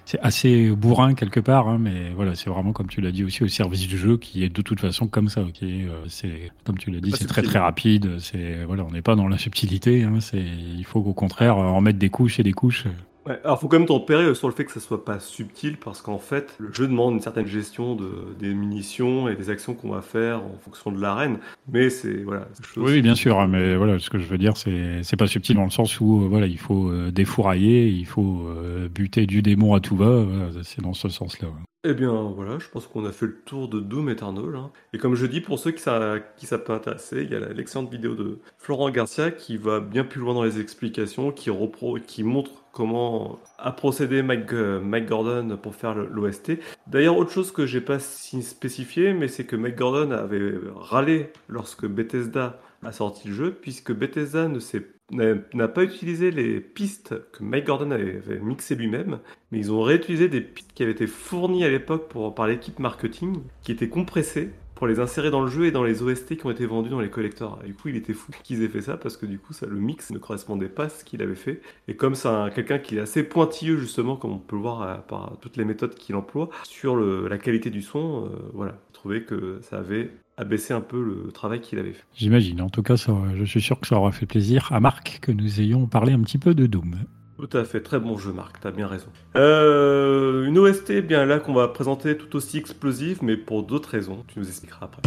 C'est 0.04 0.20
assez 0.20 0.70
bourrin 0.70 1.14
quelque 1.14 1.40
part, 1.40 1.66
hein, 1.66 1.78
mais 1.80 2.10
voilà, 2.14 2.36
c'est 2.36 2.48
vraiment 2.48 2.72
comme 2.72 2.86
tu 2.86 3.00
l'as 3.00 3.10
dit 3.10 3.24
aussi 3.24 3.42
au 3.42 3.48
service 3.48 3.88
du 3.88 3.98
jeu 3.98 4.18
qui 4.18 4.44
est 4.44 4.54
de 4.54 4.62
toute 4.62 4.78
façon 4.78 5.08
comme 5.08 5.28
ça. 5.28 5.42
ok 5.42 5.64
Euh, 5.64 5.88
c'est 6.06 6.52
comme 6.62 6.78
tu 6.78 6.92
l'as 6.92 7.00
dit, 7.00 7.10
c'est 7.18 7.26
très 7.26 7.42
très 7.42 7.58
rapide. 7.58 8.18
C'est 8.20 8.62
voilà, 8.64 8.84
on 8.84 8.92
n'est 8.92 9.02
pas 9.02 9.16
dans 9.16 9.26
la 9.26 9.36
subtilité. 9.36 10.06
C'est 10.20 10.38
il 10.78 10.84
faut 10.84 11.02
qu'au 11.02 11.23
contraire 11.24 11.56
en 11.56 11.80
mettre 11.80 11.98
des 11.98 12.10
couches 12.10 12.38
et 12.38 12.42
des 12.42 12.52
couches. 12.52 12.84
Ouais, 13.26 13.40
alors 13.42 13.58
faut 13.58 13.68
quand 13.68 13.78
même 13.78 13.88
tempérer 13.88 14.24
euh, 14.24 14.34
sur 14.34 14.48
le 14.48 14.54
fait 14.54 14.66
que 14.66 14.72
ça 14.72 14.80
soit 14.80 15.02
pas 15.02 15.18
subtil 15.18 15.78
parce 15.78 16.02
qu'en 16.02 16.18
fait 16.18 16.54
le 16.58 16.70
jeu 16.74 16.86
demande 16.86 17.14
une 17.14 17.20
certaine 17.22 17.46
gestion 17.46 17.94
de, 17.96 18.10
des 18.38 18.52
munitions 18.52 19.28
et 19.30 19.34
des 19.34 19.48
actions 19.48 19.72
qu'on 19.72 19.88
va 19.88 20.02
faire 20.02 20.42
en 20.42 20.58
fonction 20.62 20.92
de 20.92 21.00
l'arène 21.00 21.38
mais 21.72 21.88
c'est 21.88 22.22
voilà 22.22 22.46
chose- 22.62 22.84
Oui, 22.92 23.00
bien 23.00 23.14
sûr, 23.14 23.40
hein, 23.40 23.48
mais 23.48 23.76
voilà, 23.76 23.98
ce 23.98 24.10
que 24.10 24.18
je 24.18 24.26
veux 24.26 24.36
dire, 24.36 24.58
c'est 24.58 25.02
c'est 25.04 25.16
pas 25.16 25.26
subtil 25.26 25.56
dans 25.56 25.64
le 25.64 25.70
sens 25.70 25.98
où 26.02 26.22
euh, 26.22 26.28
voilà, 26.28 26.46
il 26.46 26.58
faut 26.58 26.90
euh, 26.90 27.10
défourailler, 27.10 27.88
il 27.88 28.04
faut 28.04 28.42
euh, 28.46 28.90
buter 28.90 29.24
du 29.26 29.40
démon 29.40 29.72
à 29.72 29.80
tout 29.80 29.96
va. 29.96 30.10
voilà, 30.22 30.50
c'est 30.62 30.82
dans 30.82 30.92
ce 30.92 31.08
sens-là. 31.08 31.48
ouais. 31.48 31.54
Eh 31.86 31.92
bien 31.92 32.12
voilà, 32.34 32.58
je 32.58 32.68
pense 32.70 32.86
qu'on 32.86 33.04
a 33.04 33.12
fait 33.12 33.26
le 33.26 33.42
tour 33.42 33.68
de 33.68 33.78
Doom 33.78 34.08
Eternal. 34.08 34.56
hein. 34.56 34.72
Et 34.94 34.98
comme 34.98 35.14
je 35.14 35.26
dis, 35.26 35.42
pour 35.42 35.58
ceux 35.58 35.70
qui 35.70 35.82
ça, 35.82 36.14
qui 36.38 36.46
ça 36.46 36.56
peut 36.58 36.72
intéresser, 36.72 37.22
il 37.22 37.30
y 37.30 37.34
a 37.34 37.40
l'excellente 37.52 37.90
vidéo 37.90 38.14
de 38.14 38.40
Florent 38.56 38.88
Garcia 38.90 39.30
qui 39.30 39.58
va 39.58 39.80
bien 39.80 40.02
plus 40.04 40.20
loin 40.20 40.32
dans 40.32 40.44
les 40.44 40.58
explications, 40.60 41.30
qui, 41.30 41.50
repro, 41.50 41.98
qui 41.98 42.22
montre 42.22 42.52
comment 42.72 43.38
a 43.58 43.70
procédé 43.70 44.22
Mike, 44.22 44.50
euh, 44.54 45.00
Gordon 45.06 45.58
pour 45.62 45.74
faire 45.74 45.94
l'OST. 45.94 46.52
D'ailleurs, 46.86 47.18
autre 47.18 47.30
chose 47.30 47.52
que 47.52 47.66
j'ai 47.66 47.82
pas 47.82 47.98
si 47.98 48.42
spécifié, 48.42 49.12
mais 49.12 49.28
c'est 49.28 49.44
que 49.44 49.54
Mike 49.56 49.76
Gordon 49.76 50.10
avait 50.12 50.54
râlé 50.74 51.32
lorsque 51.48 51.86
Bethesda 51.86 52.60
a 52.82 52.92
sorti 52.92 53.28
le 53.28 53.34
jeu, 53.34 53.52
puisque 53.60 53.92
Bethesda 53.92 54.48
ne 54.48 54.58
s'est 54.58 54.93
n'a 55.12 55.68
pas 55.68 55.84
utilisé 55.84 56.30
les 56.30 56.60
pistes 56.60 57.14
que 57.32 57.42
Mike 57.42 57.66
Gordon 57.66 57.90
avait, 57.90 58.20
mixées 58.40 58.74
lui-même, 58.74 59.18
mais 59.52 59.58
ils 59.58 59.72
ont 59.72 59.82
réutilisé 59.82 60.28
des 60.28 60.40
pistes 60.40 60.72
qui 60.74 60.82
avaient 60.82 60.92
été 60.92 61.06
fournies 61.06 61.64
à 61.64 61.68
l'époque 61.70 62.12
par 62.34 62.46
l'équipe 62.46 62.78
marketing, 62.78 63.36
qui 63.62 63.72
étaient 63.72 63.88
compressées 63.88 64.50
pour 64.74 64.88
les 64.88 64.98
insérer 64.98 65.30
dans 65.30 65.40
le 65.42 65.46
jeu 65.48 65.66
et 65.66 65.70
dans 65.70 65.84
les 65.84 66.02
OST 66.02 66.36
qui 66.36 66.46
ont 66.46 66.50
été 66.50 66.66
vendus 66.66 66.90
dans 66.90 66.98
les 67.00 67.08
collectors. 67.08 67.60
Et 67.62 67.68
du 67.68 67.74
coup, 67.74 67.88
il 67.88 67.96
était 67.96 68.12
fou 68.12 68.32
qu'ils 68.42 68.62
aient 68.64 68.68
fait 68.68 68.82
ça 68.82 68.96
parce 68.96 69.16
que 69.16 69.24
du 69.24 69.38
coup, 69.38 69.52
ça, 69.52 69.66
le 69.66 69.76
mix 69.76 70.10
ne 70.10 70.18
correspondait 70.18 70.68
pas 70.68 70.84
à 70.84 70.88
ce 70.88 71.04
qu'il 71.04 71.22
avait 71.22 71.36
fait. 71.36 71.60
Et 71.86 71.94
comme 71.94 72.16
c'est 72.16 72.26
un- 72.26 72.50
quelqu'un 72.50 72.78
qui 72.78 72.96
est 72.96 73.00
assez 73.00 73.22
pointilleux, 73.22 73.76
justement, 73.76 74.16
comme 74.16 74.32
on 74.32 74.38
peut 74.38 74.56
le 74.56 74.62
voir 74.62 74.82
à- 74.82 74.96
par 75.06 75.36
toutes 75.40 75.56
les 75.56 75.64
méthodes 75.64 75.94
qu'il 75.94 76.16
emploie, 76.16 76.48
sur 76.64 76.96
la 76.96 77.38
qualité 77.38 77.70
du 77.70 77.82
son, 77.82 78.24
euh, 78.26 78.28
voilà, 78.52 78.76
je 78.88 78.94
trouvais 78.94 79.22
que 79.22 79.60
ça 79.62 79.78
avait 79.78 80.10
abaissé 80.36 80.74
un 80.74 80.80
peu 80.80 81.02
le 81.02 81.32
travail 81.32 81.60
qu'il 81.60 81.78
avait 81.78 81.92
fait. 81.92 82.04
J'imagine. 82.14 82.60
En 82.60 82.70
tout 82.70 82.82
cas, 82.82 82.96
ça, 82.96 83.12
je 83.36 83.44
suis 83.44 83.60
sûr 83.60 83.80
que 83.80 83.86
ça 83.86 83.96
aura 83.96 84.12
fait 84.12 84.26
plaisir 84.26 84.68
à 84.72 84.80
Marc 84.80 85.18
que 85.20 85.32
nous 85.32 85.60
ayons 85.60 85.86
parlé 85.86 86.12
un 86.12 86.20
petit 86.20 86.38
peu 86.38 86.54
de 86.54 86.66
Doom. 86.66 86.96
Tout 87.36 87.56
à 87.56 87.64
fait, 87.64 87.80
très 87.80 87.98
bon 87.98 88.16
jeu 88.16 88.32
Marc, 88.32 88.60
t'as 88.60 88.70
bien 88.70 88.86
raison. 88.86 89.08
Euh, 89.36 90.46
une 90.46 90.56
OST, 90.56 91.00
bien 91.00 91.26
là 91.26 91.40
qu'on 91.40 91.52
va 91.52 91.66
présenter 91.66 92.16
tout 92.16 92.36
aussi 92.36 92.58
explosive, 92.58 93.18
mais 93.22 93.36
pour 93.36 93.64
d'autres 93.64 93.90
raisons, 93.90 94.24
tu 94.28 94.38
nous 94.38 94.46
expliqueras 94.46 94.86
après. 94.86 95.02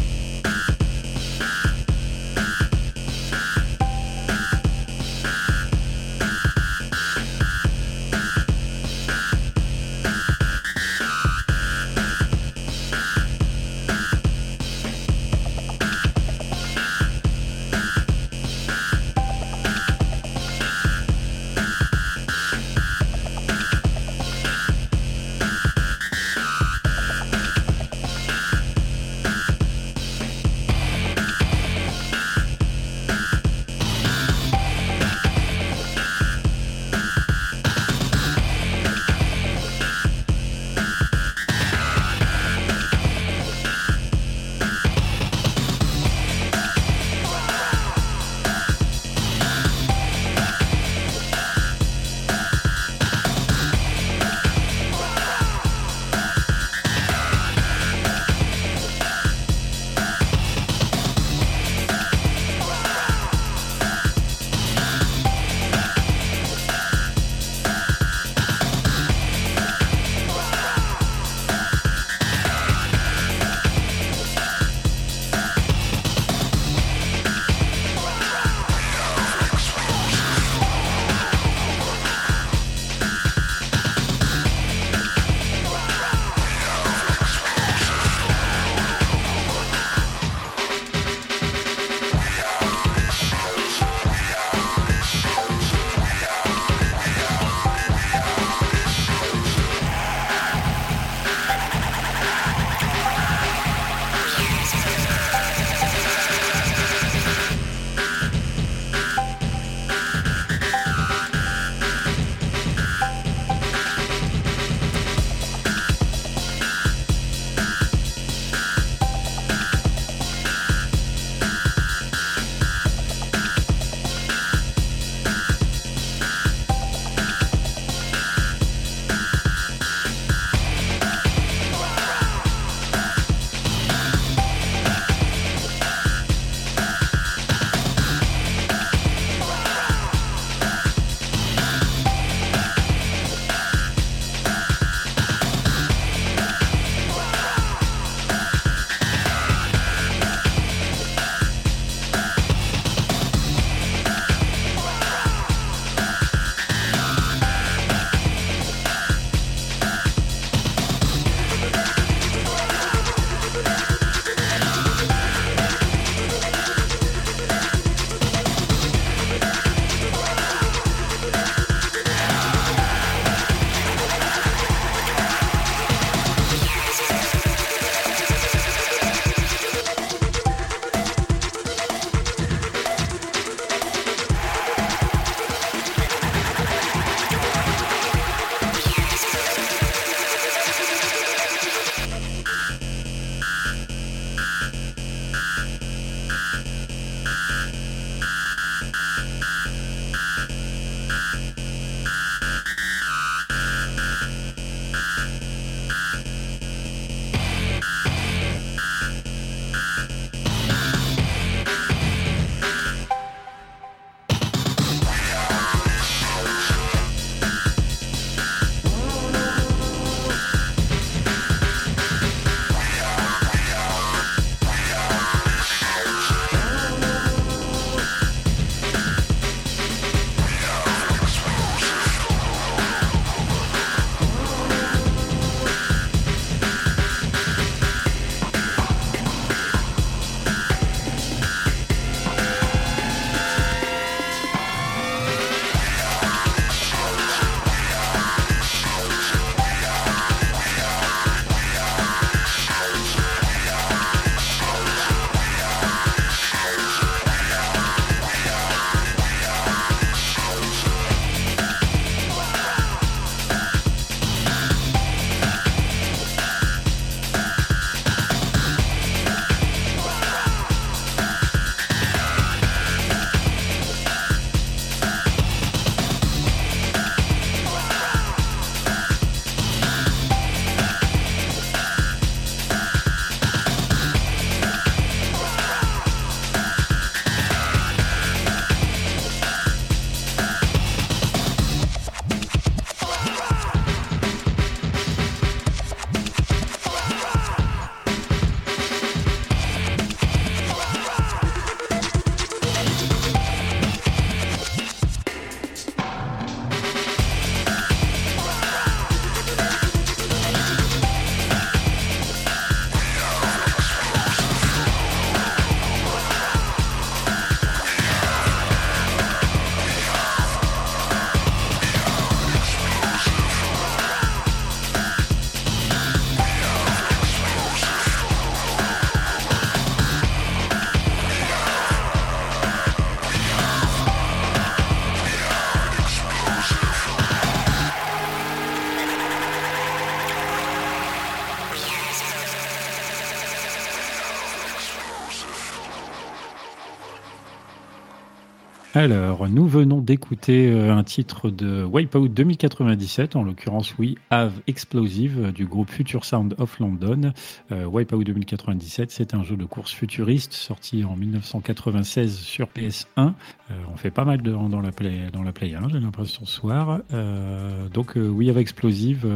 Alors, 348.97 349.47
nous 349.47 349.67
venons 349.67 350.01
d'écouter 350.01 350.71
euh, 350.71 350.91
un 350.91 351.03
titre 351.03 351.51
de 351.51 351.83
Wipeout 351.83 352.29
2097, 352.29 353.35
en 353.35 353.43
l'occurrence, 353.43 353.93
oui, 353.99 354.17
Have 354.31 354.53
Explosive 354.65 355.51
du 355.51 355.67
groupe 355.67 355.91
Future 355.91 356.25
Sound 356.25 356.55
of 356.57 356.79
London. 356.79 357.31
Euh, 357.71 357.85
Wipeout 357.85 358.23
2097, 358.23 359.11
c'est 359.11 359.35
un 359.35 359.43
jeu 359.43 359.55
de 359.55 359.65
course 359.65 359.91
futuriste 359.91 360.53
sorti 360.53 361.03
en 361.03 361.15
1996 361.15 362.39
sur 362.39 362.69
PS1. 362.75 363.05
Euh, 363.17 363.73
on 363.93 363.97
fait 363.97 364.09
pas 364.09 364.25
mal 364.25 364.41
de, 364.41 364.49
dans 364.49 364.81
la 364.81 364.91
Play, 364.91 365.27
dans 365.31 365.43
la 365.43 365.51
Play 365.51 365.75
1, 365.75 365.89
j'ai 365.89 365.99
l'impression 365.99 366.47
ce 366.47 366.53
soir. 366.53 367.01
Euh, 367.13 367.89
donc, 367.89 368.13
oui, 368.15 368.49
Have 368.49 368.57
Explosive. 368.57 369.27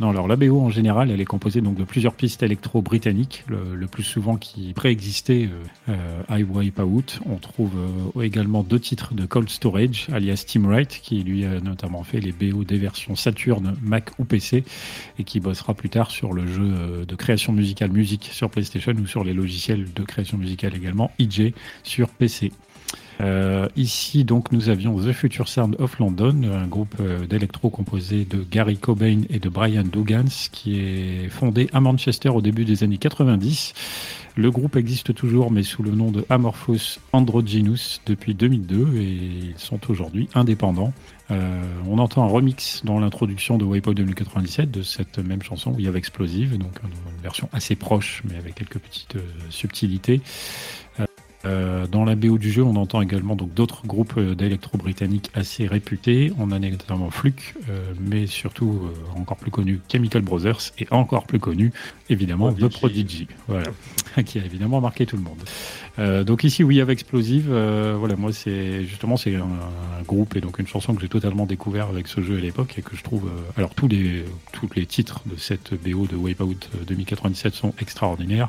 non, 0.00 0.08
alors 0.08 0.28
la 0.28 0.36
BO 0.36 0.62
en 0.62 0.70
général, 0.70 1.10
elle 1.10 1.20
est 1.20 1.26
composée 1.26 1.60
donc 1.60 1.76
de 1.76 1.84
plusieurs 1.84 2.14
pistes 2.14 2.42
électro-britanniques, 2.42 3.44
le, 3.48 3.86
plus 3.86 4.02
souvent 4.02 4.36
qui 4.36 4.72
préexistaient 4.72 5.50
I 6.30 6.42
Wipeout. 6.42 7.20
On 7.26 7.36
trouve 7.36 7.72
également 8.22 8.62
deux 8.62 8.80
titres 8.80 8.93
de 8.94 9.26
Cold 9.26 9.48
Storage, 9.48 10.06
alias 10.12 10.44
Tim 10.46 10.66
Wright, 10.66 11.00
qui 11.02 11.22
lui 11.22 11.44
a 11.44 11.60
notamment 11.60 12.04
fait 12.04 12.20
les 12.20 12.32
BO 12.32 12.64
des 12.64 12.78
versions 12.78 13.16
Saturn, 13.16 13.76
Mac 13.82 14.10
ou 14.18 14.24
PC, 14.24 14.64
et 15.18 15.24
qui 15.24 15.40
bossera 15.40 15.74
plus 15.74 15.90
tard 15.90 16.10
sur 16.10 16.32
le 16.32 16.46
jeu 16.46 16.62
euh, 16.62 17.04
de 17.04 17.14
création 17.16 17.52
musicale 17.52 17.90
musique 17.90 18.28
sur 18.32 18.50
PlayStation 18.50 18.92
ou 18.92 19.06
sur 19.06 19.24
les 19.24 19.32
logiciels 19.32 19.92
de 19.92 20.02
création 20.02 20.38
musicale 20.38 20.74
également, 20.76 21.10
EJ, 21.18 21.52
sur 21.82 22.08
PC. 22.08 22.52
Euh, 23.20 23.68
ici, 23.76 24.24
donc, 24.24 24.52
nous 24.52 24.68
avions 24.68 24.98
The 24.98 25.12
Future 25.12 25.48
Sound 25.48 25.76
of 25.78 25.98
London, 25.98 26.42
un 26.52 26.66
groupe 26.66 26.94
euh, 27.00 27.26
d'électro 27.26 27.70
composé 27.70 28.24
de 28.24 28.44
Gary 28.48 28.76
Cobain 28.76 29.22
et 29.30 29.38
de 29.38 29.48
Brian 29.48 29.84
Dugans, 29.84 30.48
qui 30.50 30.80
est 30.80 31.28
fondé 31.28 31.68
à 31.72 31.80
Manchester 31.80 32.30
au 32.30 32.40
début 32.40 32.64
des 32.64 32.82
années 32.82 32.98
90. 32.98 33.74
Le 34.36 34.50
groupe 34.50 34.74
existe 34.74 35.14
toujours, 35.14 35.52
mais 35.52 35.62
sous 35.62 35.84
le 35.84 35.92
nom 35.92 36.10
de 36.10 36.26
Amorphous 36.28 36.98
Androgynous 37.12 38.00
depuis 38.04 38.34
2002, 38.34 38.96
et 38.96 39.02
ils 39.02 39.54
sont 39.58 39.78
aujourd'hui 39.88 40.28
indépendants. 40.34 40.92
Euh, 41.30 41.62
on 41.88 41.98
entend 41.98 42.24
un 42.24 42.28
remix 42.28 42.84
dans 42.84 42.98
l'introduction 42.98 43.58
de 43.58 43.64
Wipeout 43.64 43.94
2097 43.94 44.70
de 44.70 44.82
cette 44.82 45.18
même 45.18 45.42
chanson 45.42 45.72
où 45.72 45.78
il 45.78 45.84
y 45.84 45.88
avait 45.88 45.98
Explosive, 45.98 46.58
donc 46.58 46.72
une 46.82 47.22
version 47.22 47.48
assez 47.52 47.76
proche, 47.76 48.22
mais 48.28 48.36
avec 48.36 48.56
quelques 48.56 48.78
petites 48.78 49.16
subtilités. 49.50 50.20
Euh, 51.46 51.86
dans 51.86 52.04
la 52.04 52.14
BO 52.14 52.38
du 52.38 52.50
jeu, 52.50 52.62
on 52.62 52.76
entend 52.76 53.02
également 53.02 53.36
donc 53.36 53.52
d'autres 53.52 53.86
groupes 53.86 54.14
euh, 54.16 54.34
d'électro-britanniques 54.34 55.30
assez 55.34 55.66
réputés. 55.66 56.32
On 56.38 56.50
a 56.50 56.58
notamment 56.58 57.10
Fluke, 57.10 57.54
euh, 57.68 57.92
mais 58.00 58.26
surtout 58.26 58.90
encore 59.16 59.36
plus 59.36 59.50
connu 59.50 59.80
Chemical 59.90 60.22
Brothers 60.22 60.72
et 60.78 60.86
encore 60.90 61.26
plus 61.26 61.38
connu 61.38 61.72
évidemment 62.08 62.52
The 62.52 62.68
Prodigy. 62.68 62.78
Prodigy, 62.78 63.26
voilà, 63.48 63.70
qui 64.24 64.38
a 64.38 64.44
évidemment 64.44 64.80
marqué 64.80 65.06
tout 65.06 65.16
le 65.16 65.22
monde. 65.22 65.38
Euh, 65.98 66.24
donc 66.24 66.44
ici, 66.44 66.64
oui, 66.64 66.80
avec 66.80 66.94
Explosive, 67.00 67.48
euh, 67.50 67.96
voilà, 67.98 68.16
moi 68.16 68.32
c'est 68.32 68.84
justement 68.84 69.16
c'est 69.16 69.36
un, 69.36 69.42
un 69.42 70.02
groupe 70.06 70.36
et 70.36 70.40
donc 70.40 70.58
une 70.58 70.66
chanson 70.66 70.94
que 70.94 71.00
j'ai 71.00 71.08
totalement 71.08 71.46
découvert 71.46 71.88
avec 71.88 72.08
ce 72.08 72.20
jeu 72.22 72.36
à 72.38 72.40
l'époque 72.40 72.74
et 72.78 72.82
que 72.82 72.96
je 72.96 73.02
trouve, 73.02 73.26
euh, 73.26 73.52
alors 73.56 73.74
tous 73.74 73.88
les 73.88 74.24
tous 74.52 74.68
les 74.76 74.86
titres 74.86 75.20
de 75.26 75.36
cette 75.36 75.74
BO 75.82 76.06
de 76.06 76.16
Wipeout 76.16 76.68
euh, 76.74 76.84
2097 76.86 77.54
sont 77.54 77.74
extraordinaires. 77.80 78.48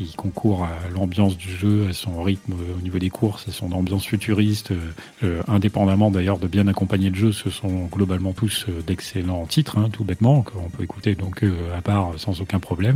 Ils 0.00 0.14
concourent 0.16 0.64
à 0.64 0.76
l'ambiance 0.94 1.36
du 1.36 1.50
jeu, 1.50 1.86
à 1.88 1.92
son 1.92 2.22
rythme 2.22 2.52
euh, 2.52 2.78
au 2.78 2.82
niveau 2.82 2.98
des 2.98 3.10
courses, 3.10 3.48
à 3.48 3.52
son 3.52 3.72
ambiance 3.72 4.04
futuriste, 4.04 4.70
euh, 4.70 4.76
euh, 5.22 5.42
indépendamment 5.48 6.10
d'ailleurs 6.10 6.38
de 6.38 6.46
bien 6.46 6.66
accompagner 6.68 7.10
le 7.10 7.16
jeu. 7.16 7.32
Ce 7.32 7.50
sont 7.50 7.86
globalement 7.86 8.32
tous 8.32 8.66
euh, 8.68 8.82
d'excellents 8.86 9.46
titres, 9.46 9.78
hein, 9.78 9.88
tout 9.92 10.04
bêtement, 10.04 10.42
qu'on 10.42 10.68
peut 10.68 10.82
écouter 10.82 11.14
donc 11.14 11.42
euh, 11.42 11.76
à 11.76 11.80
part 11.80 12.12
sans 12.18 12.40
aucun 12.40 12.58
problème. 12.58 12.91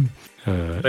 Euh, 0.49 0.81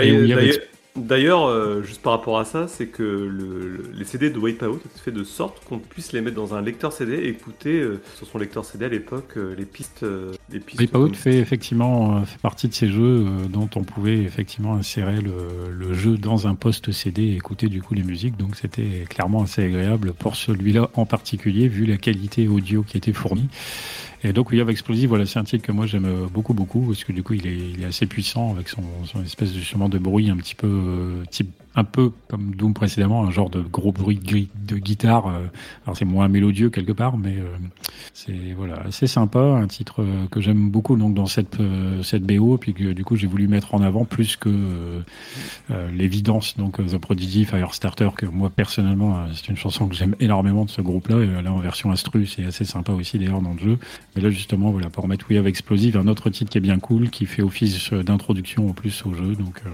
D'ailleurs- 0.96 1.46
euh, 1.46 1.80
juste 1.84 2.02
par 2.02 2.12
rapport 2.14 2.40
à 2.40 2.44
ça, 2.44 2.66
c'est 2.66 2.86
que 2.86 3.04
le- 3.04 3.68
le- 3.68 3.90
les 3.96 4.04
CD 4.04 4.30
de 4.30 4.38
Wipeout 4.38 4.78
étaient 4.84 4.98
faits 5.04 5.14
de 5.14 5.22
sorte 5.22 5.62
qu'on 5.64 5.78
puisse 5.78 6.12
les 6.12 6.20
mettre 6.20 6.34
dans 6.34 6.54
un 6.54 6.60
lecteur 6.60 6.92
CD 6.92 7.12
et 7.14 7.28
écouter 7.28 7.78
euh, 7.80 8.00
sur 8.16 8.26
son 8.26 8.36
lecteur 8.38 8.64
CD 8.64 8.86
à 8.86 8.88
l'époque 8.88 9.34
les 9.36 9.64
pistes. 9.64 10.04
les 10.50 10.58
pistes 10.58 10.80
Wipeout 10.80 10.98
comme- 11.06 11.14
fait 11.14 11.36
effectivement 11.38 12.24
fait 12.24 12.38
partie 12.40 12.66
de 12.66 12.74
ces 12.74 12.88
jeux 12.88 13.24
dont 13.48 13.68
on 13.76 13.84
pouvait 13.84 14.18
effectivement 14.18 14.74
insérer 14.74 15.20
le, 15.20 15.70
le 15.72 15.94
jeu 15.94 16.16
dans 16.18 16.48
un 16.48 16.56
poste 16.56 16.90
CD 16.90 17.22
et 17.22 17.34
écouter 17.36 17.68
du 17.68 17.80
coup 17.80 17.94
les 17.94 18.02
musiques. 18.02 18.36
Donc 18.36 18.56
c'était 18.56 19.04
clairement 19.08 19.42
assez 19.44 19.62
agréable 19.62 20.14
pour 20.14 20.34
celui-là 20.34 20.90
en 20.94 21.06
particulier 21.06 21.68
vu 21.68 21.84
la 21.86 21.96
qualité 21.98 22.48
audio 22.48 22.82
qui 22.82 22.96
était 22.96 23.12
fournie. 23.12 23.48
Et 24.24 24.32
donc 24.32 24.50
We 24.50 24.60
Have 24.60 24.70
Explosive, 24.70 25.08
voilà, 25.08 25.26
c'est 25.26 25.38
un 25.38 25.44
titre 25.44 25.64
que 25.64 25.72
moi 25.72 25.86
j'aime 25.86 26.04
euh, 26.04 26.26
beaucoup 26.28 26.52
beaucoup 26.52 26.80
parce 26.80 27.04
que 27.04 27.12
du 27.12 27.22
coup 27.22 27.34
il 27.34 27.46
est, 27.46 27.84
assez 27.84 28.06
puissant 28.06 28.52
avec 28.52 28.68
son, 28.68 28.82
son 29.04 29.22
espèce 29.22 29.52
de 29.52 29.58
justement 29.58 29.88
de 29.88 29.98
bruit 29.98 30.28
un 30.28 30.36
petit 30.36 30.56
peu 30.56 30.66
euh, 30.66 31.24
type 31.30 31.50
un 31.74 31.84
peu 31.84 32.10
comme 32.28 32.54
Doom 32.54 32.74
précédemment, 32.74 33.24
un 33.24 33.30
genre 33.30 33.50
de 33.50 33.60
gros 33.60 33.92
bruit 33.92 34.16
de, 34.18 34.24
gui- 34.24 34.48
de 34.66 34.76
guitare. 34.78 35.28
euh, 35.28 35.46
alors 35.86 35.96
c'est 35.96 36.04
moins 36.04 36.26
mélodieux 36.28 36.70
quelque 36.70 36.92
part, 36.92 37.16
mais 37.18 37.36
euh, 37.36 37.56
c'est 38.14 38.52
voilà 38.56 38.80
assez 38.86 39.06
sympa, 39.06 39.38
un 39.40 39.66
titre 39.68 40.02
euh, 40.02 40.26
que 40.30 40.40
j'aime 40.40 40.70
beaucoup 40.70 40.96
donc 40.96 41.14
dans 41.14 41.26
cette 41.26 41.58
cette 42.02 42.24
BO, 42.24 42.56
puis 42.58 42.74
que 42.74 42.92
du 42.92 43.04
coup 43.04 43.16
j'ai 43.16 43.26
voulu 43.26 43.46
mettre 43.48 43.74
en 43.74 43.82
avant 43.82 44.04
plus 44.04 44.36
que 44.36 44.50
l'évidence 45.94 46.56
donc 46.56 46.76
The 46.84 46.98
Prodigy 46.98 47.44
Firestarter 47.44 48.10
que 48.16 48.26
moi 48.26 48.50
personnellement 48.50 49.26
c'est 49.34 49.48
une 49.48 49.56
chanson 49.56 49.86
que 49.88 49.94
j'aime 49.94 50.14
énormément 50.20 50.64
de 50.64 50.70
ce 50.70 50.80
groupe-là 50.80 51.42
là 51.42 51.52
en 51.52 51.58
version 51.58 51.90
instru 51.90 52.26
c'est 52.26 52.44
assez 52.44 52.64
sympa 52.64 52.92
aussi 52.92 53.18
d'ailleurs 53.18 53.42
dans 53.42 53.52
le 53.52 53.58
jeu. 53.58 53.78
Mais 54.16 54.22
là 54.22 54.30
justement 54.30 54.70
voilà 54.70 54.90
pour 54.90 55.06
mettre 55.08 55.26
We 55.30 55.38
Have 55.38 55.46
Explosive, 55.46 55.96
un 55.96 56.06
autre 56.08 56.30
titre 56.30 56.50
qui 56.50 56.58
est 56.58 56.62
bien 56.62 56.78
cool, 56.78 57.10
qui 57.10 57.26
fait 57.26 57.42
office 57.42 57.92
d'introduction 57.92 58.68
en 58.68 58.72
plus 58.72 59.04
au 59.06 59.14
jeu 59.14 59.34
donc 59.34 59.62
euh, 59.66 59.70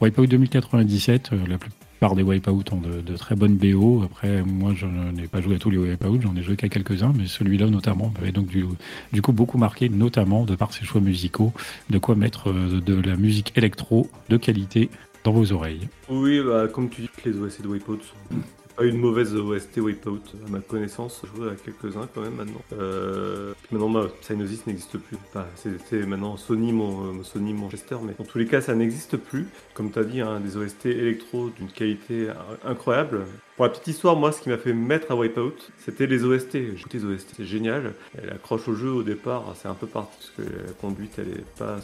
Wipeout 0.00 0.26
2097, 0.26 1.15
euh, 1.32 1.46
la 1.48 1.58
plupart 1.58 2.14
des 2.14 2.22
Wipeout 2.22 2.64
ont 2.72 2.80
de, 2.80 3.16
très 3.16 3.34
bonnes 3.34 3.56
BO. 3.56 4.02
Après, 4.04 4.42
moi, 4.42 4.72
je 4.74 4.86
n'ai 4.86 5.28
pas 5.28 5.40
joué 5.40 5.56
à 5.56 5.58
tous 5.58 5.70
les 5.70 5.78
Wipeout, 5.78 6.20
j'en 6.22 6.36
ai 6.36 6.42
joué 6.42 6.56
qu'à 6.56 6.68
quelques-uns, 6.68 7.12
mais 7.16 7.26
celui-là 7.26 7.66
notamment 7.66 8.12
m'avait 8.14 8.32
donc 8.32 8.48
du, 8.48 9.22
coup 9.22 9.32
beaucoup 9.32 9.58
marqué, 9.58 9.88
notamment 9.88 10.44
de 10.44 10.54
par 10.54 10.72
ses 10.72 10.84
choix 10.84 11.00
musicaux, 11.00 11.52
de 11.90 11.98
quoi 11.98 12.14
mettre 12.14 12.50
euh, 12.50 12.80
de 12.80 12.94
la 12.94 13.16
musique 13.16 13.52
électro 13.56 14.08
de 14.28 14.36
qualité 14.36 14.90
dans 15.24 15.32
vos 15.32 15.52
oreilles. 15.52 15.88
Oui, 16.08 16.40
bah, 16.40 16.68
comme 16.68 16.88
tu 16.88 17.02
dis, 17.02 17.08
les 17.24 17.36
OST 17.36 17.62
de 17.62 17.68
Wipeout 17.68 18.00
sont 18.02 18.36
pas 18.76 18.84
une 18.84 18.98
mauvaise 18.98 19.34
OST 19.34 19.78
Wipeout 19.78 20.20
à 20.46 20.50
ma 20.50 20.60
connaissance. 20.60 21.22
Je 21.24 21.36
joue 21.36 21.48
à 21.48 21.54
quelques-uns 21.54 22.08
quand 22.14 22.20
même 22.20 22.34
maintenant. 22.34 22.60
Euh, 22.72 23.54
maintenant, 23.70 23.90
bah, 23.90 24.08
Psygnosis 24.20 24.66
n'existe 24.66 24.98
plus. 24.98 25.16
Enfin, 25.28 25.46
C'était 25.56 26.04
maintenant 26.06 26.36
Sony, 26.36 26.72
mon, 26.72 27.18
euh, 27.18 27.22
Sony 27.22 27.52
Manchester, 27.54 27.96
mais 28.02 28.14
dans 28.18 28.24
tous 28.24 28.38
les 28.38 28.46
cas, 28.46 28.60
ça 28.60 28.74
n'existe 28.74 29.16
plus. 29.16 29.46
Comme 29.74 29.90
tu 29.90 29.98
as 29.98 30.04
dit, 30.04 30.20
hein, 30.20 30.40
des 30.40 30.56
OST 30.56 30.86
électro 30.86 31.50
d'une 31.58 31.68
qualité 31.68 32.28
in- 32.30 32.70
incroyable. 32.70 33.24
Pour 33.56 33.64
la 33.64 33.70
petite 33.70 33.86
histoire, 33.86 34.16
moi, 34.16 34.32
ce 34.32 34.42
qui 34.42 34.50
m'a 34.50 34.58
fait 34.58 34.74
mettre 34.74 35.10
à 35.10 35.16
Wipeout, 35.16 35.54
c'était 35.78 36.06
les 36.06 36.24
OST. 36.24 36.52
J'ai 36.52 36.72
écouté 36.72 36.98
les 36.98 37.04
OST, 37.06 37.28
c'est 37.38 37.46
génial. 37.46 37.94
Elle 38.22 38.28
accroche 38.28 38.68
au 38.68 38.74
jeu 38.74 38.90
au 38.90 39.02
départ, 39.02 39.54
c'est 39.56 39.66
un 39.66 39.74
peu 39.74 39.86
parti 39.86 40.14
parce 40.18 40.30
que 40.36 40.42
la 40.66 40.72
conduite, 40.72 41.12
elle 41.16 41.28
est 41.28 41.58
pas 41.58 41.78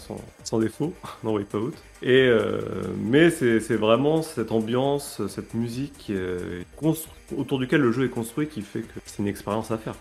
sans, 0.45 0.59
défaut 0.59 0.93
dans 1.25 1.35
Wipeout. 1.35 1.73
Et 2.03 2.27
euh, 2.29 2.61
mais 2.99 3.31
c'est 3.31 3.77
vraiment 3.77 4.21
cette 4.21 4.53
ambiance, 4.53 5.27
cette 5.29 5.55
musique 5.55 6.13
autour 7.37 7.59
duquel 7.59 7.81
le 7.81 7.91
jeu 7.91 8.05
est 8.05 8.11
construit 8.11 8.49
qui 8.49 8.61
fait 8.61 8.81
que 8.81 9.01
c'est 9.07 9.21
une 9.21 9.29
expérience 9.29 9.71
à 9.71 9.79
faire. 9.79 9.95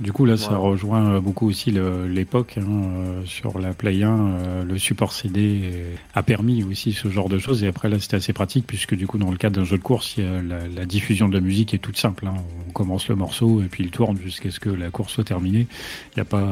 Du 0.00 0.12
coup, 0.12 0.24
là, 0.26 0.36
ça 0.36 0.56
rejoint 0.56 1.14
euh, 1.14 1.20
beaucoup 1.20 1.48
aussi 1.48 1.72
l'époque. 1.72 2.54
hein, 2.56 2.62
euh, 2.68 3.24
sur 3.24 3.58
la 3.58 3.72
Play 3.74 4.04
1, 4.04 4.08
euh, 4.10 4.64
le 4.64 4.78
support 4.78 5.12
CD 5.12 5.72
a 6.14 6.22
permis 6.22 6.62
aussi 6.62 6.92
ce 6.92 7.08
genre 7.08 7.28
de 7.28 7.38
choses. 7.40 7.64
Et 7.64 7.66
après, 7.66 7.88
là, 7.88 7.98
c'était 7.98 8.14
assez 8.16 8.32
pratique 8.32 8.64
puisque 8.64 8.94
du 8.94 9.08
coup, 9.08 9.18
dans 9.18 9.32
le 9.32 9.36
cadre 9.36 9.56
d'un 9.56 9.64
jeu 9.64 9.76
de 9.76 9.82
course, 9.82 10.16
la, 10.18 10.68
la 10.68 10.86
diffusion 10.86 11.28
de 11.28 11.34
la 11.34 11.40
musique 11.40 11.74
est 11.74 11.78
toute 11.78 11.96
simple. 11.96 12.28
hein. 12.28 12.34
On 12.68 12.70
commence 12.70 13.08
le 13.08 13.16
morceau 13.16 13.60
et 13.60 13.66
puis 13.66 13.82
il 13.82 13.90
tourne 13.90 14.16
jusqu'à 14.18 14.52
ce 14.52 14.60
que 14.60 14.70
la 14.70 14.90
course 14.90 15.14
soit 15.14 15.24
terminée. 15.24 15.66
Il 16.12 16.18
n'y 16.18 16.22
a 16.22 16.24
pas 16.24 16.46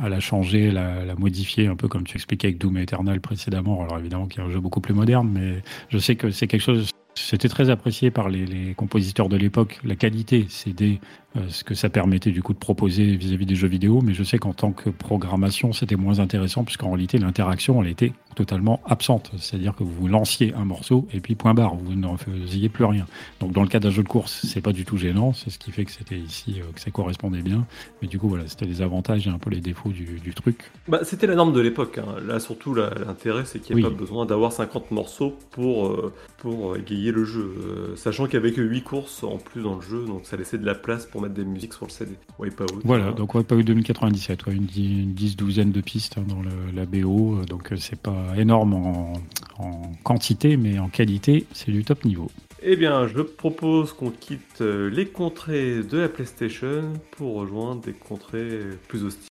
à 0.00 0.08
la 0.08 0.20
changer, 0.20 0.70
la, 0.70 1.04
la 1.04 1.14
modifier, 1.16 1.66
un 1.66 1.74
peu 1.76 1.88
comme 1.88 2.04
tu 2.04 2.16
expliquais 2.16 2.48
avec 2.48 2.58
Doom 2.58 2.76
Eternal 2.78 3.20
précédemment. 3.20 3.82
Alors 3.82 3.98
évidemment, 3.98 4.26
qu'il 4.26 4.40
y 4.42 4.44
a 4.44 4.48
un 4.48 4.52
jeu 4.52 4.60
beaucoup 4.60 4.80
plus 4.80 4.94
moderne, 4.94 5.28
mais 5.32 5.62
je 5.88 5.98
sais 5.98 6.14
que 6.14 6.30
c'est 6.30 6.46
quelque 6.46 6.62
chose. 6.62 6.88
C'était 7.16 7.48
très 7.48 7.68
apprécié 7.70 8.12
par 8.12 8.28
les, 8.28 8.46
les 8.46 8.72
compositeurs 8.74 9.28
de 9.28 9.36
l'époque, 9.36 9.80
la 9.84 9.96
qualité 9.96 10.46
CD, 10.48 11.00
ce 11.48 11.62
que 11.64 11.74
ça 11.74 11.88
permettait 11.88 12.32
du 12.32 12.42
coup 12.42 12.52
de 12.52 12.58
proposer 12.58 13.14
vis-à-vis 13.16 13.46
des 13.46 13.54
jeux 13.54 13.68
vidéo, 13.68 14.00
mais 14.02 14.14
je 14.14 14.24
sais 14.24 14.38
qu'en 14.38 14.52
tant 14.52 14.72
que 14.72 14.90
programmation, 14.90 15.72
c'était 15.72 15.96
moins 15.96 16.18
intéressant 16.18 16.64
puisqu'en 16.64 16.90
réalité 16.90 17.18
l'interaction, 17.18 17.82
elle 17.82 17.88
était 17.90 18.12
totalement 18.34 18.80
absente. 18.84 19.30
C'est-à-dire 19.38 19.74
que 19.76 19.84
vous 19.84 20.08
lanciez 20.08 20.54
un 20.54 20.64
morceau 20.64 21.06
et 21.12 21.20
puis 21.20 21.34
point 21.36 21.54
barre, 21.54 21.74
vous 21.76 21.94
n'en 21.94 22.16
faisiez 22.16 22.68
plus 22.68 22.84
rien. 22.84 23.06
Donc 23.40 23.52
dans 23.52 23.62
le 23.62 23.68
cas 23.68 23.78
d'un 23.80 23.90
jeu 23.90 24.02
de 24.02 24.08
course, 24.08 24.44
c'est 24.46 24.60
pas 24.60 24.72
du 24.72 24.84
tout 24.84 24.96
gênant, 24.96 25.32
c'est 25.32 25.50
ce 25.50 25.58
qui 25.58 25.70
fait 25.72 25.84
que 25.84 25.92
c'était 25.92 26.18
ici 26.18 26.56
euh, 26.60 26.64
que 26.74 26.80
ça 26.80 26.90
correspondait 26.90 27.42
bien. 27.42 27.64
Mais 28.02 28.08
du 28.08 28.18
coup 28.18 28.28
voilà, 28.28 28.44
c'était 28.48 28.66
les 28.66 28.82
avantages 28.82 29.26
et 29.26 29.30
un 29.30 29.38
peu 29.38 29.50
les 29.50 29.60
défauts 29.60 29.90
du, 29.90 30.18
du 30.20 30.34
truc. 30.34 30.70
Bah, 30.88 31.00
c'était 31.04 31.26
la 31.28 31.34
norme 31.36 31.52
de 31.52 31.60
l'époque. 31.60 31.98
hein. 31.98 32.16
Là, 32.26 32.40
surtout, 32.40 32.74
l'intérêt, 32.74 33.44
c'est 33.44 33.60
qu'il 33.60 33.76
n'y 33.76 33.82
a 33.82 33.86
Oui. 33.86 33.92
pas 33.92 33.96
besoin 33.98 34.26
d'avoir 34.26 34.52
50 34.52 34.90
morceaux 34.90 35.36
pour, 35.52 35.86
euh, 35.88 36.12
pour 36.38 36.76
égayer 36.76 37.12
le 37.12 37.24
jeu. 37.24 37.54
Euh, 37.60 37.96
sachant 37.96 38.24
qu'il 38.26 38.34
y 38.34 38.36
avait 38.38 38.52
que 38.52 38.60
8 38.62 38.82
courses 38.82 39.22
en 39.22 39.38
plus 39.38 39.62
dans 39.62 39.74
le 39.76 39.80
jeu, 39.82 40.04
donc 40.06 40.22
ça 40.24 40.36
laissait 40.36 40.58
de 40.58 40.66
la 40.66 40.74
place 40.74 41.06
pour 41.06 41.19
mettre 41.20 41.34
des 41.34 41.44
musiques 41.44 41.74
sur 41.74 41.86
le 41.86 41.90
CD. 41.90 42.12
Wipeout. 42.38 42.80
Voilà, 42.84 43.08
hein. 43.08 43.12
donc 43.12 43.34
Wipeout 43.34 43.62
2097, 43.62 44.46
ouais, 44.46 44.54
une, 44.54 44.64
dix- 44.66 45.02
une 45.02 45.12
dix 45.14 45.36
douzaine 45.36 45.70
de 45.72 45.80
pistes 45.80 46.16
hein, 46.18 46.24
dans 46.28 46.42
le- 46.42 46.50
la 46.74 46.86
BO, 46.86 47.36
euh, 47.40 47.44
donc 47.44 47.72
euh, 47.72 47.76
c'est 47.76 48.00
pas 48.00 48.34
énorme 48.36 48.74
en, 48.74 49.12
en 49.58 49.92
quantité, 50.02 50.56
mais 50.56 50.78
en 50.78 50.88
qualité, 50.88 51.46
c'est 51.52 51.70
du 51.72 51.84
top 51.84 52.04
niveau. 52.04 52.30
Eh 52.62 52.76
bien, 52.76 53.06
je 53.06 53.22
propose 53.22 53.94
qu'on 53.94 54.10
quitte 54.10 54.60
euh, 54.60 54.90
les 54.90 55.06
contrées 55.06 55.82
de 55.82 55.96
la 55.96 56.08
PlayStation 56.10 56.92
pour 57.12 57.36
rejoindre 57.36 57.80
des 57.80 57.94
contrées 57.94 58.60
plus 58.88 59.02
hostiles. 59.02 59.29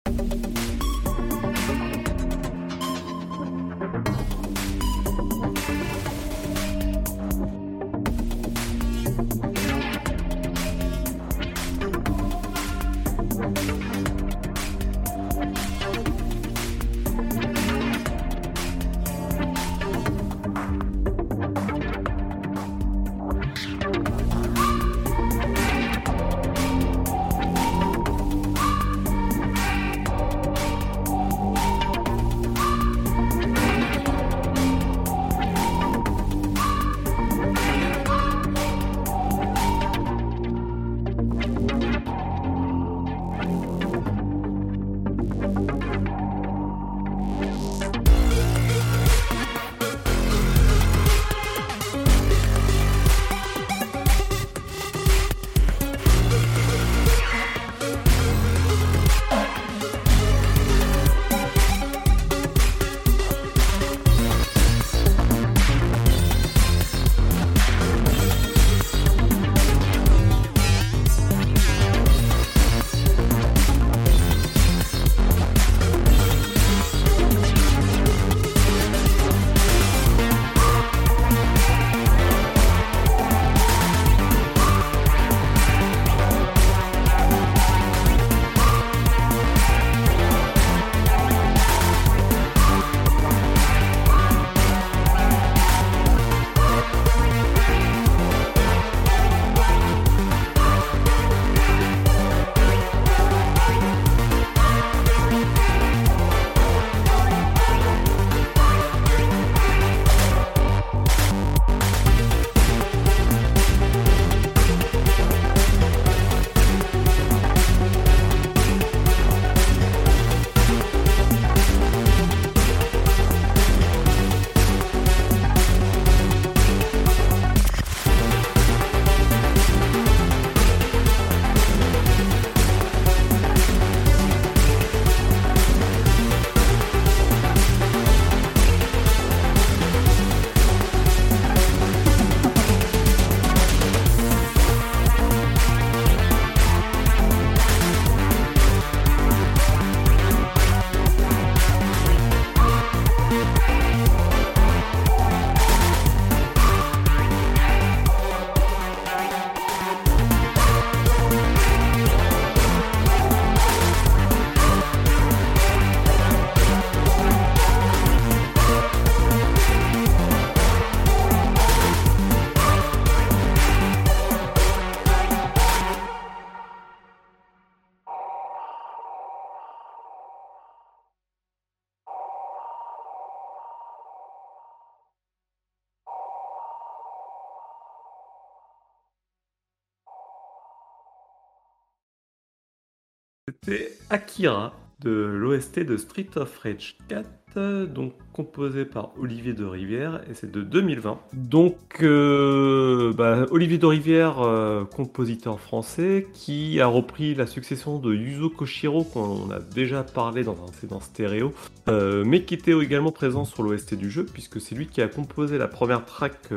C'était 193.67 193.91
Akira 194.09 194.73
de 195.01 195.09
l'OST 195.11 195.79
de 195.79 195.97
Street 195.97 196.29
of 196.37 196.57
Rage 196.59 196.95
4, 197.09 197.83
donc 197.87 198.13
composé 198.37 198.85
par 198.85 199.09
Olivier 199.19 199.53
de 199.53 199.65
Rivière 199.65 200.21
et 200.29 200.35
c'est 200.35 200.51
de 200.51 200.61
2020. 200.61 201.19
Donc 201.33 201.75
euh, 202.03 203.11
bah, 203.13 203.47
Olivier 203.49 203.79
de 203.79 203.85
Rivière, 203.87 204.41
euh, 204.41 204.85
compositeur 204.85 205.59
français, 205.59 206.27
qui 206.35 206.79
a 206.79 206.85
repris 206.85 207.33
la 207.33 207.47
succession 207.47 207.97
de 207.97 208.13
Yuzo 208.13 208.51
Koshiro 208.51 209.03
qu'on 209.05 209.49
a 209.49 209.59
déjà 209.59 210.03
parlé 210.03 210.43
dans 210.43 210.53
un 210.53 210.87
dans 210.87 210.99
stéréo, 210.99 211.51
euh, 211.89 212.23
mais 212.27 212.43
qui 212.43 212.53
était 212.53 212.77
également 212.77 213.11
présent 213.11 213.43
sur 213.43 213.63
l'OST 213.63 213.95
du 213.95 214.11
jeu 214.11 214.23
puisque 214.23 214.61
c'est 214.61 214.75
lui 214.75 214.85
qui 214.85 215.01
a 215.01 215.07
composé 215.07 215.57
la 215.57 215.67
première 215.67 216.05
track 216.05 216.53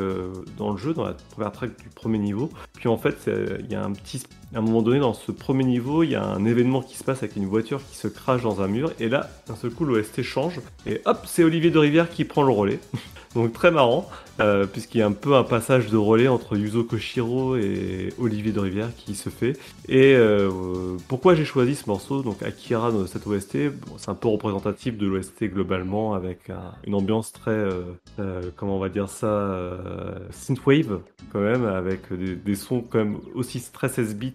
dans 0.58 0.72
le 0.72 0.76
jeu, 0.76 0.92
dans 0.92 1.04
la 1.04 1.14
première 1.30 1.52
track 1.52 1.70
du 1.80 1.88
premier 1.88 2.18
niveau. 2.18 2.50
Puis 2.74 2.88
en 2.88 2.98
fait, 2.98 3.30
il 3.60 3.72
y 3.72 3.74
a 3.74 3.82
un 3.82 3.92
petit 3.92 4.22
à 4.54 4.58
un 4.58 4.62
moment 4.62 4.82
donné, 4.82 4.98
dans 4.98 5.14
ce 5.14 5.30
premier 5.30 5.64
niveau, 5.64 6.02
il 6.02 6.10
y 6.10 6.16
a 6.16 6.24
un 6.24 6.44
événement 6.44 6.82
qui 6.82 6.96
se 6.96 7.04
passe 7.04 7.18
avec 7.18 7.36
une 7.36 7.46
voiture 7.46 7.80
qui 7.88 7.96
se 7.96 8.08
crache 8.08 8.42
dans 8.42 8.60
un 8.60 8.66
mur, 8.66 8.92
et 8.98 9.08
là, 9.08 9.30
d'un 9.46 9.54
seul 9.54 9.70
coup, 9.70 9.84
l'OST 9.84 10.22
change, 10.22 10.60
et 10.86 11.00
hop, 11.04 11.20
c'est 11.26 11.44
Olivier 11.44 11.69
de 11.70 11.78
Rivière 11.78 12.10
qui 12.10 12.24
prend 12.24 12.42
le 12.42 12.52
relais. 12.52 12.80
Donc 13.34 13.52
très 13.52 13.70
marrant, 13.70 14.08
euh, 14.40 14.66
puisqu'il 14.66 14.98
y 14.98 15.02
a 15.02 15.06
un 15.06 15.12
peu 15.12 15.36
un 15.36 15.44
passage 15.44 15.88
de 15.88 15.96
relais 15.96 16.26
entre 16.26 16.56
Yuzo 16.56 16.82
Koshiro 16.82 17.56
et 17.56 18.08
Olivier 18.18 18.50
de 18.50 18.58
Rivière 18.58 18.88
qui 18.96 19.14
se 19.14 19.28
fait. 19.28 19.52
Et 19.88 20.14
euh, 20.16 20.96
pourquoi 21.08 21.36
j'ai 21.36 21.44
choisi 21.44 21.76
ce 21.76 21.88
morceau, 21.88 22.22
donc 22.22 22.42
Akira 22.42 22.90
de 22.90 23.06
cette 23.06 23.26
OST 23.26 23.70
C'est 23.98 24.08
un 24.08 24.14
peu 24.14 24.28
représentatif 24.28 24.96
de 24.96 25.06
l'OST 25.06 25.44
globalement, 25.44 26.14
avec 26.14 26.50
un- 26.50 26.74
une 26.86 26.94
ambiance 26.94 27.32
très, 27.32 27.50
euh, 27.50 28.42
comment 28.56 28.76
on 28.76 28.80
va 28.80 28.88
dire 28.88 29.08
ça, 29.08 29.56
synthwave 30.30 31.00
quand 31.32 31.40
même, 31.40 31.66
avec 31.66 32.12
des, 32.12 32.54
sons 32.56 32.82
quand 32.88 32.98
même 32.98 33.18
aussi 33.34 33.62
très 33.72 33.88
16 33.88 34.16
bits 34.16 34.32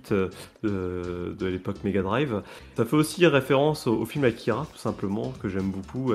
de, 0.63 1.35
l'époque 1.41 1.77
Mega 1.83 2.01
Drive. 2.01 2.41
Ça 2.77 2.85
fait 2.85 2.95
aussi 2.95 3.25
référence 3.27 3.87
au, 3.87 4.05
film 4.05 4.23
Akira, 4.23 4.65
tout 4.71 4.79
simplement, 4.79 5.33
que 5.41 5.49
j'aime 5.49 5.71
beaucoup, 5.71 6.13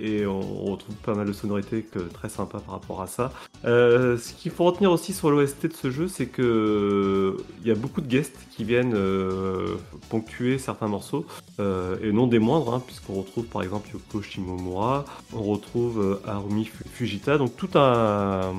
et 0.00 0.26
on 0.26 0.40
retrouve 0.64 0.94
pas 0.96 1.14
mal 1.14 1.26
de 1.26 1.32
sonorités 1.32 1.75
très 1.82 2.28
sympa 2.28 2.58
par 2.58 2.74
rapport 2.74 3.02
à 3.02 3.06
ça. 3.06 3.32
Euh, 3.64 4.16
ce 4.18 4.32
qu'il 4.32 4.50
faut 4.52 4.64
retenir 4.64 4.92
aussi 4.92 5.12
sur 5.12 5.30
l'OST 5.30 5.66
de 5.66 5.72
ce 5.72 5.90
jeu, 5.90 6.08
c'est 6.08 6.26
que 6.26 6.42
euh, 6.42 7.42
il 7.62 7.68
y 7.68 7.70
a 7.70 7.74
beaucoup 7.74 8.00
de 8.00 8.06
guests 8.06 8.38
qui 8.50 8.64
viennent 8.64 8.94
euh, 8.94 9.76
ponctuer 10.10 10.58
certains 10.58 10.88
morceaux, 10.88 11.26
et 11.58 12.12
non 12.12 12.26
des 12.26 12.38
moindres, 12.38 12.74
hein, 12.74 12.82
puisqu'on 12.86 13.14
retrouve 13.14 13.46
par 13.46 13.62
exemple 13.62 13.88
Yoko 13.92 14.20
Shimomura, 14.22 15.04
on 15.32 15.42
retrouve 15.42 16.20
Harumi 16.26 16.66
Fu- 16.66 16.84
Fujita, 16.92 17.38
donc 17.38 17.56
tout 17.56 17.70
un, 17.78 18.52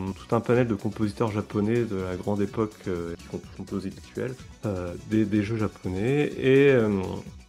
panel 0.46 0.68
de 0.68 0.76
compositeurs 0.76 1.32
japonais 1.32 1.84
de 1.84 1.96
la 1.96 2.16
grande 2.16 2.42
époque 2.42 2.74
qui 2.84 3.38
composent 3.56 3.86
actuelle, 3.86 4.34
des, 5.10 5.26
des 5.26 5.44
jeux 5.44 5.58
japonais, 5.58 6.32
et 6.40 6.76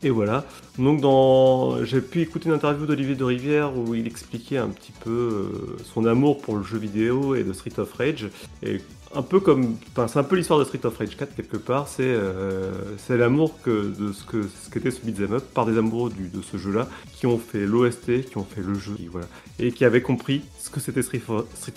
Et 0.02 0.10
voilà. 0.10 0.44
Donc 0.78 1.00
dans, 1.00 1.84
j'ai 1.84 2.00
pu 2.00 2.20
écouter 2.20 2.48
une 2.48 2.54
interview 2.54 2.86
d'Olivier 2.86 3.16
de 3.16 3.24
Rivière 3.24 3.76
où 3.76 3.94
il 3.94 4.06
expliquait 4.06 4.58
un 4.58 4.68
petit 4.68 4.92
peu 4.92 5.10
euh, 5.10 5.76
son 5.92 6.06
amour 6.06 6.40
pour 6.40 6.56
le 6.56 6.62
jeu 6.62 6.78
vidéo 6.78 7.34
et 7.34 7.42
de 7.42 7.52
Street 7.52 7.78
of 7.78 7.92
Rage. 7.94 8.28
Et 8.62 8.80
un 9.14 9.22
peu 9.22 9.40
comme, 9.40 9.76
enfin 9.90 10.06
c'est 10.06 10.18
un 10.18 10.24
peu 10.24 10.36
l'histoire 10.36 10.60
de 10.60 10.64
Street 10.64 10.84
of 10.84 10.96
Rage 10.96 11.16
4 11.16 11.34
quelque 11.34 11.56
part. 11.56 11.88
C'est 11.88 12.04
euh, 12.04 12.70
l'amour 13.08 13.58
de 13.66 14.12
ce 14.12 14.24
que 14.24 14.44
ce 14.46 14.70
qu'était 14.70 14.92
ce 14.92 15.00
beat'em 15.04 15.34
up 15.34 15.44
par 15.52 15.66
des 15.66 15.76
amoureux 15.76 16.10
de 16.10 16.42
ce 16.42 16.56
jeu-là 16.56 16.88
qui 17.12 17.26
ont 17.26 17.38
fait 17.38 17.66
l'OST, 17.66 18.26
qui 18.26 18.38
ont 18.38 18.44
fait 18.44 18.62
le 18.62 18.74
jeu, 18.74 18.94
et 19.58 19.72
qui 19.72 19.84
avaient 19.84 20.02
compris 20.02 20.42
ce 20.60 20.70
que 20.70 20.78
c'était 20.78 21.02
Street 21.02 21.22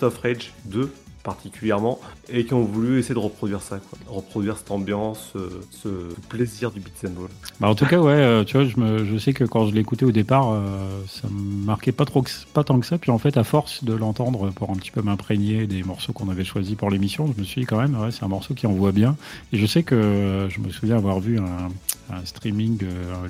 of 0.02 0.18
Rage 0.18 0.52
2 0.66 0.88
particulièrement 1.22 2.00
et 2.28 2.44
qui 2.44 2.54
ont 2.54 2.64
voulu 2.64 2.98
essayer 2.98 3.14
de 3.14 3.20
reproduire 3.20 3.62
ça, 3.62 3.78
quoi. 3.78 3.98
reproduire 4.08 4.58
cette 4.58 4.70
ambiance, 4.70 5.32
euh, 5.36 5.48
ce 5.70 5.88
plaisir 6.28 6.70
du 6.70 6.80
beat'em 6.80 7.12
all. 7.18 7.28
Bah, 7.60 7.68
en 7.68 7.74
tout 7.74 7.86
cas, 7.86 7.98
ouais, 7.98 8.12
euh, 8.12 8.44
tu 8.44 8.56
vois, 8.56 8.66
je, 8.66 9.18
sais 9.18 9.32
que 9.32 9.44
quand 9.44 9.66
je 9.66 9.74
l'écoutais 9.74 10.04
au 10.04 10.12
départ, 10.12 10.50
euh, 10.50 10.60
ça 11.08 11.28
me 11.28 11.64
marquait 11.64 11.92
pas 11.92 12.04
trop, 12.04 12.24
pas 12.52 12.64
tant 12.64 12.78
que 12.80 12.86
ça. 12.86 12.98
Puis 12.98 13.10
en 13.10 13.18
fait, 13.18 13.36
à 13.36 13.44
force 13.44 13.84
de 13.84 13.92
l'entendre 13.92 14.50
pour 14.50 14.70
un 14.70 14.74
petit 14.74 14.90
peu 14.90 15.02
m'imprégner 15.02 15.66
des 15.66 15.82
morceaux 15.82 16.12
qu'on 16.12 16.28
avait 16.28 16.44
choisis 16.44 16.74
pour 16.74 16.90
l'émission, 16.90 17.32
je 17.34 17.40
me 17.40 17.44
suis 17.44 17.62
dit 17.62 17.66
quand 17.66 17.80
même, 17.80 17.98
ouais, 17.98 18.10
c'est 18.10 18.24
un 18.24 18.28
morceau 18.28 18.54
qui 18.54 18.66
envoie 18.66 18.92
bien. 18.92 19.16
Et 19.52 19.58
je 19.58 19.66
sais 19.66 19.82
que 19.82 19.94
euh, 19.94 20.48
je 20.48 20.60
me 20.60 20.70
souviens 20.70 20.96
avoir 20.96 21.20
vu 21.20 21.38
un, 21.38 21.68
un 22.14 22.24
streaming 22.24 22.78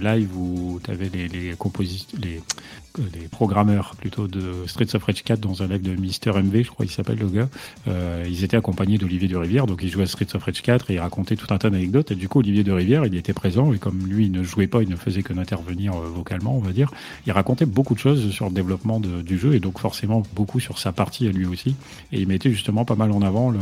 live 0.01 0.36
où 0.36 0.80
tu 0.82 0.90
avais 0.90 1.09
les, 1.09 1.28
les, 1.28 1.55
les 2.99 3.28
programmeurs 3.28 3.95
plutôt 3.97 4.28
de 4.28 4.66
Streets 4.66 4.95
of 4.95 5.05
Rage 5.05 5.22
4 5.22 5.40
dans 5.40 5.62
un 5.62 5.66
live 5.66 5.82
de 5.82 5.95
Mister 5.95 6.30
MV, 6.30 6.62
je 6.62 6.70
crois 6.70 6.86
qu'il 6.86 6.95
s'appelle 6.95 7.18
le 7.18 7.28
gars. 7.28 7.49
Euh, 7.88 8.24
ils 8.28 8.45
étaient 8.45 8.57
accompagnés 8.57 8.99
d'Olivier 8.99 9.28
de 9.28 9.36
Rivière, 9.36 9.66
donc 9.66 9.80
il 9.82 9.90
jouait 9.90 10.05
à 10.05 10.07
Streets 10.07 10.34
of 10.34 10.43
Rage 10.43 10.62
4 10.62 10.90
et 10.90 10.95
il 10.95 10.99
racontait 11.01 11.36
tout 11.36 11.53
un 11.53 11.59
tas 11.59 11.70
d'anecdotes. 11.70 12.11
Et 12.11 12.14
du 12.14 12.28
coup, 12.28 12.40
Olivier 12.40 12.64
de 12.64 12.72
Rivière, 12.72 13.07
il 13.07 13.14
était 13.14 13.32
présent 13.32 13.72
et 13.72 13.78
comme 13.78 14.07
lui, 14.07 14.26
il 14.26 14.32
ne 14.32 14.43
jouait 14.43 14.66
pas, 14.66 14.82
il 14.82 14.88
ne 14.88 14.97
faisait 14.97 15.22
que 15.22 15.32
d'intervenir 15.32 15.95
euh, 15.95 16.09
vocalement, 16.09 16.57
on 16.57 16.61
va 16.61 16.72
dire. 16.72 16.90
Il 17.26 17.32
racontait 17.32 17.66
beaucoup 17.66 17.95
de 17.95 18.01
choses 18.01 18.30
sur 18.30 18.47
le 18.47 18.53
développement 18.53 19.01
du 19.01 19.38
jeu 19.38 19.55
et 19.55 19.61
donc 19.61 19.78
forcément 19.78 20.22
beaucoup 20.34 20.61
sur 20.61 20.78
sa 20.78 20.93
partie 20.93 21.26
à 21.26 21.30
lui 21.30 21.47
aussi. 21.47 21.76
Et 22.12 22.20
il 22.20 22.28
mettait 22.28 22.51
justement 22.51 22.84
pas 22.84 22.97
mal 22.97 23.12
en 23.12 23.22
avant 23.22 23.51
le, 23.51 23.59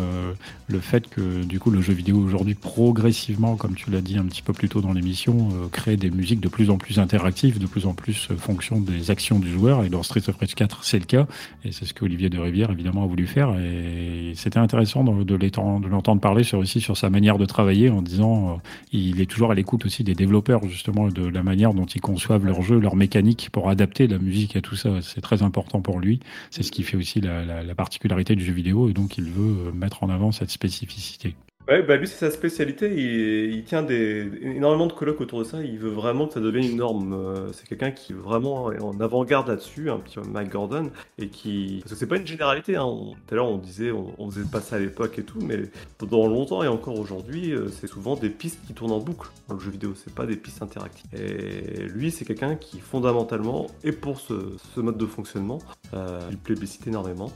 le 0.69 0.81
fait 0.81 1.09
que 1.09 1.45
du 1.45 1.61
coup 1.61 1.71
le 1.71 1.81
jeu 1.81 1.93
vidéo 1.93 2.19
aujourd'hui 2.19 2.55
progressivement, 2.55 3.57
comme 3.57 3.75
tu 3.75 3.91
l'as 3.91 4.01
dit 4.01 4.19
un 4.19 4.25
petit 4.25 4.43
peu 4.43 4.53
plus 4.53 4.69
tôt 4.69 4.81
dans 4.81 4.93
l'émission, 4.93 5.49
euh, 5.53 5.69
crée 5.71 5.97
des 5.97 6.11
musiques 6.11 6.41
de 6.41 6.49
plus 6.49 6.71
en 6.71 6.79
plus 6.79 6.99
interactives, 6.99 7.59
de 7.59 7.67
plus 7.67 7.87
en 7.87 7.95
plus 7.95 8.29
euh, 8.31 8.37
fonction 8.37 8.81
des 8.81 9.11
actions 9.11 9.20
du 9.39 9.51
joueur. 9.51 9.85
Et 9.85 9.89
dans 9.89 10.03
Street 10.03 10.23
of 10.29 10.37
Rage 10.37 10.55
4, 10.55 10.85
c'est 10.85 10.99
le 10.99 11.05
cas. 11.05 11.27
Et 11.65 11.73
c'est 11.73 11.85
ce 11.85 11.95
que 11.95 12.05
Olivier 12.05 12.29
de 12.31 12.39
Rivière 12.39 12.71
évidemment 12.71 13.05
a 13.05 13.07
voulu 13.07 13.27
faire. 13.27 13.55
Et 13.59 14.33
c'était 14.35 14.59
intéressant 14.59 15.05
de, 15.05 15.89
l'entendre 15.89 16.21
parler 16.21 16.43
sur 16.43 16.59
aussi 16.59 16.81
sur 16.81 16.97
sa 16.97 17.11
manière 17.11 17.39
de 17.39 17.47
travailler 17.47 17.91
en 17.91 18.03
disant 18.03 18.51
euh, 18.51 18.55
il 18.93 19.21
est 19.21 19.27
toujours 19.27 19.51
à 19.51 19.55
l'écoute 19.55 19.85
aussi 19.87 20.05
des 20.05 20.15
développeurs 20.15 20.67
justement 20.69 21.09
de 21.09 21.27
la 21.27 21.43
manière 21.43 21.75
dont 21.75 21.87
ils 21.87 22.01
conçoivent 22.01 22.45
leur 22.45 22.63
jeu, 22.63 22.79
leur 22.79 22.97
mécanique 22.97 23.51
pour 23.53 23.69
adapter 23.69 24.07
la 24.07 24.19
musique 24.19 24.57
à 24.57 24.61
tout 24.61 24.77
ça. 24.77 24.91
C'est 25.03 25.21
très 25.21 25.43
important 25.43 25.81
pour 25.81 25.99
lui. 25.99 26.21
C'est 26.51 26.63
ce 26.63 26.73
qui 26.73 26.83
fait 26.83 26.97
aussi 26.97 27.21
la 27.21 27.75
particularité 27.75 28.35
du 28.35 28.45
jeu 28.45 28.53
vidéo 28.53 28.89
et 28.89 28.93
donc 28.93 29.19
il 29.19 29.25
veut 29.25 29.69
euh, 29.69 29.73
mettre 29.73 30.03
en 30.03 30.09
avant 30.09 30.33
cette 30.33 30.51
spécificité. 30.51 31.35
Ouais, 31.71 31.83
bah 31.83 31.97
lui 31.97 32.09
c'est 32.09 32.17
sa 32.17 32.33
spécialité, 32.33 32.93
il, 32.93 33.63
tient 33.63 33.87
énormément 33.87 34.89
de 34.89 34.93
colloques 34.93 35.21
autour 35.21 35.39
de 35.39 35.45
ça, 35.45 35.63
il 35.63 35.79
veut 35.79 35.91
vraiment 35.91 36.27
que 36.27 36.35
ça 36.35 36.41
devienne 36.41 36.65
une 36.65 36.79
norme. 36.79 37.13
Euh, 37.13 37.53
C'est 37.53 37.65
quelqu'un 37.65 37.93
qui 37.93 38.13
vraiment 38.13 38.73
est 38.73 38.83
en 38.83 38.99
avant-garde 38.99 39.47
là-dessus, 39.47 39.89
un 39.89 40.01
Mike 40.33 40.51
Gordon, 40.51 40.91
et 41.17 41.29
qui... 41.29 41.79
Parce 41.83 41.93
que 41.93 41.99
c'est 42.01 42.09
pas 42.09 42.17
une 42.17 42.27
généralité, 42.27 42.75
hein. 42.75 42.89
Tout 42.89 43.35
à 43.35 43.37
l'heure 43.37 43.49
on 43.49 43.59
disait 43.59 43.93
on, 43.93 44.29
faisait 44.33 44.51
pas 44.51 44.61
ça 44.61 44.77
à 44.77 44.79
l'époque 44.81 45.17
et 45.21 45.23
tout, 45.23 45.39
mais 45.41 45.61
pendant 45.97 46.27
longtemps 46.27 46.65
et 46.65 46.69
encore 46.69 46.99
aujourd'hui, 46.99 47.53
euh, 47.53 47.69
c'est 47.69 47.87
souvent 47.87 48.17
des 48.17 48.31
pistes 48.31 48.59
qui 48.67 48.75
tournent 48.75 48.91
en 48.91 48.99
boucle 48.99 49.29
dans 49.47 49.55
le 49.55 49.61
jeu 49.61 49.71
vidéo, 49.71 49.93
c'est 49.95 50.13
pas 50.13 50.27
des 50.27 50.37
pistes 50.37 50.63
interactives. 50.63 51.07
Et 51.15 51.85
lui 51.87 52.11
c'est 52.11 52.25
quelqu'un 52.25 52.57
qui 52.57 52.81
fondamentalement, 52.81 53.69
et 53.85 53.93
pour 53.93 54.19
ce, 54.19 54.57
ce 54.75 54.81
mode 54.81 54.99
de 54.99 55.07
fonctionnement, 55.07 55.59
euh, 55.95 56.19
il 56.33 56.37
plébiscite 56.37 56.89
énormément. 56.89 57.31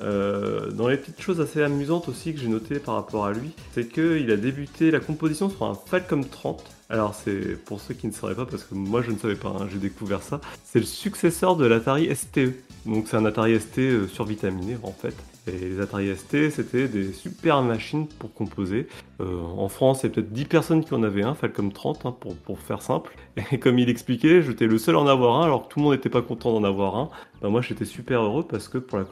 Euh, 0.00 0.70
dans 0.70 0.86
les 0.86 0.96
petites 0.96 1.20
choses 1.20 1.40
assez 1.40 1.62
amusantes 1.62 2.08
aussi 2.08 2.32
que 2.32 2.40
j'ai 2.40 2.48
notées 2.48 2.78
par 2.78 2.94
rapport 2.94 3.26
à 3.26 3.32
lui, 3.32 3.52
c'est 3.72 3.88
qu'il 3.88 4.30
a 4.30 4.36
débuté 4.36 4.90
la 4.90 5.00
composition 5.00 5.50
sur 5.50 5.64
un 5.64 5.74
Falcom 5.74 6.24
30. 6.24 6.77
Alors 6.90 7.14
c'est 7.14 7.62
pour 7.64 7.80
ceux 7.80 7.92
qui 7.92 8.06
ne 8.06 8.12
sauraient 8.12 8.34
pas, 8.34 8.46
parce 8.46 8.64
que 8.64 8.74
moi 8.74 9.02
je 9.02 9.10
ne 9.10 9.18
savais 9.18 9.34
pas, 9.34 9.50
hein, 9.50 9.68
j'ai 9.70 9.78
découvert 9.78 10.22
ça. 10.22 10.40
C'est 10.64 10.78
le 10.78 10.86
successeur 10.86 11.56
de 11.56 11.66
l'Atari 11.66 12.14
STE. 12.14 12.54
Donc 12.86 13.08
c'est 13.08 13.16
un 13.16 13.26
Atari 13.26 13.60
ST 13.60 13.78
euh, 13.78 14.08
survitaminé 14.08 14.78
en 14.82 14.92
fait. 14.92 15.14
Et 15.46 15.68
les 15.68 15.80
Atari 15.80 16.14
ST 16.16 16.50
c'était 16.50 16.88
des 16.88 17.12
super 17.12 17.60
machines 17.60 18.06
pour 18.06 18.32
composer. 18.32 18.88
Euh, 19.20 19.42
en 19.42 19.68
France 19.68 20.00
il 20.02 20.06
y 20.06 20.12
a 20.12 20.14
peut-être 20.14 20.32
10 20.32 20.44
personnes 20.46 20.82
qui 20.82 20.94
en 20.94 21.02
avaient 21.02 21.24
un, 21.24 21.34
Falcom 21.34 21.72
30 21.72 22.06
hein, 22.06 22.16
pour, 22.18 22.34
pour 22.36 22.58
faire 22.58 22.80
simple. 22.80 23.14
Et 23.52 23.58
comme 23.58 23.78
il 23.78 23.90
expliquait, 23.90 24.40
j'étais 24.40 24.66
le 24.66 24.78
seul 24.78 24.96
à 24.96 25.00
en 25.00 25.06
avoir 25.06 25.42
un 25.42 25.44
alors 25.44 25.68
que 25.68 25.74
tout 25.74 25.80
le 25.80 25.84
monde 25.84 25.94
n'était 25.94 26.08
pas 26.08 26.22
content 26.22 26.58
d'en 26.58 26.64
avoir 26.64 26.96
un. 26.96 27.10
Ben, 27.42 27.50
moi 27.50 27.60
j'étais 27.60 27.84
super 27.84 28.22
heureux 28.22 28.46
parce 28.48 28.66
que 28.66 28.78
pour, 28.78 28.96
la, 28.96 29.04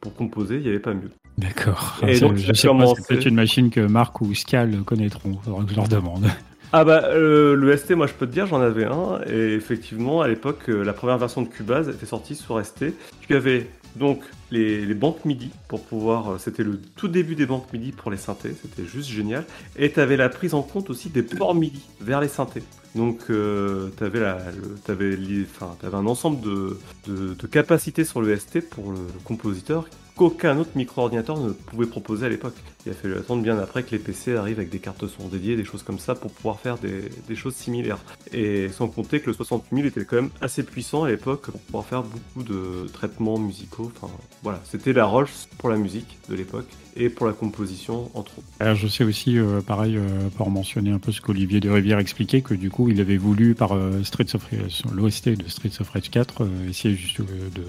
pour 0.00 0.14
composer 0.14 0.56
il 0.56 0.62
n'y 0.62 0.68
avait 0.68 0.80
pas 0.80 0.94
mieux. 0.94 1.10
D'accord. 1.38 1.96
Et 2.06 2.18
donc, 2.18 2.38
c'est 2.38 2.68
peut-être 2.68 3.26
une 3.26 3.36
machine 3.36 3.70
que 3.70 3.80
Marc 3.80 4.20
ou 4.20 4.34
Scal 4.34 4.82
connaîtront. 4.82 5.38
Faudra 5.44 5.64
que 5.64 5.70
je 5.70 5.76
leur 5.76 5.88
demande. 5.88 6.26
Ah 6.72 6.84
bah 6.84 7.02
euh, 7.06 7.56
le 7.56 7.76
ST, 7.76 7.96
moi 7.96 8.06
je 8.06 8.12
peux 8.12 8.28
te 8.28 8.32
dire, 8.32 8.46
j'en 8.46 8.60
avais 8.60 8.84
un 8.84 9.20
et 9.26 9.54
effectivement 9.54 10.20
à 10.20 10.28
l'époque 10.28 10.68
euh, 10.68 10.84
la 10.84 10.92
première 10.92 11.18
version 11.18 11.42
de 11.42 11.48
Cubase 11.48 11.88
était 11.88 12.06
sortie 12.06 12.36
sur 12.36 12.64
ST. 12.64 12.94
Tu 13.26 13.34
avais 13.34 13.68
donc 13.96 14.22
les, 14.52 14.94
banques 14.94 15.24
MIDI 15.24 15.50
pour 15.66 15.82
pouvoir, 15.82 16.30
euh, 16.30 16.38
c'était 16.38 16.62
le 16.62 16.80
tout 16.94 17.08
début 17.08 17.34
des 17.34 17.44
banques 17.44 17.72
MIDI 17.72 17.90
pour 17.90 18.12
les 18.12 18.16
synthés, 18.16 18.54
c'était 18.62 18.88
juste 18.88 19.08
génial. 19.08 19.44
Et 19.76 19.90
tu 19.90 19.98
avais 19.98 20.16
la 20.16 20.28
prise 20.28 20.54
en 20.54 20.62
compte 20.62 20.90
aussi 20.90 21.08
des 21.08 21.24
ports 21.24 21.56
MIDI 21.56 21.82
vers 22.00 22.20
les 22.20 22.28
synthés. 22.28 22.62
Donc 22.94 23.18
tu 23.26 24.04
avais, 24.04 24.24
un 25.92 26.06
ensemble 26.06 26.40
de, 26.40 27.46
capacités 27.50 28.04
sur 28.04 28.20
le 28.20 28.36
ST 28.36 28.60
pour 28.68 28.92
le 28.92 29.00
compositeur 29.24 29.88
qu'aucun 30.20 30.58
autre 30.58 30.72
micro-ordinateur 30.74 31.40
ne 31.40 31.48
pouvait 31.48 31.86
proposer 31.86 32.26
à 32.26 32.28
l'époque. 32.28 32.52
Il 32.84 32.92
a 32.92 32.94
fallu 32.94 33.16
attendre 33.16 33.42
bien 33.42 33.58
après 33.58 33.84
que 33.84 33.92
les 33.92 33.98
PC 33.98 34.36
arrivent 34.36 34.58
avec 34.58 34.68
des 34.68 34.78
cartes 34.78 35.06
son 35.06 35.28
dédiées, 35.28 35.56
des 35.56 35.64
choses 35.64 35.82
comme 35.82 35.98
ça, 35.98 36.14
pour 36.14 36.30
pouvoir 36.30 36.60
faire 36.60 36.76
des, 36.76 37.34
choses 37.34 37.54
similaires. 37.54 37.96
Et 38.30 38.68
sans 38.68 38.88
compter 38.88 39.20
que 39.20 39.28
le 39.28 39.32
68 39.32 39.74
000 39.74 39.88
était 39.88 40.04
quand 40.04 40.16
même 40.16 40.30
assez 40.42 40.62
puissant 40.62 41.04
à 41.04 41.08
l'époque 41.08 41.50
pour 41.50 41.60
pouvoir 41.60 41.86
faire 41.86 42.02
beaucoup 42.02 42.42
de 42.42 42.86
traitements 42.92 43.38
musicaux. 43.38 43.90
Enfin, 43.96 44.12
voilà, 44.42 44.60
c'était 44.64 44.92
la 44.92 45.06
Rolls 45.06 45.28
pour 45.56 45.70
la 45.70 45.78
musique 45.78 46.18
de 46.28 46.34
l'époque 46.34 46.68
et 46.96 47.08
pour 47.08 47.26
la 47.26 47.32
composition 47.32 48.10
entre 48.12 48.38
autres. 48.38 48.48
Alors, 48.58 48.74
je 48.74 48.88
sais 48.88 49.04
aussi, 49.04 49.38
euh, 49.38 49.62
pareil, 49.62 49.96
euh, 49.96 50.28
pour 50.36 50.50
mentionner 50.50 50.90
un 50.90 50.98
peu 50.98 51.12
ce 51.12 51.22
qu'Olivier 51.22 51.60
de 51.60 51.70
Rivière 51.70 51.98
expliquait, 51.98 52.42
que 52.42 52.52
du 52.52 52.68
coup, 52.68 52.90
il 52.90 53.00
avait 53.00 53.16
voulu, 53.16 53.54
par 53.54 53.72
euh, 53.72 54.02
Streets 54.02 54.34
of 54.34 54.46
l'OST 54.92 55.30
de 55.30 55.48
Streets 55.48 55.80
of 55.80 55.88
Rage 55.88 56.10
4, 56.10 56.42
euh, 56.42 56.68
essayer 56.68 56.94
juste 56.94 57.20
de, 57.20 57.62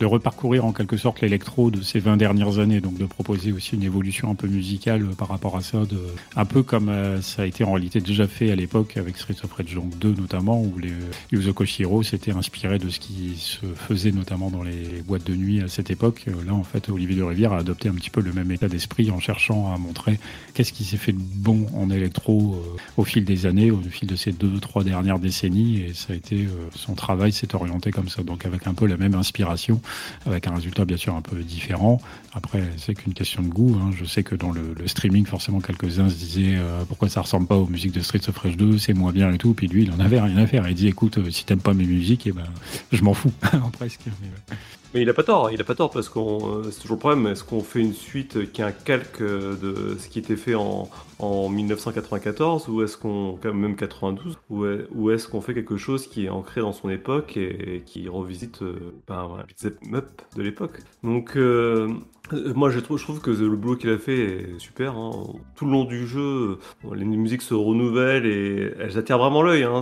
de 0.00 0.06
reparcourir 0.06 0.64
en 0.64 0.72
quelque 0.72 0.96
sorte 0.96 1.20
l'électro 1.20 1.70
de 1.70 1.82
ces 1.82 2.00
20 2.00 2.16
dernières 2.16 2.58
années, 2.58 2.80
donc 2.80 2.96
de 2.96 3.04
proposer 3.04 3.52
aussi 3.52 3.76
une 3.76 3.82
évolution 3.82 4.30
un 4.30 4.34
peu 4.34 4.48
musicale 4.48 5.02
euh, 5.02 5.14
par 5.14 5.28
rapport 5.28 5.56
à 5.56 5.60
ça, 5.60 5.84
de, 5.84 5.98
un 6.36 6.44
peu 6.46 6.62
comme 6.62 6.88
euh, 6.88 7.20
ça 7.20 7.42
a 7.42 7.46
été 7.46 7.64
en 7.64 7.72
réalité 7.72 8.00
déjà 8.00 8.26
fait 8.26 8.50
à 8.50 8.56
l'époque 8.56 8.96
avec 8.96 9.18
Streets 9.18 9.44
of 9.44 9.52
Rage 9.52 9.74
donc 9.74 9.98
2 9.98 10.14
notamment, 10.14 10.60
où 10.62 10.78
les 10.78 10.92
Yuzo 11.32 11.52
Koshiro 11.52 12.02
s'était 12.02 12.32
inspiré 12.32 12.78
de 12.78 12.88
ce 12.88 12.98
qui 12.98 13.34
se 13.36 13.66
faisait 13.76 14.10
notamment 14.10 14.50
dans 14.50 14.62
les 14.62 15.02
boîtes 15.06 15.24
de 15.24 15.34
nuit 15.34 15.60
à 15.60 15.68
cette 15.68 15.90
époque. 15.90 16.24
Euh, 16.28 16.32
Là, 16.46 16.54
en 16.54 16.64
fait, 16.64 16.88
Olivier 16.88 17.16
de 17.16 17.22
Rivière 17.22 17.52
a 17.52 17.58
adopté 17.58 17.90
un 17.90 17.94
petit 17.94 18.08
peu 18.08 18.22
le 18.22 18.32
même 18.32 18.50
état 18.50 18.66
d'esprit 18.66 19.10
en 19.10 19.20
cherchant 19.20 19.74
à 19.74 19.76
montrer 19.76 20.18
qu'est-ce 20.54 20.72
qui 20.72 20.84
s'est 20.84 20.96
fait 20.96 21.12
de 21.12 21.20
bon 21.20 21.66
en 21.76 21.90
électro 21.90 22.64
au 22.96 23.04
fil 23.04 23.26
des 23.26 23.44
années, 23.44 23.70
au 23.70 23.80
fil 23.82 24.08
de 24.08 24.16
ces 24.16 24.32
deux, 24.32 24.58
trois 24.58 24.82
dernières 24.82 25.18
décennies, 25.18 25.82
et 25.82 25.92
ça 25.92 26.14
a 26.14 26.16
été 26.16 26.48
son 26.74 26.94
travail 26.94 27.32
s'est 27.32 27.54
orienté 27.54 27.90
comme 27.90 28.08
ça, 28.08 28.22
donc 28.22 28.46
avec 28.46 28.66
un 28.66 28.72
peu 28.72 28.86
la 28.86 28.96
même 28.96 29.14
inspiration, 29.14 29.82
avec 30.26 30.46
un 30.46 30.54
résultat 30.54 30.84
bien 30.84 30.96
sûr 30.96 31.14
un 31.14 31.22
peu 31.22 31.36
différent. 31.42 32.00
Après, 32.32 32.62
c'est 32.76 32.94
qu'une 32.94 33.12
question 33.14 33.42
de 33.42 33.48
goût. 33.48 33.76
hein. 33.80 33.90
Je 33.98 34.04
sais 34.04 34.22
que 34.22 34.34
dans 34.34 34.52
le, 34.52 34.74
le 34.78 34.86
streaming, 34.88 35.26
forcément, 35.26 35.60
quelques-uns 35.60 36.08
se 36.08 36.14
disaient 36.14 36.56
euh, 36.56 36.84
pourquoi 36.88 37.08
ça 37.08 37.20
ressemble 37.22 37.46
pas 37.46 37.56
aux 37.56 37.66
musiques 37.66 37.92
de 37.92 38.00
Streets 38.00 38.28
of 38.28 38.36
Rage 38.38 38.56
2, 38.56 38.78
c'est 38.78 38.94
moins 38.94 39.12
bien 39.12 39.32
et 39.32 39.38
tout. 39.38 39.52
Puis 39.54 39.66
lui, 39.68 39.82
il 39.82 39.92
en 39.92 40.00
avait 40.00 40.20
rien 40.20 40.36
à 40.36 40.46
faire. 40.46 40.68
Il 40.68 40.74
dit 40.74 40.88
écoute, 40.88 41.18
euh, 41.18 41.30
si 41.30 41.44
t'aimes 41.44 41.60
pas 41.60 41.74
mes 41.74 41.84
musiques, 41.84 42.26
et 42.26 42.32
ben, 42.32 42.44
je 42.92 43.02
m'en 43.02 43.14
fous, 43.14 43.32
presque. 43.72 44.00
Mais 44.92 45.02
il 45.02 45.08
a 45.08 45.14
pas 45.14 45.22
tort, 45.22 45.52
il 45.52 45.60
a 45.60 45.64
pas 45.64 45.76
tort 45.76 45.90
parce 45.92 46.08
qu'on 46.08 46.62
euh, 46.62 46.70
c'est 46.72 46.80
toujours 46.80 46.96
le 46.96 46.98
problème. 47.00 47.26
Est-ce 47.28 47.44
qu'on 47.44 47.60
fait 47.62 47.78
une 47.78 47.92
suite 47.94 48.50
qui 48.50 48.60
est 48.60 48.64
un 48.64 48.72
calque 48.72 49.22
de 49.22 49.96
ce 49.96 50.08
qui 50.08 50.18
était 50.18 50.34
fait 50.36 50.56
en, 50.56 50.90
en 51.20 51.48
1994 51.48 52.68
ou 52.68 52.82
est-ce 52.82 52.96
qu'on 52.96 53.38
même 53.44 53.76
92 53.76 54.38
ou 54.50 54.66
est- 54.66 54.86
ou 54.92 55.10
est-ce 55.12 55.28
qu'on 55.28 55.40
fait 55.40 55.54
quelque 55.54 55.76
chose 55.76 56.08
qui 56.08 56.24
est 56.26 56.28
ancré 56.28 56.60
dans 56.60 56.72
son 56.72 56.90
époque 56.90 57.36
et, 57.36 57.82
qui 57.86 58.08
revisite 58.08 58.62
euh, 58.62 58.74
ben, 59.06 59.26
voilà, 59.28 59.44
le 59.44 59.70
beat'em 59.70 59.94
up 59.94 60.22
de 60.36 60.42
l'époque. 60.42 60.80
Donc 61.04 61.36
euh, 61.36 61.88
moi 62.54 62.70
je 62.70 62.80
trouve, 62.80 63.20
que 63.20 63.30
le 63.30 63.56
boulot 63.56 63.76
qu'il 63.76 63.90
a 63.90 63.98
fait 63.98 64.18
est 64.54 64.58
super. 64.58 64.96
hein. 64.96 65.10
Tout 65.56 65.66
le 65.66 65.72
long 65.72 65.84
du 65.84 66.06
jeu, 66.06 66.58
euh, 66.84 66.94
les 66.94 67.04
musiques 67.04 67.42
se 67.42 67.54
renouvellent 67.54 68.26
et 68.26 68.72
elles 68.78 68.98
attirent 68.98 69.18
vraiment 69.18 69.42
l'œil. 69.42 69.64
hein. 69.64 69.80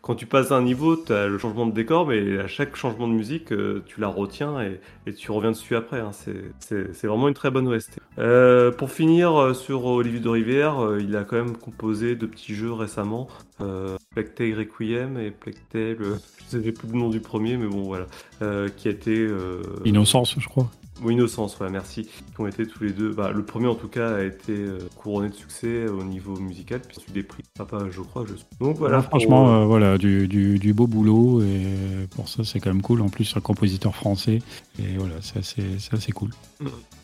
Quand 0.00 0.14
tu 0.14 0.26
passes 0.26 0.50
un 0.52 0.62
niveau, 0.62 0.96
tu 0.96 1.12
as 1.12 1.26
le 1.28 1.38
changement 1.38 1.66
de 1.66 1.72
décor, 1.72 2.06
mais 2.06 2.38
à 2.38 2.46
chaque 2.48 2.74
changement 2.76 3.06
de 3.08 3.12
musique, 3.12 3.52
euh, 3.52 3.82
tu 3.86 4.00
la 4.00 4.08
retiens 4.08 4.60
et, 4.62 4.80
tu 5.14 5.30
reviens 5.30 5.50
dessus 5.52 5.76
après. 5.76 6.00
hein. 6.00 6.10
C'est- 6.12 7.06
vraiment 7.06 7.28
une 7.28 7.34
très 7.34 7.50
bonne 7.50 7.68
OST. 7.68 7.98
Euh, 8.18 8.70
pour 8.70 8.90
finir 8.90 9.36
euh, 9.36 9.54
sur 9.54 9.84
Olivier 9.84 10.20
de 10.20 10.28
Rivière, 10.28 10.82
euh, 10.82 10.98
il 11.00 11.14
a 11.16 11.24
quand 11.24 11.36
même 11.36 11.56
composé 11.56 12.16
de 12.16 12.26
petits 12.26 12.54
jeux 12.54 12.72
récemment. 12.72 13.28
Euh, 13.60 13.96
Tale 14.14 14.54
Requiem 14.58 15.18
et 15.18 15.32
euh, 15.74 16.16
je 16.52 16.58
sais 16.60 16.72
plus 16.72 16.88
le 16.88 16.98
nom 16.98 17.08
du 17.08 17.20
premier, 17.20 17.56
mais 17.56 17.66
bon 17.66 17.82
voilà, 17.82 18.06
euh, 18.42 18.68
qui 18.76 18.88
a 18.88 18.90
été 18.90 19.16
euh, 19.16 19.62
Innocence, 19.84 20.36
je 20.38 20.48
crois. 20.48 20.70
Ou 21.04 21.10
Innocence, 21.10 21.58
ouais, 21.60 21.70
merci. 21.70 22.04
Qui 22.04 22.40
ont 22.40 22.46
été 22.46 22.66
tous 22.66 22.84
les 22.84 22.92
deux. 22.92 23.12
Bah, 23.12 23.30
le 23.32 23.44
premier, 23.44 23.66
en 23.66 23.74
tout 23.74 23.88
cas, 23.88 24.16
a 24.16 24.22
été 24.22 24.52
euh, 24.52 24.78
couronné 24.96 25.28
de 25.28 25.34
succès 25.34 25.86
au 25.88 26.02
niveau 26.04 26.36
musical, 26.38 26.80
puis 26.80 26.98
des 27.12 27.22
prix. 27.22 27.42
Papa, 27.56 27.84
je 27.90 28.00
crois. 28.00 28.24
Je... 28.26 28.34
Donc 28.64 28.76
voilà. 28.76 29.02
Franchement, 29.02 29.48
euh, 29.48 29.62
euh, 29.62 29.64
voilà, 29.66 29.98
du, 29.98 30.28
du, 30.28 30.58
du 30.58 30.72
beau 30.72 30.86
boulot 30.86 31.42
et 31.42 32.06
pour 32.14 32.28
ça, 32.28 32.44
c'est 32.44 32.60
quand 32.60 32.70
même 32.70 32.82
cool. 32.82 33.02
En 33.02 33.08
plus, 33.08 33.36
un 33.36 33.40
compositeur 33.40 33.94
français 33.94 34.40
et 34.78 34.96
voilà, 34.96 35.14
c'est 35.20 35.38
assez, 35.92 36.12
cool. 36.12 36.30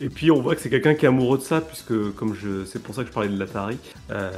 Et 0.00 0.08
puis, 0.08 0.30
on 0.30 0.40
voit 0.40 0.54
que 0.54 0.62
c'est 0.62 0.70
quelqu'un 0.70 0.94
qui 0.94 1.04
est 1.04 1.08
amoureux 1.08 1.36
de 1.36 1.42
ça, 1.42 1.60
puisque, 1.60 2.12
comme 2.14 2.34
je, 2.34 2.64
c'est 2.64 2.82
pour 2.82 2.94
ça 2.94 3.02
que 3.02 3.08
je 3.08 3.12
parlais 3.12 3.28
de 3.28 3.38
l'Atari, 3.38 3.76
euh, 4.10 4.30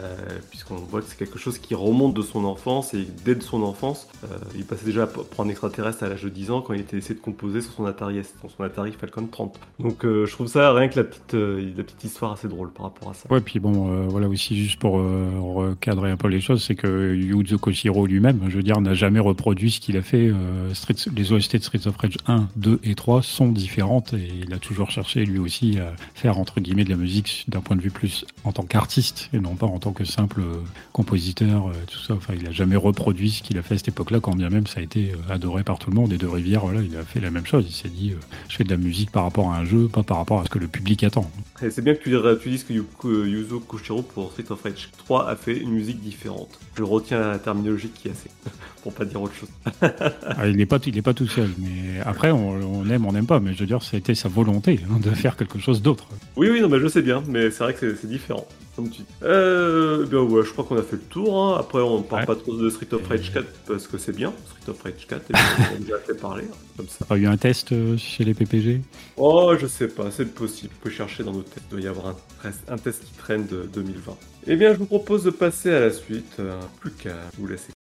puisqu'on 0.50 0.76
voit 0.76 1.00
que 1.00 1.06
c'est 1.06 1.18
quelque 1.18 1.38
chose 1.38 1.58
qui 1.58 1.76
remonte 1.76 2.14
de 2.14 2.22
son 2.22 2.44
enfance 2.44 2.92
et 2.92 3.06
dès 3.24 3.36
de 3.36 3.42
son 3.42 3.62
enfance, 3.62 4.08
euh, 4.24 4.36
il 4.56 4.64
passait 4.64 4.84
déjà 4.84 5.06
pour 5.06 5.26
prendre 5.26 5.50
extraterrestre 5.50 6.02
à 6.02 6.08
l'âge 6.08 6.24
de 6.24 6.28
10 6.28 6.50
ans 6.50 6.60
quand 6.60 6.74
il 6.74 6.80
était 6.80 6.96
essayé 6.96 7.14
de 7.14 7.20
composer 7.20 7.60
sur 7.60 7.72
son 7.72 7.86
Atari 7.86 8.20
sur 8.24 8.50
son 8.50 8.64
Atari 8.64 8.92
Falcon 8.92 9.26
30. 9.30 9.60
Donc, 9.78 10.04
euh, 10.04 10.26
je 10.26 10.32
trouve 10.32 10.48
ça 10.48 10.72
rien 10.72 10.88
que 10.88 10.96
la 10.96 11.04
petite, 11.04 11.34
la 11.34 11.84
petite 11.84 12.02
histoire 12.02 12.32
assez 12.32 12.48
drôle 12.48 12.72
par 12.72 12.86
rapport 12.86 13.10
à 13.10 13.14
ça. 13.14 13.30
Ouais, 13.30 13.40
puis 13.40 13.60
bon, 13.60 14.08
voilà 14.08 14.28
aussi 14.28 14.56
juste 14.56 14.80
pour 14.80 14.94
recadrer 14.94 16.10
un 16.10 16.16
peu 16.16 16.28
les 16.28 16.40
choses, 16.40 16.64
c'est 16.64 16.74
que 16.74 17.14
Yuzo 17.14 17.58
Koshiro 17.58 18.06
lui-même, 18.06 18.40
je 18.48 18.56
veux 18.56 18.62
dire, 18.62 18.80
n'a 18.80 18.94
jamais 18.94 19.20
reproduit 19.20 19.70
ce 19.70 19.80
qu'il 19.80 19.96
a 19.96 20.02
fait. 20.02 20.32
Street, 20.72 20.94
les 21.14 21.32
OST 21.32 21.56
de 21.56 21.62
Streets 21.62 21.86
of 21.86 21.96
Rage 21.96 22.16
1, 22.26 22.48
2 22.56 22.80
et 22.82 22.94
3 22.94 23.19
sont 23.22 23.48
différentes 23.48 24.14
et 24.14 24.30
il 24.46 24.52
a 24.52 24.58
toujours 24.58 24.90
cherché 24.90 25.24
lui 25.24 25.38
aussi 25.38 25.78
à 25.78 25.92
faire 26.14 26.38
entre 26.38 26.60
guillemets 26.60 26.84
de 26.84 26.90
la 26.90 26.96
musique 26.96 27.44
d'un 27.48 27.60
point 27.60 27.76
de 27.76 27.82
vue 27.82 27.90
plus 27.90 28.24
en 28.44 28.52
tant 28.52 28.62
qu'artiste 28.62 29.28
et 29.32 29.38
non 29.38 29.54
pas 29.54 29.66
en 29.66 29.78
tant 29.78 29.92
que 29.92 30.04
simple 30.04 30.40
euh, 30.40 30.56
compositeur, 30.92 31.68
euh, 31.68 31.72
tout 31.86 31.98
ça. 31.98 32.14
Enfin, 32.14 32.34
il 32.38 32.46
a 32.46 32.52
jamais 32.52 32.76
reproduit 32.76 33.30
ce 33.30 33.42
qu'il 33.42 33.58
a 33.58 33.62
fait 33.62 33.74
à 33.74 33.78
cette 33.78 33.88
époque-là, 33.88 34.20
quand 34.20 34.34
bien 34.34 34.50
même 34.50 34.66
ça 34.66 34.80
a 34.80 34.82
été 34.82 35.12
euh, 35.12 35.32
adoré 35.32 35.62
par 35.62 35.78
tout 35.78 35.90
le 35.90 35.96
monde. 35.96 36.12
Et 36.12 36.18
De 36.18 36.26
Rivière, 36.26 36.62
voilà, 36.62 36.80
il 36.82 36.96
a 36.96 37.02
fait 37.02 37.20
la 37.20 37.30
même 37.30 37.46
chose. 37.46 37.64
Il 37.68 37.72
s'est 37.72 37.88
dit, 37.88 38.14
je 38.48 38.56
fais 38.56 38.64
de 38.64 38.70
la 38.70 38.76
musique 38.76 39.10
par 39.10 39.24
rapport 39.24 39.50
à 39.52 39.58
un 39.58 39.64
jeu, 39.64 39.88
pas 39.88 40.02
par 40.02 40.18
rapport 40.18 40.40
à 40.40 40.44
ce 40.44 40.50
que 40.50 40.58
le 40.58 40.68
public 40.68 41.04
attend. 41.04 41.30
C'est 41.58 41.82
bien 41.82 41.94
que 41.94 42.02
tu, 42.02 42.42
tu 42.42 42.48
dises 42.48 42.64
que 42.64 43.26
Yuzo 43.26 43.60
Koshiro 43.60 44.02
pour 44.02 44.32
Street 44.32 44.44
of 44.50 44.62
Rage 44.62 44.90
3 44.98 45.28
a 45.28 45.36
fait 45.36 45.56
une 45.56 45.70
musique 45.70 46.00
différente. 46.00 46.58
Je 46.76 46.82
retiens 46.82 47.20
la 47.20 47.38
terminologie 47.38 47.88
qui 47.88 48.08
est 48.08 48.12
assez, 48.12 48.30
pour 48.82 48.92
pas 48.92 49.04
dire 49.04 49.20
autre 49.22 49.34
chose. 49.34 49.48
Ah, 49.82 50.46
il 50.48 50.56
n'est 50.56 50.66
pas, 50.66 50.78
il 50.86 50.96
est 50.96 51.02
pas 51.02 51.14
tout 51.14 51.28
seul, 51.28 51.50
mais 51.58 52.00
après 52.04 52.30
on, 52.30 52.50
on 52.50 52.88
aime, 52.88 53.04
on 53.10 53.12
n'aime 53.12 53.26
pas. 53.26 53.40
Mais 53.40 53.52
je 53.54 53.60
veux 53.60 53.66
dire, 53.66 53.78
a 53.92 53.96
été 53.96 54.14
sa 54.14 54.28
volonté 54.28 54.80
hein, 54.90 54.98
de 55.00 55.10
faire 55.10 55.36
quelque 55.36 55.58
chose 55.58 55.82
d'autre. 55.82 56.06
Oui, 56.36 56.48
oui, 56.50 56.60
non, 56.60 56.68
mais 56.68 56.78
je 56.80 56.88
sais 56.88 57.02
bien, 57.02 57.22
mais 57.28 57.50
c'est 57.50 57.62
vrai 57.64 57.74
que 57.74 57.94
c'est- 57.94 58.06
différent. 58.06 58.46
Comme 58.76 58.88
tu 58.88 59.02
dis. 59.02 59.06
Euh, 59.24 60.06
bien 60.06 60.20
ouais, 60.20 60.42
je 60.44 60.50
crois 60.52 60.64
qu'on 60.64 60.76
a 60.78 60.82
fait 60.82 60.96
le 60.96 61.02
tour. 61.02 61.36
hein. 61.42 61.56
Après, 61.60 61.80
on 61.80 62.00
parle 62.02 62.22
Ouais. 62.22 62.26
pas 62.26 62.36
trop 62.36 62.56
de 62.56 62.70
Street 62.70 62.86
of 62.92 63.06
Rage 63.06 63.32
4 63.32 63.46
parce 63.66 63.86
que 63.86 63.98
c'est 63.98 64.14
bien. 64.14 64.32
Street 64.48 64.70
of 64.70 64.80
Rage 64.82 65.06
4, 65.08 65.22
et 65.28 65.32
puis 65.32 65.42
on 65.72 65.74
a 65.74 65.78
déjà 65.78 65.98
fait 65.98 66.14
parler, 66.14 66.44
hein, 66.50 66.56
comme 66.76 66.86
ça. 66.88 66.96
T'as 67.00 67.04
pas 67.06 67.16
eu 67.18 67.26
un 67.26 67.36
test 67.36 67.72
euh, 67.72 67.96
chez 67.98 68.24
les 68.24 68.32
PPG 68.32 68.80
Oh, 69.16 69.54
je 69.60 69.66
sais 69.66 69.88
pas, 69.88 70.10
c'est 70.10 70.32
possible. 70.32 70.72
On 70.80 70.84
peut 70.84 70.90
chercher 70.90 71.24
dans 71.24 71.32
nos 71.32 71.42
tests. 71.42 71.62
Il 71.70 71.72
doit 71.72 71.80
y 71.84 71.88
avoir 71.88 72.06
un, 72.08 72.16
test- 72.42 72.64
un 72.70 72.78
test 72.78 73.04
qui 73.04 73.12
traîne 73.18 73.46
de 73.46 73.68
2020. 73.74 74.16
Eh 74.46 74.56
bien, 74.56 74.72
je 74.72 74.78
vous 74.78 74.86
propose 74.86 75.24
de 75.24 75.30
passer 75.30 75.70
à 75.74 75.80
la 75.80 75.90
suite. 75.92 76.36
Euh, 76.38 76.58
plus 76.80 76.92
qu'à 76.92 77.16
vous 77.38 77.46
laisser. 77.48 77.72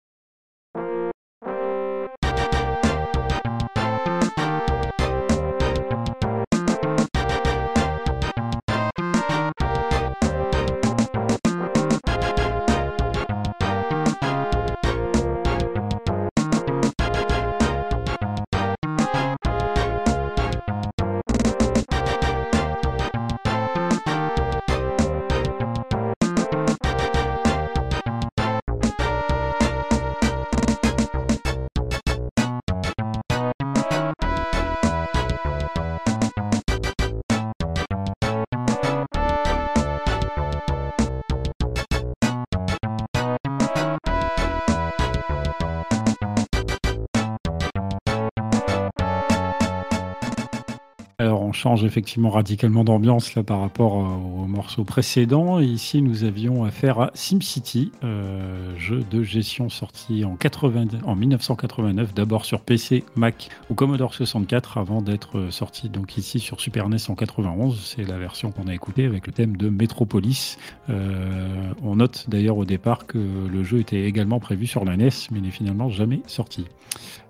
Change 51.59 51.85
effectivement 51.85 52.31
radicalement 52.31 52.85
d'ambiance 52.85 53.35
là 53.35 53.43
par 53.43 53.61
rapport 53.61 53.97
euh, 53.97 54.43
au 54.43 54.47
morceau 54.47 54.85
précédent. 54.85 55.59
Ici 55.59 56.01
nous 56.03 56.23
avions 56.23 56.65
affaire 56.65 57.01
à 57.01 57.11
SimCity, 57.15 57.91
euh, 58.05 58.79
jeu 58.79 59.05
de 59.11 59.25
gestion 59.25 59.69
sorti 59.69 60.25
en, 60.25 60.37
80 60.37 61.01
en 61.05 61.17
1989, 61.17 62.15
d'abord 62.15 62.45
sur 62.45 62.61
PC, 62.61 63.05
Mac 63.17 63.49
ou 63.71 63.75
Commodore 63.75 64.15
64 64.15 64.79
avant 64.79 65.03
d'être 65.03 65.39
euh, 65.39 65.51
sorti 65.51 65.89
donc 65.89 66.17
ici 66.17 66.39
sur 66.39 66.61
Super 66.61 66.89
NES 66.89 66.99
en 67.09 67.17
91. 67.17 67.81
C'est 67.85 68.05
la 68.05 68.19
version 68.19 68.53
qu'on 68.53 68.69
a 68.69 68.75
écoutée 68.75 69.05
avec 69.05 69.27
le 69.27 69.33
thème 69.33 69.57
de 69.57 69.69
Metropolis. 69.69 70.59
On 70.89 71.97
note 71.97 72.27
d'ailleurs 72.29 72.57
au 72.57 72.65
départ 72.65 73.07
que 73.07 73.19
le 73.19 73.65
jeu 73.65 73.81
était 73.81 74.05
également 74.05 74.39
prévu 74.39 74.67
sur 74.67 74.85
la 74.85 74.97
NES 74.97 75.11
mais 75.33 75.41
n'est 75.41 75.51
finalement 75.51 75.89
jamais 75.89 76.21
sorti. 76.27 76.67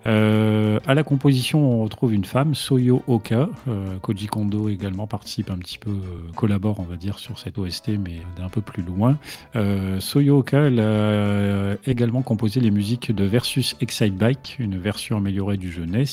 Euh, 0.06 0.78
à 0.86 0.94
la 0.94 1.02
composition, 1.02 1.60
on 1.60 1.82
retrouve 1.82 2.14
une 2.14 2.24
femme, 2.24 2.54
Soyo 2.54 3.02
Oka. 3.06 3.48
Euh, 3.68 3.98
Koji 4.00 4.26
Kondo 4.26 4.68
également 4.68 5.06
participe 5.06 5.50
un 5.50 5.58
petit 5.58 5.78
peu, 5.78 5.90
euh, 5.90 6.32
collabore, 6.34 6.80
on 6.80 6.84
va 6.84 6.96
dire, 6.96 7.18
sur 7.18 7.38
cette 7.38 7.58
OST, 7.58 7.98
mais 7.98 8.22
d'un 8.36 8.48
peu 8.48 8.60
plus 8.60 8.82
loin. 8.82 9.18
Euh, 9.56 10.00
Soyo 10.00 10.38
Oka, 10.38 10.58
elle 10.58 10.80
a 10.80 11.76
également 11.86 12.22
composé 12.22 12.60
les 12.60 12.70
musiques 12.70 13.12
de 13.12 13.24
Versus 13.24 13.76
Excite 13.80 14.16
Bike, 14.16 14.56
une 14.58 14.78
version 14.78 15.16
améliorée 15.16 15.56
du 15.56 15.70
jeu 15.70 15.84
NES. 15.84 16.04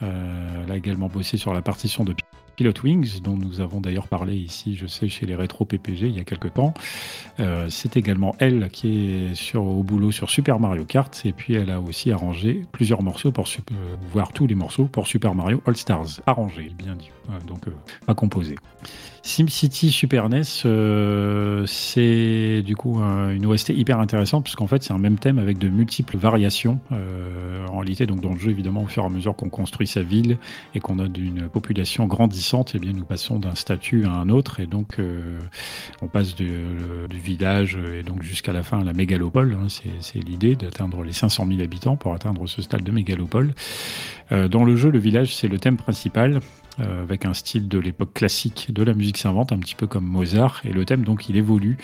Elle 0.00 0.70
a 0.70 0.76
également 0.76 1.08
bossé 1.08 1.36
sur 1.36 1.54
la 1.54 1.62
partition 1.62 2.04
de 2.04 2.14
Pilot 2.56 2.72
Wings, 2.82 3.20
dont 3.20 3.36
nous 3.36 3.60
avons 3.60 3.80
d'ailleurs 3.80 4.08
parlé 4.08 4.34
ici, 4.34 4.76
je 4.76 4.86
sais, 4.86 5.08
chez 5.08 5.26
les 5.26 5.36
rétro 5.36 5.64
PPG 5.64 6.08
il 6.08 6.16
y 6.16 6.20
a 6.20 6.24
quelques 6.24 6.54
temps. 6.54 6.74
Euh, 7.38 7.68
c'est 7.68 7.96
également 7.96 8.34
elle 8.38 8.70
qui 8.70 9.10
est 9.10 9.34
sur, 9.34 9.62
au 9.62 9.82
boulot 9.82 10.10
sur 10.10 10.30
Super 10.30 10.58
Mario 10.58 10.84
Kart, 10.84 11.20
et 11.24 11.32
puis 11.32 11.54
elle 11.54 11.70
a 11.70 11.80
aussi 11.80 12.10
arrangé 12.10 12.62
plusieurs 12.72 13.02
morceaux, 13.02 13.30
pour, 13.30 13.46
euh, 13.46 13.96
voire 14.10 14.32
tous 14.32 14.46
les 14.46 14.54
morceaux 14.54 14.86
pour 14.86 15.06
Super 15.06 15.34
Mario 15.34 15.62
All 15.66 15.76
Stars. 15.76 16.20
Arrangé, 16.26 16.72
bien 16.76 16.94
dit, 16.94 17.10
Ouais, 17.28 17.38
donc 17.46 17.66
euh, 17.66 17.72
pas 18.06 18.14
composé. 18.14 18.56
SimCity 19.26 19.90
Super 19.90 20.28
NES, 20.28 20.42
euh, 20.66 21.64
c'est 21.66 22.62
du 22.62 22.76
coup 22.76 22.98
un- 23.00 23.30
une 23.30 23.44
OST 23.44 23.70
hyper 23.70 23.98
intéressante 23.98 24.44
puisqu'en 24.44 24.68
fait 24.68 24.84
c'est 24.84 24.92
un 24.92 24.98
même 24.98 25.18
thème 25.18 25.38
avec 25.40 25.58
de 25.58 25.68
multiples 25.68 26.16
variations 26.16 26.78
euh, 26.92 27.66
en 27.66 27.78
réalité. 27.78 28.06
Donc 28.06 28.20
dans 28.20 28.32
le 28.34 28.38
jeu 28.38 28.50
évidemment 28.50 28.84
au 28.84 28.86
fur 28.86 29.02
et 29.02 29.06
à 29.06 29.08
mesure 29.08 29.34
qu'on 29.34 29.48
construit 29.48 29.88
sa 29.88 30.02
ville 30.02 30.38
et 30.76 30.80
qu'on 30.80 31.00
a 31.00 31.08
d'une 31.08 31.48
population 31.48 32.06
grandissante, 32.06 32.76
et 32.76 32.78
bien 32.78 32.92
nous 32.92 33.04
passons 33.04 33.40
d'un 33.40 33.56
statut 33.56 34.04
à 34.06 34.10
un 34.12 34.28
autre 34.28 34.60
et 34.60 34.66
donc 34.66 35.00
euh, 35.00 35.40
on 36.02 36.06
passe 36.06 36.36
du, 36.36 36.46
le- 36.46 37.08
du 37.08 37.18
village 37.18 37.76
et 37.98 38.04
donc 38.04 38.22
jusqu'à 38.22 38.52
la 38.52 38.62
fin 38.62 38.80
à 38.80 38.84
la 38.84 38.92
mégalopole. 38.92 39.56
hein. 39.60 39.66
c'est 39.68 39.90
c'est 40.00 40.20
l'idée 40.20 40.54
d'atteindre 40.54 41.02
les 41.02 41.12
500 41.12 41.46
000 41.48 41.60
habitants 41.62 41.96
pour 41.96 42.14
atteindre 42.14 42.46
ce 42.46 42.62
stade 42.62 42.84
de 42.84 42.92
mégalopole. 42.92 43.54
Euh, 44.30 44.46
dans 44.46 44.64
le 44.64 44.76
jeu, 44.76 44.90
le 44.90 45.00
village 45.00 45.34
c'est 45.34 45.48
le 45.48 45.58
thème 45.58 45.76
principal 45.76 46.38
euh, 46.80 47.02
avec 47.02 47.24
un 47.24 47.34
style 47.34 47.68
de 47.68 47.78
l'époque 47.78 48.12
classique 48.14 48.68
de 48.72 48.82
la 48.82 48.94
musique 48.94 49.18
s'invente, 49.18 49.52
un 49.52 49.58
petit 49.58 49.74
peu 49.74 49.86
comme 49.86 50.04
Mozart. 50.04 50.60
Et 50.64 50.72
le 50.72 50.84
thème, 50.84 51.04
donc, 51.04 51.28
il 51.28 51.36
évolue. 51.36 51.78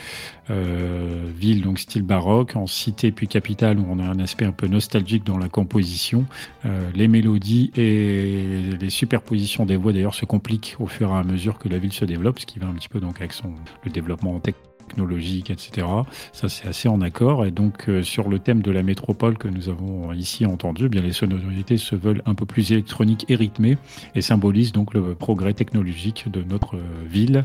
Euh, 0.50 1.30
ville, 1.36 1.62
donc, 1.62 1.78
style 1.78 2.02
baroque, 2.02 2.56
en 2.56 2.66
cité 2.66 3.12
puis 3.12 3.28
capitale, 3.28 3.78
où 3.78 3.86
on 3.88 3.98
a 3.98 4.04
un 4.04 4.18
aspect 4.18 4.44
un 4.44 4.52
peu 4.52 4.66
nostalgique 4.66 5.24
dans 5.24 5.38
la 5.38 5.48
composition. 5.48 6.26
Euh, 6.66 6.90
les 6.94 7.08
mélodies 7.08 7.70
et 7.76 8.74
les 8.80 8.90
superpositions 8.90 9.66
des 9.66 9.76
voix, 9.76 9.92
d'ailleurs, 9.92 10.14
se 10.14 10.24
compliquent 10.24 10.76
au 10.78 10.86
fur 10.86 11.10
et 11.10 11.14
à 11.14 11.22
mesure 11.22 11.58
que 11.58 11.68
la 11.68 11.78
ville 11.78 11.92
se 11.92 12.04
développe, 12.04 12.38
ce 12.40 12.46
qui 12.46 12.58
va 12.58 12.66
un 12.66 12.74
petit 12.74 12.88
peu, 12.88 13.00
donc, 13.00 13.18
avec 13.18 13.32
son, 13.32 13.52
le 13.84 13.90
développement 13.90 14.38
tec- 14.38 14.54
technologiques, 14.92 15.50
etc. 15.50 15.86
Ça, 16.32 16.48
c'est 16.48 16.68
assez 16.68 16.88
en 16.88 17.00
accord. 17.00 17.46
Et 17.46 17.50
donc, 17.50 17.88
euh, 17.88 18.02
sur 18.02 18.28
le 18.28 18.38
thème 18.38 18.60
de 18.60 18.70
la 18.70 18.82
métropole 18.82 19.38
que 19.38 19.48
nous 19.48 19.68
avons 19.68 20.12
ici 20.12 20.44
entendu, 20.44 20.84
eh 20.86 20.88
bien 20.88 21.02
les 21.02 21.12
sonorités 21.12 21.78
se 21.78 21.96
veulent 21.96 22.22
un 22.26 22.34
peu 22.34 22.44
plus 22.44 22.72
électroniques 22.72 23.24
et 23.28 23.36
rythmées 23.36 23.78
et 24.14 24.20
symbolisent 24.20 24.72
donc 24.72 24.92
le 24.94 25.14
progrès 25.14 25.54
technologique 25.54 26.30
de 26.30 26.42
notre 26.42 26.76
euh, 26.76 26.80
ville. 27.06 27.44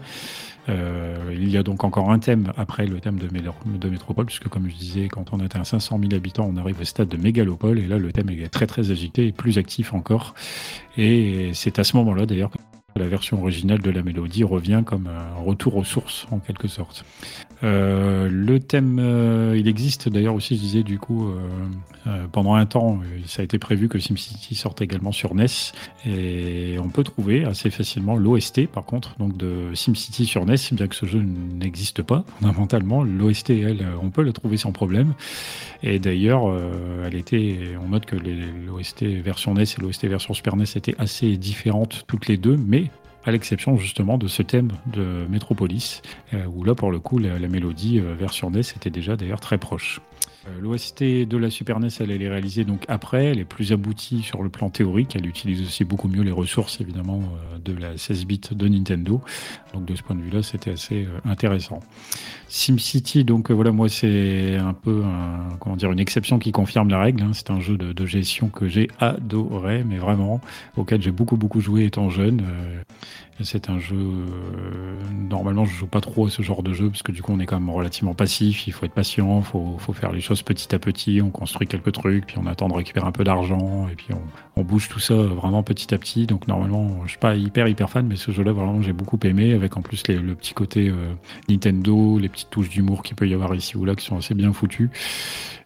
Euh, 0.70 1.16
il 1.32 1.50
y 1.50 1.56
a 1.56 1.64
donc 1.64 1.86
encore 1.86 2.12
un 2.12 2.20
thème 2.20 2.52
après 2.58 2.86
le 2.86 3.00
thème 3.00 3.18
de, 3.18 3.90
métropole, 3.90 4.26
puisque 4.26 4.50
comme 4.50 4.70
je 4.70 4.76
disais, 4.76 5.08
quand 5.08 5.32
on 5.32 5.40
atteint 5.40 5.64
500 5.64 5.98
000 6.02 6.14
habitants, 6.14 6.50
on 6.54 6.58
arrive 6.58 6.82
au 6.82 6.84
stade 6.84 7.08
de 7.08 7.16
mégalopole, 7.16 7.80
et 7.80 7.88
là 7.88 7.98
le 7.98 8.12
thème 8.12 8.30
est 8.30 8.50
très 8.50 8.68
très 8.68 8.92
agité 8.92 9.28
et 9.28 9.32
plus 9.32 9.58
actif 9.58 9.94
encore. 9.94 10.34
Et 10.98 11.52
c'est 11.54 11.80
à 11.80 11.86
ce 11.86 11.96
moment-là 11.96 12.26
d'ailleurs 12.26 12.52
la 12.98 13.08
version 13.08 13.42
originale 13.42 13.82
de 13.82 13.92
la 13.92 14.02
mélodie 14.02 14.44
revient 14.44 14.84
comme 14.86 15.08
un 15.08 15.36
retour 15.42 15.76
aux 15.76 15.84
sources 15.84 16.28
en 16.32 16.40
quelque 16.40 16.68
sorte. 16.68 17.06
Euh, 17.64 18.30
le 18.30 18.60
thème, 18.60 19.00
euh, 19.02 19.56
il 19.58 19.68
existe 19.68 20.10
d'ailleurs 20.10 20.36
aussi, 20.36 20.56
je 20.56 20.62
disais 20.62 20.84
du 20.84 21.00
coup, 21.00 21.30
euh, 22.08 22.28
pendant 22.32 22.54
un 22.54 22.66
temps, 22.66 23.00
ça 23.26 23.42
a 23.42 23.46
été 23.46 23.58
prévu 23.58 23.90
que 23.90 24.00
SimCity 24.00 24.56
sorte 24.56 24.82
également 24.82 25.12
sur 25.12 25.34
NES 25.34 25.46
et 26.06 26.78
on 26.80 26.90
peut 26.90 27.04
trouver 27.04 27.46
assez 27.46 27.70
facilement 27.70 28.16
l'OST 28.16 28.68
par 28.68 28.86
contre, 28.86 29.16
donc 29.18 29.36
de 29.38 29.74
SimCity 29.74 30.26
sur 30.26 30.46
NES, 30.46 30.56
bien 30.74 30.88
que 30.88 30.96
ce 30.96 31.06
jeu 31.06 31.22
n'existe 31.22 32.04
pas 32.04 32.24
fondamentalement, 32.40 33.04
l'OST 33.04 33.50
elle, 33.50 33.86
on 34.02 34.10
peut 34.10 34.24
la 34.24 34.34
trouver 34.34 34.58
sans 34.58 34.72
problème. 34.72 35.14
Et 35.84 36.00
d'ailleurs, 36.00 36.54
elle 37.06 37.16
était, 37.16 37.76
on 37.84 37.90
note 37.90 38.06
que 38.06 38.16
l'OST 38.16 39.04
version 39.04 39.54
NES 39.54 39.64
et 39.64 39.82
l'OST 39.82 40.06
version 40.06 40.34
Super 40.34 40.56
NES 40.56 40.66
étaient 40.76 40.96
assez 40.98 41.38
différentes 41.38 42.04
toutes 42.08 42.28
les 42.28 42.38
deux, 42.38 42.58
mais 42.58 42.86
à 43.28 43.32
l'exception 43.32 43.76
justement 43.78 44.18
de 44.18 44.28
ce 44.28 44.42
thème 44.42 44.72
de 44.88 45.26
Metropolis, 45.30 46.02
euh, 46.34 46.46
où 46.46 46.64
là 46.64 46.76
pour 46.76 46.92
le 46.92 47.00
coup 47.00 47.20
la, 47.20 47.38
mélodie 47.40 48.00
euh, 48.00 48.16
version 48.18 48.50
NES 48.50 48.62
était 48.76 48.90
déjà 48.90 49.18
d'ailleurs 49.18 49.42
très 49.42 49.58
proche. 49.58 50.00
Euh, 50.48 50.62
L'OST 50.62 51.04
de 51.04 51.38
la 51.38 51.50
Super 51.50 51.80
NES, 51.80 51.90
elle, 52.00 52.12
est 52.12 52.30
réalisée 52.30 52.64
donc 52.64 52.84
après, 52.88 53.26
elle 53.26 53.40
est 53.40 53.46
plus 53.46 53.72
aboutie 53.72 54.22
sur 54.22 54.44
le 54.44 54.50
plan 54.50 54.70
théorique, 54.70 55.16
elle 55.16 55.26
utilise 55.26 55.62
aussi 55.62 55.84
beaucoup 55.84 56.08
mieux 56.08 56.24
les 56.24 56.32
ressources 56.32 56.80
évidemment 56.82 57.22
euh, 57.22 57.58
de 57.60 57.74
la 57.74 57.98
16 57.98 58.26
bits 58.26 58.42
de 58.52 58.68
Nintendo. 58.68 59.22
Donc 59.74 59.86
de 59.86 59.96
ce 59.96 60.04
point 60.04 60.16
de 60.16 60.22
vue-là, 60.22 60.44
c'était 60.44 60.72
assez 60.72 61.06
euh, 61.06 61.30
intéressant. 61.30 61.80
SimCity, 62.48 63.24
donc 63.24 63.52
voilà, 63.52 63.72
moi 63.72 63.90
c'est 63.90 64.56
un 64.56 64.74
peu 64.74 65.04
comment 65.60 65.76
dire 65.76 65.92
une 65.92 66.00
exception 66.00 66.40
qui 66.40 66.54
confirme 66.54 66.90
la 66.90 67.00
règle. 67.00 67.24
hein. 67.24 67.32
C'est 67.34 67.52
un 67.52 67.60
jeu 67.60 67.78
de, 67.78 67.92
de 67.92 68.06
gestion 68.06 68.48
que 68.48 68.70
j'ai 68.70 68.90
adoré, 69.00 69.84
mais 69.84 69.98
vraiment 69.98 70.40
auquel 70.78 71.02
j'ai 71.02 71.12
beaucoup 71.12 71.36
beaucoup 71.36 71.60
joué 71.60 71.84
étant 71.84 72.10
jeune. 72.10 72.42
C'est 73.44 73.70
un 73.70 73.80
jeu. 73.80 73.96
euh, 73.96 74.96
normalement, 75.12 75.66
je 75.66 75.74
joue 75.76 75.88
pas 75.88 76.02
trop 76.02 76.26
à 76.26 76.30
ce 76.30 76.42
genre 76.42 76.64
de 76.64 76.74
jeu 76.74 76.90
parce 76.90 77.04
que 77.04 77.12
du 77.12 77.22
coup, 77.22 77.32
on 77.34 77.40
est 77.40 77.46
quand 77.46 77.60
même 77.60 77.70
relativement 77.70 78.16
passif. 78.16 78.66
Il 78.68 78.74
faut 78.74 78.86
être 78.86 78.94
patient, 78.94 79.42
faut, 79.42 79.78
faut 79.78 79.94
faire 79.94 80.12
les 80.12 80.22
choses 80.22 80.42
petit 80.42 80.74
à 80.74 80.80
petit. 80.80 81.22
On 81.22 81.30
construit 81.30 81.68
quelques 81.68 81.92
trucs, 81.92 82.26
puis 82.26 82.38
on 82.40 82.48
attend 82.48 82.68
de 82.68 82.74
récupérer 82.74 83.06
un 83.06 83.12
peu 83.12 83.24
d'argent, 83.24 83.88
et 83.90 83.96
puis 83.96 84.08
on, 84.12 84.22
on 84.58 84.64
bouge 84.64 84.90
tout 84.90 85.00
ça 85.00 85.16
vraiment 85.16 85.64
petit 85.64 85.94
à 85.94 85.98
petit. 85.98 86.26
Donc 86.26 86.48
normalement, 86.48 87.02
je 87.06 87.10
suis 87.12 87.20
pas 87.20 87.36
hyper 87.36 87.68
hyper 87.68 87.90
fan, 87.90 88.06
mais 88.08 88.16
ce 88.16 88.32
jeu-là, 88.32 88.52
vraiment, 88.52 88.82
j'ai 88.82 88.94
beaucoup 88.94 89.20
aimé, 89.24 89.54
avec 89.54 89.78
en 89.78 89.82
plus 89.82 90.06
les- 90.08 90.18
le 90.20 90.36
petit 90.36 90.54
côté 90.54 90.90
euh, 90.90 91.14
Nintendo, 91.50 92.18
les 92.20 92.30
petites 92.30 92.50
touches 92.50 92.70
d'humour 92.70 93.04
qu'il 93.04 93.16
peut 93.16 93.28
y 93.28 93.34
avoir 93.34 93.54
ici 93.56 93.78
ou 93.78 93.86
là 93.86 93.96
qui 93.96 94.06
sont 94.06 94.18
assez 94.18 94.34
bien 94.34 94.52
foutues. 94.54 94.90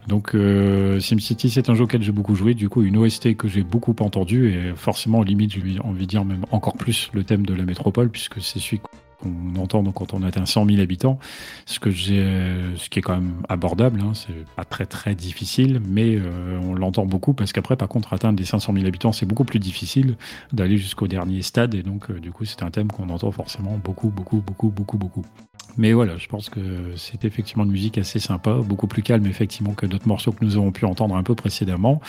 Donc 0.08 0.34
euh, 0.36 1.00
SimCity, 1.00 1.50
c'est 1.50 1.70
un 1.70 1.76
jeu 1.76 1.84
auquel 1.84 2.02
j'ai 2.02 2.12
beaucoup 2.12 2.36
joué. 2.36 2.54
Du 2.54 2.70
coup, 2.70 2.82
une 2.82 2.98
OST 2.98 3.36
que 3.36 3.48
j'ai 3.48 3.64
beaucoup 3.64 3.96
entendu 4.00 4.52
et 4.54 4.74
forcément, 4.76 5.22
limite, 5.24 5.52
j'ai 5.52 5.80
envie 5.80 6.06
de 6.06 6.10
dire 6.10 6.26
même 6.26 6.46
encore 6.52 6.74
plus 6.76 7.10
le 7.14 7.24
thème 7.24 7.46
de 7.46 7.54
la 7.54 7.64
métropole, 7.64 8.10
puisque 8.10 8.42
c'est 8.42 8.60
celui 8.60 8.80
qu'on 9.22 9.56
entend 9.60 9.84
donc 9.84 9.96
quand 9.96 10.14
on 10.14 10.24
atteint 10.24 10.46
100 10.46 10.66
000 10.66 10.82
habitants, 10.82 11.20
ce 11.66 11.80
que 11.80 11.92
ce 11.92 12.90
qui 12.90 13.00
est 13.00 13.02
quand 13.02 13.16
même 13.16 13.34
abordable. 13.50 14.02
Hein, 14.02 14.14
c'est 14.14 14.46
pas 14.56 14.66
très 14.66 14.86
très 14.86 15.16
difficile, 15.16 15.82
mais 15.88 16.16
euh, 16.16 16.60
on 16.62 16.74
l'entend 16.74 17.06
beaucoup 17.06 17.34
parce 17.34 17.54
qu'après, 17.54 17.76
par 17.76 17.88
contre, 17.88 18.14
atteindre 18.14 18.40
les 18.40 18.46
500 18.46 18.74
000 18.74 18.86
habitants, 18.86 19.12
c'est 19.12 19.26
beaucoup 19.26 19.46
plus 19.46 19.60
difficile 19.60 20.16
d'aller 20.52 20.78
jusqu'au 20.78 21.08
dernier 21.08 21.42
stade, 21.42 21.76
et 21.76 21.84
donc 21.84 22.10
euh, 22.10 22.20
du 22.20 22.32
coup, 22.32 22.46
c'est 22.46 22.64
un 22.64 22.72
thème 22.72 22.88
qu'on 22.92 23.10
entend 23.10 23.32
forcément 23.32 23.78
beaucoup, 23.84 24.10
beaucoup, 24.10 24.42
beaucoup, 24.46 24.70
beaucoup, 24.70 24.98
beaucoup. 24.98 25.26
Mais 25.78 25.94
voilà, 25.94 26.18
je 26.18 26.28
pense 26.28 26.50
que 26.50 26.60
c'est 26.96 27.24
effectivement 27.24 27.64
une 27.64 27.72
musique 27.72 27.98
assez 27.98 28.20
sympa, 28.20 28.56
beaucoup 28.56 28.88
plus 28.88 29.02
calme 29.02 29.26
effectivement 29.26 29.74
que 29.74 29.86
d'autres 29.86 30.08
morceaux 30.08 30.32
que 30.32 30.44
nous 30.44 30.58
avons 30.58 30.72
pu 30.72 30.86
entendre 30.86 31.16
un 31.16 31.24
peu 31.24 31.36
précédemment. 31.36 32.02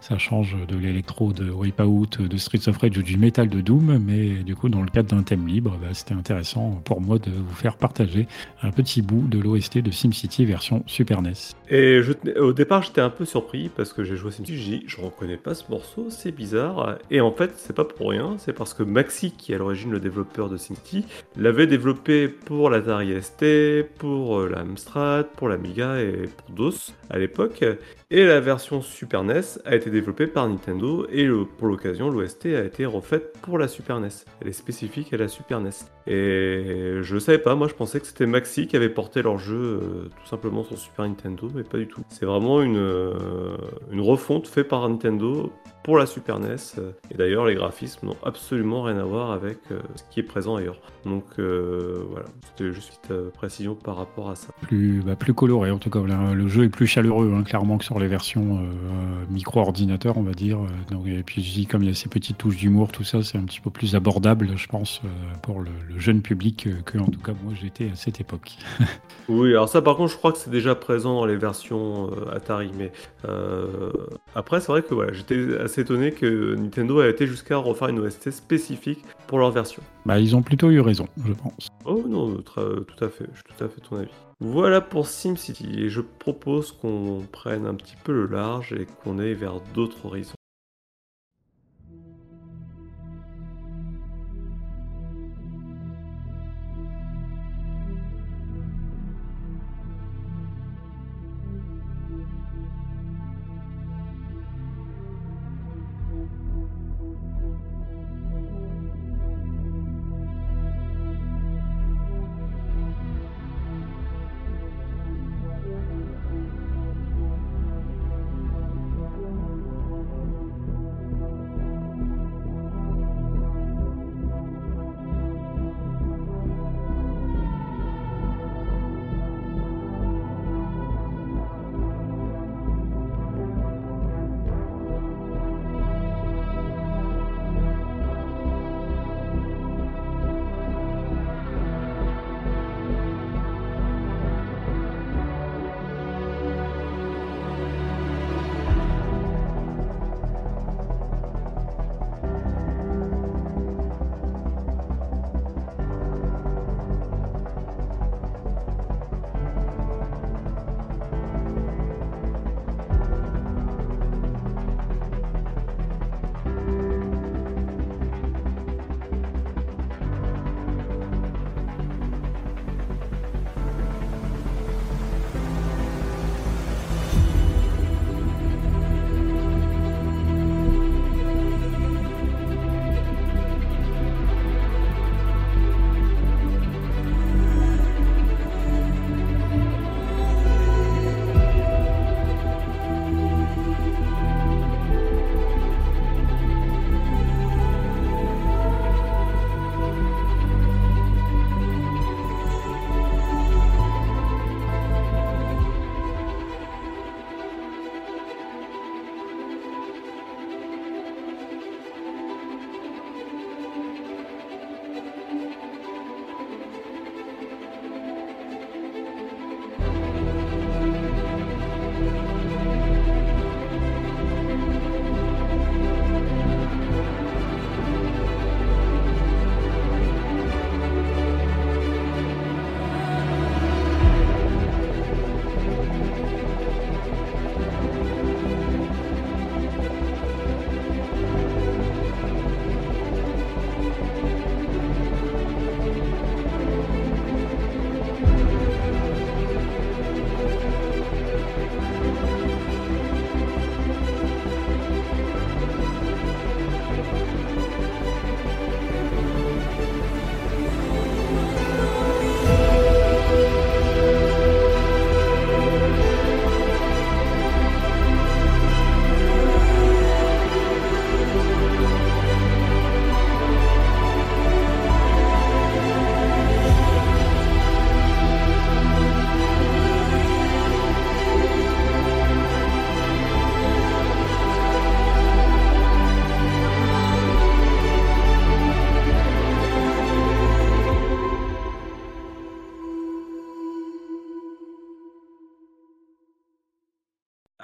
Ça 0.00 0.18
change 0.18 0.56
de 0.66 0.76
l'électro 0.76 1.32
de 1.32 1.50
Wipeout, 1.50 2.06
de 2.18 2.36
Streets 2.36 2.68
of 2.68 2.78
Rage 2.78 2.96
ou 2.96 3.02
du 3.02 3.18
métal 3.18 3.48
de 3.48 3.60
Doom, 3.60 3.98
mais 3.98 4.42
du 4.42 4.56
coup 4.56 4.68
dans 4.68 4.82
le 4.82 4.88
cadre 4.88 5.14
d'un 5.14 5.22
thème 5.22 5.46
libre, 5.46 5.76
bah, 5.80 5.88
c'était 5.92 6.14
intéressant 6.14 6.80
pour 6.84 7.00
moi 7.00 7.18
de 7.18 7.30
vous 7.30 7.54
faire 7.54 7.76
partager 7.76 8.26
un 8.62 8.70
petit 8.70 9.02
bout 9.02 9.26
de 9.28 9.38
l'OST 9.38 9.78
de 9.78 9.90
SimCity 9.90 10.44
version 10.46 10.82
Super 10.86 11.20
NES. 11.22 11.32
Et 11.68 12.00
au 12.38 12.52
départ, 12.52 12.82
j'étais 12.82 13.00
un 13.00 13.10
peu 13.10 13.24
surpris 13.24 13.70
parce 13.74 13.92
que 13.92 14.02
j'ai 14.02 14.16
joué 14.16 14.30
SimCity, 14.30 14.84
je 14.86 15.00
reconnais 15.00 15.36
pas 15.36 15.54
ce 15.54 15.64
morceau, 15.70 16.06
c'est 16.08 16.32
bizarre. 16.32 16.96
Et 17.10 17.20
en 17.20 17.32
fait, 17.32 17.52
c'est 17.56 17.74
pas 17.74 17.84
pour 17.84 18.10
rien, 18.10 18.36
c'est 18.38 18.52
parce 18.52 18.74
que 18.74 18.82
Maxi, 18.82 19.32
qui 19.32 19.52
est 19.52 19.56
à 19.56 19.58
l'origine 19.58 19.90
le 19.90 20.00
développeur 20.00 20.48
de 20.48 20.56
SimCity, 20.56 21.04
l'avait 21.36 21.66
développé 21.66 22.28
pour 22.28 22.70
l'Atari 22.70 22.99
ST, 23.02 23.84
pour 23.98 24.40
euh, 24.40 24.48
l'Amstrad, 24.48 25.28
pour 25.36 25.48
l'Amiga 25.48 26.00
et 26.00 26.28
pour 26.28 26.54
DOS 26.54 26.92
à 27.08 27.18
l'époque. 27.18 27.64
Et 28.12 28.24
la 28.24 28.40
version 28.40 28.82
Super 28.82 29.22
NES 29.22 29.40
a 29.64 29.76
été 29.76 29.88
développée 29.88 30.26
par 30.26 30.48
Nintendo 30.48 31.06
et 31.12 31.28
pour 31.58 31.68
l'occasion, 31.68 32.10
l'OST 32.10 32.46
a 32.46 32.64
été 32.64 32.84
refaite 32.84 33.38
pour 33.40 33.56
la 33.56 33.68
Super 33.68 34.00
NES. 34.00 34.08
Elle 34.40 34.48
est 34.48 34.52
spécifique 34.52 35.12
à 35.12 35.16
la 35.16 35.28
Super 35.28 35.60
NES. 35.60 35.70
Et 36.08 36.98
je 37.02 37.18
savais 37.20 37.38
pas, 37.38 37.54
moi 37.54 37.68
je 37.68 37.74
pensais 37.74 38.00
que 38.00 38.06
c'était 38.08 38.26
Maxi 38.26 38.66
qui 38.66 38.74
avait 38.74 38.88
porté 38.88 39.22
leur 39.22 39.38
jeu 39.38 39.54
euh, 39.54 40.08
tout 40.20 40.26
simplement 40.26 40.64
sur 40.64 40.76
Super 40.76 41.06
Nintendo, 41.06 41.52
mais 41.54 41.62
pas 41.62 41.78
du 41.78 41.86
tout. 41.86 42.02
C'est 42.08 42.26
vraiment 42.26 42.62
une, 42.62 42.78
euh, 42.78 43.56
refonte 43.96 44.48
faite 44.48 44.66
par 44.66 44.88
Nintendo 44.88 45.52
pour 45.84 45.96
la 45.96 46.06
Super 46.06 46.40
NES. 46.40 46.56
euh, 46.78 46.90
Et 47.12 47.16
d'ailleurs, 47.16 47.46
les 47.46 47.54
graphismes 47.54 48.08
n'ont 48.08 48.16
absolument 48.24 48.82
rien 48.82 48.98
à 48.98 49.04
voir 49.04 49.30
avec 49.30 49.58
ce 49.68 50.02
qui 50.10 50.18
est 50.18 50.24
présent 50.24 50.56
ailleurs. 50.56 50.80
Donc 51.04 51.38
voilà, 51.38 52.26
c'était 52.48 52.72
juste 52.72 53.06
une 53.08 53.30
précision 53.30 53.76
par 53.76 53.96
rapport 53.96 54.30
à 54.30 54.34
ça. 54.34 54.48
Plus, 54.62 55.00
bah, 55.00 55.14
coloré 55.32 55.70
en 55.70 55.78
tout 55.78 55.90
cas. 55.90 56.00
Le 56.00 56.48
jeu 56.48 56.64
est 56.64 56.68
plus 56.68 56.88
chaleureux, 56.88 57.32
hein, 57.36 57.44
clairement, 57.44 57.78
que 57.78 57.84
sur 57.84 57.99
les 58.00 58.08
versions 58.08 58.58
euh, 58.58 59.24
micro-ordinateur, 59.30 60.16
on 60.18 60.22
va 60.22 60.32
dire. 60.32 60.58
Euh, 60.58 60.66
Donc, 60.90 61.06
et 61.06 61.22
puis 61.22 61.42
je 61.42 61.52
dis, 61.52 61.66
comme 61.66 61.82
il 61.82 61.88
y 61.88 61.92
a 61.92 61.94
ces 61.94 62.08
petites 62.08 62.38
touches 62.38 62.56
d'humour, 62.56 62.90
tout 62.90 63.04
ça, 63.04 63.22
c'est 63.22 63.38
un 63.38 63.44
petit 63.44 63.60
peu 63.60 63.70
plus 63.70 63.94
abordable, 63.94 64.50
je 64.56 64.66
pense, 64.66 65.00
euh, 65.04 65.08
pour 65.42 65.60
le, 65.60 65.70
le 65.88 65.98
jeune 66.00 66.22
public 66.22 66.66
euh, 66.66 66.80
que, 66.84 66.98
en 66.98 67.06
tout 67.06 67.20
cas, 67.20 67.32
moi 67.44 67.52
j'étais 67.60 67.90
à 67.90 67.96
cette 67.96 68.20
époque. 68.20 68.52
Oui, 69.28 69.50
alors 69.50 69.68
ça 69.68 69.80
par 69.80 69.96
contre, 69.96 70.10
je 70.10 70.16
crois 70.16 70.32
que 70.32 70.38
c'est 70.38 70.50
déjà 70.50 70.74
présent 70.74 71.14
dans 71.14 71.24
les 71.24 71.36
versions 71.36 72.10
euh, 72.10 72.34
Atari, 72.34 72.72
mais 72.76 72.90
euh, 73.28 73.92
après, 74.34 74.60
c'est 74.60 74.72
vrai 74.72 74.82
que 74.82 74.92
voilà, 74.92 75.12
j'étais 75.12 75.56
assez 75.56 75.82
étonné 75.82 76.10
que 76.10 76.56
Nintendo 76.56 77.00
ait 77.00 77.10
été 77.10 77.28
jusqu'à 77.28 77.56
refaire 77.56 77.88
une 77.88 78.00
OST 78.00 78.32
spécifique 78.32 79.04
pour 79.28 79.38
leur 79.38 79.52
version. 79.52 79.82
Bah, 80.04 80.18
ils 80.18 80.34
ont 80.34 80.42
plutôt 80.42 80.70
eu 80.70 80.80
raison, 80.80 81.06
je 81.24 81.32
pense. 81.32 81.68
Oh 81.84 82.02
non, 82.08 82.38
tout 82.38 83.04
à 83.04 83.08
fait, 83.08 83.26
je 83.32 83.38
suis 83.38 83.56
tout 83.56 83.64
à 83.64 83.68
fait 83.68 83.80
ton 83.80 83.98
avis. 83.98 84.10
Voilà 84.42 84.80
pour 84.80 85.06
SimCity, 85.06 85.68
et 85.80 85.90
je 85.90 86.00
propose 86.00 86.72
qu'on 86.72 87.26
prenne 87.30 87.66
un 87.66 87.74
petit 87.74 87.96
peu 88.02 88.12
le 88.12 88.26
large 88.26 88.72
et 88.72 88.86
qu'on 88.86 89.18
aille 89.18 89.34
vers 89.34 89.60
d'autres 89.74 90.06
horizons. 90.06 90.39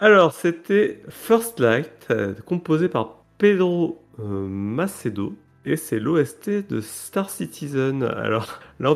Alors, 0.07 0.31
c'était 0.31 1.03
First 1.09 1.59
Light, 1.59 1.91
euh, 2.13 2.33
composé 2.45 2.89
par 2.89 3.25
Pedro 3.39 4.01
euh, 4.21 4.47
Macedo. 4.47 5.35
Et 5.65 5.75
c'est 5.75 5.99
l'OST 5.99 6.69
de 6.71 6.81
Star 6.81 7.29
Citizen. 7.29 8.05
Alors, 8.05 8.61
là, 8.79 8.95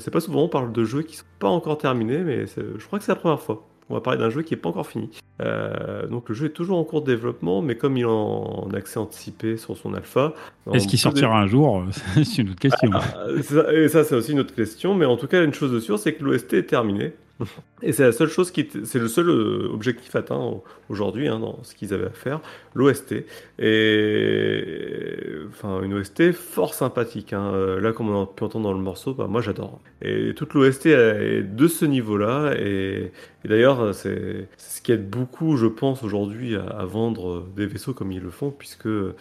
c'est 0.00 0.10
pas 0.10 0.18
souvent 0.18 0.42
on 0.42 0.48
parle 0.48 0.72
de 0.72 0.82
jeux 0.82 1.02
qui 1.02 1.14
sont 1.18 1.24
pas 1.38 1.46
encore 1.46 1.78
terminés, 1.78 2.18
mais 2.18 2.46
je 2.48 2.84
crois 2.84 2.98
que 2.98 3.04
c'est 3.04 3.12
la 3.12 3.16
première 3.16 3.40
fois. 3.40 3.64
On 3.88 3.94
va 3.94 4.00
parler 4.00 4.18
d'un 4.18 4.30
jeu 4.30 4.42
qui 4.42 4.54
est 4.54 4.56
pas 4.56 4.70
encore 4.70 4.88
fini. 4.88 5.08
Euh, 5.40 6.08
donc 6.08 6.28
le 6.28 6.34
jeu 6.34 6.46
est 6.46 6.50
toujours 6.50 6.78
en 6.78 6.84
cours 6.84 7.02
de 7.02 7.06
développement, 7.06 7.62
mais 7.62 7.76
comme 7.76 7.96
il 7.96 8.00
est 8.00 8.04
en 8.04 8.68
accès 8.74 8.98
anticipé 8.98 9.56
sur 9.56 9.76
son 9.76 9.94
alpha... 9.94 10.34
Est-ce 10.72 10.88
qu'il 10.88 10.98
sortira 10.98 11.38
un 11.38 11.46
jour? 11.46 11.84
C'est 12.24 12.38
une 12.42 12.50
autre 12.50 12.58
question. 12.60 12.90
ah, 12.92 13.04
ça- 13.40 13.72
et 13.72 13.86
ça, 13.88 14.02
c'est 14.02 14.16
aussi 14.16 14.32
une 14.32 14.40
autre 14.40 14.54
question, 14.56 14.96
mais 14.96 15.04
en 15.04 15.16
tout 15.16 15.28
cas, 15.28 15.44
une 15.44 15.54
chose 15.54 15.70
de 15.70 15.78
sûre, 15.78 16.00
c'est 16.00 16.14
que 16.14 16.24
l'OST 16.24 16.54
est 16.54 16.62
terminé. 16.64 17.12
Et 17.82 17.92
c'est 17.92 18.04
la 18.04 18.12
seule 18.12 18.28
chose 18.28 18.50
qui, 18.50 18.60
était- 18.60 18.84
c'est 18.84 18.98
le 18.98 19.08
seul 19.08 19.28
euh, 19.28 19.68
objectif 19.72 20.14
atteint 20.16 20.36
au- 20.38 20.64
aujourd'hui 20.88 21.28
hein, 21.28 21.38
dans 21.40 21.62
ce 21.64 21.74
qu'ils 21.74 21.92
avaient 21.92 22.06
à 22.06 22.10
faire, 22.10 22.40
l'OST. 22.74 23.24
Et 23.58 25.18
enfin, 25.48 25.82
une 25.82 25.94
OST 25.94 26.32
fort 26.32 26.74
sympathique. 26.74 27.32
hein. 27.32 27.52
Euh, 27.54 27.80
Là, 27.80 27.92
comme 27.92 28.08
on 28.10 28.22
a 28.22 28.26
pu 28.26 28.44
entendre 28.44 28.64
dans 28.68 28.72
le 28.72 28.80
morceau, 28.82 29.14
bah, 29.14 29.26
moi 29.28 29.40
j'adore. 29.40 29.80
Et 30.02 30.32
toute 30.34 30.54
l'OST 30.54 30.86
est 30.86 31.42
de 31.42 31.68
ce 31.68 31.84
niveau-là. 31.84 32.54
Et, 32.58 33.12
d'ailleurs, 33.44 33.94
c'est 33.94 34.48
ce 34.56 34.80
qui 34.80 34.92
aide 34.92 35.08
beaucoup, 35.10 35.56
je 35.56 35.66
pense, 35.66 36.02
aujourd'hui 36.02 36.56
à, 36.56 36.84
vendre 36.86 37.46
des 37.56 37.66
vaisseaux 37.66 37.92
comme 37.94 38.12
ils 38.12 38.22
le 38.22 38.30
font, 38.30 38.50
puisque 38.50 38.86
euh, 38.86 39.12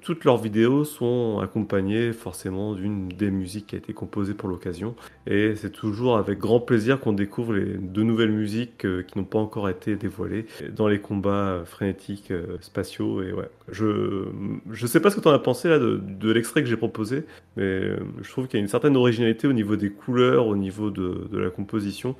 toutes 0.00 0.24
leurs 0.24 0.38
vidéos 0.38 0.84
sont 0.84 1.38
accompagnées 1.42 2.12
forcément 2.12 2.74
d'une 2.74 3.08
des 3.08 3.30
musiques 3.30 3.68
qui 3.68 3.74
a 3.76 3.78
été 3.78 3.92
composée 3.92 4.34
pour 4.34 4.48
l'occasion. 4.48 4.94
Et 5.26 5.54
c'est 5.56 5.70
toujours 5.70 6.16
avec 6.16 6.38
grand 6.38 6.60
plaisir 6.60 6.98
qu'on 7.00 7.12
découvre 7.12 7.49
les, 7.52 7.76
de 7.78 8.02
nouvelles 8.02 8.32
musiques 8.32 8.84
euh, 8.84 9.02
qui 9.02 9.18
n'ont 9.18 9.24
pas 9.24 9.38
encore 9.38 9.68
été 9.68 9.96
dévoilées 9.96 10.46
dans 10.74 10.88
les 10.88 11.00
combats 11.00 11.30
euh, 11.30 11.64
frénétiques 11.64 12.30
euh, 12.30 12.56
spatiaux. 12.60 13.22
Et 13.22 13.32
ouais, 13.32 13.48
je 13.70 14.26
je 14.70 14.86
sais 14.86 15.00
pas 15.00 15.10
ce 15.10 15.16
que 15.16 15.20
tu 15.20 15.28
en 15.28 15.32
as 15.32 15.38
pensé 15.38 15.68
là 15.68 15.78
de, 15.78 16.32
l'extrait 16.32 16.62
que 16.62 16.68
j'ai 16.68 16.76
proposé, 16.76 17.24
mais 17.56 17.80
je 18.22 18.30
trouve 18.30 18.46
qu'il 18.46 18.58
y 18.58 18.60
a 18.60 18.62
une 18.62 18.68
certaine 18.68 18.96
originalité 18.96 19.46
au 19.46 19.52
niveau 19.52 19.76
des 19.76 19.90
couleurs, 19.90 20.46
au 20.46 20.56
niveau 20.56 20.90
de, 20.90 21.28
de 21.30 21.38
la 21.38 21.50
composition. 21.50 22.16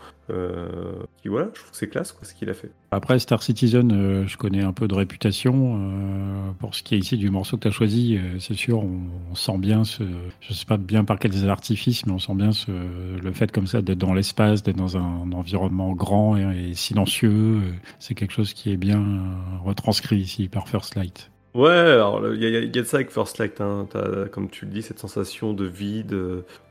Qui 1.23 1.29
voilà, 1.29 1.51
je 1.55 1.59
trouve 1.59 1.73
que 1.73 1.77
c'est 1.77 1.89
classe 1.89 2.13
quoi, 2.13 2.25
ce 2.25 2.35
qu'il 2.35 2.49
a 2.51 2.55
fait. 2.55 2.71
Après, 2.93 3.19
Star 3.19 3.43
Citizen, 3.43 4.25
je 4.29 4.37
connais 4.37 4.63
un 4.63 4.73
peu 4.73 4.87
de 4.87 4.95
réputation. 4.95 6.55
pour 6.61 6.77
ce 6.77 6.85
qui 6.85 6.95
est 6.95 6.99
ici 6.99 7.17
du 7.17 7.31
morceau 7.31 7.57
que 7.57 7.63
tu 7.63 7.69
as 7.69 7.73
choisi, 7.73 8.19
c'est 8.39 8.55
sûr, 8.55 8.79
on, 8.79 9.35
sent 9.35 9.59
bien 9.59 9.83
ce. 9.83 10.05
Je 10.41 10.53
sais 10.53 10.67
pas 10.67 10.77
bien 10.77 11.05
par 11.05 11.19
quels 11.19 11.49
artifices, 11.49 12.07
mais 12.07 12.13
on 12.13 12.21
sent 12.21 12.35
bien 12.35 12.51
le 12.69 13.33
fait 13.33 13.51
comme 13.51 13.67
ça 13.67 13.83
d'être 13.83 13.99
dans 13.99 14.15
l'espace, 14.15 14.63
d'être 14.63 14.77
dans 14.77 14.97
un 14.97 15.20
environnement 15.33 15.93
grand 15.93 16.37
et, 16.37 16.75
silencieux. 16.75 17.31
euh, 17.31 17.61
c'est 17.99 18.15
quelque 18.15 18.33
chose 18.33 18.53
qui 18.55 18.73
est 18.73 18.77
bien 18.77 19.01
euh, 19.01 19.59
retranscrit 19.65 20.17
ici 20.19 20.49
par 20.49 20.69
First 20.69 20.95
Light. 20.97 21.31
Ouais, 21.55 21.69
alors 21.69 22.33
il 22.33 22.41
y, 22.43 22.57
a- 22.57 22.67
de 22.67 22.83
ça 22.85 22.99
avec 22.99 23.11
First 23.11 23.39
Light, 23.39 23.61
hein. 23.61 23.89
Comme 24.31 24.49
tu 24.51 24.67
le 24.67 24.71
dis, 24.71 24.83
cette 24.83 25.01
sensation 25.01 25.53
de 25.53 25.65
vide, 25.67 26.17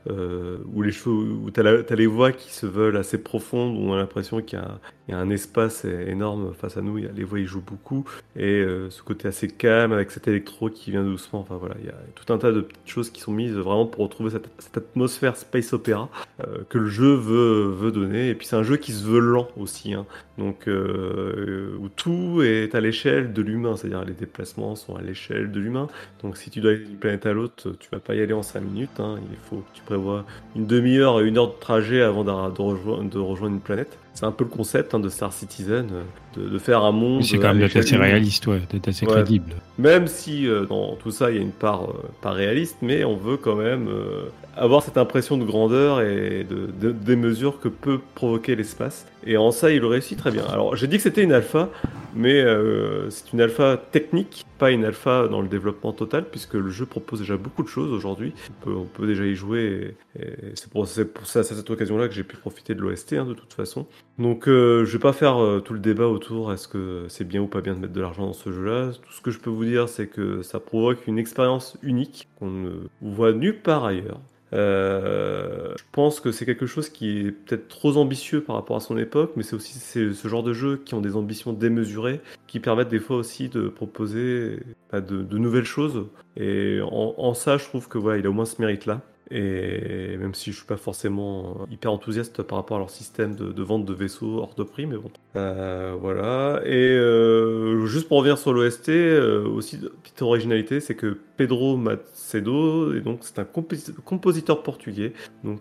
euh, 0.08 0.56
où 0.72 0.80
les 0.80 0.92
cheveux, 0.92 1.12
où 1.12 1.50
t'as, 1.50 1.94
les 1.94 2.06
voix 2.06 2.32
qui 2.32 2.52
se 2.52 2.64
veulent 2.64 2.96
assez 2.96 3.22
profondes, 3.22 3.76
où 3.76 3.80
on 3.80 3.92
a 3.92 3.98
l'impression 3.98 4.40
qu'il 4.40 4.58
y 4.58 4.62
a, 4.62 4.78
un 5.12 5.28
espace 5.30 5.84
énorme 5.84 6.54
face 6.54 6.76
à 6.76 6.82
nous, 6.82 6.96
les 6.96 7.24
voix 7.24 7.40
ils 7.40 7.46
jouent 7.46 7.64
beaucoup, 7.66 8.04
et 8.36 8.60
euh, 8.60 8.90
ce 8.90 9.02
côté 9.02 9.26
assez 9.26 9.48
calme 9.48 9.92
avec 9.92 10.12
cet 10.12 10.28
électro 10.28 10.70
qui 10.70 10.92
vient 10.92 11.02
doucement, 11.02 11.40
enfin 11.40 11.56
voilà, 11.56 11.74
il 11.80 11.86
y 11.86 11.88
a 11.88 11.96
tout 12.14 12.32
un 12.32 12.38
tas 12.38 12.52
de 12.52 12.60
petites 12.60 12.88
choses 12.88 13.10
qui 13.10 13.20
sont 13.20 13.32
mises 13.32 13.52
vraiment 13.52 13.86
pour 13.86 14.04
retrouver 14.04 14.30
cette, 14.30 14.76
atmosphère 14.76 15.36
space 15.36 15.72
opéra 15.72 16.08
euh, 16.46 16.58
que 16.68 16.78
le 16.78 16.86
jeu 16.86 17.12
veut, 17.12 17.90
donner, 17.90 18.28
et 18.28 18.36
puis 18.36 18.46
c'est 18.46 18.54
un 18.54 18.62
jeu 18.62 18.76
qui 18.76 18.92
se 18.92 19.04
veut 19.04 19.18
lent 19.18 19.48
aussi, 19.56 19.94
hein. 19.94 20.06
donc 20.38 20.68
où 20.68 21.88
tout 21.88 22.40
est 22.42 22.76
à 22.76 22.80
l'échelle 22.80 23.32
de 23.32 23.42
l'humain, 23.42 23.76
c'est-à-dire 23.76 24.04
les 24.04 24.12
déplacements 24.12 24.76
sont 24.76 24.94
à 24.94 25.02
l'échelle 25.02 25.50
de 25.50 25.58
l'humain. 25.58 25.88
Donc 26.22 26.36
si 26.36 26.50
tu 26.50 26.60
dois 26.60 26.70
aller 26.70 26.84
d'une 26.84 26.96
planète 26.98 27.26
à 27.26 27.32
l'autre, 27.32 27.72
tu 27.80 27.88
vas 27.90 27.98
pas 27.98 28.14
y 28.14 28.20
aller 28.20 28.32
en 28.32 28.42
5 28.42 28.60
minutes. 28.60 29.00
hein. 29.00 29.18
Il 29.30 29.36
faut 29.36 29.56
que 29.56 29.74
tu 29.74 29.82
prévois 29.90 30.24
une 30.54 30.66
demi-heure 30.66 31.20
et 31.20 31.24
une 31.26 31.36
heure 31.36 31.48
de 31.48 31.58
trajet 31.60 32.00
avant 32.02 32.22
de, 32.24 32.30
rejoindre, 32.30 33.10
de 33.10 33.18
rejoindre 33.18 33.54
une 33.54 33.60
planète. 33.60 33.98
C'est 34.14 34.24
un 34.26 34.30
peu 34.32 34.44
le 34.44 34.50
concept 34.50 34.94
hein, 34.94 35.00
de 35.00 35.08
Star 35.08 35.32
Citizen, 35.32 35.86
euh, 35.92 36.02
de, 36.40 36.48
de 36.48 36.58
faire 36.58 36.84
un 36.84 36.92
monde. 36.92 37.24
C'est 37.24 37.38
à 37.38 37.40
quand 37.40 37.48
même 37.48 37.58
d'être 37.58 37.76
assez 37.76 37.96
réaliste, 37.96 38.46
ouais, 38.46 38.60
d'être 38.70 38.88
assez 38.88 39.06
Ouais. 39.06 39.12
crédible. 39.12 39.52
Même 39.78 40.06
si 40.06 40.46
euh, 40.46 40.64
dans 40.66 40.94
tout 40.96 41.10
ça 41.10 41.30
il 41.30 41.36
y 41.36 41.38
a 41.40 41.42
une 41.42 41.50
part 41.52 41.84
euh, 41.84 41.94
pas 42.22 42.30
réaliste, 42.32 42.76
mais 42.82 43.02
on 43.04 43.16
veut 43.16 43.36
quand 43.36 43.56
même 43.56 43.88
euh, 43.88 44.24
avoir 44.56 44.82
cette 44.82 44.98
impression 44.98 45.38
de 45.38 45.44
grandeur 45.44 46.00
et 46.02 46.44
de, 46.48 46.68
de- 46.80 46.92
des 46.92 47.16
mesures 47.16 47.58
que 47.60 47.68
peut 47.68 47.98
provoquer 48.14 48.54
l'espace. 48.56 49.06
Et 49.26 49.36
en 49.36 49.50
ça, 49.52 49.70
il 49.70 49.80
le 49.80 49.86
réussit 49.86 50.18
très 50.18 50.30
bien. 50.30 50.44
Alors 50.52 50.76
j'ai 50.76 50.86
dit 50.86 50.96
que 50.98 51.02
c'était 51.02 51.22
une 51.22 51.32
alpha, 51.32 51.68
mais 52.14 52.40
euh, 52.40 53.10
c'est 53.10 53.32
une 53.32 53.40
alpha 53.40 53.76
technique, 53.76 54.46
pas 54.58 54.70
une 54.70 54.84
alpha 54.84 55.28
dans 55.28 55.40
le 55.40 55.48
développement 55.48 55.92
total, 55.92 56.26
puisque 56.30 56.54
le 56.54 56.70
jeu 56.70 56.86
propose 56.86 57.20
déjà 57.20 57.36
beaucoup 57.36 57.62
de 57.62 57.68
choses 57.68 57.92
aujourd'hui. 57.92 58.32
On 58.66 58.84
peut, 58.84 59.06
déjà 59.06 59.24
y 59.24 59.34
jouer, 59.34 59.96
et, 60.18 60.24
c'est 60.54 60.70
pour, 60.70 60.84
à 60.84 60.86
cette 60.86 61.70
occasion-là 61.70 62.08
que 62.08 62.14
j'ai 62.14 62.24
pu 62.24 62.36
profiter 62.36 62.74
de 62.74 62.80
l'OST 62.80 63.14
hein, 63.14 63.24
de 63.24 63.34
toute 63.34 63.52
façon. 63.52 63.86
Donc 64.18 64.48
euh, 64.48 64.84
je 64.84 64.92
vais 64.92 64.98
pas 64.98 65.12
faire 65.12 65.42
euh, 65.42 65.60
tout 65.60 65.72
le 65.72 65.78
débat 65.78 66.06
autour 66.06 66.52
est-ce 66.52 66.68
que 66.68 67.06
c'est 67.08 67.26
bien 67.26 67.40
ou 67.40 67.46
pas 67.46 67.60
bien 67.60 67.74
de 67.74 67.78
mettre 67.78 67.92
de 67.92 68.00
l'argent 68.00 68.26
dans 68.26 68.32
ce 68.32 68.52
jeu-là. 68.52 68.92
Tout 68.92 69.12
ce 69.12 69.20
que 69.20 69.30
je 69.30 69.38
peux 69.38 69.50
vous 69.50 69.64
dire, 69.64 69.88
c'est 69.88 70.06
que 70.06 70.42
ça 70.42 70.60
provoque 70.60 71.06
une 71.06 71.18
expérience 71.18 71.78
unique 71.82 72.28
qu'on 72.38 72.50
ne 72.50 72.70
voit 73.00 73.32
nulle 73.32 73.60
part 73.60 73.84
ailleurs. 73.84 74.20
Euh, 74.52 75.74
je 75.76 75.84
pense 75.92 76.20
que 76.20 76.32
c'est 76.32 76.44
quelque 76.44 76.66
chose 76.66 76.88
qui 76.88 77.18
est 77.18 77.30
peut-être 77.30 77.68
trop 77.68 77.96
ambitieux 77.96 78.42
par 78.42 78.56
rapport 78.56 78.76
à 78.76 78.80
son 78.80 78.98
époque, 78.98 79.32
mais 79.36 79.42
c'est 79.42 79.54
aussi 79.54 79.78
ce 79.78 80.28
genre 80.28 80.42
de 80.42 80.52
jeux 80.52 80.80
qui 80.84 80.94
ont 80.94 81.00
des 81.00 81.16
ambitions 81.16 81.52
démesurées, 81.52 82.20
qui 82.46 82.60
permettent 82.60 82.88
des 82.88 82.98
fois 82.98 83.16
aussi 83.16 83.48
de 83.48 83.68
proposer 83.68 84.60
bah, 84.90 85.00
de, 85.00 85.38
nouvelles 85.38 85.64
choses. 85.64 86.06
Et 86.36 86.80
en, 86.82 87.14
en 87.16 87.34
ça, 87.34 87.58
je 87.58 87.64
trouve 87.64 87.88
que 87.88 87.98
voilà, 87.98 88.18
il 88.18 88.26
a 88.26 88.30
au 88.30 88.32
moins 88.34 88.44
ce 88.44 88.60
mérite-là. 88.60 89.02
Et 89.32 90.16
même 90.16 90.34
si 90.34 90.50
je 90.50 90.56
suis 90.56 90.66
pas 90.66 90.76
forcément 90.76 91.66
hyper 91.70 91.92
enthousiaste 91.92 92.42
par 92.42 92.58
rapport 92.58 92.76
à 92.78 92.80
leur 92.80 92.90
système 92.90 93.36
de, 93.36 93.62
vente 93.62 93.84
de 93.84 93.94
vaisseaux 93.94 94.38
hors 94.38 94.54
de 94.56 94.64
prix, 94.64 94.86
mais 94.86 94.96
bon. 94.96 95.10
Euh, 95.36 95.94
voilà. 96.00 96.60
Et 96.64 96.90
euh, 96.96 97.86
juste 97.86 98.08
pour 98.08 98.18
revenir 98.18 98.38
sur 98.38 98.52
l'OST, 98.52 98.88
euh, 98.88 99.44
aussi 99.46 99.78
petite 100.02 100.22
originalité, 100.22 100.80
c'est 100.80 100.96
que 100.96 101.16
Pedro 101.36 101.76
Macedo, 101.76 102.92
et 102.92 103.00
donc 103.00 103.20
c'est 103.22 103.38
un 103.38 103.44
composi- 103.44 103.94
compositeur 104.04 104.62
portugais. 104.62 105.12
Donc 105.44 105.60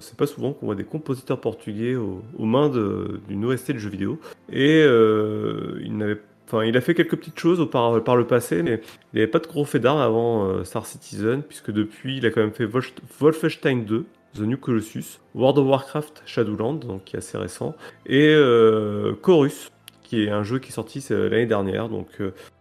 c'est 0.00 0.16
pas 0.16 0.26
souvent 0.26 0.52
qu'on 0.52 0.66
voit 0.66 0.74
des 0.74 0.84
compositeurs 0.84 1.40
portugais 1.40 1.94
au- 1.94 2.22
aux 2.38 2.46
mains 2.46 2.68
d'une 2.68 3.44
OST 3.44 3.72
de 3.74 3.78
jeu 3.78 3.90
vidéo. 3.90 4.18
Et 4.52 4.80
il 4.82 5.96
n'avait 5.96 6.20
Il 6.60 6.76
a 6.76 6.80
fait 6.80 6.94
quelques 6.94 7.16
petites 7.16 7.38
choses 7.38 7.68
par, 7.70 8.16
le 8.16 8.26
passé, 8.26 8.62
mais 8.62 8.80
il 9.12 9.16
n'avait 9.16 9.26
pas 9.30 9.38
de 9.38 9.46
gros 9.46 9.64
fait 9.64 9.78
d'armes 9.78 10.00
avant 10.00 10.46
euh, 10.46 10.64
Star 10.64 10.84
Citizen, 10.86 11.42
puisque 11.42 11.70
depuis, 11.70 12.18
il 12.18 12.26
a 12.26 12.30
quand 12.30 12.40
même 12.40 12.52
fait 12.52 12.66
Wolf- 12.66 12.94
Wolfenstein 13.18 13.84
2, 13.84 14.04
The 14.34 14.40
New 14.40 14.56
Colossus, 14.58 15.20
World 15.34 15.58
of 15.58 15.66
Warcraft 15.66 16.22
Shadowland, 16.26 16.74
donc 16.80 17.04
qui 17.04 17.16
est 17.16 17.18
assez 17.18 17.38
récent, 17.38 17.74
et 18.06 18.34
euh, 18.34 19.14
Chorus, 19.22 19.70
qui 20.02 20.24
est 20.24 20.30
un 20.30 20.42
jeu 20.42 20.58
qui 20.58 20.68
est 20.68 20.74
sorti 20.74 21.04
euh, 21.10 21.28
l'année 21.28 21.46
dernière. 21.46 21.88
Donc 21.88 22.08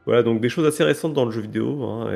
voilà, 0.06 0.24
donc 0.24 0.42
des 0.42 0.50
choses 0.50 0.66
assez 0.66 0.84
récentes 0.84 1.14
dans 1.14 1.26
le 1.26 1.32
jeu 1.32 1.42
vidéo. 1.42 1.84
hein, 1.84 2.10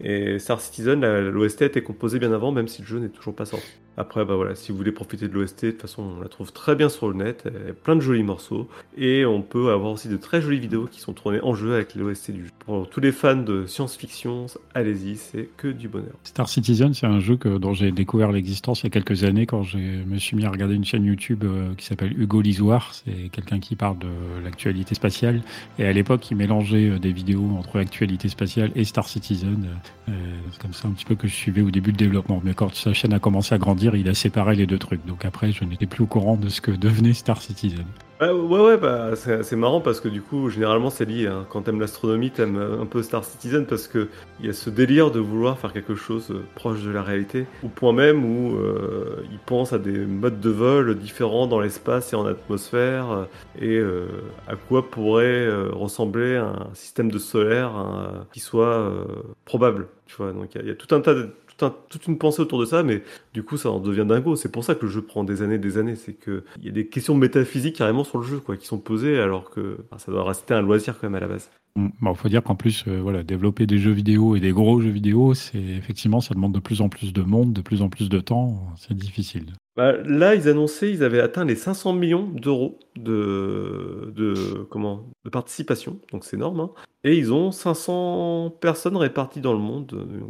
et, 0.00 0.38
Star 0.38 0.60
Citizen, 0.60 1.00
l'OST 1.00 1.62
a 1.62 1.66
été 1.66 1.82
composée 1.82 2.18
bien 2.18 2.32
avant, 2.32 2.52
même 2.52 2.68
si 2.68 2.82
le 2.82 2.88
jeu 2.88 2.98
n'est 2.98 3.08
toujours 3.08 3.34
pas 3.34 3.46
sorti. 3.46 3.66
Après, 3.96 4.24
bah 4.24 4.36
voilà, 4.36 4.54
si 4.54 4.72
vous 4.72 4.78
voulez 4.78 4.92
profiter 4.92 5.28
de 5.28 5.34
l'OST, 5.34 5.66
de 5.66 5.70
toute 5.72 5.82
façon, 5.82 6.14
on 6.16 6.20
la 6.22 6.28
trouve 6.28 6.50
très 6.52 6.74
bien 6.74 6.88
sur 6.88 7.08
le 7.08 7.14
net, 7.14 7.46
plein 7.82 7.94
de 7.94 8.00
jolis 8.00 8.22
morceaux, 8.22 8.68
et 8.96 9.26
on 9.26 9.42
peut 9.42 9.70
avoir 9.70 9.92
aussi 9.92 10.08
de 10.08 10.16
très 10.16 10.40
jolies 10.40 10.60
vidéos 10.60 10.86
qui 10.86 11.00
sont 11.00 11.12
tournées 11.12 11.40
en 11.42 11.54
jeu 11.54 11.74
avec 11.74 11.94
l'OST 11.94 12.30
du 12.30 12.44
jeu. 12.44 12.50
Pour 12.64 12.88
tous 12.88 13.00
les 13.00 13.12
fans 13.12 13.36
de 13.36 13.66
science-fiction, 13.66 14.46
allez-y, 14.74 15.16
c'est 15.16 15.48
que 15.56 15.68
du 15.68 15.88
bonheur. 15.88 16.14
Star 16.24 16.48
Citizen, 16.48 16.94
c'est 16.94 17.06
un 17.06 17.20
jeu 17.20 17.36
dont 17.36 17.72
j'ai 17.74 17.92
découvert 17.92 18.32
l'existence 18.32 18.80
il 18.80 18.84
y 18.84 18.86
a 18.86 18.90
quelques 18.90 19.24
années 19.24 19.46
quand 19.46 19.62
je 19.62 19.78
me 19.78 20.18
suis 20.18 20.36
mis 20.36 20.44
à 20.44 20.50
regarder 20.50 20.74
une 20.74 20.84
chaîne 20.84 21.04
YouTube 21.04 21.44
euh, 21.44 21.74
qui 21.76 21.86
s'appelle 21.86 22.18
Hugo 22.18 22.40
Lisoire. 22.40 22.94
C'est 22.94 23.28
quelqu'un 23.30 23.58
qui 23.58 23.76
parle 23.76 23.98
de 23.98 24.08
l'actualité 24.44 24.94
spatiale. 24.94 25.42
Et 25.78 25.84
à 25.84 25.92
l'époque, 25.92 26.30
il 26.30 26.36
mélangeait 26.36 26.90
euh, 26.90 26.98
des 26.98 27.12
vidéos 27.12 27.21
entre 27.30 27.78
l'actualité 27.78 28.28
spatiale 28.28 28.70
et 28.74 28.84
Star 28.84 29.08
Citizen. 29.08 29.68
Euh, 30.08 30.12
c'est 30.50 30.60
comme 30.60 30.72
ça 30.72 30.88
un 30.88 30.92
petit 30.92 31.04
peu 31.04 31.14
que 31.14 31.28
je 31.28 31.34
suivais 31.34 31.62
au 31.62 31.70
début 31.70 31.92
de 31.92 31.96
développement. 31.96 32.40
Mais 32.44 32.54
quand 32.54 32.74
sa 32.74 32.92
chaîne 32.92 33.12
a 33.12 33.18
commencé 33.18 33.54
à 33.54 33.58
grandir, 33.58 33.94
il 33.96 34.08
a 34.08 34.14
séparé 34.14 34.56
les 34.56 34.66
deux 34.66 34.78
trucs. 34.78 35.04
Donc 35.06 35.24
après, 35.24 35.52
je 35.52 35.64
n'étais 35.64 35.86
plus 35.86 36.02
au 36.02 36.06
courant 36.06 36.36
de 36.36 36.48
ce 36.48 36.60
que 36.60 36.70
devenait 36.70 37.14
Star 37.14 37.40
Citizen. 37.40 37.84
Ouais, 38.22 38.30
ouais, 38.30 38.76
bah, 38.76 39.16
c'est 39.16 39.56
marrant 39.56 39.80
parce 39.80 40.00
que 40.00 40.06
du 40.08 40.22
coup, 40.22 40.48
généralement, 40.48 40.90
c'est 40.90 41.06
lié. 41.06 41.26
hein. 41.26 41.44
Quand 41.50 41.62
t'aimes 41.62 41.80
l'astronomie, 41.80 42.30
t'aimes 42.30 42.56
un 42.80 42.86
peu 42.86 43.02
Star 43.02 43.24
Citizen 43.24 43.66
parce 43.66 43.88
que 43.88 44.08
il 44.38 44.46
y 44.46 44.48
a 44.48 44.52
ce 44.52 44.70
délire 44.70 45.10
de 45.10 45.18
vouloir 45.18 45.58
faire 45.58 45.72
quelque 45.72 45.96
chose 45.96 46.30
euh, 46.30 46.44
proche 46.54 46.82
de 46.84 46.90
la 46.92 47.02
réalité, 47.02 47.46
au 47.64 47.68
point 47.68 47.92
même 47.92 48.24
où 48.24 48.56
euh, 48.58 49.24
ils 49.32 49.40
pensent 49.40 49.72
à 49.72 49.80
des 49.80 50.06
modes 50.06 50.38
de 50.38 50.50
vol 50.50 50.94
différents 50.98 51.48
dans 51.48 51.58
l'espace 51.58 52.12
et 52.12 52.16
en 52.16 52.24
atmosphère, 52.26 53.10
euh, 53.10 53.24
et 53.58 53.76
euh, 53.78 54.06
à 54.46 54.54
quoi 54.54 54.88
pourrait 54.88 55.24
euh, 55.24 55.70
ressembler 55.72 56.36
un 56.36 56.68
système 56.74 57.10
de 57.10 57.18
solaire 57.18 57.74
hein, 57.74 58.28
qui 58.32 58.38
soit 58.38 58.66
euh, 58.68 59.04
probable. 59.44 59.88
Tu 60.06 60.14
vois, 60.16 60.32
donc 60.32 60.54
il 60.54 60.62
y, 60.62 60.68
y 60.68 60.70
a 60.70 60.74
tout 60.76 60.94
un 60.94 61.00
tas 61.00 61.14
de 61.14 61.30
tout 61.56 61.70
toute 61.88 62.06
une 62.06 62.18
pensée 62.18 62.40
autour 62.42 62.60
de 62.60 62.66
ça, 62.66 62.82
mais 62.82 63.02
du 63.34 63.42
coup, 63.42 63.56
ça 63.56 63.70
en 63.70 63.80
devient 63.80 64.06
dingo. 64.06 64.36
C'est 64.36 64.50
pour 64.50 64.64
ça 64.64 64.74
que 64.74 64.86
le 64.86 64.90
jeu 64.90 65.02
prend 65.02 65.24
des 65.24 65.42
années, 65.42 65.58
des 65.58 65.78
années. 65.78 65.96
C'est 65.96 66.14
que 66.14 66.44
il 66.58 66.66
y 66.66 66.68
a 66.68 66.72
des 66.72 66.88
questions 66.88 67.14
métaphysiques 67.14 67.76
carrément 67.76 68.04
sur 68.04 68.18
le 68.18 68.24
jeu, 68.24 68.40
quoi, 68.40 68.56
qui 68.56 68.66
sont 68.66 68.78
posées, 68.78 69.18
alors 69.18 69.50
que 69.50 69.78
ça 69.98 70.12
doit 70.12 70.24
rester 70.24 70.54
un 70.54 70.62
loisir 70.62 70.98
quand 70.98 71.08
même 71.08 71.16
à 71.16 71.20
la 71.20 71.28
base. 71.28 71.50
Mm. 71.76 71.88
Bon, 72.00 72.14
faut 72.14 72.28
dire 72.28 72.42
qu'en 72.42 72.54
plus, 72.54 72.84
euh, 72.86 73.00
voilà, 73.00 73.22
développer 73.22 73.66
des 73.66 73.78
jeux 73.78 73.92
vidéo 73.92 74.36
et 74.36 74.40
des 74.40 74.50
gros 74.52 74.80
jeux 74.80 74.90
vidéo, 74.90 75.34
c'est 75.34 75.58
effectivement, 75.58 76.20
ça 76.20 76.34
demande 76.34 76.52
de 76.54 76.60
plus 76.60 76.80
en 76.82 76.88
plus 76.88 77.12
de 77.12 77.22
monde, 77.22 77.52
de 77.52 77.62
plus 77.62 77.82
en 77.82 77.88
plus 77.88 78.08
de 78.08 78.20
temps. 78.20 78.66
C'est 78.76 78.94
difficile. 78.94 79.46
Bah, 79.74 79.92
là, 80.04 80.34
ils 80.34 80.48
annonçaient, 80.50 80.92
ils 80.92 81.02
avaient 81.02 81.20
atteint 81.20 81.46
les 81.46 81.56
500 81.56 81.94
millions 81.94 82.28
d'euros 82.28 82.78
de, 82.96 84.12
de, 84.14 84.66
comment, 84.68 85.04
de 85.24 85.30
participation, 85.30 85.98
donc 86.12 86.24
c'est 86.24 86.36
énorme. 86.36 86.60
hein. 86.60 86.70
Et 87.04 87.16
ils 87.16 87.32
ont 87.32 87.50
500 87.52 88.50
personnes 88.60 88.96
réparties 88.98 89.40
dans 89.40 89.54
le 89.54 89.58
monde, 89.58 89.86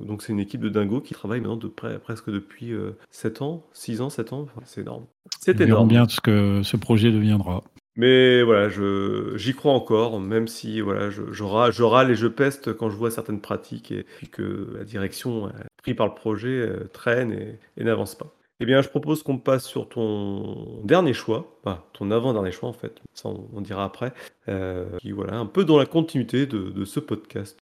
donc 0.06 0.22
c'est 0.22 0.32
une 0.32 0.38
équipe 0.38 0.60
de 0.60 0.68
dingo 0.68 1.00
qui 1.00 1.12
travaille 1.12 1.40
maintenant 1.40 1.56
de 1.56 1.66
près, 1.66 1.98
presque 1.98 2.30
depuis 2.30 2.72
euh, 2.72 2.92
7 3.10 3.42
ans, 3.42 3.66
6 3.72 4.00
ans, 4.00 4.10
7 4.10 4.32
ans, 4.32 4.42
Enfin, 4.42 4.62
c'est 4.64 4.82
énorme. 4.82 5.06
C'est 5.40 5.60
énorme. 5.60 5.88
bien 5.88 6.06
ce 6.08 6.20
que 6.20 6.62
ce 6.62 6.76
projet 6.76 7.10
deviendra. 7.10 7.64
Mais 7.96 8.42
voilà, 8.42 8.70
je, 8.70 9.36
j'y 9.36 9.54
crois 9.54 9.72
encore, 9.72 10.18
même 10.18 10.48
si 10.48 10.80
voilà, 10.80 11.10
je, 11.10 11.42
râle, 11.42 12.10
et 12.10 12.14
je 12.14 12.26
peste 12.26 12.72
quand 12.72 12.88
je 12.88 12.96
vois 12.96 13.10
certaines 13.10 13.40
pratiques 13.40 13.92
et 13.92 14.06
que 14.30 14.72
la 14.76 14.84
direction 14.84 15.46
euh, 15.46 15.50
prise 15.82 15.96
par 15.96 16.06
le 16.06 16.14
projet 16.14 16.48
euh, 16.48 16.88
traîne 16.92 17.32
et, 17.76 17.84
n'avance 17.84 18.14
pas. 18.14 18.34
Eh 18.60 18.64
bien, 18.64 18.80
je 18.80 18.88
propose 18.88 19.22
qu'on 19.22 19.38
passe 19.38 19.64
sur 19.64 19.88
ton 19.88 20.80
dernier 20.84 21.12
choix, 21.12 21.58
enfin, 21.64 21.82
ton 21.92 22.10
avant-dernier 22.10 22.52
choix 22.52 22.68
en 22.68 22.72
fait, 22.72 23.00
ça 23.12 23.28
on, 23.28 23.60
dira 23.60 23.84
après, 23.84 24.12
euh, 24.48 24.86
voilà, 25.12 25.36
un 25.36 25.46
peu 25.46 25.64
dans 25.64 25.78
la 25.78 25.86
continuité 25.86 26.46
de 26.46 26.84
ce 26.84 27.00
podcast. 27.00 27.61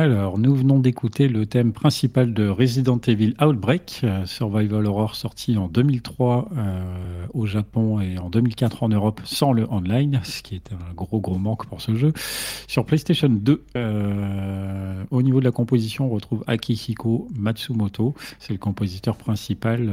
Alors, 0.00 0.38
nous 0.38 0.54
venons 0.54 0.78
d'écouter 0.78 1.28
le 1.28 1.44
thème 1.44 1.74
principal 1.74 2.32
de 2.32 2.48
Resident 2.48 2.98
Evil 3.06 3.34
Outbreak, 3.38 4.00
euh, 4.02 4.24
Survival 4.24 4.86
Horror 4.86 5.14
sorti 5.14 5.58
en 5.58 5.68
2003 5.68 6.48
euh, 6.56 7.26
au 7.34 7.44
Japon 7.44 8.00
et 8.00 8.16
en 8.16 8.30
2004 8.30 8.82
en 8.82 8.88
Europe 8.88 9.20
sans 9.24 9.52
le 9.52 9.70
online, 9.70 10.22
ce 10.24 10.40
qui 10.40 10.54
est 10.54 10.72
un 10.72 10.94
gros 10.94 11.20
gros 11.20 11.36
manque 11.36 11.66
pour 11.66 11.82
ce 11.82 11.94
jeu. 11.96 12.14
Sur 12.66 12.86
PlayStation 12.86 13.28
2, 13.28 13.62
euh, 13.76 15.04
au 15.10 15.20
niveau 15.20 15.38
de 15.38 15.44
la 15.44 15.50
composition, 15.50 16.06
on 16.06 16.08
retrouve 16.08 16.44
Akihiko 16.46 17.28
Matsumoto, 17.38 18.14
c'est 18.38 18.54
le 18.54 18.58
compositeur 18.58 19.18
principal, 19.18 19.90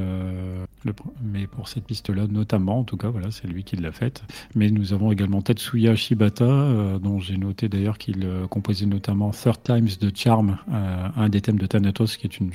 mais 1.21 1.47
pour 1.47 1.67
cette 1.67 1.83
piste-là 1.83 2.27
notamment, 2.29 2.79
en 2.79 2.83
tout 2.85 2.95
cas, 2.95 3.09
voilà, 3.09 3.29
c'est 3.31 3.47
lui 3.47 3.65
qui 3.65 3.75
l'a 3.75 3.91
faite. 3.91 4.23
Mais 4.55 4.71
nous 4.71 4.93
avons 4.93 5.11
également 5.11 5.41
Tetsuya 5.41 5.97
Shibata, 5.97 6.97
dont 7.03 7.19
j'ai 7.19 7.35
noté 7.35 7.67
d'ailleurs 7.67 7.97
qu'il 7.97 8.25
composait 8.49 8.85
notamment 8.85 9.31
Third 9.31 9.61
Times 9.63 9.96
De 9.99 10.11
Charm, 10.13 10.57
euh, 10.71 11.07
un 11.15 11.29
des 11.29 11.41
thèmes 11.41 11.57
de 11.57 11.65
Thanatos, 11.65 12.17
qui 12.17 12.27
est 12.27 12.39
une, 12.39 12.51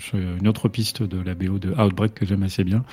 autre 0.49 0.69
piste 0.69 1.03
de 1.03 1.21
la 1.21 1.35
BO 1.35 1.59
de 1.59 1.71
Outbreak 1.71 2.15
que 2.15 2.27
j'aime 2.27 2.43
assez 2.43 2.65
bien. 2.65 2.85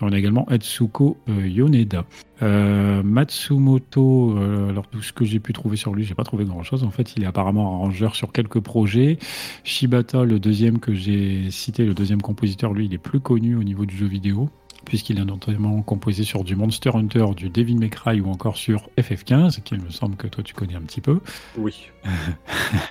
On 0.00 0.12
a 0.12 0.18
également 0.18 0.48
Etsuko 0.50 1.16
euh, 1.28 1.48
Yoneda. 1.48 2.04
Euh, 2.42 3.02
Matsumoto, 3.02 4.36
euh, 4.36 4.68
alors 4.68 4.86
tout 4.88 5.02
ce 5.02 5.12
que 5.12 5.24
j'ai 5.24 5.38
pu 5.38 5.52
trouver 5.52 5.76
sur 5.76 5.94
lui, 5.94 6.04
j'ai 6.04 6.14
pas 6.14 6.24
trouvé 6.24 6.44
grand 6.44 6.62
chose. 6.62 6.84
En 6.84 6.90
fait, 6.90 7.14
il 7.16 7.22
est 7.22 7.26
apparemment 7.26 7.76
arrangeur 7.76 8.16
sur 8.16 8.32
quelques 8.32 8.60
projets. 8.60 9.18
Shibata, 9.62 10.24
le 10.24 10.40
deuxième 10.40 10.80
que 10.80 10.94
j'ai 10.94 11.50
cité, 11.50 11.84
le 11.84 11.94
deuxième 11.94 12.20
compositeur, 12.22 12.72
lui, 12.72 12.86
il 12.86 12.94
est 12.94 12.98
plus 12.98 13.20
connu 13.20 13.56
au 13.56 13.62
niveau 13.62 13.86
du 13.86 13.96
jeu 13.96 14.06
vidéo 14.06 14.50
puisqu'il 14.84 15.18
a 15.20 15.24
notamment 15.24 15.82
composé 15.82 16.24
sur 16.24 16.44
du 16.44 16.56
Monster 16.56 16.90
Hunter, 16.94 17.24
du 17.36 17.48
Devil 17.50 17.76
May 17.76 17.90
Cry 17.90 18.20
ou 18.20 18.28
encore 18.30 18.56
sur 18.56 18.88
FF15, 18.98 19.62
qu'il 19.62 19.80
me 19.80 19.90
semble 19.90 20.16
que 20.16 20.26
toi 20.26 20.42
tu 20.44 20.54
connais 20.54 20.74
un 20.74 20.80
petit 20.82 21.00
peu. 21.00 21.18
Oui. 21.56 21.90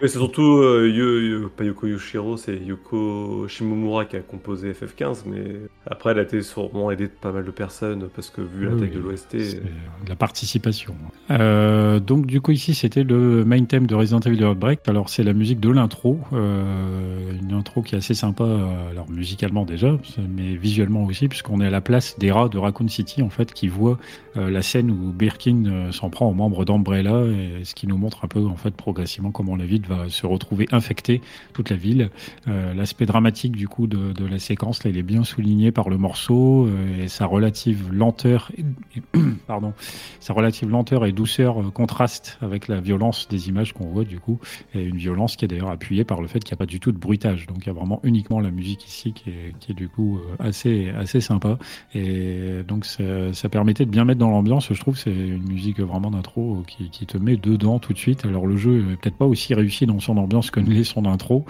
Mais 0.02 0.07
c'est 0.07 0.18
surtout 0.18 0.57
euh, 0.57 0.90
Yo- 0.90 1.20
Yo- 1.41 1.49
pas 1.49 1.64
Yoko 1.64 1.88
Yoshiro, 1.88 2.38
c'est 2.38 2.57
Yoko 2.57 3.48
Shimomura 3.48 4.06
qui 4.06 4.15
a 4.15 4.22
composé 4.22 4.72
FF15, 4.74 5.24
mais 5.28 5.44
après 5.86 6.11
elle 6.11 6.20
a 6.20 6.24
été 6.24 6.41
sûrement 6.41 6.90
aidée 6.91 7.06
de 7.07 7.11
pas 7.14 7.32
mal 7.32 7.45
de 7.45 7.52
personnes 7.52 8.10
parce 8.15 8.30
que 8.30 8.41
vu 8.41 8.65
la 8.65 8.74
Oui, 8.74 8.80
taille 8.82 8.90
de 8.91 8.99
l'OST. 8.99 9.28
C'est 9.40 9.56
de 9.64 10.10
la 10.10 10.15
participation. 10.15 10.95
Euh, 11.32 11.99
donc 11.99 12.26
du 12.26 12.41
coup 12.41 12.52
ici 12.52 12.74
c'était 12.74 13.03
le 13.03 13.45
main 13.45 13.64
theme 13.65 13.86
de 13.88 13.94
Resident 13.95 14.20
Evil 14.22 14.44
Outbreak. 14.45 14.80
Alors 14.88 15.10
c'est 15.10 15.24
la 15.24 15.34
musique 15.34 15.60
de 15.60 15.70
l'intro, 15.70 16.20
euh, 16.34 17.34
une 17.41 17.53
intro 17.53 17.82
qui 17.84 17.95
est 17.95 17.99
assez 17.99 18.14
sympa, 18.15 18.44
euh, 18.44 18.90
alors 18.91 19.10
musicalement 19.11 19.65
déjà, 19.65 19.95
mais 20.36 20.56
visuellement 20.56 21.03
aussi, 21.03 21.28
puisqu'on 21.28 21.61
est 21.61 21.68
à 21.68 21.72
la 21.72 21.82
place 21.84 22.18
des 22.18 22.31
rats 22.31 22.49
de 22.49 22.57
Raccoon 22.57 22.88
City 22.88 23.22
en 23.22 23.30
fait 23.30 23.53
qui 23.53 23.68
voient 23.68 23.99
euh, 24.38 24.49
la 24.49 24.61
scène 24.61 24.89
où 24.89 25.11
Birkin 25.11 25.65
euh, 25.65 25.91
s'en 25.91 26.10
prend 26.10 26.27
aux 26.27 26.34
membres 26.34 26.65
d'Umbrella, 26.65 27.23
et 27.26 27.64
ce 27.64 27.76
qui 27.76 27.85
nous 27.85 27.97
montre 27.97 28.26
un 28.26 28.27
peu 28.27 28.43
en 28.45 28.55
fait 28.55 28.76
progressivement 28.76 29.31
comment 29.31 29.55
la 29.55 29.65
ville 29.65 29.85
va 29.88 30.10
se 30.10 30.26
retrouver 30.26 30.68
infecter 30.72 31.22
toute 31.53 31.69
la 31.69 31.76
ville. 31.76 32.10
Euh, 32.47 32.73
L'aspect 32.73 33.05
dramatique 33.05 33.55
du 33.55 33.68
coup 33.68 33.85
de, 33.88 34.26
la 34.26 34.39
séquence 34.39 34.84
là, 34.84 34.89
il 34.89 34.97
est 34.97 35.03
bien 35.03 35.23
souligné 35.23 35.72
par 35.72 35.89
le 35.89 35.97
morceau 35.97 36.65
euh, 36.65 37.03
et 37.03 37.07
sa 37.07 37.26
relative 37.26 37.91
lenteur, 37.91 38.51
et- 38.57 39.01
pardon, 39.47 39.73
sa 40.19 40.34
relative 40.34 40.69
lenteur 40.69 41.05
et 41.05 41.11
douceur 41.11 41.72
contraste 41.73 42.38
avec 42.41 42.68
la 42.68 42.80
violence 42.80 43.27
des 43.27 43.49
images 43.49 43.73
qu'on 43.73 43.88
voit 43.88 44.05
du 44.05 44.19
coup, 44.19 44.39
et 44.73 44.84
une 44.84 44.97
violence 44.97 45.35
qui 45.35 45.45
est 45.45 45.47
d'ailleurs 45.47 45.69
appuyée 45.69 46.05
par 46.05 46.22
le 46.22 46.27
fait 46.27 46.39
qu'il 46.43 46.53
n'y 46.55 46.57
a 46.57 46.61
pas 46.61 46.65
du 46.65 46.80
tout 46.80 46.91
de 46.91 46.97
bruitage. 46.97 47.45
Donc 47.47 47.57
il 47.61 47.68
y 47.68 47.69
a 47.69 47.73
vraiment 47.73 47.99
uniquement 48.03 48.39
la 48.39 48.51
musique 48.51 48.88
ici 48.88 49.14
qui 49.14 49.30
est, 49.30 49.53
qui 49.60 49.73
est 49.73 49.76
du 49.76 49.89
coup 49.89 50.19
assez 50.39 50.89
assez 50.89 51.22
sympa. 51.22 51.57
Et 51.94 52.64
donc 52.68 52.86
ça, 52.86 53.50
permettait 53.50 53.86
de 53.86 53.91
bien 53.91 54.06
mettre 54.06 54.20
dans 54.20 54.30
l'ambiance. 54.30 54.74
Je 54.74 54.80
trouve 54.80 54.98
c'est 54.98 55.12
une 55.12 55.48
musique 55.48 55.80
vraiment 55.80 56.12
d'intro 56.12 56.64
qui, 56.68 56.90
qui 56.90 57.06
te 57.06 57.18
met 57.18 57.38
dedans 57.38 57.80
tout 57.80 57.94
de 57.94 57.98
suite. 57.98 58.26
Alors 58.26 58.48
le 58.48 58.58
jeu 58.58 58.80
est 58.80 58.95
peut-être 58.95 59.18
pas 59.18 59.26
aussi 59.26 59.54
réussi 59.54 59.86
dans 59.86 60.00
son 60.00 60.18
ambiance 60.18 60.52
que 60.52 60.60
ne 60.60 60.70
l'est 60.70 60.84
son 60.84 61.06
intro, 61.06 61.45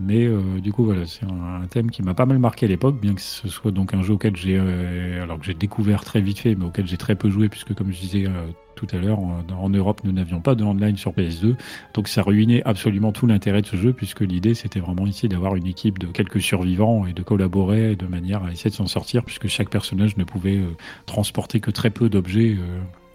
mais 0.00 0.26
euh, 0.26 0.60
du 0.60 0.72
coup 0.72 0.84
voilà, 0.84 1.06
c'est 1.06 1.24
un, 1.24 1.66
thème 1.68 1.90
qui 1.90 2.02
m'a 2.02 2.14
pas 2.14 2.26
mal 2.26 2.38
marqué 2.38 2.66
à 2.66 2.68
l'époque, 2.68 3.00
bien 3.00 3.14
que 3.14 3.20
ce 3.20 3.48
soit 3.48 3.72
donc 3.72 3.94
un 3.94 4.02
jeu 4.02 4.14
auquel 4.14 4.36
j'ai 4.36 4.56
euh, 4.58 5.22
alors 5.22 5.38
que 5.38 5.44
j'ai 5.44 5.54
découvert 5.54 6.04
très 6.04 6.20
vite 6.20 6.38
fait, 6.38 6.54
mais 6.54 6.64
auquel 6.64 6.86
j'ai 6.86 6.96
très 6.96 7.16
peu 7.16 7.30
joué 7.30 7.48
puisque 7.48 7.74
comme 7.74 7.92
je 7.92 7.98
disais 7.98 8.26
euh, 8.26 8.46
tout 8.76 8.86
à 8.92 8.96
l'heure, 8.96 9.18
en, 9.18 9.68
Europe 9.70 10.02
nous 10.04 10.12
n'avions 10.12 10.40
pas 10.40 10.54
de 10.54 10.62
online 10.62 10.96
sur 10.96 11.12
PS2, 11.12 11.56
donc 11.94 12.06
ça 12.06 12.22
ruinait 12.22 12.62
absolument 12.64 13.10
tout 13.10 13.26
l'intérêt 13.26 13.60
de 13.60 13.66
ce 13.66 13.76
jeu 13.76 13.92
puisque 13.92 14.20
l'idée 14.20 14.54
c'était 14.54 14.80
vraiment 14.80 15.06
ici 15.06 15.28
d'avoir 15.28 15.56
une 15.56 15.66
équipe 15.66 15.98
de 15.98 16.06
quelques 16.06 16.40
survivants 16.40 17.04
et 17.06 17.12
de 17.12 17.22
collaborer 17.22 17.96
de 17.96 18.06
manière 18.06 18.44
à 18.44 18.52
essayer 18.52 18.70
de 18.70 18.76
s'en 18.76 18.86
sortir 18.86 19.24
puisque 19.24 19.48
chaque 19.48 19.68
personnage 19.68 20.16
ne 20.16 20.24
pouvait 20.24 20.58
euh, 20.58 20.76
transporter 21.06 21.58
que 21.58 21.72
très 21.72 21.90
peu 21.90 22.08
d'objets. 22.08 22.56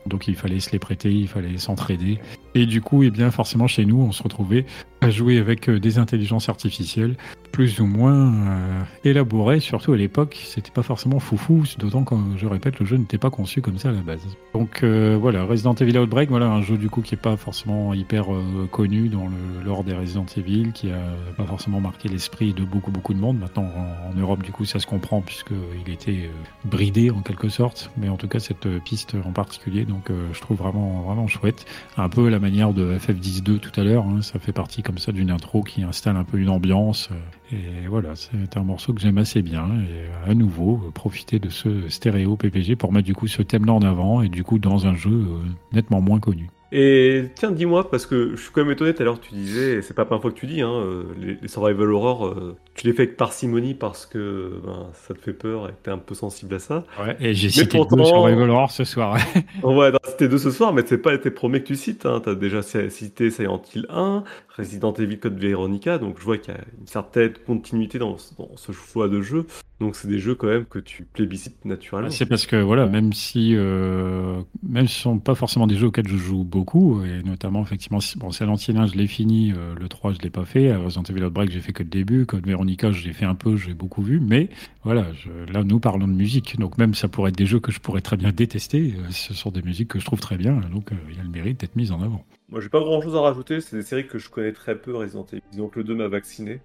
donc 0.06 0.28
il 0.28 0.36
fallait 0.36 0.60
se 0.60 0.72
les 0.72 0.80
prêter, 0.80 1.14
il 1.14 1.30
fallait 1.30 1.58
s'entraider. 1.58 2.20
Et 2.56 2.66
du 2.66 2.82
coup, 2.82 3.04
eh 3.04 3.10
bien 3.10 3.32
forcément 3.32 3.68
chez 3.68 3.86
nous, 3.86 4.00
on 4.00 4.12
se 4.12 4.22
retrouvait 4.22 4.66
à 5.04 5.10
jouer 5.10 5.38
avec 5.38 5.70
euh, 5.70 5.80
des 5.80 5.98
intelligences 5.98 6.50
artificielles 6.50 7.16
plus 7.52 7.82
ou 7.82 7.86
moins 7.86 8.34
euh, 8.34 8.84
élaborées, 9.04 9.60
surtout 9.60 9.94
à 9.94 9.98
l'époque, 9.98 10.42
c'était 10.44 10.72
pas 10.72 10.82
forcément 10.82 11.20
foufou, 11.20 11.66
d'autant 11.78 12.04
que 12.04 12.16
je 12.36 12.48
répète, 12.48 12.80
le 12.80 12.86
jeu 12.88 12.98
n'était 12.98 13.20
pas 13.20 13.30
conçu 13.30 13.62
comme 13.62 13.78
ça 13.78 13.90
à 13.90 13.92
la 13.92 14.02
base. 14.02 14.26
Donc 14.56 14.82
euh, 14.82 15.20
voilà, 15.22 15.44
Resident 15.44 15.76
Evil 15.76 16.00
Outbreak, 16.00 16.30
voilà 16.30 16.48
un 16.48 16.64
jeu 16.64 16.78
du 16.78 16.90
coup 16.90 17.02
qui 17.02 17.14
est 17.14 17.18
pas 17.18 17.38
forcément 17.38 17.94
hyper 17.94 18.26
connu 18.72 19.08
dans 19.08 19.28
le 19.28 19.64
lore 19.64 19.84
des 19.84 19.94
Resident 19.94 20.26
Evil, 20.36 20.72
qui 20.74 20.90
a 20.90 20.98
pas 21.38 21.44
forcément 21.44 21.80
marqué 21.80 22.10
l'esprit 22.10 22.54
de 22.54 22.64
beaucoup 22.64 22.90
beaucoup 22.90 23.14
de 23.14 23.20
monde. 23.20 23.38
Maintenant 23.38 23.66
en, 23.66 24.20
Europe, 24.20 24.42
du 24.42 24.52
coup, 24.52 24.66
ça 24.66 24.80
se 24.80 24.88
comprend 24.88 25.22
puisque 25.22 25.54
il 25.86 25.94
était 25.94 26.30
bridé 26.66 27.12
en 27.12 27.22
quelque 27.22 27.50
sorte, 27.50 27.92
mais 27.98 28.10
en 28.10 28.18
tout 28.18 28.28
cas 28.28 28.40
cette 28.40 28.68
piste 28.80 29.16
en 29.26 29.32
particulier, 29.32 29.86
donc 29.86 30.10
je 30.32 30.42
trouve 30.42 30.58
vraiment 30.58 31.02
vraiment 31.02 31.28
chouette, 31.28 31.66
un 31.98 32.10
peu 32.10 32.30
la 32.30 32.40
manière 32.44 32.74
de 32.74 32.98
FF10-2 32.98 33.58
tout 33.60 33.80
à 33.80 33.84
l'heure. 33.84 34.06
hein, 34.06 34.22
ça 34.22 34.38
fait 34.38 34.52
partie 34.52 34.84
comme 34.84 34.98
ça 34.98 35.12
d'une 35.12 35.32
intro 35.32 35.64
qui 35.64 35.82
installe 35.84 36.18
un 36.18 36.24
peu 36.24 36.38
une 36.38 36.50
ambiance. 36.50 37.10
euh, 37.12 37.84
et 37.84 37.88
voilà, 37.88 38.16
c'est 38.16 38.58
un 38.58 38.64
morceau 38.64 38.94
que 38.94 39.02
j'aime 39.02 39.18
assez 39.18 39.42
bien. 39.42 39.68
Et 39.90 40.30
à 40.30 40.34
nouveau, 40.34 40.82
euh, 40.86 40.92
profiter 40.92 41.40
de 41.40 41.50
ce 41.50 41.88
stéréo 41.90 42.36
PPG 42.36 42.76
pour 42.76 42.92
mettre 42.92 43.06
du 43.06 43.16
coup 43.16 43.28
ce 43.28 43.42
thème-là 43.42 43.74
en 43.74 43.82
avant 43.82 44.22
et 44.22 44.30
du 44.30 44.44
coup 44.44 44.60
dans 44.60 44.86
un 44.86 44.96
jeu 44.96 45.12
euh, 45.12 45.40
nettement 45.72 46.02
moins 46.02 46.20
connu. 46.20 46.50
Et 46.76 47.26
tiens, 47.36 47.52
dis-moi, 47.52 47.92
parce 47.92 48.08
que 48.08 48.32
je 48.36 48.42
suis 48.42 48.52
quand 48.52 48.62
même 48.64 48.72
étonné, 48.72 48.96
tout 48.96 49.04
à 49.04 49.06
l'heure 49.06 49.20
tu 49.20 49.36
disais, 49.36 49.76
et 49.76 49.82
c'est 49.84 49.94
pas 49.94 50.02
la 50.02 50.06
première 50.08 50.24
fois 50.24 50.32
que 50.32 50.40
tu 50.40 50.48
dis, 50.48 50.62
hein, 50.62 50.72
euh, 50.74 51.04
les, 51.20 51.38
les 51.40 51.48
survival 51.48 51.92
horror, 51.92 52.26
euh, 52.26 52.56
tu 52.74 52.88
les 52.88 52.94
fais 52.94 53.04
avec 53.04 53.16
parcimonie 53.16 53.76
parce 53.76 54.08
que 54.08 54.60
ben, 54.66 54.88
ça 54.94 55.14
te 55.14 55.20
fait 55.22 55.34
peur 55.34 55.68
et 55.70 55.72
que 55.74 55.78
t'es 55.84 55.92
un 55.92 56.00
peu 56.00 56.16
sensible 56.16 56.56
à 56.56 56.60
ça. 56.60 56.84
Ouais, 57.00 57.16
et 57.20 57.36
j'ai 57.36 57.50
cité 57.52 57.78
pourtant- 57.78 57.98
deux 57.98 58.06
sur 58.06 58.24
Rival 58.24 58.50
Horror 58.50 58.72
ce 58.72 58.86
soir. 58.86 59.18
Ouais, 59.62 59.92
c'était 60.06 60.28
deux 60.28 60.40
ce 60.40 60.50
soir, 60.50 60.74
mais 60.74 60.82
c'est 60.84 60.98
pas 60.98 61.16
tes 61.20 61.30
premiers 61.30 61.62
que 61.62 61.68
tu 61.68 61.76
cites. 61.76 62.08
Hein. 62.08 62.22
T'as 62.26 62.34
déjà 62.34 62.64
cité 62.64 63.30
Silent 63.30 63.62
Hill 63.76 63.86
1, 63.90 64.24
Resident 64.58 64.94
Evil 64.94 65.20
Code 65.20 65.38
Veronica, 65.38 66.00
donc 66.00 66.16
je 66.20 66.24
vois 66.24 66.40
qu'il 66.40 66.56
y 66.56 66.58
a 66.58 66.62
une 66.80 66.88
certaine 66.88 67.34
continuité 67.46 68.00
dans, 68.00 68.18
dans 68.40 68.50
ce 68.56 68.72
choix 68.72 69.08
de 69.08 69.22
jeu. 69.22 69.46
Donc 69.84 69.96
c'est 69.96 70.08
des 70.08 70.20
jeux 70.20 70.36
quand 70.36 70.48
même 70.48 70.66
que 70.66 70.80
tu 70.80 71.04
plébiscites 71.04 71.66
naturellement. 71.66 72.10
C'est 72.10 72.26
parce 72.26 72.46
que 72.46 72.56
voilà, 72.56 72.88
même 72.88 73.12
si 73.14 73.54
euh, 73.56 74.42
même 74.64 74.88
si 74.88 74.96
ce 74.96 75.02
sont 75.02 75.20
pas 75.20 75.36
forcément 75.36 75.68
des 75.68 75.76
jeux 75.76 75.88
auxquels 75.88 76.08
je 76.08 76.16
joue 76.18 76.44
beaucoup, 76.44 77.04
et 77.04 77.22
notamment 77.24 77.62
effectivement, 77.62 78.00
bon, 78.16 78.32
Silent 78.32 78.56
Hill 78.56 78.78
1, 78.78 78.88
je 78.88 78.96
l'ai 78.96 79.08
fini, 79.08 79.52
euh, 79.52 79.76
le 79.80 79.88
3 79.90 80.14
je 80.14 80.20
l'ai 80.20 80.30
pas 80.30 80.46
fait, 80.46 80.74
Resident 80.76 81.04
Evil 81.10 81.24
Outbreak 81.26 81.52
j'ai 81.52 81.60
fait 81.60 81.74
que 81.74 81.84
le 81.84 81.90
début, 81.90 82.26
Code 82.26 82.46
Veronica 82.48 82.92
je 82.92 83.04
l'ai 83.06 83.14
fait 83.14 83.26
un 83.26 83.36
peu, 83.36 83.58
j'ai 83.58 83.74
beaucoup 83.74 84.02
vu, 84.02 84.20
mais 84.20 84.50
voilà, 84.84 85.06
je- 85.14 85.52
là 85.52 85.64
nous 85.64 85.80
parlons 85.80 86.08
de 86.08 86.14
musique, 86.14 86.58
donc 86.60 86.78
même 86.78 86.94
ça 86.94 87.08
pourrait 87.10 87.30
être 87.30 87.38
des 87.38 87.46
jeux 87.46 87.60
que 87.60 87.72
je 87.72 87.80
pourrais 87.80 88.02
très 88.02 88.16
bien 88.18 88.32
détester, 88.32 88.94
euh, 88.98 89.12
ce 89.12 89.34
sont 89.34 89.52
des 89.52 89.62
musiques 89.62 89.90
que 89.90 90.00
je 90.00 90.06
trouve 90.06 90.20
très 90.22 90.38
bien, 90.38 90.62
donc 90.72 90.92
euh, 90.92 90.96
il 91.10 91.18
y 91.18 91.20
a 91.20 91.24
le 91.24 91.30
mérite 91.30 91.60
d'être 91.60 91.76
mis 91.76 91.92
en 91.92 92.02
avant. 92.02 92.24
Moi 92.50 92.62
j'ai 92.62 92.70
pas 92.70 92.80
grand 92.82 93.02
chose 93.02 93.16
à 93.16 93.22
rajouter, 93.22 93.62
c'est 93.62 93.76
des 93.76 93.84
séries 93.84 94.08
que 94.08 94.20
je 94.20 94.30
connais 94.30 94.52
très 94.52 94.76
peu 94.78 94.96
Resident 94.96 95.26
Evil. 95.32 95.42
Disons 95.52 95.68
que 95.70 95.80
le 95.80 95.86
2 95.86 95.96
m'a 95.96 96.08
vacciné. 96.08 96.60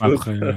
Après, 0.00 0.32
euh, 0.32 0.52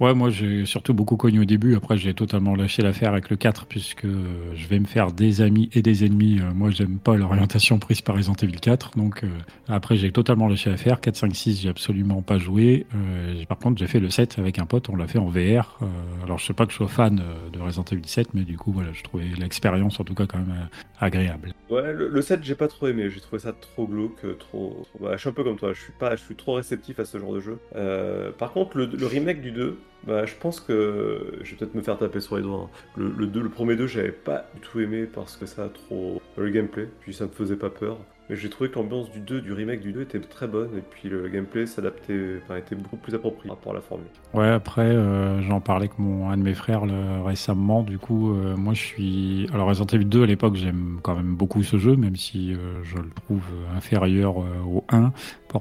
ouais, 0.00 0.14
moi 0.14 0.30
j'ai 0.30 0.66
surtout 0.66 0.94
beaucoup 0.94 1.16
connu 1.16 1.40
au 1.40 1.44
début. 1.44 1.76
Après, 1.76 1.96
j'ai 1.98 2.14
totalement 2.14 2.54
lâché 2.54 2.82
l'affaire 2.82 3.12
avec 3.12 3.30
le 3.30 3.36
4 3.36 3.66
puisque 3.66 4.04
euh, 4.04 4.52
je 4.54 4.66
vais 4.66 4.78
me 4.78 4.86
faire 4.86 5.12
des 5.12 5.40
amis 5.40 5.68
et 5.72 5.82
des 5.82 6.04
ennemis. 6.04 6.40
Euh, 6.40 6.52
moi, 6.54 6.70
j'aime 6.70 6.98
pas 6.98 7.16
l'orientation 7.16 7.78
prise 7.78 8.00
par 8.00 8.16
Resident 8.16 8.34
Evil 8.42 8.60
4. 8.60 8.96
Donc, 8.96 9.24
euh, 9.24 9.28
après, 9.68 9.96
j'ai 9.96 10.10
totalement 10.12 10.48
lâché 10.48 10.70
l'affaire. 10.70 11.00
4, 11.00 11.16
5, 11.16 11.34
6, 11.34 11.60
j'ai 11.60 11.68
absolument 11.68 12.22
pas 12.22 12.38
joué. 12.38 12.86
Euh, 12.94 13.44
par 13.46 13.58
contre, 13.58 13.78
j'ai 13.78 13.86
fait 13.86 14.00
le 14.00 14.10
7 14.10 14.38
avec 14.38 14.58
un 14.58 14.66
pote. 14.66 14.88
On 14.88 14.96
l'a 14.96 15.06
fait 15.06 15.18
en 15.18 15.28
VR. 15.28 15.78
Alors, 16.24 16.38
je 16.38 16.46
sais 16.46 16.54
pas 16.54 16.66
que 16.66 16.72
je 16.72 16.76
sois 16.76 16.88
fan 16.88 17.22
de 17.52 17.58
Resident 17.60 17.84
Evil 17.92 18.06
7, 18.06 18.34
mais 18.34 18.42
du 18.44 18.56
coup, 18.56 18.72
voilà, 18.72 18.92
je 18.92 19.02
trouvais 19.02 19.26
l'expérience 19.38 20.00
en 20.00 20.04
tout 20.04 20.14
cas 20.14 20.26
quand 20.26 20.38
même 20.38 20.68
agréable. 20.98 21.52
Ouais, 21.68 21.92
le, 21.92 22.08
le 22.08 22.22
7 22.22 22.42
j'ai 22.44 22.54
pas 22.54 22.68
trop 22.68 22.86
aimé, 22.88 23.10
j'ai 23.10 23.20
trouvé 23.20 23.40
ça 23.40 23.52
trop 23.52 23.86
glauque, 23.86 24.20
trop... 24.38 24.84
trop- 24.84 24.98
bah, 25.00 25.12
je 25.14 25.20
suis 25.20 25.28
un 25.28 25.32
peu 25.32 25.44
comme 25.44 25.56
toi, 25.56 25.72
je 25.72 25.80
suis 25.82 25.92
pas, 25.92 26.16
je 26.16 26.22
suis 26.22 26.36
trop 26.36 26.54
réceptif 26.54 26.98
à 27.00 27.04
ce 27.04 27.18
genre 27.18 27.32
de 27.34 27.40
jeu. 27.40 27.58
Euh, 27.74 28.30
par 28.32 28.52
contre, 28.52 28.78
le, 28.78 29.06
remake 29.06 29.40
du 29.40 29.50
2, 29.50 29.76
bah, 30.06 30.24
je 30.24 30.34
pense 30.38 30.60
que 30.60 31.38
je 31.42 31.50
vais 31.50 31.56
peut-être 31.56 31.74
me 31.74 31.82
faire 31.82 31.98
taper 31.98 32.20
sur 32.20 32.36
les 32.36 32.42
doigts. 32.42 32.68
hein. 32.70 32.78
Le, 32.96 33.12
le, 33.16 33.26
2, 33.26 33.40
le 33.40 33.48
premier 33.48 33.76
2, 33.76 33.86
j'avais 33.86 34.12
pas 34.12 34.46
du 34.54 34.60
tout 34.60 34.80
aimé 34.80 35.06
parce 35.12 35.36
que 35.36 35.46
ça 35.46 35.64
a 35.64 35.68
trop... 35.68 36.20
le 36.36 36.50
gameplay, 36.50 36.88
puis 37.00 37.12
ça 37.12 37.24
me 37.24 37.30
faisait 37.30 37.56
pas 37.56 37.70
peur. 37.70 37.98
Mais 38.28 38.34
j'ai 38.34 38.48
trouvé 38.48 38.70
que 38.70 38.74
l'ambiance 38.74 39.10
du 39.12 39.20
2, 39.20 39.40
du 39.40 39.52
remake 39.52 39.80
du 39.80 39.92
2 39.92 40.02
était 40.02 40.18
très 40.18 40.48
bonne, 40.48 40.70
et 40.76 40.80
puis 40.80 41.08
le 41.08 41.28
gameplay 41.28 41.64
s'adaptait, 41.64 42.40
était 42.56 42.74
beaucoup 42.74 42.96
plus 42.96 43.14
approprié 43.14 43.46
par 43.48 43.56
rapport 43.56 43.72
à 43.72 43.76
la 43.76 43.80
formule. 43.80 44.06
Ouais, 44.34 44.48
après, 44.48 44.82
euh, 44.82 45.40
j'en 45.42 45.60
parlais 45.60 45.86
avec 45.86 45.98
mon, 46.00 46.28
un 46.28 46.36
de 46.36 46.42
mes 46.42 46.54
frères 46.54 46.82
récemment. 47.24 47.82
Du 47.82 47.98
coup, 47.98 48.32
euh, 48.32 48.56
moi, 48.56 48.74
je 48.74 48.82
suis. 48.82 49.48
Alors, 49.54 49.68
Resident 49.68 49.86
Evil 49.92 50.06
2, 50.06 50.22
à 50.24 50.26
l'époque, 50.26 50.56
j'aime 50.56 50.98
quand 51.02 51.14
même 51.14 51.36
beaucoup 51.36 51.62
ce 51.62 51.76
jeu, 51.76 51.94
même 51.94 52.16
si 52.16 52.54
je 52.82 52.96
le 52.96 53.10
trouve 53.14 53.44
inférieur 53.76 54.38
au 54.38 54.84
1 54.88 55.12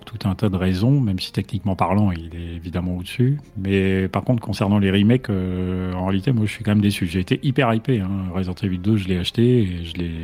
tout 0.03 0.27
un 0.27 0.35
tas 0.35 0.49
de 0.49 0.57
raisons, 0.57 0.99
même 0.99 1.19
si 1.19 1.31
techniquement 1.31 1.76
parlant, 1.76 2.11
il 2.11 2.35
est 2.35 2.55
évidemment 2.55 2.97
au-dessus. 2.97 3.39
Mais 3.57 4.07
par 4.07 4.23
contre, 4.23 4.41
concernant 4.41 4.80
les 4.80 4.91
remakes, 4.91 5.30
euh, 5.30 5.93
en 5.93 6.05
réalité, 6.05 6.31
moi, 6.31 6.45
je 6.45 6.51
suis 6.51 6.63
quand 6.63 6.72
même 6.72 6.81
déçu. 6.81 7.07
J'ai 7.07 7.19
été 7.19 7.39
hyper 7.43 7.73
hypé. 7.73 8.01
Hein. 8.01 8.09
Resident 8.34 8.55
Evil 8.63 8.80
2, 8.80 8.97
je 8.97 9.07
l'ai 9.07 9.17
acheté 9.17 9.59
et 9.59 9.84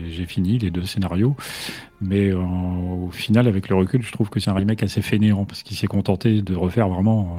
j'ai 0.09 0.25
fini 0.25 0.57
les 0.57 0.71
deux 0.71 0.85
scénarios. 0.85 1.35
Mais 2.01 2.29
euh, 2.29 2.39
au 2.39 3.11
final, 3.11 3.47
avec 3.47 3.69
le 3.69 3.75
recul, 3.75 4.01
je 4.01 4.11
trouve 4.11 4.29
que 4.29 4.39
c'est 4.39 4.49
un 4.49 4.55
remake 4.55 4.83
assez 4.83 5.01
fainéant 5.01 5.45
parce 5.45 5.63
qu'il 5.63 5.77
s'est 5.77 5.87
contenté 5.87 6.41
de 6.41 6.55
refaire 6.55 6.89
vraiment. 6.89 7.37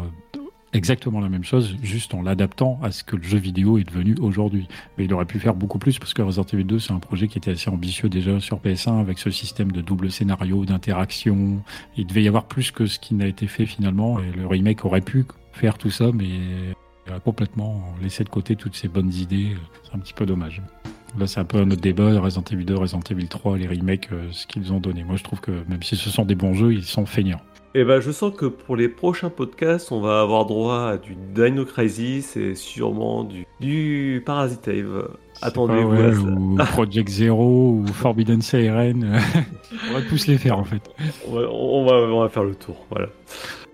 Exactement 0.73 1.21
la 1.21 1.29
même 1.29 1.45
chose, 1.45 1.77
juste 1.83 2.15
en 2.15 2.23
l'adaptant 2.23 2.79
à 2.83 2.91
ce 2.91 3.05
que 3.05 3.17
le 3.17 3.23
jeu 3.23 3.39
vidéo 3.39 3.79
est 3.79 3.85
devenu 3.85 4.17
aujourd'hui. 4.21 4.69
Mais 4.97 5.05
il 5.05 5.13
aurait 5.13 5.27
pu 5.27 5.39
faire 5.39 5.55
beaucoup 5.55 5.79
plus 5.79 5.99
parce 5.99 6.15
que 6.15 6.23
Resident 6.23 6.47
Evil 6.53 6.65
2, 6.65 6.79
c'est 6.79 6.93
un 6.93 6.99
projet 6.99 7.29
qui 7.29 7.39
était 7.39 7.51
assez 7.51 7.71
ambitieux 7.71 8.09
déjà 8.09 8.41
sur 8.41 8.59
PS1 8.59 9.01
avec 9.01 9.19
ce 9.19 9.31
système 9.31 9.73
de 9.73 9.81
double 9.81 10.11
scénario, 10.11 10.65
d'interaction. 10.65 11.63
Il 11.97 12.07
devait 12.07 12.23
y 12.23 12.29
avoir 12.29 12.45
plus 12.45 12.71
que 12.71 12.87
ce 12.87 12.99
qui 12.99 13.15
n'a 13.15 13.27
été 13.27 13.47
fait 13.47 13.67
finalement 13.67 14.19
et 14.21 14.31
le 14.37 14.47
remake 14.47 14.85
aurait 14.85 15.01
pu 15.01 15.27
faire 15.53 15.77
tout 15.77 15.91
ça, 15.91 16.11
mais 16.13 16.29
il 17.07 17.13
a 17.13 17.21
complètement 17.21 17.83
laissé 18.01 18.25
de 18.25 18.29
côté 18.29 18.57
toutes 18.57 18.77
ces 18.77 18.89
bonnes 18.89 19.13
idées. 19.13 19.57
C'est 19.85 19.95
un 19.95 19.99
petit 19.99 20.15
peu 20.15 20.27
dommage. 20.27 20.63
Là, 21.19 21.27
c'est 21.27 21.41
un 21.41 21.45
peu 21.45 21.59
un 21.59 21.71
autre 21.71 21.83
débat. 21.83 22.19
Resident 22.21 22.45
Evil 22.51 22.65
2, 22.65 22.75
Resident 22.75 23.03
Evil 23.11 23.29
3, 23.29 23.59
les 23.59 23.67
remakes, 23.67 24.11
euh, 24.13 24.29
ce 24.31 24.47
qu'ils 24.47 24.73
ont 24.73 24.81
donné. 24.81 25.05
Moi, 25.05 25.17
je 25.17 25.25
trouve 25.25 25.41
que 25.41 25.51
même 25.69 25.83
si 25.83 25.95
ce 25.95 26.09
sont 26.09 26.25
des 26.25 26.35
bons 26.35 26.55
jeux, 26.55 26.73
ils 26.73 26.85
sont 26.85 27.05
feignants. 27.05 27.43
Et 27.75 27.85
ben, 27.85 28.01
je 28.01 28.11
sens 28.11 28.35
que 28.37 28.45
pour 28.47 28.77
les 28.77 28.89
prochains 28.89 29.31
podcasts, 29.31 29.93
on 29.93 30.01
va 30.01 30.21
avoir 30.21 30.45
droit 30.45 30.89
à 30.91 30.97
du 30.99 31.15
Dino 31.35 31.65
Crisis 31.65 32.37
et 32.37 32.55
sûrement 32.55 33.25
du, 33.25 33.47
du 33.61 34.23
Parasite 34.27 34.69
Eve. 34.69 35.09
Attendez-vous 35.41 35.91
Ouais, 35.91 36.15
ou 36.15 36.57
Project 36.73 37.09
Zero 37.09 37.71
ou 37.81 37.87
Forbidden 37.87 38.43
Siren. 38.43 39.19
On 39.91 39.95
va 39.95 40.03
tous 40.03 40.27
les 40.27 40.37
faire 40.37 40.59
en 40.59 40.65
fait. 40.65 40.83
On 41.27 41.33
va, 41.35 41.41
on 41.51 41.85
va, 41.87 41.93
on 42.15 42.21
va 42.21 42.29
faire 42.29 42.45
le 42.45 42.55
tour, 42.55 42.77
voilà. 42.91 43.09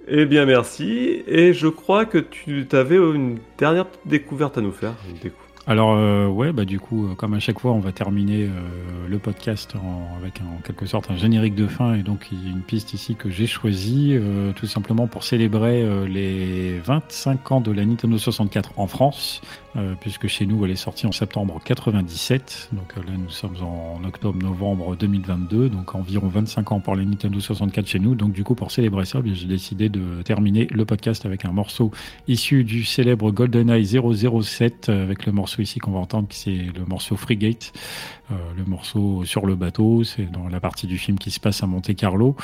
Eh 0.06 0.24
bien, 0.26 0.46
merci. 0.46 1.22
Et 1.26 1.52
je 1.52 1.66
crois 1.68 2.06
que 2.06 2.18
tu 2.18 2.66
avais 2.72 2.96
une 2.96 3.38
dernière 3.58 3.86
découverte 4.06 4.56
à 4.56 4.60
nous 4.62 4.72
faire. 4.72 4.94
Une 5.10 5.16
décou- 5.16 5.34
Alors 5.68 5.92
euh, 5.92 6.26
ouais, 6.28 6.50
bah 6.50 6.64
du 6.64 6.80
coup, 6.80 7.08
euh, 7.08 7.14
comme 7.14 7.34
à 7.34 7.40
chaque 7.40 7.58
fois, 7.58 7.72
on 7.72 7.78
va 7.78 7.92
terminer 7.92 8.44
euh, 8.44 9.06
le 9.06 9.18
podcast 9.18 9.74
avec 10.18 10.40
en 10.40 10.62
quelque 10.62 10.86
sorte 10.86 11.10
un 11.10 11.16
générique 11.16 11.54
de 11.54 11.66
fin. 11.66 11.92
Et 11.92 12.02
donc 12.02 12.28
il 12.32 12.42
y 12.42 12.48
a 12.48 12.52
une 12.52 12.62
piste 12.62 12.94
ici 12.94 13.16
que 13.16 13.28
j'ai 13.28 13.46
choisie 13.46 14.12
euh, 14.14 14.52
tout 14.52 14.64
simplement 14.64 15.06
pour 15.08 15.24
célébrer 15.24 15.86
les 16.08 16.78
25 16.78 17.52
ans 17.52 17.60
de 17.60 17.70
la 17.70 17.84
Nintendo 17.84 18.16
64 18.16 18.72
en 18.78 18.86
France, 18.86 19.42
euh, 19.76 19.94
puisque 20.00 20.28
chez 20.28 20.46
nous 20.46 20.64
elle 20.64 20.70
est 20.70 20.76
sortie 20.76 21.06
en 21.06 21.12
septembre 21.12 21.60
97, 21.62 22.70
donc 22.72 22.94
euh, 22.96 23.02
là 23.02 23.16
nous 23.18 23.28
sommes 23.28 23.56
en 23.62 24.02
octobre-novembre 24.02 24.96
2022, 24.96 25.68
donc 25.68 25.94
environ 25.94 26.28
25 26.28 26.72
ans 26.72 26.80
pour 26.80 26.96
la 26.96 27.04
Nintendo 27.04 27.38
64 27.38 27.86
chez 27.86 27.98
nous. 27.98 28.14
Donc 28.14 28.32
du 28.32 28.44
coup 28.44 28.54
pour 28.54 28.70
célébrer 28.70 29.04
ça, 29.04 29.20
eh 29.24 29.34
j'ai 29.34 29.46
décidé 29.46 29.88
de 29.90 30.22
terminer 30.22 30.66
le 30.70 30.84
podcast 30.86 31.26
avec 31.26 31.44
un 31.44 31.52
morceau 31.52 31.90
issu 32.28 32.64
du 32.64 32.84
célèbre 32.84 33.30
GoldenEye 33.30 33.84
007 33.84 34.88
euh, 34.88 35.02
avec 35.02 35.26
le 35.26 35.32
morceau 35.32 35.60
ici 35.60 35.78
qu'on 35.80 35.92
va 35.92 35.98
entendre 35.98 36.28
qui 36.28 36.38
c'est 36.38 36.50
le 36.50 36.84
morceau 36.86 37.16
Frigate 37.16 37.72
le 38.30 38.64
morceau 38.64 39.24
sur 39.24 39.46
le 39.46 39.54
bateau 39.54 40.04
c'est 40.04 40.30
dans 40.30 40.48
la 40.48 40.60
partie 40.60 40.86
du 40.86 40.98
film 40.98 41.18
qui 41.18 41.30
se 41.30 41.40
passe 41.40 41.62
à 41.62 41.66
Monte 41.66 41.94
Carlo 41.94 42.36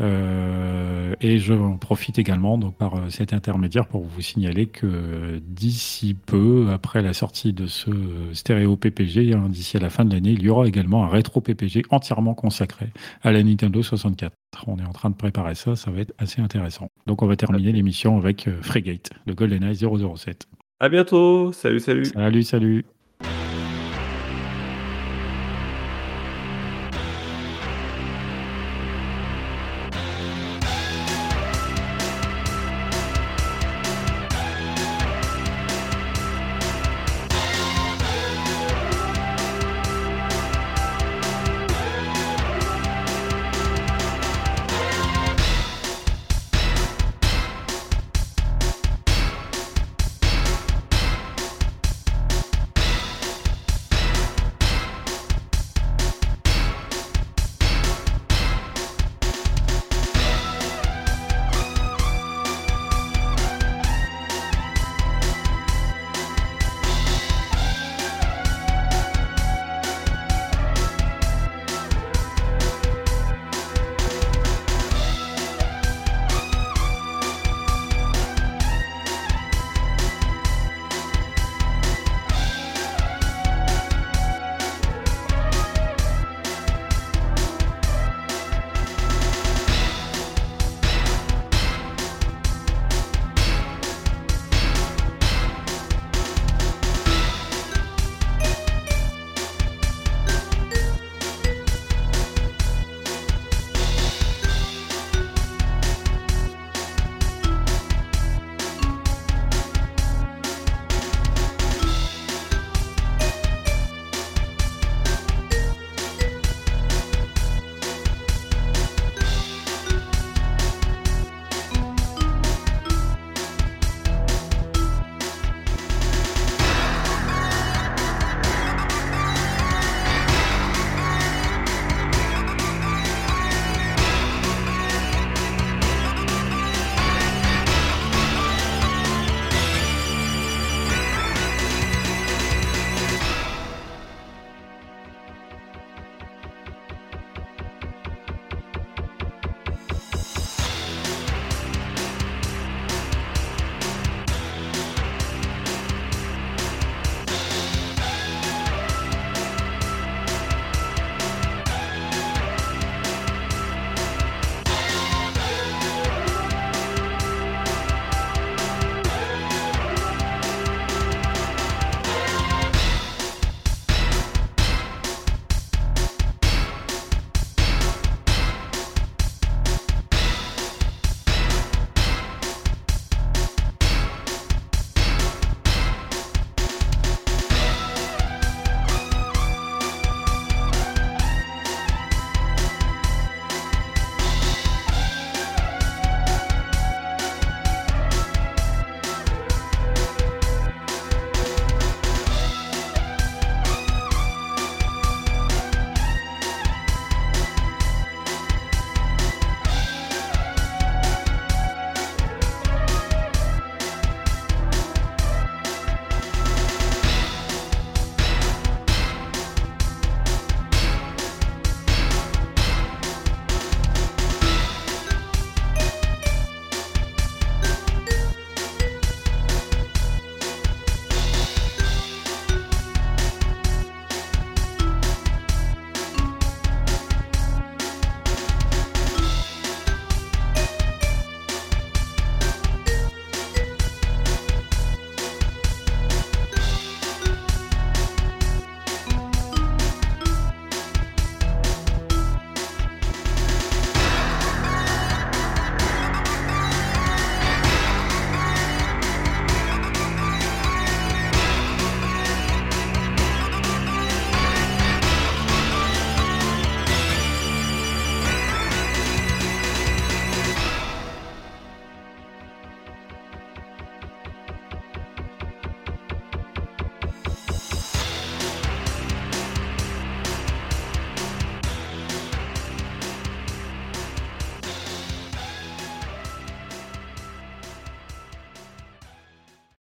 Euh, 0.00 1.14
et 1.20 1.38
je 1.40 1.54
en 1.54 1.76
profite 1.76 2.20
également 2.20 2.56
donc 2.56 2.76
par 2.76 2.94
euh, 2.94 3.10
cet 3.10 3.32
intermédiaire 3.32 3.88
pour 3.88 4.04
vous 4.04 4.20
signaler 4.20 4.66
que 4.66 5.40
d'ici 5.44 6.14
peu 6.14 6.68
après 6.72 7.02
la 7.02 7.12
sortie 7.12 7.52
de 7.52 7.66
ce 7.66 7.90
euh, 7.90 8.32
stéréo 8.32 8.76
PPG 8.76 9.34
hein, 9.34 9.48
d'ici 9.48 9.76
à 9.76 9.80
la 9.80 9.90
fin 9.90 10.04
de 10.04 10.14
l'année 10.14 10.30
il 10.30 10.42
y 10.42 10.50
aura 10.50 10.68
également 10.68 11.04
un 11.04 11.08
rétro 11.08 11.40
PPG 11.40 11.82
entièrement 11.90 12.34
consacré 12.34 12.90
à 13.22 13.32
la 13.32 13.42
Nintendo 13.42 13.82
64 13.82 14.32
on 14.66 14.78
est 14.78 14.84
en 14.84 14.92
train 14.92 15.10
de 15.10 15.14
préparer 15.14 15.54
ça, 15.54 15.76
ça 15.76 15.90
va 15.90 16.00
être 16.00 16.14
assez 16.18 16.40
intéressant. 16.40 16.88
Donc 17.06 17.22
on 17.22 17.26
va 17.26 17.36
terminer 17.36 17.72
l'émission 17.72 18.16
avec 18.16 18.48
euh, 18.48 18.60
Frigate, 18.62 19.10
le 19.26 19.34
GoldenEye 19.34 19.76
007. 19.76 20.46
À 20.80 20.88
bientôt. 20.88 21.52
Salut, 21.52 21.80
salut. 21.80 22.04
Salut, 22.06 22.42
salut 22.42 22.84